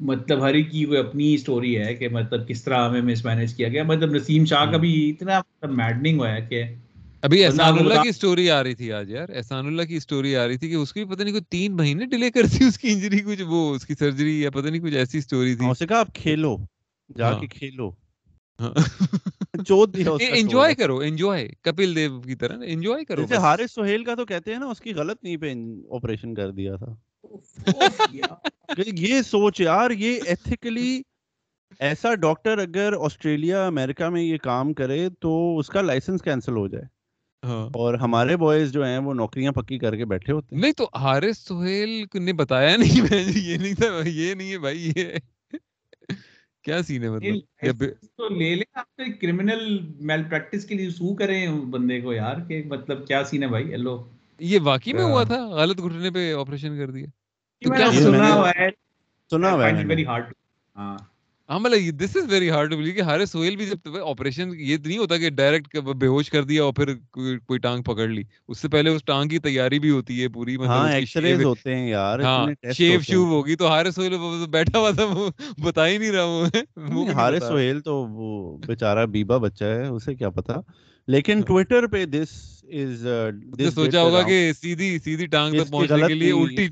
مطلب 0.00 0.40
ہر 0.42 0.54
ایک 0.54 0.70
کی 0.70 0.84
وہ 0.84 0.96
اپنی 0.96 1.32
اسٹوری 1.34 1.76
ہے 1.78 1.94
کہ 1.94 2.08
مطلب 2.08 2.46
کس 2.48 2.62
طرح 2.64 2.88
ہمیں 2.88 3.00
مس 3.02 3.24
مینج 3.24 3.54
کیا 3.54 3.68
گیا۔ 3.68 3.82
مطلب 3.84 4.14
نسیم 4.14 4.44
شاہ 4.44 4.64
کا 4.70 4.76
بھی 4.76 4.92
اتنا 5.10 5.38
مطلب 5.40 5.74
میڈننگ 5.76 6.18
ہوا 6.18 6.30
ہے 6.30 6.40
کہ 6.50 6.62
ابھی 7.22 7.44
احسان 7.44 7.78
اللہ 7.78 8.02
کی 8.02 8.08
اسٹوری 8.08 8.50
آ 8.50 8.62
رہی 8.62 8.74
تھی 8.74 8.92
آج 8.92 9.10
یار۔ 9.10 9.28
احسان 9.34 9.66
اللہ 9.66 9.82
کی 9.82 9.96
اسٹوری 9.96 10.34
آ 10.36 10.46
رہی 10.46 10.56
تھی 10.56 10.68
کہ 10.68 10.74
اس 10.74 10.92
کی 10.92 11.04
پتہ 11.04 11.22
نہیں 11.22 11.32
کوئی 11.32 11.44
تین 11.50 11.76
مہینے 11.76 12.06
ڈیلے 12.06 12.30
کرتی 12.30 12.64
اس 12.64 12.78
کی 12.78 12.92
انجری 12.92 13.18
کچھ 13.26 13.42
وہ 13.46 13.74
اس 13.74 13.86
کی 13.86 13.94
سرجری 13.98 14.40
یا 14.40 14.50
پتہ 14.50 14.68
نہیں 14.68 14.82
کچھ 14.82 14.94
ایسی 14.96 15.18
اسٹوری 15.18 15.54
تھی۔ 15.54 15.64
ہاں، 15.64 15.70
اسے 15.70 15.86
کہا 15.86 16.00
آپ 16.00 16.14
کھیلو 16.14 16.56
جا 17.10 17.28
ہاں۔ 17.28 17.38
کے 17.40 17.46
کھیلو 17.48 17.90
انجوائے۔ 19.54 20.74
کرو 20.74 20.98
انجوائے 20.98 21.48
کپل 21.62 21.96
دیو 21.96 22.20
کی 22.20 22.34
طرح 22.34 22.56
انجوائے 22.66 23.04
کرو 23.04 23.20
جیسے 23.20 23.36
حارث 23.36 23.72
سہیل 23.74 24.04
کا 24.04 24.14
تو 24.14 24.24
کہتے 24.24 24.52
ہیں 24.52 24.58
نا 24.58 24.66
اس 24.66 24.80
کی 24.80 24.94
غلط 24.94 25.24
نہیں 25.24 25.36
پہ 25.36 25.52
آپریشن 25.90 26.34
کر 26.34 26.50
دیا 26.50 26.76
تھا 26.76 26.94
یہ 28.86 29.22
سوچ 29.22 29.60
یار 29.60 29.90
یہ 29.90 30.20
ایتھیکلی 30.26 31.02
ایسا 31.80 32.14
ڈاکٹر 32.14 32.58
اگر 32.58 32.92
آسٹریلیا 33.00 33.66
امریکہ 33.66 34.08
میں 34.08 34.22
یہ 34.22 34.38
کام 34.38 34.72
کرے 34.72 35.08
تو 35.20 35.58
اس 35.58 35.66
کا 35.66 35.80
لائسنس 35.80 36.22
کینسل 36.22 36.56
ہو 36.56 36.68
جائے 36.68 36.84
ہاں 37.46 37.66
اور 37.66 37.94
ہمارے 37.94 38.36
بوائز 38.36 38.72
جو 38.72 38.84
ہیں 38.84 38.98
وہ 38.98 39.14
نوکریاں 39.14 39.52
پکی 39.52 39.78
کر 39.78 39.96
کے 39.96 40.04
بیٹھے 40.04 40.32
ہوتے 40.32 40.54
ہیں 40.54 40.60
نہیں 40.62 40.72
تو 40.72 40.88
حارث 40.94 41.38
سہیل 41.38 42.04
نے 42.14 42.32
بتایا 42.32 42.76
نہیں 42.76 43.14
یہ 43.36 43.56
نہیں 43.56 43.74
تھا 43.74 44.08
یہ 44.08 44.34
نہیں 44.34 44.52
ہے 44.52 44.58
بھائی 44.58 44.92
یہ۔ 44.96 45.04
کیا 46.64 46.82
سین 46.82 47.02
ہے 47.02 47.08
مطلب؟ 47.10 47.36
تو 48.16 48.28
لے 48.28 48.54
لیں 48.54 48.78
آپ 48.78 48.88
کرمنل 49.20 49.62
میل 50.00 50.22
پریکٹس 50.24 50.64
کے 50.64 50.74
لیے 50.74 50.90
سو 50.90 51.14
کریں 51.14 51.40
بندے 51.70 52.00
کو 52.00 52.12
یار 52.12 52.36
کہ 52.48 52.62
مطلب 52.66 53.06
کیا 53.06 53.24
سین 53.24 53.42
ہے 53.42 53.48
بھائی؟ 53.48 53.70
ہیلو 53.70 53.96
یہ 54.40 54.58
واقعی 54.62 54.92
میں 54.92 55.02
ہوا 55.02 55.22
ہاں۔ 55.22 55.24
تھا 55.24 55.38
غلط 55.52 55.80
گھٹنے 55.80 56.10
پہ 56.10 56.32
آپریشن 56.34 56.76
کر 56.78 56.90
دیا۔ 56.90 57.06
تو 57.62 57.70
سنا 57.92 58.34
ہوا 58.34 58.50
ہے۔ 58.50 58.68
سنا 59.30 59.52
ہوا 59.52 59.68
ہے۔ 59.68 59.84
ویری 59.84 60.04
ہارڈ 60.06 60.32
ہاں۔ 60.76 60.96
This 61.48 62.16
is 62.16 62.30
very 62.30 62.48
hard 62.50 62.70
to 62.70 62.76
believe 62.76 62.94
کہ 62.94 63.02
حارث 63.02 63.30
سہیل 63.32 63.56
بھی 63.56 63.66
جب 63.66 63.96
آپریشن 64.00 64.50
یہ 64.56 64.76
نہیں 64.78 64.98
ہوتا 64.98 65.16
کہ 65.18 65.30
ڈائریکٹ 65.32 65.76
بے 65.96 66.06
ہوش 66.06 66.30
کر 66.30 66.44
دیا 66.44 66.62
اور 66.64 66.72
پھر 66.74 66.94
کوئی 67.12 67.58
ٹانگ 67.60 67.82
پکڑ 67.82 68.06
لی۔ 68.08 68.22
اس 68.48 68.58
سے 68.58 68.68
پہلے 68.68 68.90
اس 68.90 69.04
ٹانگ 69.04 69.28
کی 69.28 69.38
تیاری 69.40 69.78
بھی 69.78 69.90
ہوتی 69.90 70.22
ہے 70.22 70.28
پوری 70.30 70.56
مطلب 70.56 70.70
ہاں 70.72 70.88
ہوتے 71.44 71.74
ہیں 71.74 71.88
یار 71.88 72.20
ہاں 72.20 72.46
شیو 72.72 73.00
شیو 73.02 73.24
ہوگی 73.26 73.56
تو 73.56 73.68
حارث 73.68 73.94
سہیل 73.94 74.16
بیٹھا 74.50 74.78
ہوا 74.78 74.90
تھا 74.92 75.04
وہ 75.06 75.28
بتا 75.62 75.86
ہی 75.86 75.98
نہیں 75.98 76.12
رہا 76.12 76.48
حارث 77.12 77.38
بتا 77.38 77.48
سہیل 77.48 77.80
تو 77.80 77.94
وہ 78.08 78.28
بیچارہ 78.62 79.06
بیبا 79.08 79.36
بچہ 79.38 79.64
ہے 79.66 79.86
اسے 79.88 80.14
کیا 80.14 80.30
پتا۔ 80.30 80.54
لیکن 81.08 81.40
ہاں۔ 81.40 81.44
ٹویٹر 81.44 81.86
پہ 81.86 82.04
دس 82.06 82.30
از 82.74 83.06
نے 83.54 83.70
سوچا 83.70 84.00
ہوگا 84.00 84.22
کہ 84.22 84.52
سیدھی 84.54 84.98
سیدھی 85.00 85.26
ٹانگ 85.28 85.54
تک 85.54 85.70
پہنچنے 85.70 86.04
کے 86.04 86.14
لیے 86.14 86.30
الٹی 86.32 86.68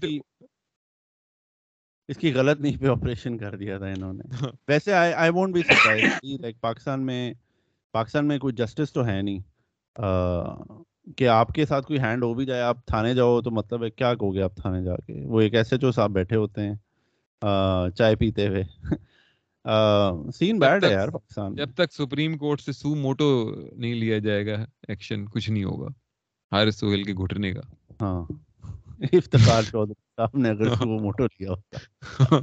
اس 2.09 2.17
کی 2.17 2.35
غلط 2.35 2.61
نہیں 2.61 2.77
پہ 2.81 2.87
آپریشن 2.87 3.39
کر 3.39 3.57
دیا 3.57 3.79
تھا 3.79 3.87
انہوں 3.87 4.13
نے۔ 4.13 4.23
ویسے 4.69 4.93
I 4.93 5.31
won't 5.31 5.55
be 5.55 5.63
surprised 5.63 6.05
like 6.41 6.61
Pakistan 6.61 7.07
میں 7.07 7.35
پاکستان 7.93 8.29
میں 8.29 8.39
کوئی 8.39 8.55
جسٹس 8.55 8.93
تو 8.93 9.07
ہے 9.07 9.23
نہیں۔ 9.23 9.39
کہ 11.17 11.29
آپ 11.29 11.49
کے 11.49 11.67
ساتھ 11.67 11.87
کوئی 11.87 11.99
ہینڈ 12.01 12.25
ہو 12.25 12.35
بھی 12.35 12.47
جائے 12.47 12.63
آپ 12.63 12.87
تھانے 12.87 13.15
جاؤ 13.15 13.41
تو 13.41 13.51
مطلب 13.51 13.85
ہے 13.85 13.91
کیا 13.91 14.15
کہو 14.15 14.35
گے 14.35 14.43
آپ 14.43 14.57
تھانے 14.57 14.85
جا 14.85 14.97
کے؟ 14.97 15.27
وہ 15.27 15.41
ایک 15.41 15.55
ایسے 15.55 15.77
جو 15.77 15.93
صاحب 15.93 16.11
بیٹھے 16.11 16.37
ہوتے 16.37 16.61
ہیں 16.61 16.75
چائے 17.97 18.17
پیتے 18.17 18.49
ہوئے۔ 18.49 18.63
سین 20.35 20.59
بیڈ 20.59 20.85
ہے 20.85 20.91
یار 20.91 21.09
پاکستان 21.09 21.55
جب 21.55 21.71
تک 21.75 21.93
سپریم 21.93 22.39
کورٹ 22.39 22.61
سے 22.61 22.73
سو 22.73 22.95
موٹو 22.95 23.55
نہیں 23.77 23.95
لیا 23.95 24.19
جائے 24.19 24.47
گا 24.47 24.65
ایکشن 24.89 25.27
کچھ 25.27 25.51
نہیں 25.51 25.65
ہوگا۔ 25.65 25.89
حارث 26.53 26.77
سہیل 26.77 27.03
کے 27.03 27.13
گھٹنے 27.15 27.53
کا۔ 27.53 27.61
ہاں۔ 28.01 28.33
افتخار 29.01 29.63
چودھری 29.63 30.07
صاحب 30.17 30.39
نے 30.39 30.49
اگر 30.49 30.75
سو 30.75 31.01
موٹو 31.01 31.25
لیا 31.25 31.51
ہوتا۔ 31.51 32.39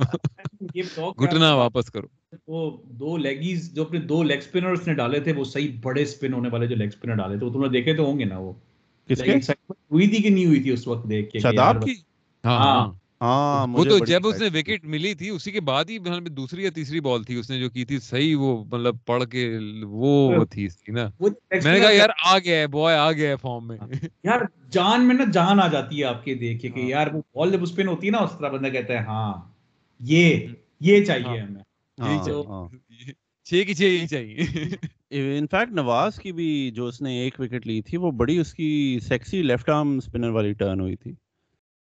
گھٹنا 1.23 1.55
واپس 1.55 1.85
کرو۔ 1.85 2.07
وہ 2.47 2.77
دو 2.89 3.17
لیگیز 3.17 3.73
جو 3.73 3.81
اپنے 3.83 3.99
دو 3.99 4.23
لیگ 4.23 4.37
اسپنرز 4.37 4.87
نے 4.87 4.93
ڈالے 4.93 5.19
تھے 5.19 5.33
وہ 5.33 5.43
صحیح 5.43 5.71
بڑے 5.81 6.01
اسپن 6.03 6.33
ہونے 6.33 6.49
والے 6.49 6.67
جو 6.67 6.75
لیگ 6.75 6.87
اسپنر 6.87 7.15
ڈالے 7.15 7.37
تھے 7.37 7.45
وہ 7.45 7.53
تم 7.53 7.61
نے 7.61 7.69
دیکھے 7.69 7.93
تو 7.93 8.05
ہوں 8.05 8.19
گے 8.19 8.25
نا 8.25 8.37
وہ۔ 8.37 8.53
کس 9.07 9.17
کے؟ 9.17 9.23
Excitement 9.23 9.75
ہوئی 9.91 10.07
تھی 10.07 10.17
کہ 10.17 10.29
نہیں 10.29 10.45
ہوئی 10.45 10.63
تھی 10.63 10.71
اس 10.71 10.87
وقت 10.87 11.09
دیکھ 11.09 11.31
کے 11.31 11.39
شاداب 11.39 11.85
کی؟ 11.85 11.93
ہاں۔ 12.45 13.02
ہاں۔ 13.23 13.29
ہاں 13.29 13.57
ہاں 13.57 13.67
وہ 13.69 13.83
تو 13.85 13.97
جب 14.05 14.27
اس 14.27 14.39
نے 14.41 14.47
وکٹ 14.53 14.85
ملی 14.85 15.13
تھی 15.13 15.29
اسی 15.29 15.51
کے 15.51 15.59
بعد 15.61 15.89
ہی 15.89 15.97
دوسری 16.29 16.63
یا 16.63 16.69
تیسری 16.75 16.99
بال 16.99 17.23
تھی 17.23 17.35
اس 17.35 17.49
نے 17.49 17.59
جو 17.59 17.69
کی 17.69 17.85
تھی 17.85 17.99
صحیح 17.99 18.35
وہ 18.37 18.51
مطلب 18.65 18.95
پڑھ 19.05 19.23
کے 19.25 19.47
وہ 19.83 20.43
تھی 20.45 20.65
اس 20.65 20.75
کی 20.77 20.91
نا 20.91 21.07
میں 21.19 21.61
نے 21.63 21.79
کہا 21.79 21.91
یار 21.91 22.09
آ 22.25 22.37
گیا 22.39 22.57
ہے 22.57 22.67
بوائے 22.67 22.97
آ 22.97 23.11
گیا 23.11 23.29
ہے 23.29 23.35
فارم 23.35 23.67
میں 23.67 23.77
یار 24.23 24.41
جان 24.71 25.07
میں 25.07 25.15
نا 25.15 25.23
جان 25.33 25.59
آ 25.59 25.67
جاتی 25.67 25.99
ہے 25.99 26.05
آپ 26.05 26.23
کے 26.25 26.35
دیکھ 26.35 26.61
کے 26.61 26.69
کہ 26.69 26.79
ہاں۔ 26.79 26.89
یار 26.89 27.13
وہ 27.13 27.21
بال 27.35 27.51
جب 27.51 27.63
اس 27.63 27.75
پہ 27.75 27.83
ہوتی 27.83 28.07
ہے 28.07 28.11
نا 28.11 28.19
اس 28.19 28.37
طرح 28.39 28.49
بندہ 28.49 28.69
کہتا 28.69 28.93
ہے 28.93 29.05
ہاں 29.05 29.33
یہ 29.99 30.47
یہ 30.81 31.03
چاہیے 31.05 31.39
ہاں۔ 31.39 31.47
ہمیں 31.47 31.61
ہاں، 31.97 32.43
ہاں۔ 32.47 32.67
چھ 33.47 33.63
کی 33.67 33.73
چھ 33.73 33.81
یہی 33.83 34.07
چاہیے 34.07 34.35
انفیکٹ 35.37 35.71
نواز 35.71 36.19
کی 36.19 36.31
بھی 36.31 36.71
جو 36.71 36.85
اس 36.87 37.01
نے 37.01 37.19
ایک 37.19 37.39
وکٹ 37.39 37.67
لی 37.67 37.81
تھی 37.81 37.97
وہ 37.97 38.11
بڑی 38.11 38.37
اس 38.37 38.53
کی 38.53 38.99
سیکسی 39.03 39.41
لیفٹ 39.41 39.69
آرم 39.69 39.97
اسپنر 39.97 40.29
والی 40.29 40.53
ٹرن 40.53 40.79
ہوئی 40.79 40.95
تھی 40.95 41.13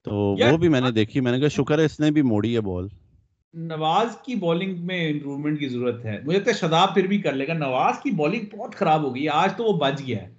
تو 0.05 0.15
وہ 0.15 0.57
بھی 0.57 0.69
میں 0.69 0.81
نے 0.81 0.91
دیکھی 0.91 1.21
میں 1.21 1.33
نے 1.33 1.41
کہا 1.41 1.49
شکر 1.49 1.79
ہے 1.79 1.85
اس 1.85 2.01
نے 2.01 2.11
بھی 2.11 2.23
موڑی 2.23 2.55
ہے 2.55 2.61
بال 2.61 2.89
نواز 3.55 4.17
کی 4.17 4.35
بالنگ 4.35 4.75
میں 4.79 5.13
امپروومنٹ 5.13 5.61
کی 5.61 5.69
ضرورت 5.69 6.05
ہے۔ 6.05 6.19
مجھے 6.25 6.39
لگتا 6.39 6.51
ہے 6.51 6.57
شداب 6.57 6.95
پھر 6.95 7.07
بھی 7.07 7.19
کر 7.19 7.33
لے 7.33 7.49
گا۔ 7.49 7.53
نواز 7.53 8.03
کی 8.03 8.11
بالنگ 8.11 8.57
بہت 8.57 8.75
خراب 8.75 9.03
ہو 9.03 9.15
گئی 9.15 9.29
آج 9.29 9.57
تو 9.57 9.65
وہ 9.65 9.79
بچ 9.79 10.01
گیا 10.07 10.23
ہے۔ 10.23 10.35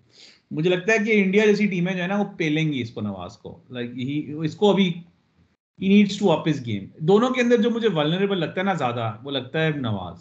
مجھے 0.51 0.69
لگتا 0.69 0.93
ہے 0.93 0.97
کہ 0.97 1.23
انڈیا 1.23 1.45
جیسی 1.45 1.67
ٹیمیں 1.67 1.93
جو 1.93 2.03
ہے 2.03 2.07
نا 2.07 2.17
وہ 2.17 2.25
پیلیں 2.37 2.73
گی 2.73 2.81
اس 2.81 2.91
کو 2.91 3.01
نواز 3.01 3.37
کو۔ 3.37 3.61
لائک 3.69 3.89
اس 4.43 4.55
کو 4.55 4.71
ابھی 4.71 4.93
نیڈس 5.79 6.17
ٹو 6.19 6.31
اپ 6.31 6.47
گیم 6.65 6.85
دونوں 6.99 7.29
کے 7.29 7.41
اندر 7.41 7.61
جو 7.61 7.69
مجھے 7.69 7.89
ولنریبل 7.89 8.37
لگتا 8.37 8.61
ہے 8.61 8.65
نا 8.65 8.73
زیادہ 8.73 9.11
وہ 9.23 9.31
لگتا 9.31 9.61
ہے 9.61 9.69
نواز۔ 9.69 10.17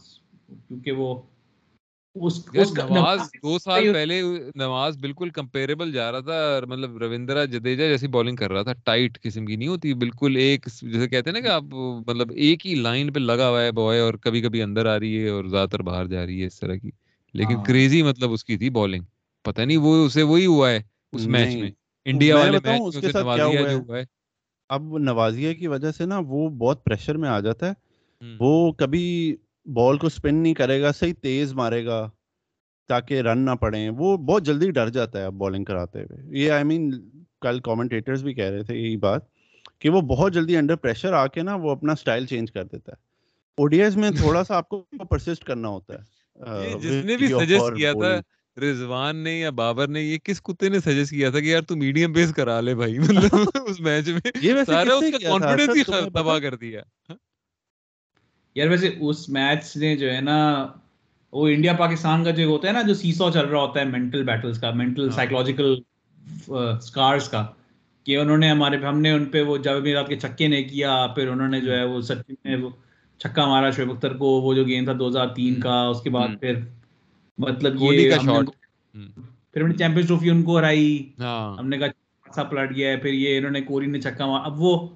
کیونکہ 0.68 0.92
وہ 0.92 1.14
اس 1.14 1.16
یار 1.16 1.24
اس 2.04 2.07
کا 2.07 2.07
نواز 2.90 3.20
دو 3.42 3.58
سال 3.58 3.92
پہلے 3.92 4.20
نواز 4.54 4.96
بالکل 4.98 5.30
کمپیریبل 5.30 5.92
جا 5.92 6.12
رہا 6.12 6.20
تھا 6.20 6.38
مطلب 6.66 6.96
رویندرا 6.96 7.44
جدیجا 7.44 7.86
جیسی 7.88 8.06
بالنگ 8.08 8.36
کر 8.36 8.52
رہا 8.52 8.62
تھا 8.62 8.72
ٹائٹ 8.84 9.20
قسم 9.22 9.46
کی 9.46 9.56
نہیں 9.56 9.68
ہوتی 9.68 9.94
بالکل 9.94 10.36
ایک 10.36 10.66
جیسے 10.82 11.08
کہتے 11.08 11.30
ہیں 11.30 11.34
نا 11.34 11.40
کہ 11.40 11.52
آپ 11.52 11.64
مطلب 12.06 12.30
ایک 12.36 12.66
ہی 12.66 12.74
لائن 12.74 13.12
پہ 13.12 13.18
لگا 13.20 13.48
ہوا 13.48 13.62
ہے 13.62 13.72
بوائے 13.72 14.00
اور 14.00 14.14
کبھی 14.14 14.40
کبھی 14.40 14.62
اندر 14.62 14.86
آ 14.86 14.98
رہی 14.98 15.22
ہے 15.22 15.28
اور 15.28 15.44
زیادہ 15.44 15.68
تر 15.68 15.82
باہر 15.82 16.06
جا 16.06 16.26
رہی 16.26 16.40
ہے 16.40 16.46
اس 16.46 16.60
طرح 16.60 16.74
کی۔ 16.74 16.90
لیکن 17.34 17.54
ہاں۔ 17.54 17.64
کریزی 17.64 18.02
مطلب 18.02 18.32
اس 18.32 18.44
کی 18.44 18.56
تھی 18.56 18.70
بالنگ 18.70 19.02
پتہ 19.44 19.62
نہیں 19.62 19.76
وہ 19.76 20.06
اسے 20.06 20.22
وہی 20.22 20.46
ہوا 20.46 20.70
ہے 20.70 20.82
اس 21.12 21.26
میچ 21.26 21.54
میں۔ 21.54 21.70
انڈیا 22.06 22.36
والے 22.36 22.50
میچ 22.50 22.64
میں 22.64 22.78
اسے 22.78 23.12
نوازیا 23.12 23.44
ہوا 23.46 23.70
جو 23.70 23.76
ہوا 23.76 23.98
ہے۔ 23.98 24.04
اب 24.70 24.98
نوازیہ 24.98 25.54
کی 25.54 25.66
وجہ 25.66 25.90
سے 25.92 26.06
نا 26.06 26.20
وہ 26.28 26.48
بہت 26.50 26.84
پریشر 26.84 27.16
میں 27.16 27.28
آ 27.28 27.40
جاتا 27.40 27.68
ہے۔ 27.68 27.72
وہ 28.40 28.72
کبھی 28.72 29.36
بال 29.74 29.98
کو 29.98 30.06
اسپن 30.06 30.34
نہیں 30.34 30.54
کرے 30.54 30.82
گا 30.82 30.92
صحیح 30.92 31.14
تیز 31.22 31.52
مارے 31.52 31.86
گا 31.86 32.10
تاکہ 32.88 33.20
رن 33.20 33.38
نہ 33.38 33.50
پڑیں 33.50 33.90
وہ 33.90 34.16
بہت 34.16 34.44
جلدی 34.44 34.70
ڈر 34.70 34.88
جاتا 34.88 35.18
ہے 35.18 35.24
اب 35.24 35.32
بالنگ 35.32 35.64
کراتے 35.64 36.02
ہوئے۔ 36.02 36.38
یہ 36.38 36.50
آئی 36.50 36.64
مین 36.64 37.00
کل 37.40 37.60
کامنٹیٹرز 37.60 38.24
بھی 38.24 38.34
کہہ 38.34 38.44
رہے 38.44 38.62
تھے 38.62 38.76
یہی 38.76 38.96
بات 38.96 39.22
کہ 39.78 39.90
وہ 39.90 40.00
بہت 40.00 40.34
جلدی 40.34 40.56
انڈر 40.56 40.76
پریشر 40.76 41.12
آ 41.12 41.26
کے 41.26 41.42
نا 41.42 41.54
وہ 41.54 41.70
اپنا 41.70 41.94
سٹائل 41.94 42.26
چینج 42.26 42.52
کر 42.52 42.64
دیتا 42.64 42.92
ہے۔ 42.92 42.96
اوڈیز 43.56 43.96
میں 43.96 44.10
تھوڑا 44.16 44.44
سا 44.44 44.56
آپ 44.56 44.68
کو 44.68 44.80
پرسسٹ 45.10 45.44
کرنا 45.44 45.68
ہوتا 45.68 45.94
ہے۔ 45.94 46.18
uh, 46.72 46.80
جس 46.80 47.04
نے 47.04 47.16
بھی 47.16 47.26
سجیسٹ 47.26 47.76
کیا 47.76 47.92
تھا. 47.92 48.20
رضوان 48.60 49.16
نے 49.16 49.40
یا 49.40 49.50
بابر 49.50 49.88
نے 49.88 50.02
یہ 50.02 50.18
کس 50.18 50.42
کتے 50.42 50.68
نے 50.68 50.80
سجیسٹ 50.80 51.10
کیا 51.10 51.30
تھا 51.30 51.40
کہ 51.40 51.44
یار 51.44 51.62
تو 51.62 51.76
میڈیم 51.76 52.12
پیس 52.12 52.34
کرا 52.34 52.60
لے 52.60 52.74
بھائی؟ 52.74 52.98
مطلب 52.98 53.64
اس 53.66 53.80
میچ 53.80 54.08
میں 54.08 54.30
یہ 54.42 54.52
سارا 54.66 54.94
اس 54.94 55.04
کا 55.12 55.38
کانفیڈنس 55.38 55.76
ہی 55.76 55.82
تباہ 56.10 56.38
کر 56.38 56.54
دیا۔ 56.54 56.82
یار 58.56 58.68
ویسے 58.68 58.90
اس 59.00 59.28
میچ 59.28 59.76
نے 59.76 59.96
جو 59.96 60.10
ہے 60.12 60.20
نا 60.20 60.66
وہ 61.32 61.48
انڈیا 61.48 61.72
پاکستان 61.72 62.24
کا 62.24 62.30
جو 62.30 62.44
ہوتا 62.44 62.68
ہے 62.68 62.72
نا 62.72 62.82
جو 62.82 62.94
سیسو 62.94 63.30
چل 63.30 63.46
رہا 63.46 63.60
ہوتا 63.60 63.80
ہے 63.80 63.84
مینٹل 63.84 64.22
بیٹلز 64.22 64.58
کا 64.60 64.70
مینٹل 64.70 65.08
ہاں۔ 65.08 65.14
سائیکولوجیکل 65.16 65.74
اسکارس 66.48 67.28
کا 67.28 67.44
کہ 68.06 68.16
انہوں 68.16 68.38
نے 68.38 68.50
ہمارے 68.50 68.76
ہم 68.76 69.00
نے 69.00 69.10
ان 69.10 69.24
پہ 69.24 69.42
وہ 69.42 69.56
جب 69.56 69.86
رات 69.86 70.08
کے 70.08 70.16
چھکے 70.16 70.48
نے 70.48 70.62
کیا 70.62 71.06
پھر 71.14 71.28
انہوں 71.28 71.48
نے 71.48 71.60
جو 71.60 71.72
ہے 71.72 71.84
وہ 71.84 72.00
سچن 72.00 72.34
نے 72.44 72.56
وہ 72.56 72.70
چھکا 73.20 73.46
مارا 73.46 73.70
شعیب 73.70 73.90
اختر 73.90 74.16
کو 74.16 74.26
وہ 74.40 74.54
جو 74.54 74.64
گیم 74.64 74.84
تھا 74.84 74.92
دو 74.98 75.08
ہزار 75.08 75.28
تین 75.28 75.60
کا 75.60 75.80
اس 75.82 76.00
کے 76.02 76.10
بعد 76.10 76.40
پھر 76.40 76.60
مطلب 77.38 77.82
یہ 77.82 78.10
پھر 79.52 79.60
ہم 79.62 79.66
نے 79.66 79.74
چیمپئنس 79.74 80.08
ٹرافی 80.08 80.30
ان 80.30 80.42
کو 80.42 80.58
ہرائی۔ 80.58 81.12
ہاں۔ 81.18 81.56
ہم 81.58 81.68
نے 81.68 81.78
کہا 81.78 82.42
پلٹ 82.42 82.74
گیا 82.76 82.90
ہے 82.90 82.96
پھر 82.96 83.12
یہ 83.12 83.36
انہوں 83.38 83.50
نے 83.50 83.60
کوہلی 83.60 83.86
نے 83.86 84.00
چھکا 84.00 84.26
مارا۔ 84.26 84.44
اب 84.44 84.60
وہ 84.60 84.88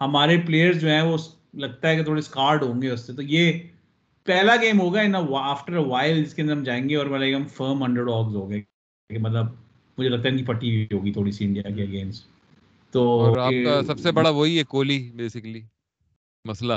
ہمارے 0.00 0.36
پلیئرز 0.46 0.80
جو 0.80 0.88
ہیں 0.88 1.02
وہ 1.02 1.16
لگتا 1.54 1.88
ہے 1.88 1.96
کہ 1.96 2.02
تھوڑے 2.04 2.18
اسکارڈ 2.18 2.62
ہوں 2.62 2.82
گے 2.82 2.90
اس 2.90 3.06
سے۔ 3.06 3.12
تو 3.12 3.22
یہ 3.22 3.52
پہلا 4.26 4.56
گیم 4.56 4.80
ہوگا 4.80 5.00
ان 5.00 5.14
آفٹر 5.36 5.76
وائل 5.86 6.24
جس 6.24 6.34
کے 6.34 6.42
اندر 6.42 6.52
ہم 6.52 6.62
جائیں 6.62 6.88
گے 6.88 6.96
اور 6.96 7.06
مطلب 7.06 7.36
ہم 7.36 7.46
فرم 7.48 7.82
انڈر 7.82 8.04
ڈاگز 8.04 8.36
ہو 8.36 8.50
گئے 8.50 8.60
کہ 9.10 9.18
مطلب 9.18 9.46
مجھے 9.98 10.08
لگتا 10.08 10.24
ہے 10.24 10.32
ان 10.32 10.38
کی 10.38 10.44
پٹی 10.44 10.70
ہوئی 10.70 10.86
ہوگی 10.92 11.12
تھوڑی 11.12 11.32
سی 11.32 11.44
انڈیا 11.44 11.70
کے 11.76 11.82
اگینسٹ 11.82 12.26
تو 12.94 13.02
اور 13.18 13.36
آپ 13.38 13.52
کا 13.62 13.80
سب 13.82 13.98
سے 13.98 14.12
بڑا 14.12 14.30
وہی 14.30 14.58
ہے 14.58 14.64
کوہلی 14.64 15.10
بیسیکلی 15.14 15.60
مسئلہ۔ 16.44 16.74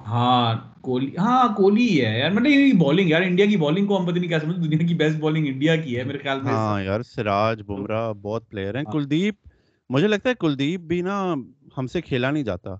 ہاں 0.00 0.48
کوہلی 0.80 1.16
ہاں 1.16 1.48
کوہلی 1.56 1.88
ہی 1.88 2.04
ہے 2.04 2.18
یار۔ 2.18 2.30
مطلب 2.30 2.46
یہ 2.46 2.72
بالنگ 2.78 3.08
یار 3.08 3.22
انڈیا 3.22 3.46
کی 3.46 3.56
بالنگ 3.56 3.86
کو 3.86 3.98
ہم 3.98 4.06
پتہ 4.06 4.18
نہیں 4.18 4.28
کیا 4.28 4.40
سمجھتے 4.40 4.68
دنیا 4.68 4.86
کی 4.86 4.94
بیسٹ 4.94 5.18
بالنگ 5.18 5.46
انڈیا 5.46 5.76
کی 5.76 5.96
ہے 5.98 6.04
میرے 6.04 6.18
خیال 6.18 6.40
میں۔ 6.42 6.52
ہاں 6.52 6.82
یار 6.82 7.02
سراج 7.04 7.62
بمراہ 7.62 8.12
بہت 8.22 8.48
پلیئر 8.50 8.74
ہیں۔ 8.74 8.84
ہاں۔ 8.84 8.92
کلدیپ 8.92 9.34
مجھے 9.90 10.08
لگتا 10.08 10.30
ہے 10.30 10.34
کلدیپ 10.34 10.80
بھی 10.88 11.00
نا 11.02 11.16
ہم 11.78 11.86
سے 11.86 12.00
کھیلا 12.00 12.30
نہیں 12.30 12.44
جاتا۔ 12.44 12.74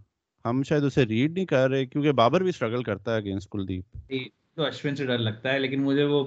ہم 0.51 0.63
شاید 0.63 0.85
اسے 0.85 1.05
ریڈ 1.07 1.33
نہیں 1.33 1.45
کر 1.45 1.71
رہے 1.71 1.87
کیونکہ 1.87 2.13
بابر 2.13 2.41
بھی 2.41 2.49
اسٹرگل 2.49 2.83
کرتا 2.83 3.13
ہے 3.13 3.17
اگینسٹ 3.17 3.49
کلدیپ۔ 3.51 3.97
تو 4.55 4.65
اشون 4.65 4.97
سے 4.97 5.07
ڈر 5.07 5.19
لگتا 5.19 5.53
ہے 5.53 5.59
لیکن 5.59 5.83
مجھے 5.83 6.05
وہ 6.05 6.25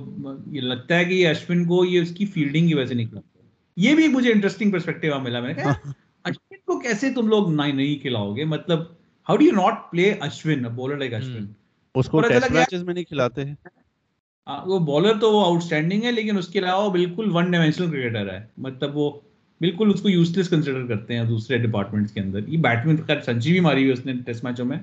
یہ 0.52 0.62
لگتا 0.62 0.98
ہے 0.98 1.06
کہ 1.06 1.14
یہ 1.14 1.28
اشون 1.28 1.66
کو 1.66 1.86
یہ 1.86 2.02
اس 2.02 2.14
کی 2.16 2.26
فیلڈنگ 2.26 2.68
کی 2.68 2.74
وجہ 2.74 2.86
سے 2.86 2.94
نکلا 2.94 3.20
یہ 3.78 3.96
بھی 3.96 4.08
مجھے 4.08 4.32
انٹرسٹنگ 4.32 4.72
پرسپیکٹو 4.72 5.20
ملا۔ 5.20 5.40
میں 5.40 5.54
نے 5.54 5.54
کہا 5.54 5.74
اشون 6.26 6.58
کو 6.58 6.80
کیسے 6.80 7.12
تم 7.14 7.28
لوگ 7.28 7.52
نہیں 7.52 7.96
کھلاؤ 7.96 8.36
گے؟ 8.36 8.46
مطلب 8.46 8.80
how 9.28 9.36
do 9.36 9.46
you 9.46 9.52
not 9.52 9.92
play 9.92 10.12
Ashwin 10.20 10.64
bowler 10.76 10.98
like 10.98 11.14
Ashwin 11.14 11.48
اس 11.96 12.10
کو 12.10 12.22
ٹیسٹ 12.22 12.52
میچز 12.52 12.84
میں 12.84 12.94
نہیں 12.94 13.04
کھلاتے 13.04 13.46
ہیں۔ 13.46 13.56
وہ 14.66 14.80
بالر 14.80 15.20
تو 15.20 15.32
وہ 15.32 15.46
آؤٹ 15.46 15.62
اسٹینڈنگ 15.64 16.04
ہے 16.04 16.12
لیکن 16.12 16.38
اس 16.38 16.48
کے 16.48 16.60
علاوہ 16.60 16.86
وہ 16.86 16.90
بالکل 16.90 17.30
ون 17.34 17.52
ڈائمینشنل 17.52 17.92
کرکٹر 17.92 18.34
ہے۔ 18.34 18.40
مطلب 18.58 18.98
وہ 18.98 19.12
بالکل 19.62 19.92
اس 19.94 20.02
کو 20.02 20.10
یوز 20.10 20.38
لیس 20.38 20.50
کنسیڈر 20.50 20.88
کرتے 20.88 21.18
ہیں 21.18 21.24
دوسرے 21.24 21.58
ڈپارٹمنٹس 21.58 22.12
کے 22.12 22.20
اندر۔ 22.20 22.48
یہ 22.48 22.58
بیٹمین 22.58 22.98
خیر 22.98 23.20
سنچی 23.20 23.52
بھی 23.52 23.60
ماری 23.60 23.82
ہوئی 23.82 23.94
اس 23.94 24.06
نے 24.06 24.14
ٹیسٹ 24.26 24.44
میچوں 24.44 24.66
میں۔ 24.66 24.78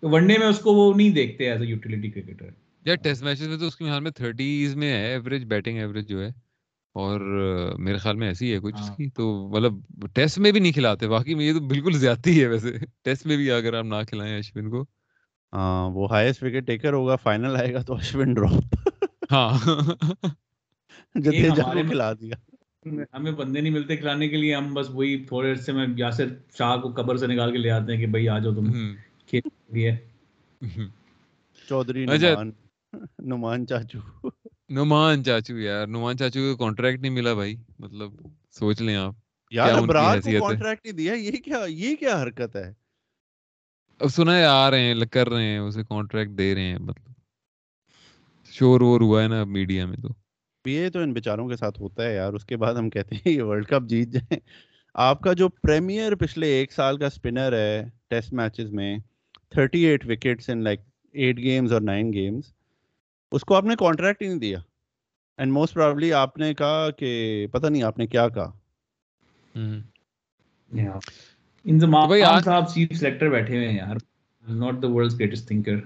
تو 0.00 0.08
ون 0.08 0.26
ڈے 0.26 0.38
میں 0.38 0.46
اس 0.46 0.58
کو 0.58 0.74
وہ 0.74 0.94
نہیں 0.94 1.10
دیکھتے 1.10 1.50
ایز 1.50 1.62
اے 1.62 1.66
یوٹیلیٹی 1.66 2.10
کرکٹر 2.10 2.46
یار 2.86 2.96
ٹیسٹ 2.96 3.22
میچز 3.22 3.48
میں 3.48 3.58
تو 3.58 3.66
اس 3.66 3.76
کے 3.76 3.84
خیال 3.84 4.02
میں 4.02 4.10
تھرٹیز 4.10 4.76
میں 4.76 4.92
ہے 4.92 5.10
ایوریج 5.12 5.44
بیٹنگ 5.44 5.78
ایوریج 5.78 6.08
جو 6.08 6.22
ہے۔ 6.22 6.28
اور 6.94 7.20
میرے 7.78 7.96
خیال 7.96 8.16
میں 8.16 8.28
ایسی 8.28 8.54
ہے 8.54 8.58
کچھ 8.58 8.74
اس 8.74 8.88
ہاں۔ 8.88 8.96
کی۔ 8.96 9.10
تو 9.10 9.48
مطلب 9.48 9.72
ٹیسٹ 10.14 10.38
میں 10.38 10.52
بھی 10.52 10.60
نہیں 10.60 10.72
کھلاتے 10.72 11.08
باقی 11.08 11.34
میں 11.34 11.44
یہ 11.44 11.52
تو 11.52 11.60
بالکل 11.60 11.92
زیادتی 11.92 12.42
ہے 12.42 12.46
ویسے۔ 12.46 12.72
ٹیسٹ 13.04 13.26
میں 13.26 13.36
بھی 13.36 13.50
اگر 13.50 13.74
آپ 13.74 13.84
نہ 13.84 13.94
کھلائیں 14.08 14.38
اشون 14.38 14.70
کو۔ 14.70 14.84
ہاں 15.52 15.90
وہ 15.90 16.10
ہائیسٹ 16.10 16.42
وکٹ 16.42 16.66
ٹیکر 16.66 16.92
ہوگا 16.92 17.16
فائنل 17.16 17.56
آئے 17.56 17.72
گا 17.72 17.82
تو 17.82 17.94
اشون 17.94 18.34
ڈراپ 18.34 18.74
ہاں۔ 19.32 19.58
کھلا 21.90 22.12
دیا۔ 22.12 22.51
ہمیں 22.86 23.32
بندے 23.32 23.60
نہیں 23.60 23.72
ملتے 23.72 23.96
کھلانے 23.96 24.28
کے 24.28 24.36
لیے 24.36 24.54
ہم 24.54 24.74
بس 24.74 24.90
وہی 24.90 25.24
تھوڑے 25.24 25.50
عرصے 25.50 25.72
میں 25.72 25.86
یاسر 25.96 26.28
شاہ 26.58 26.76
کو 26.76 26.92
قبر 26.92 27.16
سے 27.16 27.26
نکال 27.26 27.52
کے 27.52 27.58
لے 27.58 27.70
آتے 27.70 27.92
ہیں 27.92 28.00
کہ 28.00 28.06
بھائی 28.06 28.28
آ 28.28 28.38
جاؤ 28.38 28.54
تم 28.54 28.70
ہم، 28.70 28.94
کھیل 29.26 29.48
لیے۔ 29.72 29.90
ہم۔ 30.62 30.88
چودھری 31.68 32.04
اچھا۔ 32.04 32.42
نعمان 33.18 33.66
چاچو۔ 33.66 34.28
نعمان 34.68 35.24
چاچو 35.24 35.58
یار 35.58 35.86
نعمان 35.86 36.16
چاچو 36.16 36.40
کو 36.40 36.64
کانٹریکٹ 36.64 37.00
نہیں 37.00 37.12
ملا 37.12 37.34
بھائی۔ 37.34 37.56
مطلب 37.78 38.10
سوچ 38.50 38.80
لیں 38.80 38.96
آپ۔ 38.96 39.14
یار 39.50 39.72
ابرار 39.72 40.18
کو؟ 40.18 40.48
کانٹریکٹ 40.48 40.84
نہیں 40.84 40.96
دیا؟ 40.96 41.14
یہ 41.14 41.30
کیا 41.30 41.64
یہ 41.68 41.96
کیا 41.96 42.22
حرکت 42.22 42.56
ہے؟ 42.56 42.72
اب 44.00 44.08
سنا 44.08 44.36
ہے 44.36 44.44
آ 44.44 44.70
رہے 44.70 44.80
ہیں 44.80 44.94
کر 45.10 45.28
رہے 45.28 45.44
ہیں 45.44 45.58
اسے 45.58 45.82
کانٹریکٹ 45.88 46.38
دے 46.38 46.54
رہے 46.54 46.62
ہیں 46.62 46.78
مطلب۔ 46.78 47.12
شور 48.50 48.80
وور 48.80 49.00
ہوا 49.00 49.22
ہے 49.22 49.28
نا 49.28 49.44
میڈیا 49.44 49.86
میں 49.86 49.96
تو۔ 49.96 50.21
یہ 50.64 50.88
تو 50.88 50.98
ان 50.98 51.12
بیچاروں 51.12 51.48
کے 51.48 51.56
ساتھ 51.56 51.80
ہوتا 51.80 52.04
ہے 52.04 52.14
یار 52.14 52.32
اس 52.32 52.44
کے 52.44 52.56
بعد 52.56 52.74
ہم 52.74 52.90
کہتے 52.90 53.16
ہیں 53.16 53.32
یہ 53.32 53.42
ورلڈ 53.42 53.66
کپ 53.66 53.88
جیت 53.88 54.08
جائیں۔ 54.08 54.40
آپ 54.94 55.20
کا 55.20 55.32
جو 55.32 55.48
پریمیئر 55.48 56.14
پچھلے 56.14 56.46
ایک 56.46 56.72
سال 56.72 56.98
کا 56.98 57.06
اسپنر 57.06 57.52
ہے 57.52 57.84
ٹیسٹ 58.08 58.32
میچز 58.32 58.72
میں 58.72 58.96
thirty 59.50 59.80
eight 59.80 60.06
wickets 60.06 60.50
in 60.50 60.64
like 60.64 60.80
eight 61.14 61.38
games 61.38 61.72
اور 61.72 61.80
نائن 61.80 62.12
گیمز 62.12 62.52
اس 63.32 63.42
کو 63.42 63.54
آپ 63.54 63.64
نے 63.64 63.74
کانٹریکٹ 63.78 64.22
ہی 64.22 64.28
نہیں 64.28 64.38
دیا۔ 64.38 64.58
اینڈ 65.38 65.52
موسٹ 65.52 65.74
پرابلی 65.74 66.12
آپ 66.12 66.38
نے 66.38 66.54
کہا 66.54 66.90
کہ 66.90 67.46
پتہ 67.52 67.66
نہیں 67.66 67.82
آپ 67.82 67.98
نے 67.98 68.06
کیا 68.06 68.28
کہا۔ 68.28 68.50
انضمام 71.64 72.10
صاحب 72.40 72.68
چیف 72.68 72.92
سلیکٹر 72.92 73.28
بیٹھے 73.28 73.56
ہوئے 73.56 73.68
ہیں 73.68 73.76
یار۔ 73.76 73.96
Not 74.44 74.82
the 74.82 74.88
world's 74.88 75.18
greatest 75.20 75.48
thinker 75.48 75.76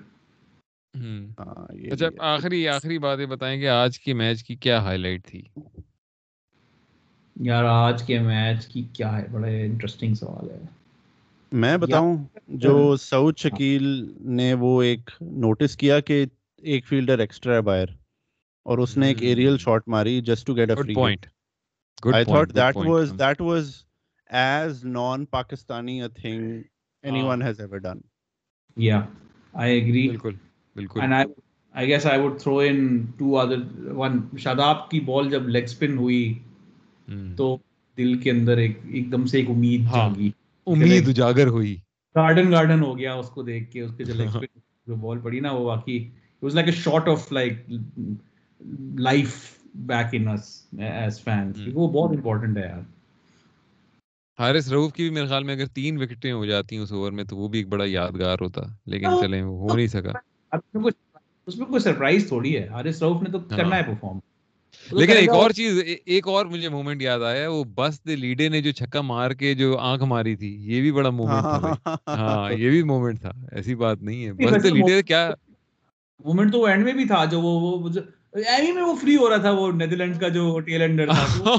اچھا 1.38 2.08
بھی 2.08 2.16
ہے۔ 2.18 2.24
آخری 2.24 2.68
آخری 2.68 2.98
باتیں 2.98 3.26
بتائیں 3.26 3.60
کہ 3.60 3.68
آج 3.68 4.00
کے 4.00 4.14
میچ 4.14 4.44
کی 4.44 4.56
کیا 4.56 4.82
ہائی 4.82 4.98
لائٹ 4.98 5.26
تھی؟ 5.26 5.42
یار 7.40 7.64
آج 7.64 8.06
کے 8.06 8.18
میچ 8.18 8.66
کی 8.66 8.82
کیا 8.92 9.18
ہے؟ 9.18 9.26
بڑے 9.32 9.66
انٹرسٹنگ 9.66 10.14
سوال 10.14 10.50
ہے۔ 10.50 10.60
میں 11.52 11.76
بتاؤں 11.76 12.24
جو 12.48 12.96
سعود 12.96 13.36
شکیل 13.36 14.12
نے 14.20 14.54
وہ 14.54 14.82
ایک 14.82 15.10
نوٹس 15.20 15.76
کیا 15.76 16.00
کہ 16.00 16.26
ایک 16.56 16.86
فیلڈر 16.86 17.18
ایکسٹرا 17.18 17.54
ہے 17.56 17.60
باہر 17.60 17.88
اور 18.62 18.78
اس 18.78 18.96
نے 18.96 19.08
ایک. 19.08 19.22
ایریل 19.22 19.58
شاٹ 19.58 19.88
ماری 19.88 20.20
just 20.20 20.46
to 20.46 20.54
get 20.54 20.70
a 20.70 20.76
free 20.76 20.94
point 20.94 21.26
I 22.06 22.08
thought 22.08 22.50
that 22.56 22.86
was 22.86 23.06
that 23.12 23.38
was 23.40 23.64
as 24.34 24.84
non-Pakistani 24.84 26.00
a 26.00 26.08
thing 26.08 26.60
anyone 27.04 27.42
has 27.42 27.60
ever 27.60 27.78
done. 27.78 28.00
یا 28.76 29.00
آئی 29.52 29.80
ایگری 29.80 30.08
بالکل۔ 30.08 30.34
بالکل۔ 30.76 31.00
Guess 31.74 32.06
I 32.06 32.20
would 32.20 32.38
throw 32.40 32.58
in 32.60 32.76
to 33.18 33.38
other 33.38 33.58
one 33.92 34.12
Shadab 34.38 34.88
کی 34.90 35.00
ball 35.02 35.30
جب 35.30 35.48
league 35.48 35.64
spin 35.64 35.96
ہوئی۔ 35.98 36.22
تو 37.36 37.56
دل 37.98 38.18
کے 38.20 38.30
اندر 38.30 38.56
ایک 38.56 38.78
ایک 38.88 39.10
دم 39.12 39.26
سے 39.26 39.38
ایک 39.38 39.50
امید 39.50 39.82
ہاں۔ 39.86 40.08
جاگی۔ 40.08 40.30
امید 40.66 41.08
اجاگر 41.08 41.46
ہوئی۔ 41.48 41.76
گارڈن 42.14 42.50
گارڈن 42.52 42.82
ہو 42.82 42.96
گیا 42.98 43.14
اس 43.14 43.28
کو 43.30 43.42
دیکھ 43.42 43.70
کے 43.70 43.80
اس 43.80 43.90
کے 43.96 44.04
جو 44.08 44.14
لیگ 44.14 44.26
اسپن 44.26 44.58
جو 44.86 44.96
بال 44.96 45.18
پڑی 45.20 45.40
نا 45.40 45.50
وہ 45.52 45.64
واقعی 45.64 45.98
was 46.42 46.54
like 46.54 46.68
a 46.68 46.74
of 47.10 47.32
like 47.32 47.54
life 49.00 49.34
back 49.86 50.06
in 50.12 50.28
اس 50.28 50.44
ایز. 50.80 51.20
وہ 51.74 51.88
بہت 51.90 52.10
امپورٹنٹ 52.10 52.56
ہے 52.56 52.62
یار۔ 52.62 52.82
حارث 54.38 54.68
کی 54.88 55.02
بھی 55.02 55.10
میرے 55.10 55.26
خیال 55.26 55.44
میں 55.44 55.54
اگر 55.54 55.66
تین 55.74 56.00
وکٹیں 56.02 56.32
ہو 56.32 56.44
جاتی 56.46 56.76
اس 56.76 56.92
اوور 56.92 57.12
میں 57.12 57.24
تو 57.24 57.36
وہ 57.36 57.48
بھی 57.48 57.58
ایک 57.58 57.68
بڑا 57.68 57.84
یادگار 57.86 58.38
ہوتا 58.40 58.62
لیکن 58.86 59.16
چلیں 59.16 59.42
وہ 59.42 59.58
ہو 59.60 59.76
نہیں 59.76 59.86
سکا۔ 59.88 60.12
اب 60.52 60.58
اس 60.58 60.74
میں 60.74 60.82
کوئی 60.82 60.92
اس 61.48 61.56
میں 61.56 61.66
کوئی 61.66 61.80
سرپرائز 61.80 62.26
تھوڑی 62.28 62.56
ہے۔ 62.56 62.66
حارث 62.68 63.02
رؤف 63.02 63.22
نے 63.22 63.30
تو 63.30 63.38
ہاں۔ 63.40 63.56
کرنا 63.56 63.76
ہے 63.76 63.82
پرفارم 63.82 64.18
لیکن 64.90 65.16
ایک 65.16 65.28
اور 65.30 65.50
چیز 65.50 65.78
ایک 66.04 66.26
اور 66.28 66.46
مجھے 66.46 66.68
مومنٹ 66.68 67.02
یاد 67.02 67.20
آیا 67.22 67.48
وہ 67.50 67.62
بس 67.74 68.04
دے 68.06 68.16
لیڈے 68.16 68.48
نے 68.48 68.60
جو 68.62 68.72
چھکا 68.72 69.00
مار 69.00 69.30
کے 69.32 69.54
جو 69.54 69.76
آنکھ 69.80 70.04
ماری 70.04 70.34
تھی 70.36 70.48
یہ 70.66 70.80
بھی 70.80 70.92
بڑا 70.92 71.10
مومنٹ 71.10 71.42
تھا 71.42 71.58
بھائی۔ 71.58 72.18
ہاں 72.18 72.52
یہ 72.52 72.70
بھی 72.70 72.82
مومنٹ 72.82 73.20
تھا۔ 73.20 73.32
ایسی 73.52 73.74
بات 73.74 74.02
نہیں 74.02 74.26
ہے۔ 74.26 74.32
بس 74.32 74.62
دے 74.62 74.70
لیڈے 74.70 75.02
کیا 75.02 75.28
مومنٹ 76.20 76.52
تو 76.52 76.64
اینڈ 76.64 76.84
میں 76.84 76.92
بھی 76.92 77.04
تھا 77.04 77.24
جو 77.24 77.40
وہ 77.40 77.58
وہ 77.60 77.88
ایمی 78.46 78.72
میں 78.72 78.82
وہ 78.82 78.94
فری 78.94 79.16
ہو 79.16 79.28
رہا 79.30 79.36
تھا 79.36 79.50
وہ 79.50 79.70
نیدرلینڈز 79.72 80.18
کا 80.20 80.28
جو 80.28 80.58
ٹیل 80.60 80.82
اینڈر 80.82 81.06
تھا۔ 81.06 81.54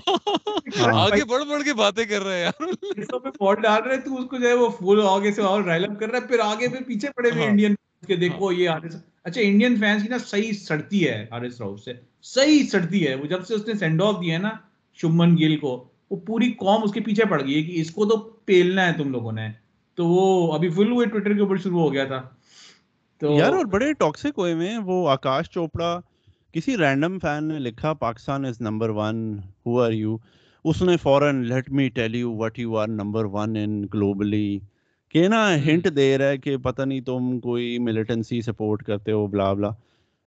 آگے 0.96 1.24
بڑھ 1.26 1.44
بڑھ 1.44 1.64
کے 1.64 1.74
باتیں 1.74 2.06
کر 2.06 2.24
رہے 2.24 2.36
ہیں 2.36 2.44
یار۔ 2.44 3.20
پہ 3.20 3.30
بال 3.40 3.56
ڈال 3.62 3.82
رہے 3.84 3.98
تو 3.98 4.18
اس 4.18 4.30
کو 4.30 4.38
جو 4.38 4.48
ہے 4.48 4.54
وہ 4.54 4.70
فل 4.70 5.02
آگے 5.08 5.32
سے 5.32 5.42
اور 5.42 5.64
رائل 5.64 5.84
اپ 5.84 6.00
کر 6.00 6.10
رہا 6.10 6.20
ہے 6.20 6.28
پھر 6.28 6.40
آگے 6.40 6.68
پھر 6.68 6.84
پیچھے 6.88 7.10
پڑے 7.16 7.30
ہوئے 7.30 7.42
ہاں۔ 7.42 7.50
انڈین 7.50 7.76
کے 8.08 8.16
دیکھو 8.16 8.52
یہ 8.52 8.70
حارث 8.70 8.96
اچھا 9.24 9.42
انڈین 9.42 9.76
فینس 9.76 10.04
کی 10.04 10.10
نا 10.10 10.18
صحیح 10.18 10.52
سڑتی 10.52 11.08
ہے 11.08 11.28
حارث 11.32 11.62
راؤف 11.62 11.80
سے 11.80 11.94
صحیح 12.22 12.64
سڑتی 12.64 13.08
ہے۔ 13.08 13.16
وہ 13.16 13.26
جب 13.26 13.46
سے 13.46 13.54
اس 13.54 13.68
نے 13.68 13.74
سینڈ 13.74 14.02
آف 14.02 14.16
دیا 14.22 14.34
ہے 14.34 14.40
نا 14.40 14.50
شمن 14.94 15.38
گل 15.38 15.58
کو 15.58 15.90
وہ 16.12 16.18
پوری 16.18 16.52
قوم 16.52 16.84
اس 16.84 16.92
کے 16.92 17.00
پیچھے 17.00 17.26
پڑ 17.26 17.42
گئی 17.42 17.56
ہے 17.56 17.64
کہ 17.64 17.82
اس 17.82 17.92
کو 17.92 18.06
تو 18.06 18.18
پیلنا 18.18 18.88
ہے 18.88 18.94
تم 18.94 19.12
لوگوں 19.12 19.32
نے۔ 19.32 19.48
تو 19.96 20.06
وہ 20.06 20.54
ابھی 20.54 20.70
فل 20.70 20.92
ہوئے 20.92 21.06
ٹویٹر 21.06 21.34
کے 21.34 21.42
اوپر 21.42 21.58
شروع 21.58 21.80
ہو 21.80 21.94
گیا 21.94 22.06
تھا۔ 22.06 22.22
تو 23.20 23.32
یار 23.32 23.54
اور 23.54 23.66
بڑے 23.66 23.94
ٹاکسک 23.94 24.38
ہوئے 24.38 24.56
میں 24.56 24.78
وہ 24.78 25.10
آکاش 25.10 25.50
چوپڑا 25.50 26.00
کسی 26.52 26.78
رینڈم 26.78 27.20
فین 27.20 27.44
نے 27.44 27.60
لکھا 27.60 27.94
Pakistan 27.94 28.46
is 28.46 28.62
number 28.62 28.90
one 28.90 29.40
who 29.66 29.80
are 29.82 29.92
you 29.92 30.18
اس 30.66 30.82
نے 30.82 30.98
فوراً 30.98 31.44
let 31.46 31.70
me 31.70 31.90
tell 31.90 32.16
you 32.16 32.34
what 32.34 32.60
you 32.60 32.78
are 32.78 32.88
number 32.88 33.26
one 33.26 33.56
in 33.56 33.84
globally 33.94 34.60
کہ 35.10 35.28
نا 35.28 35.56
ہنٹ 35.56 35.88
دے 35.96 36.18
رہا 36.18 36.30
ہے 36.30 36.38
کہ 36.38 36.58
پتہ 36.58 36.82
نہیں 36.82 37.02
تم 37.02 37.40
کوئی 37.40 37.80
ملیٹنسی 37.80 38.42
سپورٹ 38.42 38.84
کرتے 38.84 39.12
ہو 39.12 39.28
بلا 39.28 39.54
بلا 39.54 39.70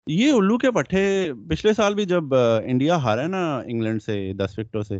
یہ 0.08 0.32
الو 0.32 0.58
کے 0.58 0.72
پٹھے 0.72 1.34
پچھلے 1.50 1.74
سال 1.74 1.96
بھی 1.96 2.06
جب 2.06 2.36
انڈیا 2.64 2.96
ہارا 2.96 3.22
ہے 3.22 3.28
نا 3.28 3.60
انگلینڈ 3.60 4.02
سے 4.02 4.34
دس 4.34 4.60
وکٹوں 4.60 4.82
سے 4.82 4.98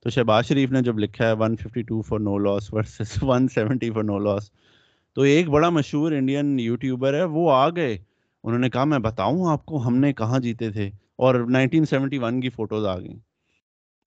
تو 0.00 0.10
شہباز 0.10 0.46
شریف 0.46 0.70
نے 0.70 0.82
جب 0.82 0.98
لکھا 0.98 1.26
ہے 1.26 1.32
one 1.32 1.56
fifty 1.56 1.82
two 1.82 2.02
for 2.02 2.18
no 2.18 2.38
loss 2.38 2.74
versus 2.74 3.18
one 3.22 3.48
seventy 3.48 3.90
for 3.90 4.02
no 4.02 4.18
loss 4.18 4.50
تو 5.14 5.22
ایک 5.22 5.48
بڑا 5.48 5.70
مشہور 5.70 6.12
انڈین 6.12 6.58
یوٹیوبر 6.60 7.14
ہے 7.14 7.24
وہ 7.24 7.50
آ 7.52 7.68
گئے۔ 7.68 7.98
انہوں 8.44 8.58
نے 8.58 8.70
کہا 8.70 8.84
میں 8.84 8.98
بتاؤں 8.98 9.50
آپ 9.50 9.66
کو 9.66 9.86
ہم 9.86 9.96
نے 9.96 10.12
کہاں 10.12 10.38
جیتے 10.38 10.70
تھے؟ 10.70 10.90
اور 11.16 11.34
نائنٹین 11.34 11.84
سیونٹی 11.84 12.18
ون 12.18 12.40
کی 12.40 12.48
فوٹوز 12.48 12.86
آ 12.86 12.98
گئیں۔ 12.98 13.18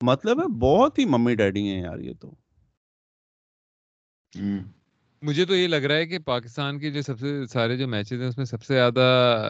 مطلب 0.02 0.40
ہے 0.40 0.48
بہت 0.48 1.00
ہی 1.00 1.06
ممی 1.06 1.36
ڈیڈی 1.36 1.68
ہیں 1.68 1.82
یار 1.82 2.00
یہ 2.00 2.14
تو۔ 2.20 2.32
مجھے 5.24 5.46
تو 5.46 5.56
یہ 5.56 5.68
لگ 5.68 5.76
رہا 5.76 5.96
ہے 5.96 6.06
کہ 6.06 6.20
پاکستان 6.20 6.80
کے 6.80 6.92
جو 6.92 7.02
سب 7.02 7.20
سے 7.20 7.48
سارے 7.48 7.78
جو 7.78 7.88
میچز 7.88 8.22
ہیں 8.22 8.28
اس 8.28 8.38
میں 8.38 8.46
سب 8.46 8.64
سے 8.64 8.74
زیادہ 8.74 9.06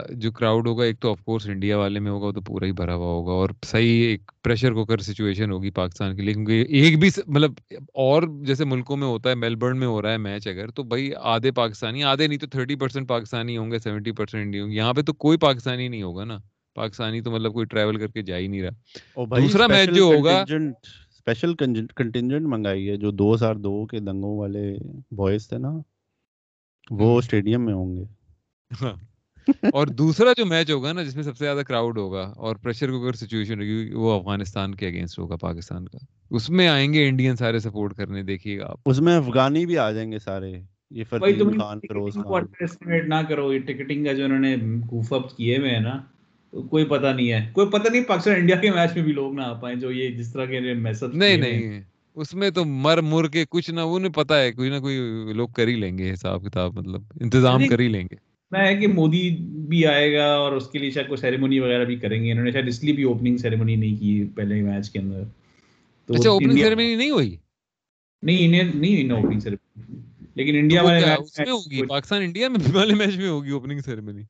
جو 0.10 0.32
کراؤڈ 0.32 0.68
ہوگا 0.68 0.84
ایک 0.84 1.00
تو 1.00 1.12
آف 1.12 1.22
کورس 1.24 1.48
انڈیا 1.48 1.78
والے 1.78 2.00
میں 2.00 2.12
ہوگا 2.12 2.28
وہ 2.28 2.32
تو 2.32 2.41
پورا 2.41 2.66
ہی 2.66 2.72
بھرا 2.72 2.95
ہوا 2.95 3.08
ہوگا 3.08 3.32
اور 3.32 3.50
صحیح 3.66 4.04
ایک 4.04 4.32
پریشر 4.44 4.74
کوکر 4.74 4.98
سچویشن 4.98 5.52
ہوگی 5.52 5.70
پاکستان 5.70 6.16
کے 6.16 6.22
لیے 6.22 6.34
کیونکہ 6.34 6.66
ایک 6.70 7.00
بھی 7.00 7.10
مطلب 7.28 7.52
اور 7.94 8.24
جیسے 8.45 8.66
ملکوں 8.66 8.98
میں 8.98 9.08
ہوتا 9.08 9.30
ہے 9.30 9.36
میلبرن 9.36 9.80
میں 9.80 9.88
ہو 9.88 10.02
رہا 10.02 10.12
ہے 10.12 10.18
میچ 10.18 10.48
اگر 10.48 10.68
تو 10.68 10.84
بھائی 10.84 11.12
آدھے 11.22 11.52
پاکستانی 11.52 12.04
آدھے 12.04 12.28
نہیں 12.28 12.40
تو 12.40 12.48
تھرٹی 12.48 12.76
پرسینٹ 12.76 13.08
پاکستانی 13.08 13.58
ہوں 13.58 13.72
گے 13.72 13.80
سیونٹی 13.80 14.12
پرسینٹ 14.12 14.44
انڈیا 14.44 14.64
ہوں 14.64 14.72
گے۔ 14.72 14.76
یہاں 14.76 14.94
پہ 14.94 15.02
تو 15.02 15.14
کوئی 15.14 15.38
پاکستانی 15.38 15.88
نہیں 15.88 16.04
ہوگا 16.04 16.24
نا۔ 16.24 16.38
پاکستانی 16.76 17.22
تو 17.22 17.32
مطلب 17.32 17.54
کوئی 17.54 17.66
ٹریول 17.66 18.00
کر 18.00 18.08
کے 18.08 18.22
جا 18.22 18.38
ہی 18.38 18.48
نہیں 18.48 18.62
رہا۔ 18.62 19.24
دوسرا 19.41 19.68
میچ 19.68 19.90
جو 19.95 20.04
ہوگا 20.04 20.44
اسپیشل 21.28 21.54
کنٹینجنٹ 21.95 22.48
منگائی 22.48 22.90
ہے 22.90 22.95
جو 22.95 23.12
دو 23.12 23.34
ہزار 23.34 23.56
دو 23.56 23.86
کے 23.86 24.00
دنگوں 24.00 24.40
والے 24.40 24.76
بوائز 25.12 25.50
تھے 25.50 25.58
نا 25.58 25.78
وہ 26.90 27.18
اسٹیڈیم 27.18 27.66
میں 27.66 27.74
ہوں 27.74 27.98
گے۔ 27.98 28.04
ہاں۔ 28.82 28.94
اور 29.74 29.88
دوسرا 29.88 30.30
جو 30.38 30.45
میچ 30.45 30.72
ہوگا 30.72 30.94
نا 30.94 31.04
جس 31.04 31.16
میں 31.16 31.24
سب 31.24 31.38
سے 31.38 31.45
زیادہ 31.45 31.58
کراؤڈ 31.58 31.98
ہوگا 31.98 32.34
اور 32.38 32.56
پریشر 32.56 32.90
کوکر 32.90 33.14
سچویشن 33.14 33.60
ہوگی 33.60 33.94
وہ 33.94 34.20
افغانستان 34.20 34.76
کے 34.76 34.88
اگینسٹ 34.88 35.20
ہوگا 35.20 35.36
پاکستان 35.36 35.88
کا۔ 35.88 35.98
اس 36.30 36.50
میں 36.50 36.68
آئیں 36.68 36.94
گے 36.94 37.08
انڈین 37.08 37.36
سارے 37.36 37.60
سپورٹ 37.60 37.95
کرنے 37.95 38.24
دیکھیے 38.24 38.60
گا 38.60 38.66
آپ۔ 38.68 38.80
اس 38.86 39.02
میں 39.02 39.18
افغانی 39.18 39.66
بھی 39.66 39.78
آ 39.78 39.91
جائیں 39.91 40.12
گے 40.12 40.20
سارے 40.20 40.54
یہ 40.91 41.04
فردین 41.04 41.60
خان 41.60 41.80
فیروز 41.80 42.14
خان۔ 42.14 43.10
نہ 43.10 43.16
کرو 43.30 43.54
یہ 43.54 43.60
ٹکٹنگ 43.60 44.06
کا 44.06 44.14
جو 44.14 44.26
انہوں 44.26 44.40
نے 44.40 44.56
گوف 44.91 45.14
اپ 45.14 45.38
کیے 45.38 45.58
ہوئے 45.58 45.70
ہیں 45.70 45.80
نا 45.80 46.02
کوئی 46.70 46.86
پتہ 46.86 47.08
نہیں 47.08 47.32
ہے۔ 47.32 47.50
کوئی 47.54 47.68
پتہ 47.68 47.92
نہیں 47.92 48.04
پاکستان 48.04 48.36
انڈیا 48.36 48.56
کے 48.56 48.72
میچ 48.72 48.96
میں 48.96 49.04
بھی 49.04 49.12
لوگ 49.12 49.34
نہ 49.34 49.42
آ 49.42 49.54
پائیں 49.54 49.80
جو 49.80 49.92
یہ 49.92 50.10
جس 50.10 50.34
طرح 50.34 50.46
کے 50.46 50.60
میسج 50.60 51.16
نہیں 51.16 51.38
نہیں 51.38 51.82
اس 52.16 52.34
میں 52.34 52.50
تو 52.50 52.66
مر 52.66 53.02
مر 53.02 53.28
کے 53.28 53.46
کچھ 53.50 53.72
نہ 53.72 53.80
انہیں 53.80 54.14
پتا 54.14 54.42
ہے 54.42 54.52
کوئی 54.52 54.70
نہ 54.70 54.80
کوئی 54.80 55.00
لوگ 55.34 55.48
کر 55.48 55.68
ہی 55.68 55.76
لیں 55.76 55.98
گے 55.98 56.14
حساب 56.14 56.46
کتاب 56.46 56.74
مطلب 56.74 57.02
انتظام 57.22 57.68
کر 57.68 57.80
ہی 57.80 57.88
لیں 57.88 58.04
گے۔ 58.04 58.16
میں 58.52 58.68
ہے 58.68 58.76
کہ 58.78 58.88
مودی 58.88 59.30
بھی 59.40 59.86
آئے 59.86 60.14
گا 60.14 60.26
اور 60.36 60.52
اس 60.52 60.70
کے 60.70 60.80
لیے 60.80 60.90
شاید 60.90 61.08
کوئی 61.08 61.18
سیریمونی 61.18 61.60
وغیرہ 61.60 61.86
بھی 61.86 61.96
کریں 61.96 62.24
گے۔ 62.24 62.32
انہوں 62.32 62.46
نے 62.46 62.52
شاید 62.52 62.68
اس 62.68 62.84
لیے 62.84 62.94
بھی 62.94 63.04
اوپننگ 63.04 63.38
سیریمونی 63.38 63.76
نہیں 63.76 63.96
کی 63.96 64.24
پہلے 64.36 64.62
میچ 64.62 64.90
کے 64.90 65.00
اندر۔ 65.00 65.24
تو 66.08 66.14
اچھا 66.14 66.30
اوپننگ 66.30 66.58
سیریمونی 66.58 66.96
نہیں 66.96 67.10
ہوئی؟ 67.10 67.36
نہیں 68.22 68.46
انہیں 68.46 68.64
نہیں 68.64 68.94
ہوئی 68.94 69.04
نا 69.04 69.14
اوپننگ 69.14 69.40
سیریمونی 69.40 70.02
لیکن 70.36 70.56
انڈیا 70.56 70.84
والے 70.84 71.06
میچ 71.06 71.40
میں 71.40 71.52
ہوگی؟ 71.52 71.86
پاکستان 71.86 72.22
انڈیا 72.22 72.50
میں 72.50 72.60
والے 72.74 72.96
میچ 72.96 73.18
میں 73.18 73.30
ہوگی 73.30 73.50
اوپننگ 73.50 73.80
سیریمونی 73.80 74.22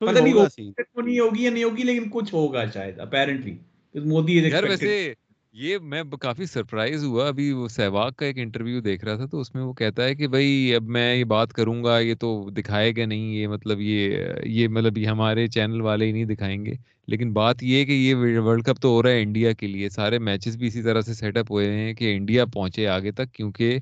پتہ 0.00 0.18
نہیں 0.18 0.34
سیریمونی 0.48 1.18
ہوگی 1.18 1.44
یا 1.44 1.50
نہیں 1.50 1.64
ہوگی 1.64 1.82
لیکن 1.82 2.08
کچھ 2.10 2.34
ہوگا 2.34 2.64
شاید 2.74 2.98
اپیرنٹلی 2.98 3.56
مودی 3.94 4.40
ویسے 4.62 5.12
یہ 5.54 5.78
میں 5.82 6.02
کافی 6.20 6.46
سرپرائز 6.46 7.04
ہوا۔ 7.04 7.28
ابھی 7.28 7.50
وہ 7.52 7.68
سہواگ 7.68 8.10
کا 8.16 8.26
ایک 8.26 8.38
انٹرویو 8.38 8.80
دیکھ 8.80 9.04
رہا 9.04 9.16
تھا 9.16 9.26
تو 9.26 9.40
اس 9.40 9.54
میں 9.54 9.62
وہ 9.62 9.72
کہتا 9.72 10.04
ہے 10.04 10.14
کہ 10.14 10.28
بھائی 10.28 10.74
اب 10.74 10.82
میں 10.88 11.14
یہ 11.14 11.24
بات 11.24 11.52
کروں 11.52 11.84
گا 11.84 11.98
یہ 11.98 12.14
تو 12.14 12.50
دکھائے 12.50 12.92
گا 12.96 13.06
نہیں 13.06 13.34
یہ 13.34 13.46
مطلب 13.48 13.80
یہ 13.80 14.16
یہ 14.44 14.68
مطلب 14.68 14.98
یہ 14.98 15.06
ہمارے 15.06 15.46
چینل 15.46 15.80
والے 15.80 16.06
ہی 16.06 16.12
نہیں 16.12 16.24
دکھائیں 16.24 16.64
گے۔ 16.66 16.74
لیکن 17.06 17.32
بات 17.32 17.62
یہ 17.62 17.78
ہے 17.78 17.84
کہ 17.84 17.92
یہ 17.92 18.14
ورلڈ 18.14 18.64
کپ 18.64 18.80
تو 18.80 18.88
ہو 18.88 19.02
رہا 19.02 19.10
ہے 19.10 19.22
انڈیا 19.22 19.52
کے 19.52 19.66
لیے۔ 19.66 19.88
سارے 19.88 20.18
میچز 20.18 20.56
بھی 20.56 20.66
اسی 20.66 20.82
طرح 20.82 21.00
سے 21.00 21.14
سیٹ 21.14 21.36
اپ 21.36 21.52
ہوئے 21.52 21.70
ہیں 21.72 21.94
کہ 21.94 22.16
انڈیا 22.16 22.44
پہنچے 22.44 22.86
آگے 22.88 23.12
تک 23.12 23.32
کیونکہ 23.32 23.78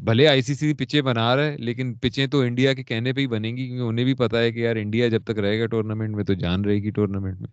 بھلے 0.00 0.28
آئی 0.28 0.42
سی 0.42 0.54
سی 0.54 0.74
پچیں 0.74 1.02
بنا 1.02 1.36
رہا 1.36 1.44
ہے 1.44 1.56
لیکن 1.56 1.94
پچیں 1.94 2.26
تو 2.26 2.40
انڈیا 2.40 2.74
کے 2.74 2.82
کہنے 2.82 3.12
پہ 3.12 3.20
ہی 3.20 3.26
بنیں 3.26 3.56
گی 3.56 3.66
کیونکہ 3.66 3.82
انہیں 3.82 4.04
بھی 4.04 4.14
پتا 4.14 4.40
ہے 4.40 4.52
کہ 4.52 4.58
یار 4.58 4.76
انڈیا 4.76 5.08
جب 5.08 5.22
تک 5.24 5.38
رہے 5.38 5.60
گا 5.60 5.66
ٹورنامنٹ 5.66 6.16
میں 6.16 6.24
تو 6.24 6.34
جان 6.34 6.64
رہے 6.64 6.74
گی 6.74 6.90
ٹورنامنٹ 6.90 7.40
میں۔ 7.40 7.48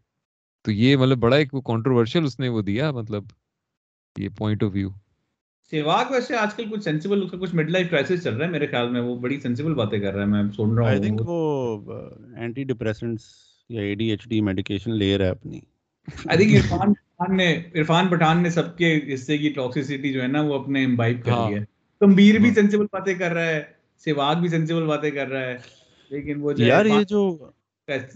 تو 0.65 0.71
یہ 0.71 0.97
مطلب 0.97 1.17
بڑا 1.17 1.35
ایک 1.35 1.51
کانٹروورشل 1.51 2.25
اس 2.25 2.39
نے 2.39 2.47
وہ 2.47 2.61
دیا 2.61 2.91
مطلب 2.91 3.23
یہ 4.15 4.29
پوائنٹ 4.37 4.63
آف 4.63 4.71
ویو 4.73 4.89
سیواگ 5.71 6.05
ویسے 6.11 6.35
آج 6.35 6.53
کل 6.53 6.63
کچھ 6.71 6.83
سینسیبل 6.83 7.23
اس 7.23 7.31
کا 7.31 7.37
کچھ 7.37 7.55
مڈ 7.55 7.69
لائف 7.69 7.89
کرائسس 7.89 8.23
چل 8.23 8.35
رہا 8.35 8.45
ہے 8.45 8.51
میرے 8.51 8.67
خیال 8.67 8.89
میں 8.89 9.01
وہ 9.01 9.15
بڑی 9.15 9.39
سینسیبل 9.39 9.73
باتیں 9.73 9.99
کر 9.99 10.13
رہا 10.13 10.21
ہے 10.21 10.27
میں 10.27 10.43
سن 10.57 10.73
رہا 10.73 10.81
ہوں۔ 10.81 10.89
آئی 10.89 10.99
تھنک 10.99 11.21
وہ 11.25 12.01
اینٹی 12.35 12.63
ڈپریسنٹس 12.63 13.23
یا 13.69 13.81
A 13.81 13.95
D 13.95 14.09
H 14.09 14.27
D 14.29 14.41
medication 14.41 14.93
لے 14.93 15.17
رہا 15.17 15.25
ہے 15.25 15.31
اپنی۔ 15.31 15.59
آئی 16.25 16.37
تھنک 16.37 16.55
عرفان 16.55 16.93
پٹھان 16.93 17.37
نے 17.37 17.63
عرفان 17.75 18.07
پٹھان 18.07 18.43
نے 18.43 18.49
سب 18.49 18.77
کے 18.77 18.99
حصے 19.13 19.37
کی 19.37 19.49
ٹاکسیسٹی 19.49 20.13
جو 20.13 20.21
ہے 20.21 20.27
نا 20.27 20.41
وہ 20.41 20.59
اپنے 20.59 20.83
امبائب 20.85 21.25
کر 21.25 21.31
لی 21.31 21.55
ہے 21.55 21.78
کمبیر 22.01 22.39
بھی 22.39 22.53
سینسیبل 22.53 22.85
باتیں 22.91 23.13
کر 23.13 23.33
رہا 23.33 23.45
ہے 23.45 23.63
سیواگ 23.97 24.35
بھی 24.35 24.49
سینسیبل 24.49 24.85
باتیں 24.85 25.11
کر 25.11 25.27
رہا 25.27 25.41
ہے 25.41 25.57
لیکن 26.11 26.41
وہ 26.41 26.53
یار 26.57 26.85
یہ 26.85 27.03
جو 27.03 27.37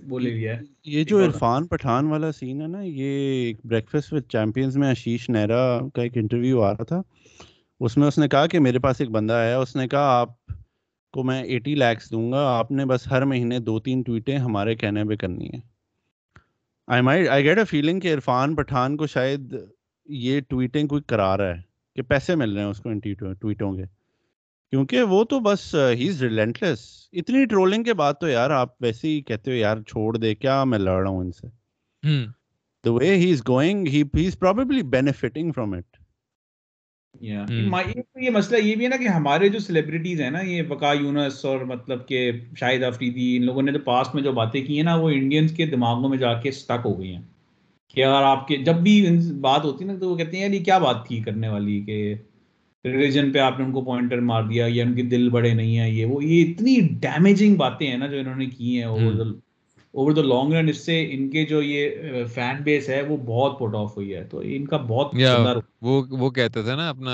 بولے 0.07 0.30
لیا۔ 0.30 0.53
یہ 0.85 1.03
جو 1.03 1.26
عرفان 1.26 1.68
پٹھان 1.68 2.07
والا 2.07 2.31
سین 2.31 2.61
ہے 2.61 2.68
نا 2.68 2.81
یہ 2.81 3.53
بریکفسٹ 3.64 4.14
وتھ 4.14 4.27
چیمپئنز 4.30 4.77
میں 4.77 4.89
آشیش 4.89 5.30
نیرا 5.30 5.80
کا 5.95 6.01
ایک 6.01 6.18
انٹرویو 6.18 6.61
آ 6.61 6.72
رہا 6.72 6.84
تھا۔ 6.84 7.01
اس 7.80 7.97
میں 7.97 8.07
اس 8.07 8.18
نے 8.18 8.27
کہا 8.27 8.47
کہ 8.47 8.60
میرے 8.60 8.80
پاس 8.80 9.01
ایک 9.01 9.10
بندہ 9.10 9.34
آیا 9.34 9.60
اس 9.60 9.76
نے 9.76 9.88
کہا 9.88 10.19
آپ 10.19 10.30
کو 11.14 11.23
میں 11.23 11.43
ایٹی 11.43 11.76
لیکس 11.76 12.11
دوں 12.11 12.31
گا 12.31 12.45
آپ 12.57 12.72
نے 12.72 12.85
بس 12.85 13.07
ہر 13.11 13.26
مہینے 13.26 13.60
دو 13.60 13.80
تین 13.80 14.01
ٹویٹیں 14.01 14.38
ہمارے 14.38 14.76
کہنے 14.76 15.03
پہ 15.03 15.15
کرنی 15.15 15.47
ہے 15.47 15.60
آئی 16.88 17.01
مائی 17.01 17.27
آئی 17.27 17.43
گیٹ 17.43 17.57
اے 17.57 17.65
فیلنگ 17.65 17.99
کہ 17.99 18.14
عرفان 18.14 18.55
پٹھان 18.55 18.97
کو 18.97 19.07
شاید 19.07 19.55
یہ 20.05 20.39
ٹویٹیں 20.39 20.84
کوئی 20.84 21.01
کرا 21.01 21.38
رہا 21.38 21.55
ہے۔ 21.55 21.72
کہ 21.95 22.01
پیسے 22.01 22.35
مل 22.35 22.53
رہے 22.53 22.61
ہیں 22.61 22.69
اس 22.69 22.79
کو 22.79 22.89
ان 22.89 22.99
ٹویٹوں 22.99 23.73
کے۔ 23.73 23.83
کیونکہ 24.69 25.01
وہ 25.01 25.23
تو 25.23 25.39
بس 25.39 25.75
ہی 25.93 26.07
از 26.09 26.23
ریلینٹلیس 26.23 27.09
اتنی 27.13 27.45
ٹرولنگ 27.45 27.83
کے 27.83 27.93
بعد 27.93 28.13
تو 28.21 28.27
یار 28.27 28.49
آپ 28.49 28.81
ویسے 28.81 29.07
ہی 29.07 29.21
کہتے 29.21 29.51
ہو 29.51 29.55
یار 29.55 29.77
چھوڑ 29.81 30.17
دے 30.17 30.35
کیا 30.35 30.63
میں 30.63 30.79
لڑ 30.79 31.01
رہا 31.01 31.09
ہوں 31.09 31.19
ان 31.19 31.31
سے؟ 31.31 31.47
the 32.83 32.93
way 32.93 33.11
he 33.17 33.27
is 33.31 33.41
going 33.41 33.85
he 33.85 33.99
he's 34.17 34.35
probably 34.35 34.81
benefiting 34.95 35.51
from 35.53 35.73
it 35.73 35.85
یہ 37.21 38.29
مسئلہ 38.29 38.57
یہ 38.57 38.75
بھی 38.75 38.83
ہے 38.83 38.89
نا 38.89 38.95
کہ 38.95 39.07
ہمارے 39.07 39.49
جو 39.49 39.59
سیلیبریٹیز 39.59 40.21
ہیں 40.21 40.29
نا 40.29 40.39
یہ 40.41 40.61
وقا 40.69 40.93
یونس 40.93 41.45
اور 41.45 41.59
مطلب 41.59 42.07
کہ 42.07 42.31
شاہد 42.59 42.83
آفریدی 42.83 43.37
ان 43.37 43.45
لوگوں 43.45 43.61
نے 43.61 43.71
جو 43.71 43.79
پاسٹ 43.79 44.15
میں 44.15 44.23
جو 44.23 44.31
باتیں 44.31 44.65
کی 44.65 44.75
ہیں 44.75 44.83
نا 44.83 44.95
وہ 44.95 45.09
انڈینس 45.09 45.51
کے 45.51 45.65
دماغوں 45.65 46.09
میں 46.09 46.17
جا 46.17 46.33
کے 46.33 46.51
سٹک 46.51 46.85
ہو 46.85 46.99
گئی 46.99 47.15
ہیں۔ 47.15 47.21
کہ 47.93 48.05
اگر 48.05 48.23
آپ 48.23 48.47
کے 48.47 48.57
جب 48.57 48.75
بھی 48.75 49.17
بات 49.41 49.65
ہوتی 49.65 49.85
ہے 49.85 49.91
نا 49.93 49.99
تو 49.99 50.09
وہ 50.09 50.15
کہتے 50.17 50.37
ہیں 50.37 50.43
یار 50.43 50.51
یہ 50.51 50.63
کیا 50.63 50.77
بات 50.77 51.07
تھی 51.07 51.19
کرنے 51.19 51.47
والی 51.47 51.81
کہ 51.81 52.15
ریلیجن 52.85 53.31
پہ 53.31 53.39
آپ 53.39 53.59
نے 53.59 53.65
ان 53.65 53.71
کو 53.71 53.81
پوائنٹر 53.81 54.19
مار 54.19 54.43
دیا 54.43 54.65
یا 54.69 54.83
ان 54.83 54.93
کے 54.93 55.01
دل 55.01 55.29
بڑے 55.29 55.53
نہیں 55.53 55.77
ہیں 55.77 55.89
یہ 55.89 56.05
وہ 56.05 56.23
یہ 56.23 56.51
اتنی 56.51 56.79
ڈیمیجنگ 56.99 57.55
باتیں 57.55 57.87
ہیں 57.87 57.97
نا 57.97 58.07
جو 58.07 58.19
انہوں 58.19 58.35
نے 58.35 58.45
کی 58.45 58.77
ہیں 58.77 58.83
over 58.83 59.25
over 59.91 60.11
the 60.11 60.21
long 60.21 60.53
run 60.53 60.69
اس 60.69 60.85
سے 60.85 61.07
ان 61.11 61.29
کے 61.29 61.45
جو 61.45 61.61
یہ 61.61 61.89
فین 62.33 62.61
بیس 62.63 62.89
ہے 62.89 63.01
وہ 63.01 63.17
بہت 63.17 63.59
پوٹ 63.59 63.75
آف 63.75 63.97
ہوئی 63.97 64.15
ہے۔ 64.15 64.23
تو 64.23 64.41
ان 64.45 64.65
کا 64.65 64.77
بہت 64.77 65.15
وہ 65.81 66.03
وہ 66.09 66.29
کہتے 66.29 66.61
تھے 66.63 66.75
نا 66.75 66.89
اپنا 66.89 67.11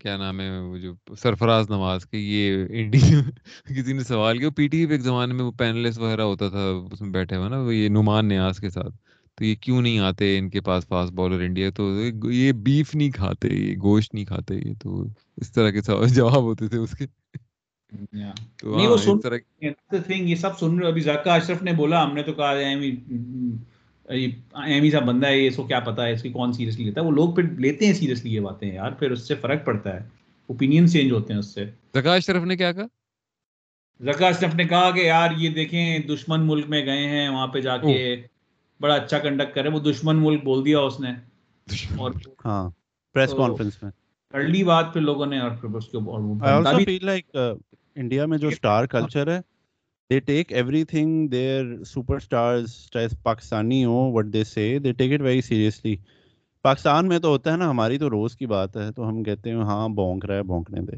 کیا 0.00 0.16
نام 0.16 0.40
ہے 0.40 0.58
وہ 0.58 0.78
جو 0.78 1.14
سرفراز 1.18 1.70
نواز 1.70 2.06
کے 2.06 2.18
یہ 2.18 2.66
انڈیا 2.70 3.20
کسی 3.76 3.92
نے 3.92 4.04
سوال 4.04 4.38
کیا 4.38 4.50
پی 4.50 4.68
ٹی 4.68 4.86
وی 4.86 4.92
ایک 4.92 5.02
زمانے 5.02 5.34
میں 5.34 5.44
وہ 5.44 5.50
پینلسٹ 5.50 5.98
وغیرہ 5.98 6.22
ہوتا 6.22 6.48
تھا 6.48 6.68
اس 6.92 7.00
میں 7.00 7.10
بیٹھے 7.10 7.36
ہوئے 7.36 7.48
نا 7.48 7.58
وہ 7.58 7.74
یہ 7.74 7.88
نعمان 7.88 8.28
نیاز 8.28 8.58
کے 8.58 8.70
ساتھ۔ 8.70 9.09
تو 9.40 9.44
یہ 9.44 9.54
کیوں 9.54 9.82
نہیں 9.82 9.98
آتے 9.98 10.38
ان 10.38 10.50
کے 10.50 10.60
پاس 10.60 10.86
فاسٹ 10.86 11.12
بالر 11.12 11.40
انڈیا؟ 11.40 11.70
تو 11.70 12.00
یہ 12.30 12.52
بیف 12.52 12.94
نہیں 12.94 13.10
کھاتے 13.10 13.48
یہ 13.48 13.76
گوشت 13.82 14.14
نہیں 14.14 14.24
کھاتے 14.24 14.54
یہ 14.54 14.72
تو 14.82 15.04
اس 15.36 15.52
طرح 15.52 15.70
کے 15.70 15.80
جواب 16.14 16.42
ہوتے 16.42 16.68
تھے 16.68 16.78
اس 16.78 16.98
کے۔ 16.98 17.06
یہ 20.06 20.34
سب 20.34 20.58
سن 20.58 20.78
رہے 20.78 20.88
ابھی 20.88 21.00
زکا 21.00 21.34
اشرف 21.34 21.62
نے 21.62 21.72
بولا 21.72 22.04
ہم 22.04 22.14
نے 22.14 22.22
تو 22.22 22.32
کہا 22.32 22.50
ایمی 24.64 24.90
سا 24.90 24.98
بندہ 24.98 25.26
ہے 25.26 25.46
اس 25.46 25.56
کو 25.56 25.62
کیا 25.62 25.80
پتا 25.80 26.06
ہے 26.06 26.12
اس 26.12 26.22
کی 26.22 26.28
کون 26.28 26.52
سیریسلی 26.52 26.84
لیتا 26.84 27.00
ہے؟ 27.00 27.06
وہ 27.06 27.10
لوگ 27.10 27.34
پھر 27.34 27.42
لیتے 27.58 27.86
ہیں 27.86 27.92
سیریسلی 27.92 28.34
یہ 28.34 28.40
باتیں 28.40 28.74
یار 28.74 28.90
پھر 28.90 29.10
اس 29.10 29.28
سے 29.28 29.34
فرق 29.34 29.64
پڑتا 29.64 29.94
ہے۔ 29.94 30.08
اوپینین 30.46 30.88
چینج 30.88 31.12
ہوتے 31.12 31.32
ہیں 31.32 31.40
اس 31.40 31.54
سے۔ 31.54 31.64
زکا 31.94 32.14
اشرف 32.14 32.42
نے 32.42 32.56
کیا 32.56 32.72
کہا؟ 32.72 32.86
زکا 34.00 34.28
اشرف 34.28 34.54
نے 34.54 34.64
کہا 34.64 34.90
کہ 34.90 35.00
یار 35.00 35.30
یہ 35.36 35.50
دیکھیں 35.50 35.98
دشمن 35.98 36.46
ملک 36.46 36.68
میں 36.68 36.86
گئے 36.86 37.08
ہیں 37.08 37.28
وہاں 37.28 37.46
پہ 37.46 37.60
جا 37.60 37.76
کے 37.76 38.22
بڑا 38.80 38.94
اچھا 38.94 39.18
کنڈکٹ 39.18 39.54
کرے 39.54 39.68
وہ 39.68 39.80
دشمن 39.80 40.16
ملک 40.16 40.44
بول 40.44 40.64
دیا 40.64 40.78
اس 40.78 41.00
نے۔ 41.00 41.10
اور 41.96 42.10
ہاں 42.44 42.70
پریس 43.14 43.30
تو- 43.30 43.38
کانفرنس 43.38 43.82
میں۔ 43.82 43.90
کر 44.32 44.42
لی 44.42 44.64
بات 44.64 44.92
پھر 44.92 45.00
لوگوں 45.00 45.26
نے 45.26 45.38
اور 45.40 45.50
پھر 45.50 45.68
اس 45.74 45.88
کے 45.88 45.96
اور 45.98 46.20
وہ 46.20 46.34
بنتا 46.34 46.72
بھی 46.72 46.98
لائک 47.02 47.36
انڈیا 47.94 48.26
میں 48.26 48.38
جو 48.38 48.48
اسٹار 48.48 48.84
کلچر 48.86 49.34
ہے 49.34 49.40
they 50.10 50.20
take 50.20 50.52
everything 50.84 51.28
their 51.28 51.84
super 51.84 52.16
stars 52.16 52.72
چاہے 52.90 53.06
پاکستانی 53.22 53.84
ہو 53.84 54.10
what 54.12 54.26
they 54.32 54.44
say 54.44 54.78
they 54.78 54.92
take 54.92 55.12
it 55.12 55.20
very 55.20 55.40
seriously 55.40 55.96
Pakistan 56.64 57.08
میں 57.08 57.18
تو 57.18 57.28
ہوتا 57.28 57.52
ہے 57.52 57.56
نا 57.56 57.70
ہماری 57.70 57.98
تو 57.98 58.10
روز 58.10 58.36
کی 58.36 58.46
بات 58.46 58.76
ہے 58.76 58.92
تو 58.92 59.08
ہم 59.08 59.22
کہتے 59.22 59.50
ہیں 59.50 59.56
ہاں 59.56 59.88
بونک 59.88 60.24
رہا 60.24 60.34
ہے 60.34 60.42
بونکنے 60.42 60.80
دے۔ 60.80 60.96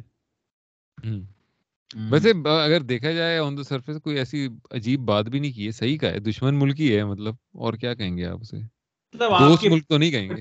ویسے 1.93 2.31
اگر 2.65 2.81
دیکھا 2.83 3.13
جائے 3.13 3.39
آن 3.39 3.57
دا 3.57 3.63
سرفیس 3.63 3.97
کوئی 4.05 4.17
ایسی 4.19 4.47
عجیب 4.71 5.01
بات 5.01 5.25
بھی 5.25 5.41
نہیں 5.41 5.53
کی 5.53 5.67
ہے 5.67 5.71
صحیح 5.71 5.99
کا 5.99 6.11
ہے 6.11 6.19
دشمن 6.21 6.59
ملک 6.59 6.81
ہی 6.81 6.97
ہے 6.97 7.05
مطلب 7.05 7.35
اور 7.59 7.75
کیا 7.75 7.95
کہیں 7.95 8.17
گے 8.17 8.25
آپ 8.25 8.39
اسے؟ 8.41 8.57
مطلب 8.57 9.31
دوست 9.41 9.65
ملک 9.65 9.89
تو 9.89 9.99
نہیں 9.99 10.11
کہیں 10.11 10.29
گے۔ 10.29 10.41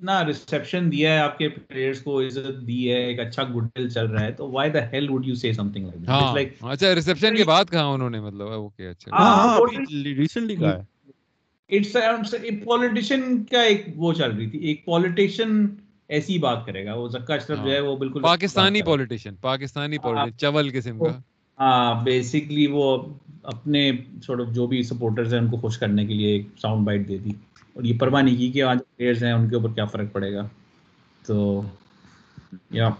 نا 0.00 0.24
ریسپشن 0.26 0.90
دیا 0.92 1.12
ہے 1.12 1.18
آپ 1.18 1.38
کے 1.38 1.48
پلیئرز 1.48 2.02
کو 2.02 2.20
عزت 2.20 2.66
دی 2.68 2.90
ہے 2.92 3.04
ایک 3.04 3.20
اچھا 3.20 3.42
گڈ 3.44 3.66
ول 3.76 3.88
چل 3.88 4.06
رہا 4.06 4.24
ہے 4.24 4.32
تو 4.32 4.50
why 4.50 4.70
the 4.70 4.84
hell 4.92 5.10
would 5.10 5.26
you 5.26 5.34
say 5.34 5.52
something 5.72 5.86
like 5.86 6.08
ہاں 6.08 6.34
لائک 6.34 6.52
اچھا 6.62 6.94
ریسپشن 6.94 7.36
کے 7.36 7.44
بعد 7.44 7.64
کہا 7.70 7.84
انہوں 7.84 8.10
نے 8.10 8.20
مطلب 8.20 8.48
اوکے 8.48 8.88
اچھا۔ 8.88 9.10
ہاں، 9.10 9.34
ہاں 9.36 9.60
وہ 9.60 9.66
ریسنٹلی 10.16 10.56
کہا 10.56 10.76
ہے۔ 10.78 10.82
اٹس 11.70 12.34
پولیٹیشین 12.64 13.44
کا 13.44 13.62
ایک 13.62 13.84
وہ 13.96 14.12
چل 14.12 14.30
رہی 14.30 14.50
تھی 14.50 14.58
ایک 14.58 14.84
پولیٹیشین 14.84 15.66
ایسی 16.10 16.38
بات 16.38 16.66
کرے 16.66 16.84
گا۔ 16.86 16.94
وہ 16.94 17.08
زکا 17.08 17.34
اشرف 17.34 17.58
جو 17.64 17.72
ہے 17.72 17.80
وہ 17.80 17.96
بالکل 17.96 18.22
پاکستانی 18.22 18.82
پولیٹیشین 18.82 19.34
پاکستانی 19.34 19.98
پولیٹیشن 19.98 20.38
چول 20.38 20.70
قسم 20.72 20.98
کا۔ 20.98 21.18
ہاں 21.58 22.04
بیسکلی 22.04 22.66
وہ 22.66 22.96
اپنے 23.42 23.92
سورٹ 24.26 24.40
آف 24.40 24.54
جو 24.54 24.66
بھی 24.66 24.82
سپورٹرز 24.82 25.34
ہیں 25.34 25.40
ان 25.40 25.50
کو 25.50 25.56
خوش 25.56 25.78
کرنے 25.78 26.06
کے 26.06 26.14
لیے 26.14 26.28
ایک 26.28 26.46
ساؤنڈ 26.62 26.86
بائٹ 26.86 27.08
دے 27.08 27.18
دی۔ 27.18 27.30
اور 27.74 27.84
یہ 27.84 27.98
پرواہ 27.98 28.22
نہیں 28.22 28.36
کی 28.36 28.50
کہ 28.52 28.62
آج 28.62 28.78
پلیئرز 28.96 29.24
ہیں 29.24 29.32
ان 29.32 29.48
کے 29.48 29.56
اوپر 29.56 29.68
کیا 29.74 29.84
فرق 29.84 30.12
پڑے 30.12 30.32
گا۔ 30.34 30.48
تو 31.26 31.62
یا 32.70 32.90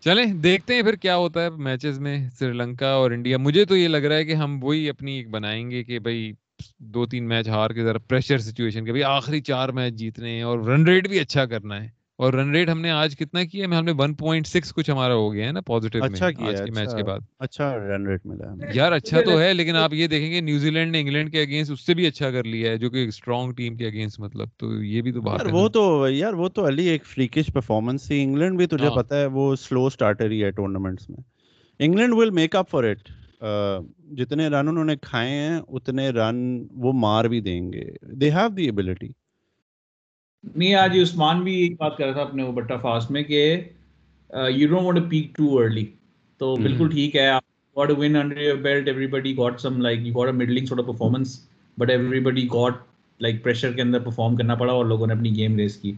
چلیں 0.00 0.24
دیکھتے 0.24 0.74
ہیں 0.74 0.82
پھر 0.82 0.94
کیا 0.94 1.16
ہوتا 1.16 1.42
ہے 1.42 1.50
میچز 1.50 1.98
میں 1.98 2.30
سری 2.38 2.52
لنکا 2.52 2.88
اور 2.88 3.10
انڈیا 3.10 3.38
مجھے 3.38 3.64
تو 3.64 3.76
یہ 3.76 3.88
لگ 3.88 3.96
رہا 3.96 4.16
ہے 4.16 4.24
کہ 4.24 4.34
ہم 4.34 4.58
وہی 4.62 4.88
اپنی 4.88 5.16
ایک 5.16 5.30
بنائیں 5.30 5.70
گے 5.70 5.84
کہ 5.84 5.98
بھائی 5.98 6.32
دو 6.78 7.06
تین 7.06 7.28
میچ 7.28 7.48
ہار 7.48 7.70
کے 7.70 7.82
ذرا 7.82 7.98
پریشر 7.98 8.38
سچویشن 8.38 8.84
کے۔ 8.84 8.92
بھائی 8.92 9.04
آخری 9.04 9.40
چار 9.40 9.68
میچ 9.68 9.94
جیتنے 9.94 10.30
ہیں 10.30 10.42
اور 10.42 10.58
رن 10.58 10.84
ریٹ 10.84 11.08
بھی 11.08 11.20
اچھا 11.20 11.46
کرنا 11.46 11.82
ہے۔ 11.82 12.03
اور 12.18 12.32
رن 12.32 12.50
ریٹ 12.50 12.68
ہم 12.68 12.80
نے 12.80 12.90
آج 12.90 13.16
کتنا 13.16 13.44
کیا 13.44 13.66
ہے؟ 13.68 13.76
ہم 13.76 13.84
نے 13.84 13.92
1.6 13.92 14.72
کچھ 14.72 14.90
ہمارا 14.90 15.14
ہو 15.14 15.32
گیا 15.32 15.46
ہے 15.46 15.52
نا 15.52 15.60
پازیٹیو 15.60 16.02
میں 16.02 16.08
اچھا 16.10 16.30
کیا 16.30 16.46
آج 16.46 16.60
کے 16.64 16.70
میچ 16.70 16.94
کے 16.96 17.02
بعد۔ 17.02 17.20
اچھا 17.38 17.76
رن 17.78 18.06
ریٹ 18.06 18.26
ملا 18.26 18.52
یار 18.74 18.92
اچھا 18.92 19.20
تو 19.20 19.30
ہے 19.40 19.52
لیکن 19.54 19.76
آپ 19.76 19.94
یہ 19.94 20.06
دیکھیں 20.06 20.30
گے 20.32 20.40
نیوزی 20.40 20.70
لینڈ 20.70 20.92
نے 20.92 21.00
انگلینڈ 21.00 21.32
کے 21.32 21.40
اگینسٹ 21.42 21.72
اس 21.72 21.86
سے 21.86 21.94
بھی 21.94 22.06
اچھا 22.06 22.30
کر 22.30 22.44
لیا 22.44 22.70
ہے 22.70 22.76
جو 22.76 22.90
کہ 22.90 23.04
اسٹرانگ 23.08 23.52
ٹیم 23.52 23.76
کے 23.76 23.86
اگینسٹ 23.86 24.20
مطلب۔ 24.20 24.48
تو 24.56 24.82
یہ 24.84 25.02
بھی 25.02 25.12
تو 25.12 25.20
بات 25.20 25.40
یار 25.40 25.46
ہے 25.46 25.52
وہ۔ 25.52 25.68
تو 25.68 26.08
یار 26.08 26.32
وہ 26.32 26.48
تو 26.48 26.66
علی 26.68 26.86
ایک 26.86 27.06
فریکش 27.06 27.46
پرفارمنس 27.52 28.02
تھی۔ 28.02 28.22
انگلینڈ 28.22 28.56
بھی 28.56 28.66
تجھے 28.66 28.86
ہاں۔ 28.86 28.96
پتا 28.96 29.20
ہے 29.20 29.26
وہ 29.26 29.56
سلو 29.56 29.86
اسٹارٹر 29.86 30.30
ہی 30.30 30.44
ہے 30.44 30.50
ٹورنامنٹس 30.50 31.10
میں۔ 31.10 31.22
England 31.78 32.14
will 32.14 32.30
make 32.30 32.56
up 32.56 32.70
for 32.70 32.84
it 32.84 33.08
جتنے 34.12 34.48
رن 34.48 34.68
انہوں 34.68 34.84
نے 34.84 34.96
کھائے 35.02 35.30
ہیں 35.30 35.60
اتنے 35.68 36.08
رن 36.10 36.36
وہ 36.70 36.92
مار 36.92 37.24
بھی 37.24 37.40
دیں 37.40 37.72
گے۔ 37.72 37.84
دے 38.12 38.30
ہیو 38.30 38.48
دی 38.48 38.64
ایبلٹی 38.64 39.08
نہیں 40.56 40.74
آج 40.74 40.98
عثمان 41.02 41.40
بھی 41.40 41.52
یہی 41.54 41.74
بات 41.74 41.96
کر 41.96 42.04
رہا 42.04 42.12
تھا 42.12 42.22
اپنے 42.22 42.42
وہ 42.42 42.52
بٹا 42.52 42.76
فاسٹ 42.76 43.10
میں 43.10 43.22
کہ 43.22 43.60
you 44.48 44.68
don't 44.68 44.82
want 44.82 45.10
peak 45.10 45.36
too 45.36 45.58
early 45.58 45.84
تو 46.38 46.56
بالکل 46.56 46.88
ٹھیک 46.88 47.16
ہے 47.16 47.28
آپ 47.28 47.42
got 47.76 47.90
one 47.90 48.16
under 48.16 48.40
your 48.40 48.56
belt 48.56 48.88
everybody 49.06 49.36
got 49.36 49.60
some 49.60 49.80
like 49.80 50.06
you 50.06 50.14
got 50.14 50.26
a 50.26 50.32
middling 50.32 50.66
sort 50.66 50.80
of 50.80 50.86
performance 50.86 51.38
but 51.78 51.90
everybody 52.20 52.46
got 52.46 52.72
like 53.20 53.42
pressure 53.42 53.72
کے 53.72 53.82
اندر 53.82 53.98
پرفارم 53.98 54.36
کرنا 54.36 54.54
پڑا 54.54 54.72
اور 54.72 54.84
لوگوں 54.84 55.06
نے 55.06 55.14
اپنی 55.14 55.36
گیم 55.36 55.56
ریس 55.56 55.76
کی۔ 55.76 55.92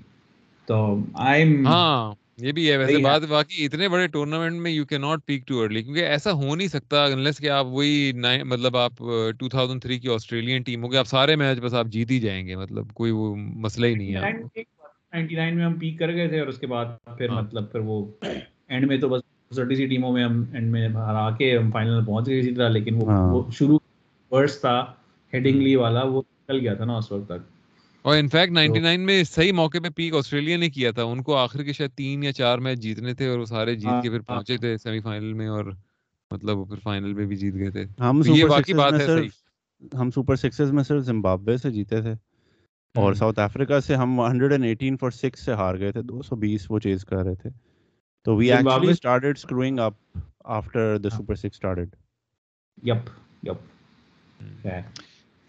تو 0.67 0.97
آئی 1.15 1.43
ایم 1.43 1.67
ہاں۔ 1.67 2.15
یہ 2.39 2.53
بھی 2.53 2.71
ہے 2.71 2.77
ویسے۔ 2.77 2.97
بات 2.99 3.23
واقعی 3.29 3.65
اتنے 3.65 3.89
بڑے 3.89 4.07
ٹورنامنٹ 4.07 4.61
میں 4.61 4.71
یو 4.71 4.85
کی 4.85 4.97
ناٹ 4.97 5.25
پیک 5.27 5.47
ٹو 5.47 5.61
ارلی 5.61 5.83
کیونکہ 5.83 6.07
ایسا 6.07 6.33
ہو 6.33 6.55
نہیں 6.57 6.69
سکتا 6.69 7.05
انلیس 7.05 7.39
کہ 7.39 7.51
آپ 7.51 7.67
وہی 7.67 8.13
مطلب 8.45 8.77
آپ 8.77 9.03
2003 9.43 9.99
کی 9.99 10.09
آسٹریلین 10.09 10.63
ٹیم 10.63 10.85
ہو 10.85 10.93
گے 10.93 10.99
آپ 10.99 11.07
سارے 11.07 11.37
میچ 11.37 11.59
بس 11.59 11.75
آپ 11.75 11.87
جیت 11.87 12.11
ہی 12.11 12.19
جائیں 12.21 12.47
گے 12.47 12.57
مطلب 12.57 12.93
کوئی 12.95 13.11
وہ 13.11 13.35
مسئلہ 13.37 13.87
ہی 13.87 13.95
نہیں 13.95 14.15
ہے 14.15 15.51
میں 15.51 15.65
ہم 15.65 15.75
پیک 15.75 15.99
کر 15.99 16.13
گئے 16.13 16.29
تھے 16.29 16.41
اور 16.41 16.49
اس 16.49 16.59
کے 16.59 16.67
بعد 16.67 16.87
پھر 17.19 17.29
ہاں۔ 17.29 17.43
مطلب 17.43 17.73
پھر 17.73 17.81
وہ 17.81 18.05
اینڈ 18.69 18.87
میں 18.87 18.99
تو 18.99 19.09
بس 19.09 19.23
چھوٹی 19.55 19.75
سی 19.75 19.87
ٹیموں 19.87 20.13
میں 20.13 20.25
ہم 20.25 20.43
اینڈ 20.53 20.71
میں 20.71 20.89
ہرا 20.89 21.29
کے 21.31 21.57
ہم 21.59 21.71
فائنل 21.71 22.05
پہنچ 22.05 22.27
گئے 22.27 22.41
اسی 22.41 22.55
طرح 22.55 22.69
لیکن 22.69 22.95
وہ 22.95 23.09
ہاں۔ 23.09 23.27
وہ 23.33 23.43
شروع 23.51 23.79
ورس 24.33 24.61
تھا 24.61 24.81
ہیڈنگلی 25.33 25.77
والا 25.77 26.03
وہ 26.03 26.23
نکل 26.23 26.61
گیا 26.61 26.75
تھا 26.75 26.85
نا 26.85 26.97
اس 26.97 27.13
وقت 27.13 27.29
تک 27.29 27.56
اور 28.07 28.17
انفیکٹ 28.17 28.53
99 28.53 29.05
میں 29.05 29.23
صحیح 29.25 29.53
موقع 29.53 29.79
پہ 29.83 29.89
پیک 29.97 30.15
آسٹریلیا 30.15 30.57
نے 30.57 30.69
کیا 30.71 30.91
تھا۔ 30.91 31.03
ان 31.03 31.23
کو 31.23 31.35
آخر 31.37 31.63
کے 31.63 31.73
شاید 31.73 31.91
تین 31.95 32.23
یا 32.23 32.33
چار 32.33 32.59
میچ 32.59 32.79
جیتنے 32.79 33.15
تھے 33.15 33.29
اور 33.29 33.39
وہ 33.39 33.45
سارے 33.45 33.75
جیت 33.75 34.03
کے 34.03 34.11
پھر 34.11 34.19
ہاں۔ 34.19 34.25
پہنچے 34.27 34.57
تھے 34.57 34.77
سیمی 34.79 35.01
فائنل 35.01 35.33
میں 35.33 35.49
اور 35.49 35.65
مطلب 36.31 36.59
وہ 36.59 36.65
پھر 36.65 36.79
فائنل 36.83 37.15
میں 37.15 37.27
بھی 37.27 37.37
جیت 37.37 37.55
گئے 37.55 37.71
تھے۔ 37.71 37.85
ہم 38.01 38.21
یہ 38.27 38.45
سکسز 38.49 38.75
بات 38.75 38.93
ہے 38.93 39.07
صحیح۔ 39.07 39.29
ہم 39.93 40.11
سپر 40.11 40.37
سکسز 40.37 40.73
میں 40.73 40.83
صرف 40.83 41.03
زمبابوے 41.03 41.57
سے 41.57 41.71
جیتے 41.71 42.01
تھے۔ 42.01 42.13
اور۔ 42.95 43.15
ساؤتھ 43.15 43.39
افریقہ 43.39 43.81
سے 43.81 43.95
ہم 43.95 44.21
118 44.21 44.97
فار 44.97 45.11
6 45.13 45.39
سے 45.39 45.53
ہار 45.53 45.79
گئے 45.79 45.93
تھے۔ 45.93 46.03
220 46.05 46.67
وہ 46.71 46.79
چیز 46.79 47.05
کر 47.05 47.25
رہے 47.25 47.35
تھے۔ 47.35 47.51
تو 48.27 48.37
we 48.37 48.53
actually 48.53 48.91
started 48.91 49.37
screwing 49.37 49.79
up 49.79 49.95
after 50.51 50.97
the 50.99 51.11
super 51.11 51.35
6 51.35 51.51
started 51.53 51.95
yep 52.83 53.09
yep 53.43 53.59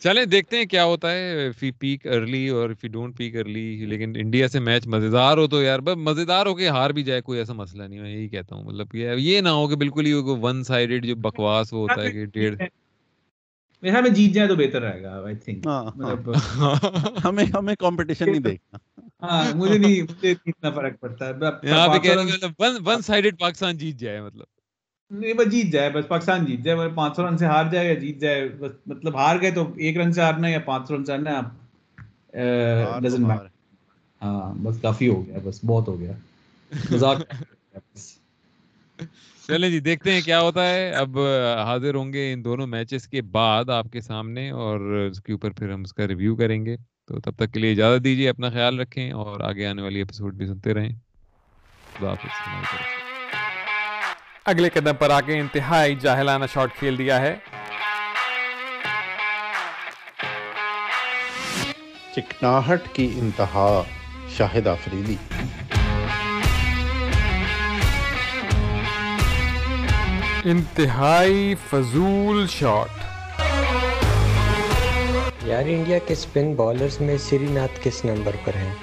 چلیں 0.02 0.24
دیکھتے 0.28 0.57
ہیں 0.57 0.65
کیا 0.65 0.84
ہوتا 0.86 1.11
ہے 1.11 1.28
فی 1.52 1.69
پیک 1.74 2.06
ارلی 2.07 2.48
اور 2.49 2.69
فی 2.82 2.88
ڈونٹ 2.88 3.18
پیک 3.18 3.36
ارلی 3.36 3.61
لیکن 3.86 4.14
انڈیا 4.15 4.48
سے 4.48 4.60
میچ 4.61 4.88
مزیدار 4.88 5.38
ہو 5.38 5.48
تو 5.48 5.61
یار 5.64 5.80
بس 5.80 5.95
مزیدار 5.99 6.45
ہو 6.45 6.56
کے 6.56 6.68
ہار 6.69 6.90
بھی 6.90 7.03
جائے 7.03 7.22
کوئی 7.22 7.40
ایسا 7.40 7.53
مسئلہ 7.53 7.84
نہیں 7.84 7.99
میں 7.99 8.11
یہی 8.11 8.28
کہتا 8.30 8.56
ہوں۔ 8.56 8.64
مطلب 8.64 8.95
یہ 8.95 9.14
یہ 9.19 9.41
نہ 9.41 9.49
ہو 9.52 9.68
کہ 9.68 9.76
بالکل 9.78 10.06
ہی 10.06 10.14
ون 10.41 10.64
سائڈڈ 10.64 11.06
جو 11.06 11.15
بکواس 11.22 11.74
وہ 11.74 11.80
ہوتا 11.80 12.02
ہے 12.03 12.11
کہ 12.11 12.26
ڈیڑھ 12.28 12.56
میرے 13.84 13.91
خیال 13.91 14.03
میں 14.03 14.11
جیت 14.11 14.34
جائے 14.34 14.48
تو 14.48 14.56
بہتر 14.56 14.82
رہے 14.82 15.02
گا 15.03 15.11
آئی 15.24 15.36
تھنک 15.38 15.65
ہاں 15.68 15.84
مطلب 15.86 16.32
ہمیں 17.26 17.44
ہمیں 17.53 17.76
کمپٹیشن 17.76 18.26
نہیں 18.26 18.40
دیکھنا۔ 18.41 18.78
ہاں 19.22 19.44
مجھے 19.56 19.78
نہیں 19.78 20.02
مجھے 20.03 20.32
اتنا 20.32 20.69
فرق 20.72 20.99
پڑتا 20.99 21.28
ہے۔ 21.28 21.34
یہاں 21.64 21.88
پہ 21.88 21.99
کہہ 21.99 22.15
پاکستان- 22.15 22.28
رہے 22.28 22.48
ہیں 22.48 22.53
ون 22.60 22.78
ون 22.86 23.02
سائڈڈ 23.02 23.40
پاکستان 23.40 23.78
جیت 23.78 23.95
جائے 23.95 24.22
مطلب۔ 24.22 24.45
نہیں 25.12 25.34
بس 25.34 25.52
جیت 25.52 25.72
جائے 25.72 25.90
بس 25.90 26.08
پاکستان 26.08 26.46
جیت 26.46 26.60
جائے 26.60 26.78
بس 26.78 26.96
پانچ 26.96 27.16
سو 27.16 27.28
رن 27.28 27.38
سے 27.38 27.46
ہار 27.46 27.66
جائے 27.72 27.88
یا 27.88 27.94
جیت 27.94 28.20
جائے 28.20 28.48
بس 28.60 28.72
مطلب 28.86 29.16
ہار 29.16 29.42
گئے 29.42 29.52
تو 29.52 29.64
ایک 29.78 29.98
رن 29.98 30.12
سے 30.14 30.22
ہارنا 30.22 30.48
یا 30.48 30.60
پانچ 30.66 30.88
سو 30.88 30.96
رن 30.96 31.06
سے 31.06 31.12
ہارنا 31.12 31.38
آپ 31.38 31.46
ڈزن۔ 33.02 33.26
ہاں 34.22 34.54
بس 34.64 34.78
کافی 34.82 35.08
ہو 35.08 35.26
گیا 35.28 35.38
بس 35.44 35.60
بہت 35.66 35.88
ہو 35.88 36.00
گیا۔ 36.00 36.14
مذاق۔ 36.92 37.18
چلیں 39.50 39.70
جی 39.70 39.80
دیکھتے 39.80 40.14
ہیں 40.14 40.22
کیا 40.22 40.40
ہوتا 40.42 40.66
ہے۔ 40.70 40.90
اب 40.94 41.18
حاضر 41.66 41.96
ہوں 41.96 42.14
گے 42.14 42.32
ان 42.34 42.44
دونوں 42.46 42.68
میچز 42.68 43.08
کے 43.08 43.22
بعد 43.32 43.70
آپ 43.70 43.86
کے 43.92 44.02
سامنے 44.02 44.50
اور 44.62 44.80
اس 45.02 45.22
کے 45.22 45.32
اوپر 45.34 45.52
پھر 45.52 45.72
ہم 45.72 45.82
اس 45.82 45.94
کا 45.94 46.08
ریویو 46.08 46.36
کریں 46.36 46.66
گے۔ 46.66 46.76
تو 47.08 47.20
تب 47.22 47.36
تک 47.36 47.54
کے 47.54 47.60
لیے 47.60 47.72
اجازت 47.72 48.04
دیجیے 48.04 48.30
اپنا 48.30 48.50
خیال 48.50 48.80
رکھیں 48.80 49.12
اور 49.14 49.40
آگے 49.42 49.66
آنے 49.66 49.82
والی 49.82 50.00
ایپیسوڈ 50.00 50.36
بھی 50.36 50.48
سنتے 50.48 50.74
رہیں۔ 50.74 50.94
خدا 51.96 52.10
حافظ۔ 52.10 52.97
اگلے 54.48 54.69
قدم 54.69 54.95
پر 54.95 55.10
آ 55.10 55.22
کے 55.22 55.40
انتہائی 55.40 55.95
جاہلانہ 55.95 56.45
شاٹ 56.53 56.76
کھیل 56.80 56.98
دیا 56.98 57.22
ہے۔ 57.22 57.36
چکناہٹ 62.15 62.82
کی 62.94 63.14
انتہا 63.15 63.82
شاہد 64.38 64.68
آفریدی۔ 64.68 65.15
انتہائی 70.44 71.56
فضول 71.69 72.48
شاٹ۔ 72.48 72.90
یار 75.44 75.64
انڈیا 75.65 75.98
کے 75.98 76.14
اسپن 76.14 76.53
بالرز 76.56 77.02
میں 77.02 77.18
سری 77.18 77.48
ناتھ 77.49 77.80
کس 77.84 78.06
نمبر 78.06 78.36
پر 78.45 78.56
ہیں؟ 78.56 78.74